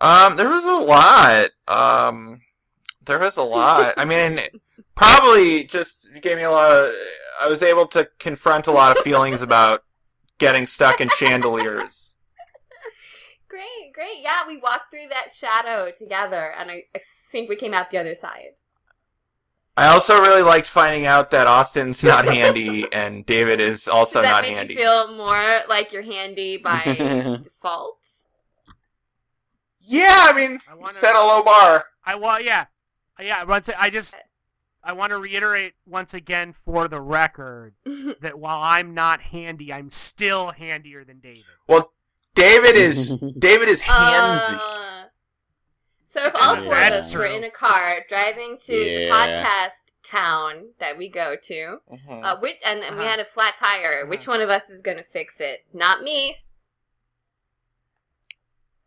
Um, 0.00 0.36
there 0.36 0.48
was 0.48 0.64
a 0.64 0.84
lot. 0.84 1.50
Um, 1.68 2.40
there 3.04 3.18
was 3.18 3.36
a 3.36 3.42
lot. 3.42 3.92
I 3.98 4.06
mean, 4.06 4.40
probably 4.94 5.64
just 5.64 6.08
gave 6.22 6.38
me 6.38 6.44
a 6.44 6.50
lot 6.50 6.70
of. 6.70 6.94
I 7.42 7.46
was 7.48 7.62
able 7.62 7.86
to 7.88 8.08
confront 8.18 8.66
a 8.66 8.72
lot 8.72 8.96
of 8.96 9.04
feelings 9.04 9.42
about 9.42 9.84
getting 10.38 10.66
stuck 10.66 11.00
in 11.02 11.10
chandeliers. 11.10 12.07
Great, 13.58 13.92
great. 13.92 14.22
Yeah, 14.22 14.46
we 14.46 14.56
walked 14.58 14.88
through 14.88 15.08
that 15.10 15.34
shadow 15.34 15.90
together, 15.90 16.54
and 16.56 16.70
I, 16.70 16.84
I 16.94 17.00
think 17.32 17.48
we 17.48 17.56
came 17.56 17.74
out 17.74 17.90
the 17.90 17.98
other 17.98 18.14
side. 18.14 18.50
I 19.76 19.88
also 19.88 20.20
really 20.20 20.42
liked 20.42 20.68
finding 20.68 21.06
out 21.06 21.32
that 21.32 21.48
Austin's 21.48 22.04
not 22.04 22.24
handy 22.24 22.86
and 22.92 23.26
David 23.26 23.60
is 23.60 23.88
also 23.88 24.22
Does 24.22 24.30
that 24.30 24.30
not 24.30 24.42
make 24.44 24.52
handy. 24.52 24.74
you 24.74 24.78
feel 24.78 25.12
more 25.16 25.62
like 25.68 25.92
you're 25.92 26.02
handy 26.02 26.56
by 26.56 26.82
default? 27.42 27.98
Yeah, 29.80 30.18
I 30.20 30.32
mean, 30.34 30.60
I 30.70 30.76
wanna, 30.76 30.94
set 30.94 31.16
a 31.16 31.20
low 31.20 31.42
bar. 31.42 31.86
I 32.04 32.14
well, 32.14 32.40
yeah, 32.40 32.66
yeah. 33.18 33.42
Once 33.42 33.68
I 33.76 33.90
just, 33.90 34.16
I 34.84 34.92
want 34.92 35.10
to 35.10 35.18
reiterate 35.18 35.74
once 35.84 36.14
again 36.14 36.52
for 36.52 36.86
the 36.86 37.00
record 37.00 37.74
that 38.20 38.38
while 38.38 38.62
I'm 38.62 38.94
not 38.94 39.20
handy, 39.20 39.72
I'm 39.72 39.90
still 39.90 40.52
handier 40.52 41.02
than 41.02 41.18
David. 41.18 41.42
Well, 41.66 41.92
David 42.38 42.76
is 42.76 43.16
David 43.38 43.68
is 43.68 43.80
handsy. 43.82 44.58
Uh, 44.60 45.04
so 46.06 46.24
if 46.26 46.34
all 46.40 46.54
four 46.56 46.64
of 46.66 46.70
That's 46.70 47.06
us 47.08 47.14
were 47.14 47.24
in 47.26 47.44
a 47.44 47.50
car 47.50 48.04
driving 48.08 48.58
to 48.66 48.72
the 48.72 49.08
podcast 49.10 49.72
town 50.04 50.68
that 50.80 50.96
we 50.96 51.08
go 51.08 51.36
to, 51.36 51.78
Mhm. 51.92 52.24
uh, 52.24 52.36
which, 52.38 52.56
and, 52.64 52.80
and 52.80 52.96
we 52.96 53.02
Uh-huh. 53.02 53.10
had 53.10 53.20
a 53.20 53.24
flat 53.24 53.58
tire, 53.58 54.06
which 54.06 54.26
one 54.26 54.40
of 54.40 54.48
us 54.48 54.70
is 54.70 54.80
going 54.80 54.96
to 54.96 55.02
fix 55.02 55.34
it? 55.40 55.66
Not 55.74 56.02
me. 56.02 56.38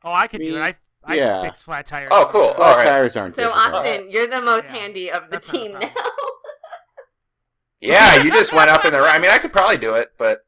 Oh, 0.03 0.11
I 0.11 0.25
could 0.27 0.41
do 0.41 0.55
it. 0.57 0.61
I, 0.61 0.73
I 1.03 1.15
yeah. 1.15 1.33
can 1.35 1.45
fix 1.45 1.61
flat 1.63 1.85
tires. 1.85 2.09
Oh, 2.11 2.27
cool. 2.31 2.53
Flat 2.55 2.59
All 2.71 2.75
right. 2.77 2.85
tires 2.85 3.15
aren't 3.15 3.35
So 3.35 3.49
difficult. 3.49 3.73
Austin, 3.85 4.09
you're 4.09 4.25
the 4.27 4.41
most 4.41 4.65
handy 4.65 5.11
of 5.11 5.29
the 5.29 5.39
team 5.39 5.73
now. 5.73 5.91
Yeah, 7.79 8.21
you 8.23 8.31
just 8.31 8.51
went 8.53 8.69
up 8.69 8.83
in 8.85 8.93
the. 8.93 8.99
I 8.99 9.17
mean, 9.19 9.31
I 9.31 9.37
could 9.39 9.51
probably 9.51 9.77
do 9.77 9.93
it, 9.95 10.11
but 10.17 10.45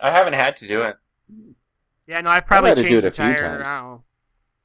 I 0.00 0.10
haven't 0.10 0.34
had 0.34 0.56
to 0.58 0.68
do 0.68 0.82
it. 0.82 0.96
Yeah, 2.06 2.20
no, 2.20 2.30
I've 2.30 2.46
probably 2.46 2.70
had 2.70 2.76
to 2.78 2.82
do 2.82 2.88
changed 2.88 3.04
the 3.04 3.08
a 3.08 3.10
few 3.12 3.24
tire. 3.24 3.34
times. 3.42 3.62
I 3.66 3.74
don't 3.76 3.84
know. 3.86 4.04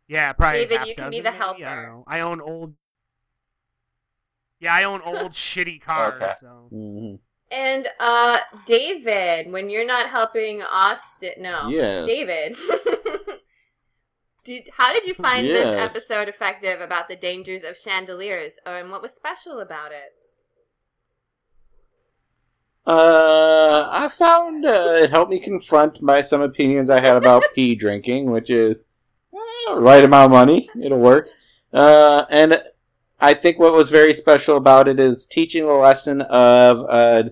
Yeah, 0.07 0.33
probably. 0.33 0.59
David, 0.65 0.77
half 0.79 0.87
you 0.87 0.95
can 0.95 1.03
dozen 1.05 1.17
be 1.17 1.23
the 1.23 1.31
maybe? 1.31 1.43
I 1.43 1.47
don't 1.47 1.61
helper. 1.61 1.87
know. 1.87 2.03
I 2.07 2.19
own 2.21 2.41
old. 2.41 2.73
Yeah, 4.59 4.73
I 4.73 4.83
own 4.83 5.01
old 5.03 5.31
shitty 5.33 5.81
cars. 5.81 6.21
Okay. 6.21 6.33
So 6.37 6.69
Mhm. 6.73 7.19
And 7.51 7.87
uh, 7.99 8.39
David, 8.67 9.51
when 9.51 9.69
you're 9.69 9.85
not 9.85 10.09
helping 10.09 10.61
Austin, 10.61 11.31
no, 11.39 11.67
Yes. 11.69 12.05
David. 12.05 12.55
did 14.43 14.69
how 14.77 14.93
did 14.93 15.05
you 15.05 15.13
find 15.15 15.47
this 15.47 15.65
episode 15.65 16.27
effective 16.27 16.79
about 16.81 17.07
the 17.07 17.15
dangers 17.15 17.63
of 17.63 17.75
chandeliers, 17.77 18.53
or 18.65 18.77
and 18.77 18.91
what 18.91 19.01
was 19.01 19.11
special 19.13 19.59
about 19.59 19.91
it? 19.91 20.18
Uh, 22.89 23.87
I 23.91 24.07
found 24.07 24.65
uh, 24.65 25.01
it 25.03 25.11
helped 25.11 25.29
me 25.29 25.39
confront 25.39 26.01
my 26.01 26.23
some 26.23 26.41
opinions 26.41 26.89
I 26.89 26.99
had 27.01 27.17
about 27.17 27.43
pee 27.55 27.75
drinking, 27.75 28.31
which 28.31 28.49
is 28.49 28.79
eh, 29.31 29.73
right 29.75 30.03
amount 30.03 30.25
of 30.25 30.31
money. 30.31 30.67
It'll 30.81 30.97
work. 30.97 31.29
Uh, 31.71 32.25
and 32.31 32.63
I 33.19 33.35
think 33.35 33.59
what 33.59 33.73
was 33.73 33.91
very 33.91 34.15
special 34.15 34.57
about 34.57 34.87
it 34.87 34.99
is 34.99 35.27
teaching 35.27 35.67
the 35.67 35.73
lesson 35.73 36.21
of 36.23 36.83
uh, 36.89 37.29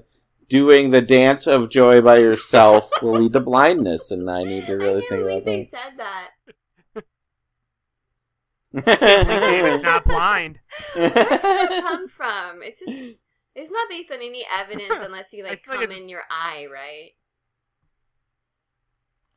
doing 0.48 0.92
the 0.92 1.02
dance 1.02 1.48
of 1.48 1.72
joy 1.72 2.02
by 2.02 2.18
yourself 2.20 2.92
will 3.02 3.14
lead 3.14 3.34
to 3.34 3.40
blindness, 3.40 4.12
and 4.12 4.30
I 4.30 4.44
need 4.44 4.68
to 4.68 4.76
really 4.76 5.02
think 5.10 5.24
about 5.24 5.44
They 5.46 5.72
that. 5.72 5.72
said 5.72 5.98
that. 5.98 6.30
David's 8.86 9.82
not 9.82 10.06
blind. 10.06 10.60
Where 10.94 11.10
did 11.10 11.16
that 11.16 11.84
come 11.84 12.08
from? 12.10 12.62
It's 12.62 12.80
just 12.80 13.16
it's 13.58 13.72
not 13.72 13.90
based 13.90 14.12
on 14.12 14.18
any 14.22 14.46
evidence 14.54 14.94
unless 15.00 15.34
you 15.34 15.44
like 15.44 15.64
feel 15.64 15.76
like 15.76 15.90
come 15.90 15.98
in 15.98 16.08
your 16.10 16.24
eye, 16.30 16.68
right? 16.72 17.10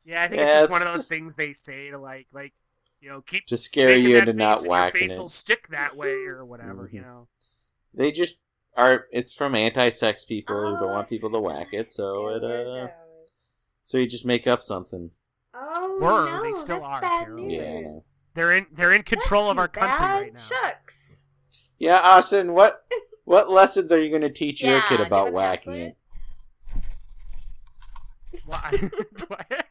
Yeah, 0.03 0.23
I 0.23 0.27
think 0.27 0.39
Yeah, 0.41 0.45
it's 0.47 0.53
just 0.55 0.69
one 0.71 0.81
of 0.81 0.87
those 0.87 0.95
just- 0.97 1.09
things 1.09 1.35
they 1.35 1.53
say 1.53 1.89
to 1.91 1.97
like, 1.97 2.27
like 2.33 2.53
you 2.99 3.09
know, 3.09 3.21
keep 3.21 3.47
To 3.47 3.57
scare 3.57 3.97
you 3.97 4.13
that 4.13 4.27
into 4.29 4.33
not 4.33 4.59
and 4.61 4.67
whacking 4.69 5.01
Your 5.01 5.09
face 5.09 5.17
it. 5.17 5.21
will 5.21 5.29
stick 5.29 5.67
that 5.69 5.95
way 5.97 6.13
or 6.25 6.45
whatever, 6.45 6.87
you 6.91 7.01
Mhm. 7.01 7.05
know. 7.05 7.27
They 7.93 8.11
just 8.11 8.37
are. 8.77 9.07
It's 9.11 9.33
from 9.33 9.55
anti-sex 9.55 10.23
people 10.23 10.55
who 10.55 10.79
don't 10.79 10.93
want 10.93 11.09
people 11.09 11.29
to 11.31 11.39
whack 11.39 11.69
it, 11.73 11.91
so 11.91 12.29
it 12.29 12.43
uh. 12.43 12.89
So 13.83 13.97
you 13.97 14.05
just 14.07 14.23
make 14.25 14.45
up 14.47 14.61
something. 14.61 15.11
Oh 15.53 15.99
Were, 15.99 16.25
no, 16.25 16.43
they 16.43 16.53
still 16.53 16.77
that's 16.79 16.85
are, 16.87 17.01
bad 17.01 17.23
Carol. 17.25 17.43
news. 17.43 17.53
Yeah. 17.53 17.99
They're 18.35 18.51
in 18.53 18.67
they're 18.71 18.93
in 18.93 19.03
control 19.03 19.49
of 19.49 19.57
our 19.57 19.67
country 19.67 19.97
Bad 19.97 20.21
right 20.21 20.33
now. 20.33 20.39
shucks. 20.39 20.95
Yeah, 21.79 21.99
Austin, 21.99 22.53
what 22.53 22.85
what 23.31 23.49
lessons 23.49 23.93
are 23.93 23.99
you 23.99 24.09
going 24.09 24.23
to 24.23 24.29
teach 24.29 24.61
your 24.61 24.81
kid 24.81 24.99
about 24.99 25.31
whacking 25.31 25.73
it? 25.73 25.97
Why? 28.45 28.71
Do 29.15 29.25
I, 29.31 29.63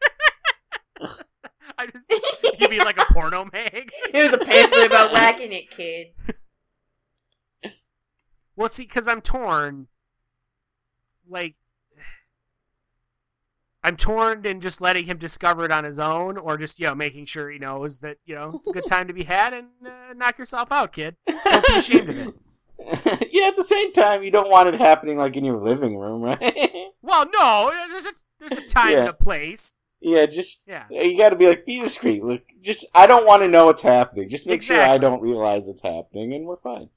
I 1.76 1.86
just 1.86 2.10
you 2.58 2.68
mean 2.70 2.80
like 2.80 2.98
a 2.98 3.12
porno 3.12 3.46
mag? 3.52 3.92
Here's 4.12 4.32
a 4.32 4.38
pamphlet 4.38 4.86
about 4.86 5.12
whacking 5.12 5.52
it, 5.52 5.70
kid. 5.70 6.06
Well, 8.56 8.70
see, 8.70 8.84
because 8.84 9.06
I'm 9.06 9.20
torn. 9.20 9.88
Like, 11.28 11.56
I'm 13.84 13.98
torn 13.98 14.46
in 14.46 14.62
just 14.62 14.80
letting 14.80 15.04
him 15.04 15.18
discover 15.18 15.66
it 15.66 15.70
on 15.70 15.84
his 15.84 15.98
own, 15.98 16.38
or 16.38 16.56
just 16.56 16.80
you 16.80 16.86
know 16.86 16.94
making 16.94 17.26
sure 17.26 17.50
he 17.50 17.58
knows 17.58 17.98
that 17.98 18.16
you 18.24 18.34
know 18.34 18.52
it's 18.54 18.68
a 18.68 18.72
good 18.72 18.86
time 18.86 19.06
to 19.06 19.12
be 19.12 19.24
had 19.24 19.52
and 19.52 19.68
uh, 19.86 20.14
knock 20.14 20.38
yourself 20.38 20.72
out, 20.72 20.92
kid. 20.94 21.16
Don't 21.26 21.66
be 21.66 21.74
ashamed 21.74 22.08
of 22.08 22.18
it. 22.18 22.34
yeah, 23.30 23.48
at 23.48 23.56
the 23.56 23.64
same 23.64 23.92
time, 23.92 24.22
you 24.22 24.30
don't 24.30 24.50
want 24.50 24.68
it 24.68 24.74
happening 24.80 25.18
like 25.18 25.36
in 25.36 25.44
your 25.44 25.58
living 25.58 25.96
room, 25.96 26.22
right? 26.22 26.40
Well, 27.02 27.26
no, 27.32 27.72
there's 27.90 28.06
a 28.06 28.12
there's 28.38 28.52
a 28.52 28.68
time 28.68 28.92
Yeah. 28.92 29.00
and 29.00 29.08
a 29.08 29.12
place. 29.12 29.76
yeah, 30.00 30.26
just 30.26 30.60
Yeah. 30.66 30.84
you 30.90 31.16
got 31.18 31.30
to 31.30 31.36
be 31.36 31.46
like 31.46 31.66
be 31.66 31.80
discreet. 31.80 32.24
Like, 32.24 32.54
just 32.60 32.86
I 32.94 33.06
don't 33.06 33.26
want 33.26 33.42
to 33.42 33.48
know 33.48 33.66
what's 33.66 33.82
happening. 33.82 34.28
Just 34.28 34.46
make 34.46 34.62
sure 34.62 34.80
I 34.80 34.98
don't 34.98 35.20
realize 35.20 35.68
it's 35.68 35.82
happening, 35.82 36.32
and 36.32 36.46
we're 36.46 36.56
fine. 36.56 36.88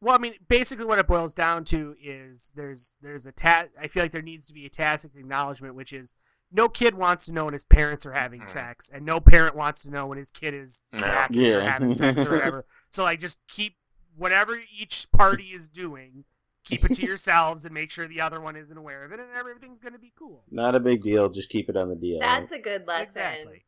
Well, 0.00 0.14
I 0.14 0.18
mean, 0.18 0.34
basically, 0.46 0.84
what 0.84 0.98
it 0.98 1.06
boils 1.06 1.34
down 1.34 1.64
to 1.66 1.94
is 2.02 2.52
there's 2.54 2.94
there's 3.00 3.26
a 3.26 3.32
ta- 3.32 3.66
I 3.80 3.88
feel 3.88 4.02
like 4.04 4.12
there 4.12 4.22
needs 4.22 4.46
to 4.46 4.54
be 4.54 4.66
a 4.66 4.70
tacit 4.70 5.12
acknowledgement, 5.16 5.74
which 5.74 5.92
is 5.92 6.14
no 6.52 6.68
kid 6.68 6.94
wants 6.94 7.26
to 7.26 7.32
know 7.32 7.46
when 7.46 7.54
his 7.54 7.64
parents 7.64 8.06
are 8.06 8.12
having 8.12 8.40
hmm. 8.40 8.46
sex, 8.46 8.88
and 8.92 9.04
no 9.04 9.20
parent 9.20 9.56
wants 9.56 9.82
to 9.82 9.90
know 9.90 10.06
when 10.06 10.18
his 10.18 10.30
kid 10.30 10.54
is 10.54 10.82
No. 10.92 11.06
or 11.06 11.26
Yeah. 11.30 11.60
having 11.68 11.92
sex 11.94 12.24
or 12.24 12.30
whatever. 12.36 12.66
So, 12.88 13.02
like, 13.02 13.20
just 13.20 13.40
keep 13.48 13.76
whatever 14.16 14.58
each 14.76 15.08
party 15.12 15.44
is 15.48 15.68
doing, 15.68 16.24
keep 16.64 16.84
it 16.84 16.94
to 16.96 17.06
yourselves, 17.06 17.64
and 17.64 17.74
make 17.74 17.90
sure 17.90 18.08
the 18.08 18.20
other 18.20 18.40
one 18.40 18.56
isn't 18.56 18.76
aware 18.76 19.04
of 19.04 19.12
it, 19.12 19.20
and 19.20 19.28
everything's 19.36 19.78
gonna 19.80 19.98
be 19.98 20.12
cool. 20.18 20.40
Not 20.50 20.74
a 20.74 20.80
big 20.80 21.02
deal. 21.02 21.28
Just 21.28 21.48
keep 21.48 21.68
it 21.68 21.76
on 21.76 21.88
the 21.88 21.96
deal. 21.96 22.18
That's 22.20 22.52
a 22.52 22.58
good 22.58 22.86
lesson. 22.86 23.06
Exactly. 23.06 23.64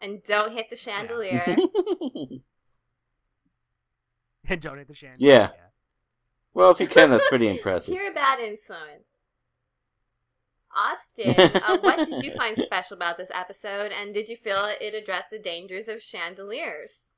And 0.00 0.22
don't 0.24 0.52
hit 0.52 0.68
the 0.70 0.76
chandelier. 0.76 1.56
And 4.46 4.60
don't 4.60 4.76
hit 4.76 4.88
the 4.88 4.94
chandelier. 4.94 5.32
yeah. 5.32 5.48
Well, 6.52 6.70
if 6.70 6.78
you 6.78 6.86
can, 6.86 7.10
that's 7.10 7.28
pretty 7.28 7.48
impressive. 7.48 7.94
Pure 7.98 8.12
bad 8.12 8.38
influence. 8.38 9.06
Austin, 10.76 11.62
uh, 11.62 11.78
what 11.78 12.08
did 12.08 12.22
you 12.24 12.32
find 12.34 12.58
special 12.58 12.96
about 12.96 13.16
this 13.16 13.30
episode, 13.32 13.92
and 13.92 14.12
did 14.12 14.28
you 14.28 14.36
feel 14.36 14.66
it 14.80 14.94
addressed 14.94 15.30
the 15.30 15.38
dangers 15.38 15.88
of 15.88 16.02
chandeliers? 16.02 17.10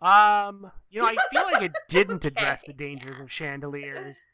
Um, 0.00 0.70
you 0.90 1.00
know, 1.00 1.08
I 1.08 1.16
feel 1.30 1.42
like 1.42 1.62
it 1.62 1.72
didn't 1.88 2.24
address 2.24 2.64
the 2.64 2.72
dangers 2.72 3.20
of 3.20 3.32
chandeliers. 3.32 4.26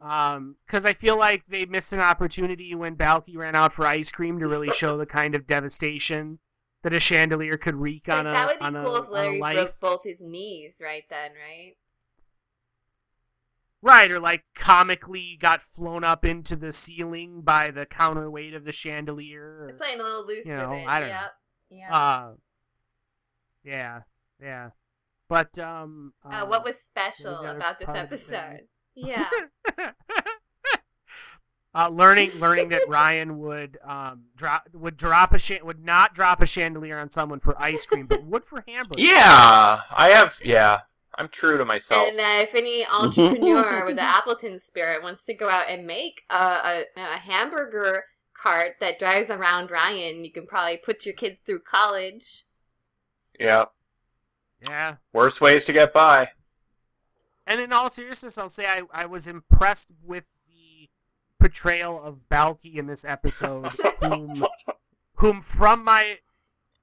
Um, 0.00 0.56
because 0.66 0.86
I 0.86 0.92
feel 0.92 1.18
like 1.18 1.46
they 1.46 1.66
missed 1.66 1.92
an 1.92 2.00
opportunity 2.00 2.74
when 2.74 2.96
Balki 2.96 3.36
ran 3.36 3.56
out 3.56 3.72
for 3.72 3.86
ice 3.86 4.10
cream 4.10 4.38
to 4.38 4.46
really 4.46 4.70
show 4.70 4.96
the 4.96 5.06
kind 5.06 5.34
of 5.34 5.46
devastation 5.46 6.38
that 6.82 6.94
a 6.94 7.00
chandelier 7.00 7.56
could 7.56 7.74
wreak 7.74 8.08
on 8.08 8.26
a 8.26 8.32
that 8.32 8.46
would 8.46 8.58
be 8.60 8.64
on 8.64 8.76
a, 8.76 8.84
cool 8.84 8.96
if 8.96 9.04
on 9.04 9.08
a 9.08 9.12
Larry 9.12 9.40
life. 9.40 9.54
broke 9.54 9.80
both 9.80 10.00
his 10.04 10.20
knees 10.20 10.74
right 10.80 11.02
then, 11.10 11.32
right? 11.32 11.74
Right, 13.80 14.10
or 14.10 14.18
like 14.18 14.44
comically 14.54 15.36
got 15.38 15.62
flown 15.62 16.02
up 16.02 16.24
into 16.24 16.56
the 16.56 16.72
ceiling 16.72 17.42
by 17.42 17.70
the 17.70 17.86
counterweight 17.86 18.54
of 18.54 18.64
the 18.64 18.72
chandelier. 18.72 19.68
Or, 19.68 19.72
playing 19.74 20.00
a 20.00 20.02
little 20.02 20.26
loose 20.26 20.46
you 20.46 20.52
know, 20.52 20.70
with 20.70 20.80
it. 20.80 20.88
I 20.88 21.00
don't 21.00 21.08
yep. 21.08 21.32
Yeah. 21.70 21.96
uh, 21.96 22.32
yeah, 23.64 24.00
yeah. 24.40 24.70
But 25.28 25.58
um, 25.58 26.14
uh, 26.24 26.46
what 26.46 26.60
um, 26.60 26.64
was 26.64 26.76
special 26.76 27.32
the 27.34 27.38
other 27.40 27.56
about 27.56 27.78
this 27.78 27.86
part 27.86 27.98
of 27.98 28.10
the 28.10 28.16
episode? 28.16 28.60
Yeah. 28.94 29.28
uh, 31.74 31.88
learning 31.88 32.30
learning 32.38 32.70
that 32.70 32.88
Ryan 32.88 33.38
would 33.38 33.78
um 33.84 34.24
drop 34.34 34.68
would 34.72 34.96
drop 34.96 35.34
a 35.34 35.38
sh- 35.38 35.62
would 35.62 35.84
not 35.84 36.14
drop 36.14 36.42
a 36.42 36.46
chandelier 36.46 36.98
on 36.98 37.08
someone 37.08 37.40
for 37.40 37.60
ice 37.60 37.84
cream, 37.84 38.06
but 38.06 38.24
would 38.24 38.44
for 38.44 38.64
hamburgers. 38.66 39.04
Yeah, 39.04 39.82
I 39.90 40.08
have. 40.08 40.40
Yeah, 40.42 40.80
I'm 41.18 41.28
true 41.28 41.58
to 41.58 41.64
myself. 41.64 42.08
And 42.08 42.18
uh, 42.18 42.42
if 42.42 42.54
any 42.54 42.86
entrepreneur 42.92 43.84
with 43.84 43.96
the 43.96 44.02
Appleton 44.02 44.58
spirit 44.60 45.02
wants 45.02 45.24
to 45.24 45.34
go 45.34 45.48
out 45.48 45.68
and 45.68 45.86
make 45.86 46.22
a, 46.30 46.34
a, 46.36 46.84
a 46.96 47.18
hamburger 47.18 48.04
cart 48.34 48.76
that 48.80 48.98
drives 48.98 49.28
around 49.28 49.70
Ryan, 49.70 50.24
you 50.24 50.32
can 50.32 50.46
probably 50.46 50.76
put 50.76 51.04
your 51.04 51.14
kids 51.14 51.40
through 51.44 51.60
college. 51.60 52.44
Yeah, 53.38 53.66
Yeah. 54.62 54.96
worst 55.12 55.40
ways 55.40 55.64
to 55.66 55.72
get 55.72 55.92
by. 55.92 56.30
And 57.46 57.60
in 57.60 57.72
all 57.72 57.88
seriousness, 57.90 58.36
I'll 58.38 58.48
say 58.48 58.66
I, 58.66 58.82
I 58.92 59.06
was 59.06 59.26
impressed 59.26 59.90
with 60.04 60.28
the 60.46 60.88
portrayal 61.40 62.02
of 62.02 62.28
Balki 62.30 62.74
in 62.76 62.86
this 62.86 63.04
episode, 63.04 63.72
whom, 64.02 64.44
whom 65.14 65.40
from 65.40 65.82
my, 65.84 66.18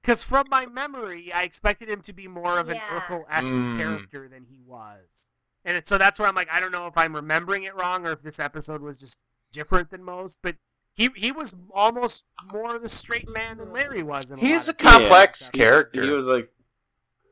because 0.02 0.22
from 0.24 0.46
my 0.50 0.66
memory, 0.66 1.32
I 1.32 1.42
expected 1.44 1.88
him 1.88 2.00
to 2.02 2.12
be 2.12 2.26
more 2.26 2.58
of 2.58 2.68
an 2.68 2.76
Yeah. 2.76 3.00
Urkel-esque 3.00 3.54
Mm. 3.54 3.78
character 3.78 4.28
than 4.28 4.44
he 4.50 4.60
was. 4.64 5.28
And 5.64 5.76
it, 5.76 5.86
so 5.86 5.98
that's 5.98 6.18
where 6.18 6.28
I'm 6.28 6.34
like, 6.34 6.50
I 6.52 6.60
don't 6.60 6.72
know 6.72 6.86
if 6.86 6.96
I'm 6.96 7.14
remembering 7.14 7.64
it 7.64 7.74
wrong 7.74 8.06
or 8.06 8.12
if 8.12 8.22
this 8.22 8.38
episode 8.40 8.82
was 8.82 9.00
just 9.00 9.18
different 9.52 9.90
than 9.90 10.02
most, 10.04 10.38
but 10.42 10.56
he 10.92 11.10
he 11.16 11.30
was 11.32 11.56
almost 11.72 12.24
more 12.52 12.74
of 12.76 12.82
the 12.82 12.88
straight 12.88 13.28
man 13.28 13.58
than 13.58 13.72
Larry 13.72 14.02
was. 14.02 14.30
In 14.30 14.38
a 14.38 14.40
He's 14.40 14.66
lot 14.66 14.68
a 14.68 14.70
of 14.70 14.76
cases. 14.78 14.96
complex 14.98 15.50
character. 15.50 16.02
He 16.02 16.10
was 16.10 16.26
like, 16.26 16.50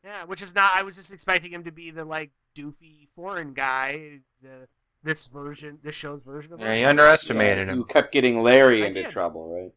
Yeah, 0.04 0.24
which 0.24 0.42
is 0.42 0.54
not. 0.54 0.72
I 0.74 0.82
was 0.82 0.96
just 0.96 1.12
expecting 1.12 1.52
him 1.52 1.64
to 1.64 1.72
be 1.72 1.90
the 1.90 2.04
like 2.04 2.30
doofy 2.54 3.08
foreign 3.08 3.54
guy. 3.54 4.20
The 4.42 4.68
this 5.02 5.26
version, 5.26 5.78
this 5.82 5.94
show's 5.94 6.22
version 6.22 6.52
of. 6.52 6.60
Yeah, 6.60 6.72
him. 6.72 6.80
you 6.80 6.86
underestimated 6.88 7.68
you 7.68 7.74
him. 7.74 7.84
kept 7.84 8.12
getting 8.12 8.42
Larry 8.42 8.82
I 8.82 8.86
into 8.86 9.02
did. 9.04 9.10
trouble, 9.10 9.48
right? 9.54 9.72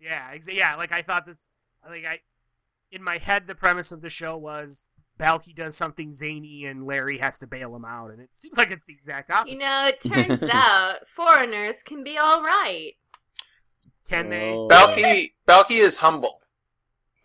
Yeah, 0.00 0.34
exa- 0.34 0.54
yeah. 0.54 0.76
Like 0.76 0.92
I 0.92 1.02
thought 1.02 1.26
this. 1.26 1.50
Like 1.86 2.06
I, 2.06 2.20
in 2.90 3.02
my 3.02 3.18
head, 3.18 3.46
the 3.46 3.54
premise 3.54 3.92
of 3.92 4.00
the 4.00 4.08
show 4.10 4.36
was 4.36 4.86
Balki 5.18 5.54
does 5.54 5.76
something 5.76 6.12
zany 6.14 6.64
and 6.64 6.86
Larry 6.86 7.18
has 7.18 7.38
to 7.40 7.46
bail 7.46 7.76
him 7.76 7.84
out, 7.84 8.10
and 8.10 8.20
it 8.20 8.30
seems 8.34 8.56
like 8.56 8.70
it's 8.70 8.86
the 8.86 8.94
exact 8.94 9.30
opposite. 9.30 9.54
You 9.54 9.58
know, 9.60 9.88
it 9.88 10.00
turns 10.00 10.50
out 10.52 11.06
foreigners 11.14 11.76
can 11.84 12.02
be 12.02 12.16
all 12.16 12.42
right. 12.42 12.92
Can 14.08 14.30
they? 14.30 14.50
Oh. 14.52 14.68
Balki, 14.68 15.32
Balki 15.46 15.80
is 15.80 15.96
humble. 15.96 16.40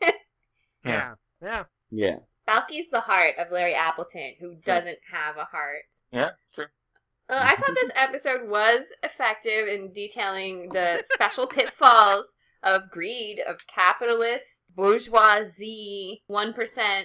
Yeah, 0.86 0.92
yeah. 0.92 1.14
Yeah. 1.42 1.64
Balki's 2.46 2.90
the 2.92 3.02
heart 3.02 3.36
of 3.38 3.52
Larry 3.52 3.74
Appleton, 3.74 4.34
who 4.40 4.56
doesn't 4.56 5.00
have 5.12 5.38
a 5.38 5.46
heart. 5.46 5.86
Yeah, 6.12 6.32
sure. 6.54 6.72
Uh, 7.30 7.42
I 7.42 7.56
thought 7.56 7.76
this 7.76 7.92
episode 7.96 8.50
was 8.50 8.82
effective 9.02 9.68
in 9.68 9.94
detailing 9.94 10.70
the 10.70 11.04
special 11.14 11.48
pitfalls 11.48 12.26
of 12.62 12.92
greed, 12.92 13.40
of 13.48 13.66
capitalist, 13.68 14.46
bourgeoisie, 14.76 16.24
1% 16.30 17.04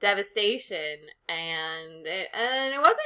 devastation. 0.00 0.96
And 1.28 2.06
it, 2.06 2.28
and 2.32 2.74
it 2.74 2.78
wasn't, 2.78 2.98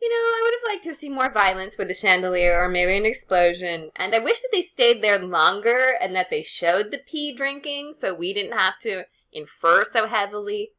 you 0.00 0.08
know, 0.08 0.16
I 0.16 0.40
would 0.42 0.54
have 0.54 0.72
liked 0.72 0.84
to 0.84 0.90
have 0.90 0.98
seen 0.98 1.14
more 1.14 1.30
violence 1.30 1.76
with 1.76 1.88
the 1.88 1.94
chandelier 1.94 2.58
or 2.58 2.68
maybe 2.68 2.96
an 2.96 3.06
explosion. 3.06 3.90
And 3.96 4.14
I 4.14 4.18
wish 4.18 4.40
that 4.40 4.48
they 4.52 4.62
stayed 4.62 5.02
there 5.02 5.18
longer 5.18 5.94
and 6.00 6.14
that 6.16 6.30
they 6.30 6.42
showed 6.42 6.90
the 6.90 7.00
pee 7.06 7.34
drinking 7.34 7.94
so 7.98 8.14
we 8.14 8.32
didn't 8.32 8.58
have 8.58 8.78
to 8.80 9.04
infer 9.32 9.84
so 9.84 10.06
heavily. 10.06 10.72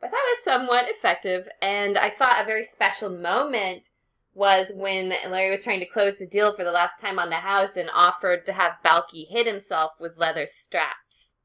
But 0.00 0.10
that 0.10 0.12
was 0.12 0.44
somewhat 0.44 0.86
effective, 0.88 1.48
and 1.62 1.96
I 1.96 2.10
thought 2.10 2.42
a 2.42 2.46
very 2.46 2.64
special 2.64 3.08
moment 3.08 3.88
was 4.34 4.66
when 4.74 5.10
Larry 5.30 5.50
was 5.50 5.62
trying 5.62 5.80
to 5.80 5.86
close 5.86 6.18
the 6.18 6.26
deal 6.26 6.54
for 6.54 6.64
the 6.64 6.72
last 6.72 7.00
time 7.00 7.18
on 7.18 7.30
the 7.30 7.36
house 7.36 7.76
and 7.76 7.88
offered 7.94 8.44
to 8.44 8.52
have 8.52 8.72
Balki 8.84 9.28
hit 9.28 9.46
himself 9.46 9.92
with 10.00 10.18
leather 10.18 10.46
straps. 10.46 11.36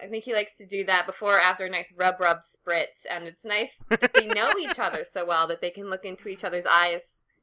I 0.00 0.06
think 0.06 0.24
he 0.24 0.34
likes 0.34 0.56
to 0.58 0.66
do 0.66 0.84
that 0.84 1.06
before 1.06 1.36
or 1.36 1.40
after 1.40 1.64
a 1.64 1.70
nice 1.70 1.92
rub 1.96 2.20
rub 2.20 2.38
spritz, 2.38 3.06
and 3.10 3.26
it's 3.26 3.44
nice 3.44 3.72
that 3.88 4.12
they 4.14 4.26
know 4.26 4.52
each 4.58 4.78
other 4.78 5.04
so 5.10 5.24
well 5.26 5.46
that 5.48 5.60
they 5.60 5.70
can 5.70 5.90
look 5.90 6.04
into 6.04 6.28
each 6.28 6.44
other's 6.44 6.66
eyes. 6.66 7.00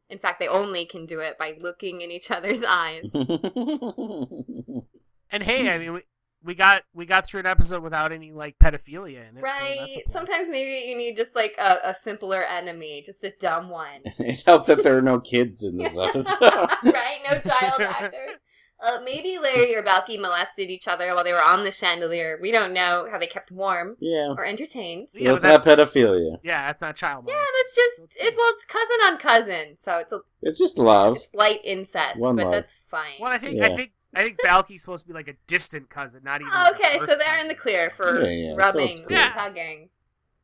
In 0.10 0.20
fact, 0.20 0.40
they 0.40 0.48
only 0.48 0.86
can 0.86 1.06
do 1.06 1.20
it 1.20 1.38
by 1.38 1.58
looking 1.60 2.02
in 2.02 2.12
each 2.12 2.32
other's 2.32 2.64
eyes. 2.64 3.10
And 5.30 5.44
hey, 5.44 5.70
I 5.70 5.78
mean, 5.78 6.02
we, 6.44 6.48
we 6.52 6.56
got 6.56 6.84
we 6.94 7.06
got 7.06 7.26
through 7.26 7.42
an 7.42 7.46
episode 7.46 7.84
without 7.84 8.12
any 8.12 8.32
like 8.32 8.58
pedophilia 8.60 9.30
in 9.30 9.38
it. 9.38 9.42
Right? 9.42 9.78
a 9.80 10.02
plus. 10.04 10.14
Sometimes 10.14 10.48
maybe 10.50 10.88
you 10.88 10.98
need 10.98 11.16
just 11.16 11.36
like 11.36 11.56
a, 11.58 11.78
a 11.90 11.96
simpler 12.04 12.44
enemy, 12.44 13.04
just 13.06 13.24
a 13.24 13.32
dumb 13.40 13.70
one. 13.70 14.02
it 14.06 14.44
helped 14.46 14.68
that 14.68 14.84
there 14.84 14.98
are 14.98 15.02
no 15.02 15.20
kids 15.20 15.64
in 15.64 15.78
this 15.78 15.98
episode. 15.98 16.42
right? 16.84 17.20
No 17.30 17.40
child 17.40 17.82
actors. 17.82 18.38
Uh, 18.80 19.00
maybe 19.04 19.40
Larry 19.40 19.76
or 19.76 19.82
Balki 19.82 20.20
molested 20.22 20.70
each 20.70 20.88
other 20.88 21.16
while 21.16 21.24
they 21.24 21.34
were 21.34 21.42
on 21.42 21.64
the 21.64 21.72
chandelier. 21.72 22.38
We 22.40 22.52
don't 22.52 22.74
know 22.74 23.08
how 23.12 23.18
they 23.18 23.26
kept 23.26 23.52
warm 23.52 23.98
Yeah. 24.00 24.36
or 24.38 24.46
entertained. 24.46 25.08
Yeah, 25.16 25.32
well, 25.32 25.40
but 25.42 25.50
it's 25.58 25.66
not 25.66 25.66
that's- 25.66 25.94
pedophilia. 25.96 26.38
Yeah, 26.44 26.68
that's 26.68 26.82
not 26.82 26.96
child 26.96 27.26
Yeah, 27.28 27.34
that's 27.58 27.74
just 27.76 28.16
it. 28.18 28.36
Well, 28.38 28.52
it's 28.56 28.66
cousin 28.66 28.98
on 29.08 29.18
cousin, 29.18 29.78
so 29.84 29.98
it's 29.98 30.12
a 30.12 30.20
It's 30.44 30.60
just 30.60 30.78
love. 30.78 31.16
it's 31.16 31.28
light 31.34 31.62
incest, 31.64 32.20
One 32.20 32.36
but 32.36 32.44
love. 32.44 32.52
that's 32.52 32.74
fine. 32.92 33.14
Well, 33.20 33.32
I 33.32 33.40
think 33.40 33.56
Yeah. 33.58 33.66
I 33.66 33.76
think 33.76 33.94
I 34.18 34.24
think 34.24 34.38
Balki's 34.44 34.82
supposed 34.82 35.04
to 35.06 35.08
be 35.08 35.14
like 35.14 35.28
a 35.28 35.36
distant 35.46 35.90
cousin, 35.92 36.24
not 36.24 36.42
even. 36.42 36.52
Oh, 36.56 36.72
okay, 36.74 36.98
so 37.00 37.06
they're 37.16 37.40
in 37.40 37.48
the 37.48 37.54
clear 37.56 37.92
for 37.92 38.20
Yeah, 38.24 38.30
yeah, 38.32 38.56
rubbing 38.56 38.90
it's 38.90 39.00
cool. 39.02 39.16
and 39.16 39.34
tugging 39.34 39.90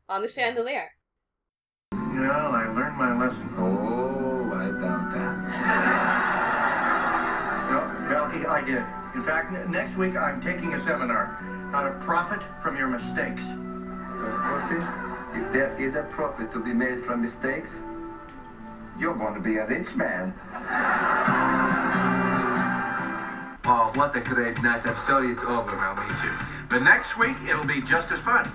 on 0.07 0.21
the 0.21 0.27
chandelier. 0.27 0.91
Well, 1.91 2.53
I 2.53 2.67
learned 2.67 2.95
my 2.97 3.17
lesson. 3.19 3.49
Oh, 3.57 4.51
I 4.53 4.65
doubt 4.79 5.11
that. 5.13 5.33
No, 7.71 7.79
Balky, 8.13 8.45
I 8.45 8.61
did. 8.63 8.83
In 9.15 9.23
fact, 9.25 9.53
n- 9.55 9.71
next 9.71 9.97
week 9.97 10.15
I'm 10.15 10.39
taking 10.39 10.73
a 10.75 10.79
seminar 10.83 11.25
how 11.71 11.81
to 11.81 11.91
profit 12.05 12.41
from 12.61 12.77
your 12.77 12.87
mistakes. 12.87 13.41
Pussy, 13.41 14.77
if 15.39 15.51
there 15.51 15.75
is 15.79 15.95
a 15.95 16.03
profit 16.03 16.51
to 16.51 16.59
be 16.63 16.71
made 16.73 17.03
from 17.05 17.21
mistakes, 17.21 17.73
you're 18.99 19.15
going 19.15 19.33
to 19.33 19.39
be 19.41 19.57
a 19.57 19.65
rich 19.67 19.95
man. 19.95 20.31
Oh, 23.65 23.91
what 23.95 24.13
a 24.15 24.19
great 24.19 24.61
night. 24.61 24.81
I'm 24.85 24.95
sorry 24.97 25.31
it's 25.31 25.43
over. 25.43 25.75
Well, 25.75 25.95
me 25.95 26.07
too. 26.21 26.33
But 26.69 26.81
next 26.81 27.17
week, 27.17 27.37
it'll 27.47 27.65
be 27.65 27.81
just 27.81 28.11
as 28.11 28.19
fun. 28.19 28.45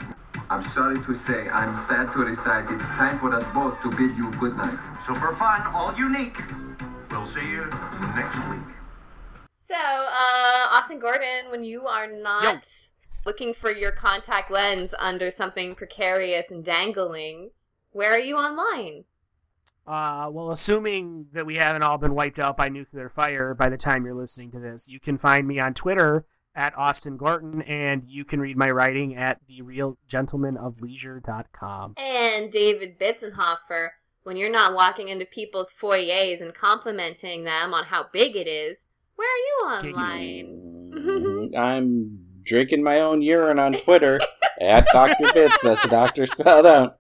I'm 0.51 0.63
sorry 0.63 0.99
to 1.05 1.15
say, 1.15 1.49
I'm 1.49 1.75
sad 1.77 2.13
to 2.13 2.19
recite, 2.19 2.71
it's 2.71 2.85
time 2.85 3.19
for 3.19 3.35
us 3.35 3.45
both 3.55 3.81
to 3.83 3.91
bid 3.91 4.17
you 4.17 4.31
good 4.33 4.57
night. 4.57 4.79
So 5.07 5.15
for 5.15 5.35
fun, 5.35 5.63
all 5.75 5.95
unique. 5.95 6.39
We'll 7.11 7.27
see 7.27 7.41
you 7.41 7.65
next 8.15 8.37
week. 8.49 8.61
So, 9.71 9.77
uh, 9.77 10.69
Austin 10.73 10.99
Gorton, 10.99 11.51
when 11.51 11.65
you 11.65 11.87
are 11.87 12.07
not 12.07 12.67
looking 13.25 13.53
for 13.53 13.71
your 13.71 13.93
contact 13.93 14.51
lens 14.51 14.95
under 14.99 15.31
something 15.31 15.75
precarious 15.75 16.51
and 16.51 16.65
dangling, 16.65 17.51
where 17.93 18.13
are 18.13 18.21
you 18.21 18.37
online? 18.37 19.05
Uh, 19.89 20.29
well, 20.31 20.51
assuming 20.51 21.29
that 21.33 21.47
we 21.47 21.57
haven't 21.57 21.83
all 21.83 21.97
been 21.97 22.15
wiped 22.15 22.39
out 22.39 22.59
by 22.59 22.69
nuclear 22.69 23.09
fire 23.09 23.55
by 23.55 23.71
the 23.71 23.79
time 23.79 24.05
you're 24.05 24.15
listening 24.15 24.51
to 24.51 24.61
this, 24.61 24.87
you 24.87 25.01
can 25.01 25.17
find 25.17 25.49
me 25.49 25.59
on 25.59 25.73
Twitter 25.73 26.27
at 26.55 26.77
Austin 26.77 27.17
Gorton, 27.17 27.63
and 27.63 28.03
you 28.07 28.27
can 28.27 28.39
read 28.39 28.59
my 28.59 28.71
writing 28.71 29.17
at 29.17 29.39
therealgentlemanofleisure.com. 29.49 31.95
And 31.97 32.53
David 32.53 32.99
Bitzenhofer, 32.99 33.89
when 34.25 34.37
you're 34.37 34.51
not 34.51 34.75
walking 34.75 35.09
into 35.09 35.25
people's 35.25 35.73
foyers 35.73 36.43
and 36.43 36.53
complimenting 36.53 37.45
them 37.45 37.73
on 37.73 37.85
how 37.85 38.09
big 38.13 38.37
it 38.37 38.47
is, 38.47 38.77
where 39.17 39.27
are 39.27 39.39
you 39.39 39.55
online? 39.89 40.93
Mm, 40.93 41.57
I'm 41.57 42.27
drinking 42.43 42.83
my 42.83 43.01
own 43.01 43.23
urine 43.23 43.59
on 43.59 43.73
Twitter 43.73 44.21
at 44.61 44.87
Dr. 44.93 45.33
Bits. 45.33 45.59
That's 45.63 45.87
a 45.87 45.89
doctor 45.89 46.27
spelled 46.27 46.67
out. 46.67 46.98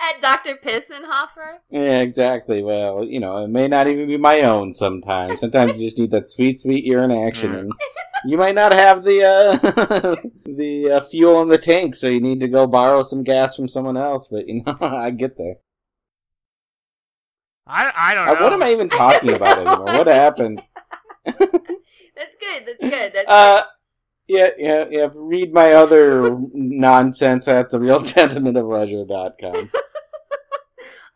At 0.00 0.22
Dr. 0.22 0.56
Pissenhofer? 0.56 1.58
Yeah, 1.68 2.00
exactly. 2.00 2.62
Well, 2.62 3.04
you 3.04 3.20
know, 3.20 3.44
it 3.44 3.48
may 3.48 3.68
not 3.68 3.86
even 3.86 4.08
be 4.08 4.16
my 4.16 4.40
own 4.40 4.72
sometimes. 4.74 5.40
Sometimes 5.40 5.80
you 5.80 5.86
just 5.88 5.98
need 5.98 6.10
that 6.12 6.28
sweet, 6.28 6.58
sweet 6.58 6.84
urine 6.84 7.10
action, 7.10 7.54
and 7.54 7.70
you 8.24 8.38
might 8.38 8.54
not 8.54 8.72
have 8.72 9.04
the 9.04 9.22
uh, 9.22 10.16
the 10.46 10.90
uh, 10.92 11.00
fuel 11.02 11.42
in 11.42 11.48
the 11.48 11.58
tank, 11.58 11.94
so 11.94 12.08
you 12.08 12.20
need 12.20 12.40
to 12.40 12.48
go 12.48 12.66
borrow 12.66 13.02
some 13.02 13.22
gas 13.22 13.56
from 13.56 13.68
someone 13.68 13.98
else. 13.98 14.28
But 14.28 14.48
you 14.48 14.62
know, 14.64 14.76
I 14.80 15.10
get 15.10 15.36
there. 15.36 15.56
I, 17.66 17.92
I 17.94 18.14
don't 18.14 18.28
Uh, 18.28 18.34
know. 18.34 18.42
what 18.42 18.52
am 18.54 18.62
I 18.62 18.72
even 18.72 18.88
talking 18.88 19.32
about 19.32 19.58
anymore? 19.58 19.84
What 19.84 20.06
happened? 20.06 20.62
That's 21.24 22.34
good, 22.40 22.66
that's 22.66 22.80
good. 22.80 23.12
That's 23.14 23.28
Uh, 23.28 23.62
yeah, 24.30 24.50
yeah, 24.58 24.84
yeah. 24.90 25.08
Read 25.14 25.52
my 25.52 25.72
other 25.72 26.36
nonsense 26.54 27.48
at 27.48 27.70
therealgentlemanofleisure.com. 27.70 29.70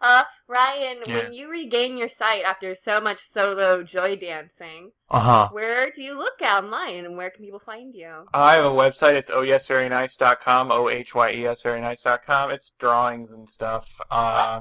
Uh, 0.01 0.25
Ryan, 0.49 0.99
Yeah. 1.07 1.17
when 1.23 1.33
you 1.33 1.49
regain 1.49 1.97
your 1.97 2.11
sight 2.11 2.43
after 2.45 2.75
so 2.75 3.01
much 3.01 3.21
solo 3.27 3.83
joy 3.83 4.17
dancing, 4.17 4.93
Uh-huh. 5.09 5.49
where 5.51 5.91
do 5.91 6.03
you 6.03 6.19
look 6.19 6.43
online 6.43 7.07
and 7.07 7.17
where 7.17 7.31
can 7.31 7.43
people 7.43 7.63
find 7.65 7.95
you? 7.95 8.27
I 8.35 8.57
have 8.57 8.67
a 8.67 8.69
website. 8.69 9.15
It's 9.15 9.31
ohyesverynice.com, 9.31 10.71
O-H-Y-E-S 10.71 11.63
verynice.com. 11.63 12.51
It's 12.51 12.73
drawings 12.79 13.31
and 13.31 13.49
stuff. 13.49 13.89
Uh, 14.11 14.61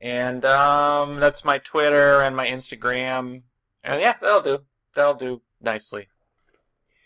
and 0.00 0.46
um, 0.46 1.20
that's 1.20 1.44
my 1.44 1.58
Twitter 1.58 2.22
and 2.22 2.34
my 2.34 2.46
Instagram. 2.46 3.42
And 3.84 4.00
yeah, 4.00 4.14
that'll 4.18 4.40
do. 4.40 4.60
That'll 4.94 5.12
do 5.12 5.42
nicely. 5.60 6.08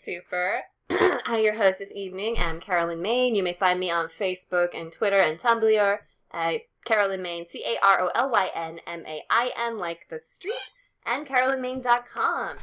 Super. 0.05 0.61
I'm 1.25 1.43
your 1.43 1.55
host 1.55 1.79
this 1.79 1.91
evening. 1.95 2.35
I'm 2.37 2.59
Carolyn 2.59 3.01
Main. 3.01 3.33
You 3.33 3.43
may 3.43 3.53
find 3.53 3.79
me 3.79 3.89
on 3.89 4.07
Facebook 4.07 4.69
and 4.73 4.91
Twitter 4.91 5.17
and 5.17 5.39
Tumblr 5.39 5.97
at 6.31 6.61
Carolyn 6.85 7.21
Main, 7.21 7.47
C 7.47 7.63
A 7.65 7.83
R 7.83 8.01
O 8.01 8.11
L 8.13 8.29
Y 8.29 8.49
N 8.53 8.79
M 8.85 9.03
A 9.07 9.23
I 9.29 9.51
N, 9.57 9.79
like 9.79 10.07
the 10.09 10.19
street, 10.19 10.71
and 11.05 11.25
carolynmain.com. 11.25 12.57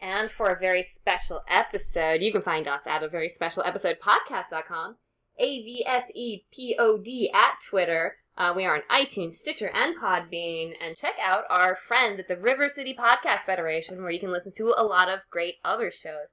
And 0.00 0.30
for 0.30 0.50
a 0.50 0.58
very 0.58 0.82
special 0.82 1.42
episode, 1.48 2.20
you 2.20 2.32
can 2.32 2.42
find 2.42 2.68
us 2.68 2.82
at 2.86 3.02
a 3.02 3.08
very 3.08 3.28
special 3.28 3.62
episode 3.64 3.98
podcast.com, 4.00 4.96
A 5.38 5.62
V 5.62 5.84
S 5.86 6.04
E 6.14 6.44
P 6.52 6.76
O 6.78 6.98
D 6.98 7.30
at 7.32 7.60
Twitter. 7.66 8.16
Uh, 8.36 8.52
we 8.54 8.64
are 8.64 8.74
on 8.74 8.82
iTunes, 8.90 9.34
Stitcher, 9.34 9.70
and 9.72 9.96
Podbean. 9.96 10.74
And 10.82 10.96
check 10.96 11.14
out 11.22 11.44
our 11.48 11.76
friends 11.76 12.18
at 12.18 12.28
the 12.28 12.36
River 12.36 12.68
City 12.68 12.94
Podcast 12.98 13.40
Federation, 13.40 14.02
where 14.02 14.10
you 14.10 14.20
can 14.20 14.32
listen 14.32 14.52
to 14.52 14.74
a 14.76 14.84
lot 14.84 15.08
of 15.08 15.20
great 15.30 15.56
other 15.64 15.90
shows. 15.90 16.28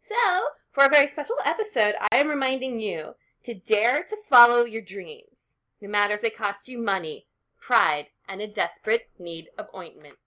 So, 0.00 0.40
for 0.76 0.84
a 0.84 0.90
very 0.90 1.06
special 1.06 1.36
episode, 1.42 1.94
I 2.12 2.18
am 2.18 2.28
reminding 2.28 2.78
you 2.80 3.14
to 3.44 3.54
dare 3.54 4.02
to 4.02 4.16
follow 4.28 4.66
your 4.66 4.82
dreams, 4.82 5.56
no 5.80 5.88
matter 5.88 6.12
if 6.12 6.20
they 6.20 6.28
cost 6.28 6.68
you 6.68 6.76
money, 6.76 7.24
pride, 7.58 8.08
and 8.28 8.42
a 8.42 8.46
desperate 8.46 9.08
need 9.18 9.48
of 9.56 9.68
ointment. 9.74 10.18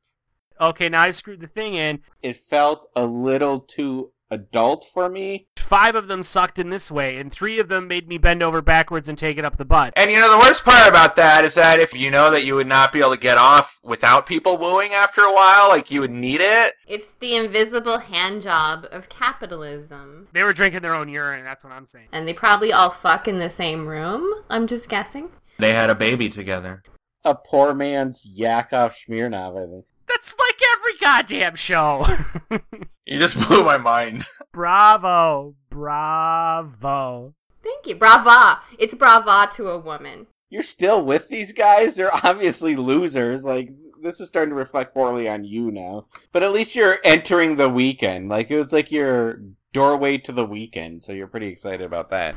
Okay, 0.60 0.90
now 0.90 1.04
I've 1.04 1.16
screwed 1.16 1.42
the 1.42 1.46
thing 1.46 1.76
in. 1.76 2.02
It 2.24 2.36
felt 2.36 2.90
a 2.96 3.06
little 3.06 3.60
too 3.60 4.12
adult 4.32 4.88
for 4.92 5.08
me. 5.08 5.49
Five 5.70 5.94
of 5.94 6.08
them 6.08 6.24
sucked 6.24 6.58
in 6.58 6.72
this 6.72 6.90
way, 6.90 7.20
and 7.20 7.32
three 7.32 7.60
of 7.60 7.68
them 7.68 7.88
made 7.88 8.08
me 8.08 8.18
bend 8.18 8.42
over 8.42 8.60
backwards 8.60 9.08
and 9.08 9.16
take 9.16 9.38
it 9.38 9.46
up 9.46 9.58
the 9.58 9.66
butt. 9.66 9.94
And 9.96 10.10
you 10.10 10.20
know, 10.20 10.32
the 10.32 10.44
worst 10.44 10.66
part 10.66 10.90
about 10.90 11.16
that 11.18 11.46
is 11.46 11.54
that 11.54 11.80
if 11.80 11.94
you 11.94 12.10
know 12.10 12.32
that 12.32 12.44
you 12.44 12.56
would 12.56 12.66
not 12.66 12.92
be 12.92 13.02
able 13.02 13.12
to 13.12 13.18
get 13.20 13.38
off 13.38 13.80
without 13.84 14.26
people 14.26 14.58
wooing 14.58 14.94
after 14.94 15.22
a 15.22 15.32
while, 15.32 15.70
like 15.70 15.92
you 15.92 16.02
would 16.02 16.10
need 16.10 16.42
it. 16.42 16.74
It's 16.88 17.10
the 17.20 17.36
invisible 17.36 18.00
hand 18.00 18.42
job 18.42 18.88
of 18.92 19.10
capitalism. 19.10 20.30
They 20.34 20.42
were 20.42 20.54
drinking 20.54 20.82
their 20.82 20.96
own 20.96 21.08
urine, 21.08 21.44
that's 21.44 21.64
what 21.64 21.72
I'm 21.72 21.86
saying. 21.86 22.08
And 22.12 22.28
they 22.28 22.34
probably 22.34 22.74
all 22.74 22.90
fuck 22.90 23.28
in 23.28 23.38
the 23.38 23.48
same 23.48 23.86
room, 23.86 24.28
I'm 24.50 24.66
just 24.66 24.90
guessing. 24.90 25.30
They 25.60 25.76
had 25.76 25.92
a 25.92 25.96
baby 25.96 26.30
together. 26.30 26.82
A 27.24 27.36
poor 27.36 27.76
man's 27.76 28.26
Yakov 28.26 28.96
Smirnoff, 28.96 29.56
I 29.56 29.70
think. 29.72 29.86
That's 30.08 30.36
like 30.40 30.60
every 30.74 30.98
goddamn 31.00 31.54
show. 31.58 32.08
You 33.10 33.18
just 33.18 33.48
blew 33.48 33.64
my 33.64 33.80
mind. 33.80 34.28
bravo, 34.54 35.56
bravo. 35.70 37.34
Thank 37.64 37.88
you. 37.88 37.96
Brava. 37.96 38.62
It's 38.78 38.96
brava 38.96 39.50
to 39.54 39.70
a 39.70 39.80
woman. 39.80 40.28
You're 40.50 40.64
still 40.64 41.04
with 41.04 41.30
these 41.30 41.52
guys? 41.52 41.96
They're 41.96 42.14
obviously 42.26 42.76
losers. 42.76 43.46
Like, 43.46 43.72
this 44.02 44.20
is 44.20 44.28
starting 44.28 44.52
to 44.52 44.56
reflect 44.56 44.94
poorly 44.94 45.30
on 45.30 45.44
you 45.44 45.72
now. 45.72 46.06
But 46.32 46.44
at 46.44 46.52
least 46.52 46.76
you're 46.76 47.00
entering 47.04 47.56
the 47.56 47.70
weekend. 47.70 48.30
Like, 48.30 48.50
it 48.50 48.58
was 48.58 48.74
like 48.74 48.92
your 48.92 49.42
doorway 49.74 50.18
to 50.18 50.32
the 50.32 50.46
weekend, 50.46 51.04
so 51.04 51.12
you're 51.12 51.28
pretty 51.28 51.48
excited 51.48 51.86
about 51.86 52.10
that. 52.10 52.36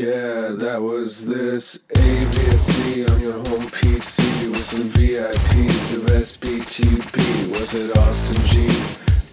Yeah, 0.00 0.52
that 0.56 0.80
was 0.80 1.26
this 1.26 1.84
AVSE 1.92 3.04
on 3.12 3.20
your 3.20 3.34
home 3.34 3.68
PC 3.68 4.50
with 4.50 4.58
some 4.58 4.88
VIPs 4.88 5.92
of 5.94 6.06
SBTP. 6.06 7.50
Was 7.50 7.74
it 7.74 7.94
Austin 7.98 8.40
G, 8.46 8.64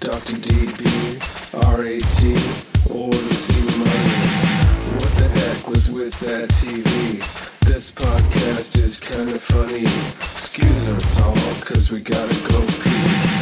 Dr. 0.02 0.36
DB, 0.36 0.84
RAT, 1.72 2.20
or 2.94 3.10
the 3.10 3.34
C 3.34 3.62
Money? 3.80 5.00
What 5.00 5.12
the 5.16 5.40
heck 5.40 5.70
was 5.70 5.90
with 5.90 6.20
that 6.20 6.50
TV? 6.50 7.24
This 7.62 7.90
podcast 7.90 8.76
is 8.84 9.00
kinda 9.00 9.40
funny. 9.40 9.84
Excuse 10.20 10.90
us 10.90 11.18
all, 11.22 11.34
cause 11.62 11.94
we 11.94 12.02
gotta 12.02 12.36
go 12.50 12.60
pee. 12.84 13.37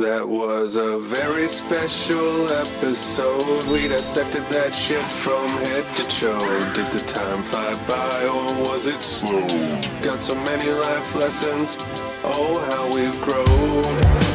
That 0.00 0.26
was 0.26 0.76
a 0.76 0.98
very 0.98 1.46
special 1.46 2.50
episode. 2.50 3.64
We 3.64 3.86
dissected 3.86 4.44
that 4.44 4.74
shit 4.74 5.04
from 5.04 5.46
head 5.68 5.84
to 5.96 6.02
toe. 6.04 6.38
Did 6.72 6.90
the 6.90 7.04
time 7.04 7.42
fly 7.42 7.74
by 7.86 8.24
or 8.24 8.48
was 8.64 8.86
it 8.86 9.02
slow? 9.02 9.46
Got 10.00 10.22
so 10.22 10.34
many 10.48 10.70
life 10.70 11.14
lessons. 11.16 11.76
Oh, 12.24 12.56
how 12.72 12.88
we've 12.96 13.20
grown. 13.20 13.84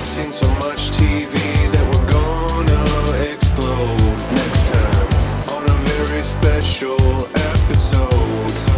Seen 0.05 0.31
so 0.31 0.47
much 0.61 0.91
TV 0.91 1.33
that 1.73 1.85
we're 1.89 2.11
gonna 2.13 3.33
explode 3.33 4.21
next 4.37 4.67
time 4.67 5.57
on 5.57 5.63
a 5.65 5.77
very 5.89 6.21
special 6.21 7.25
episode. 7.53 8.74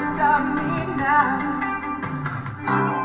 stop 0.00 0.56
me 0.56 0.96
now. 0.96 2.97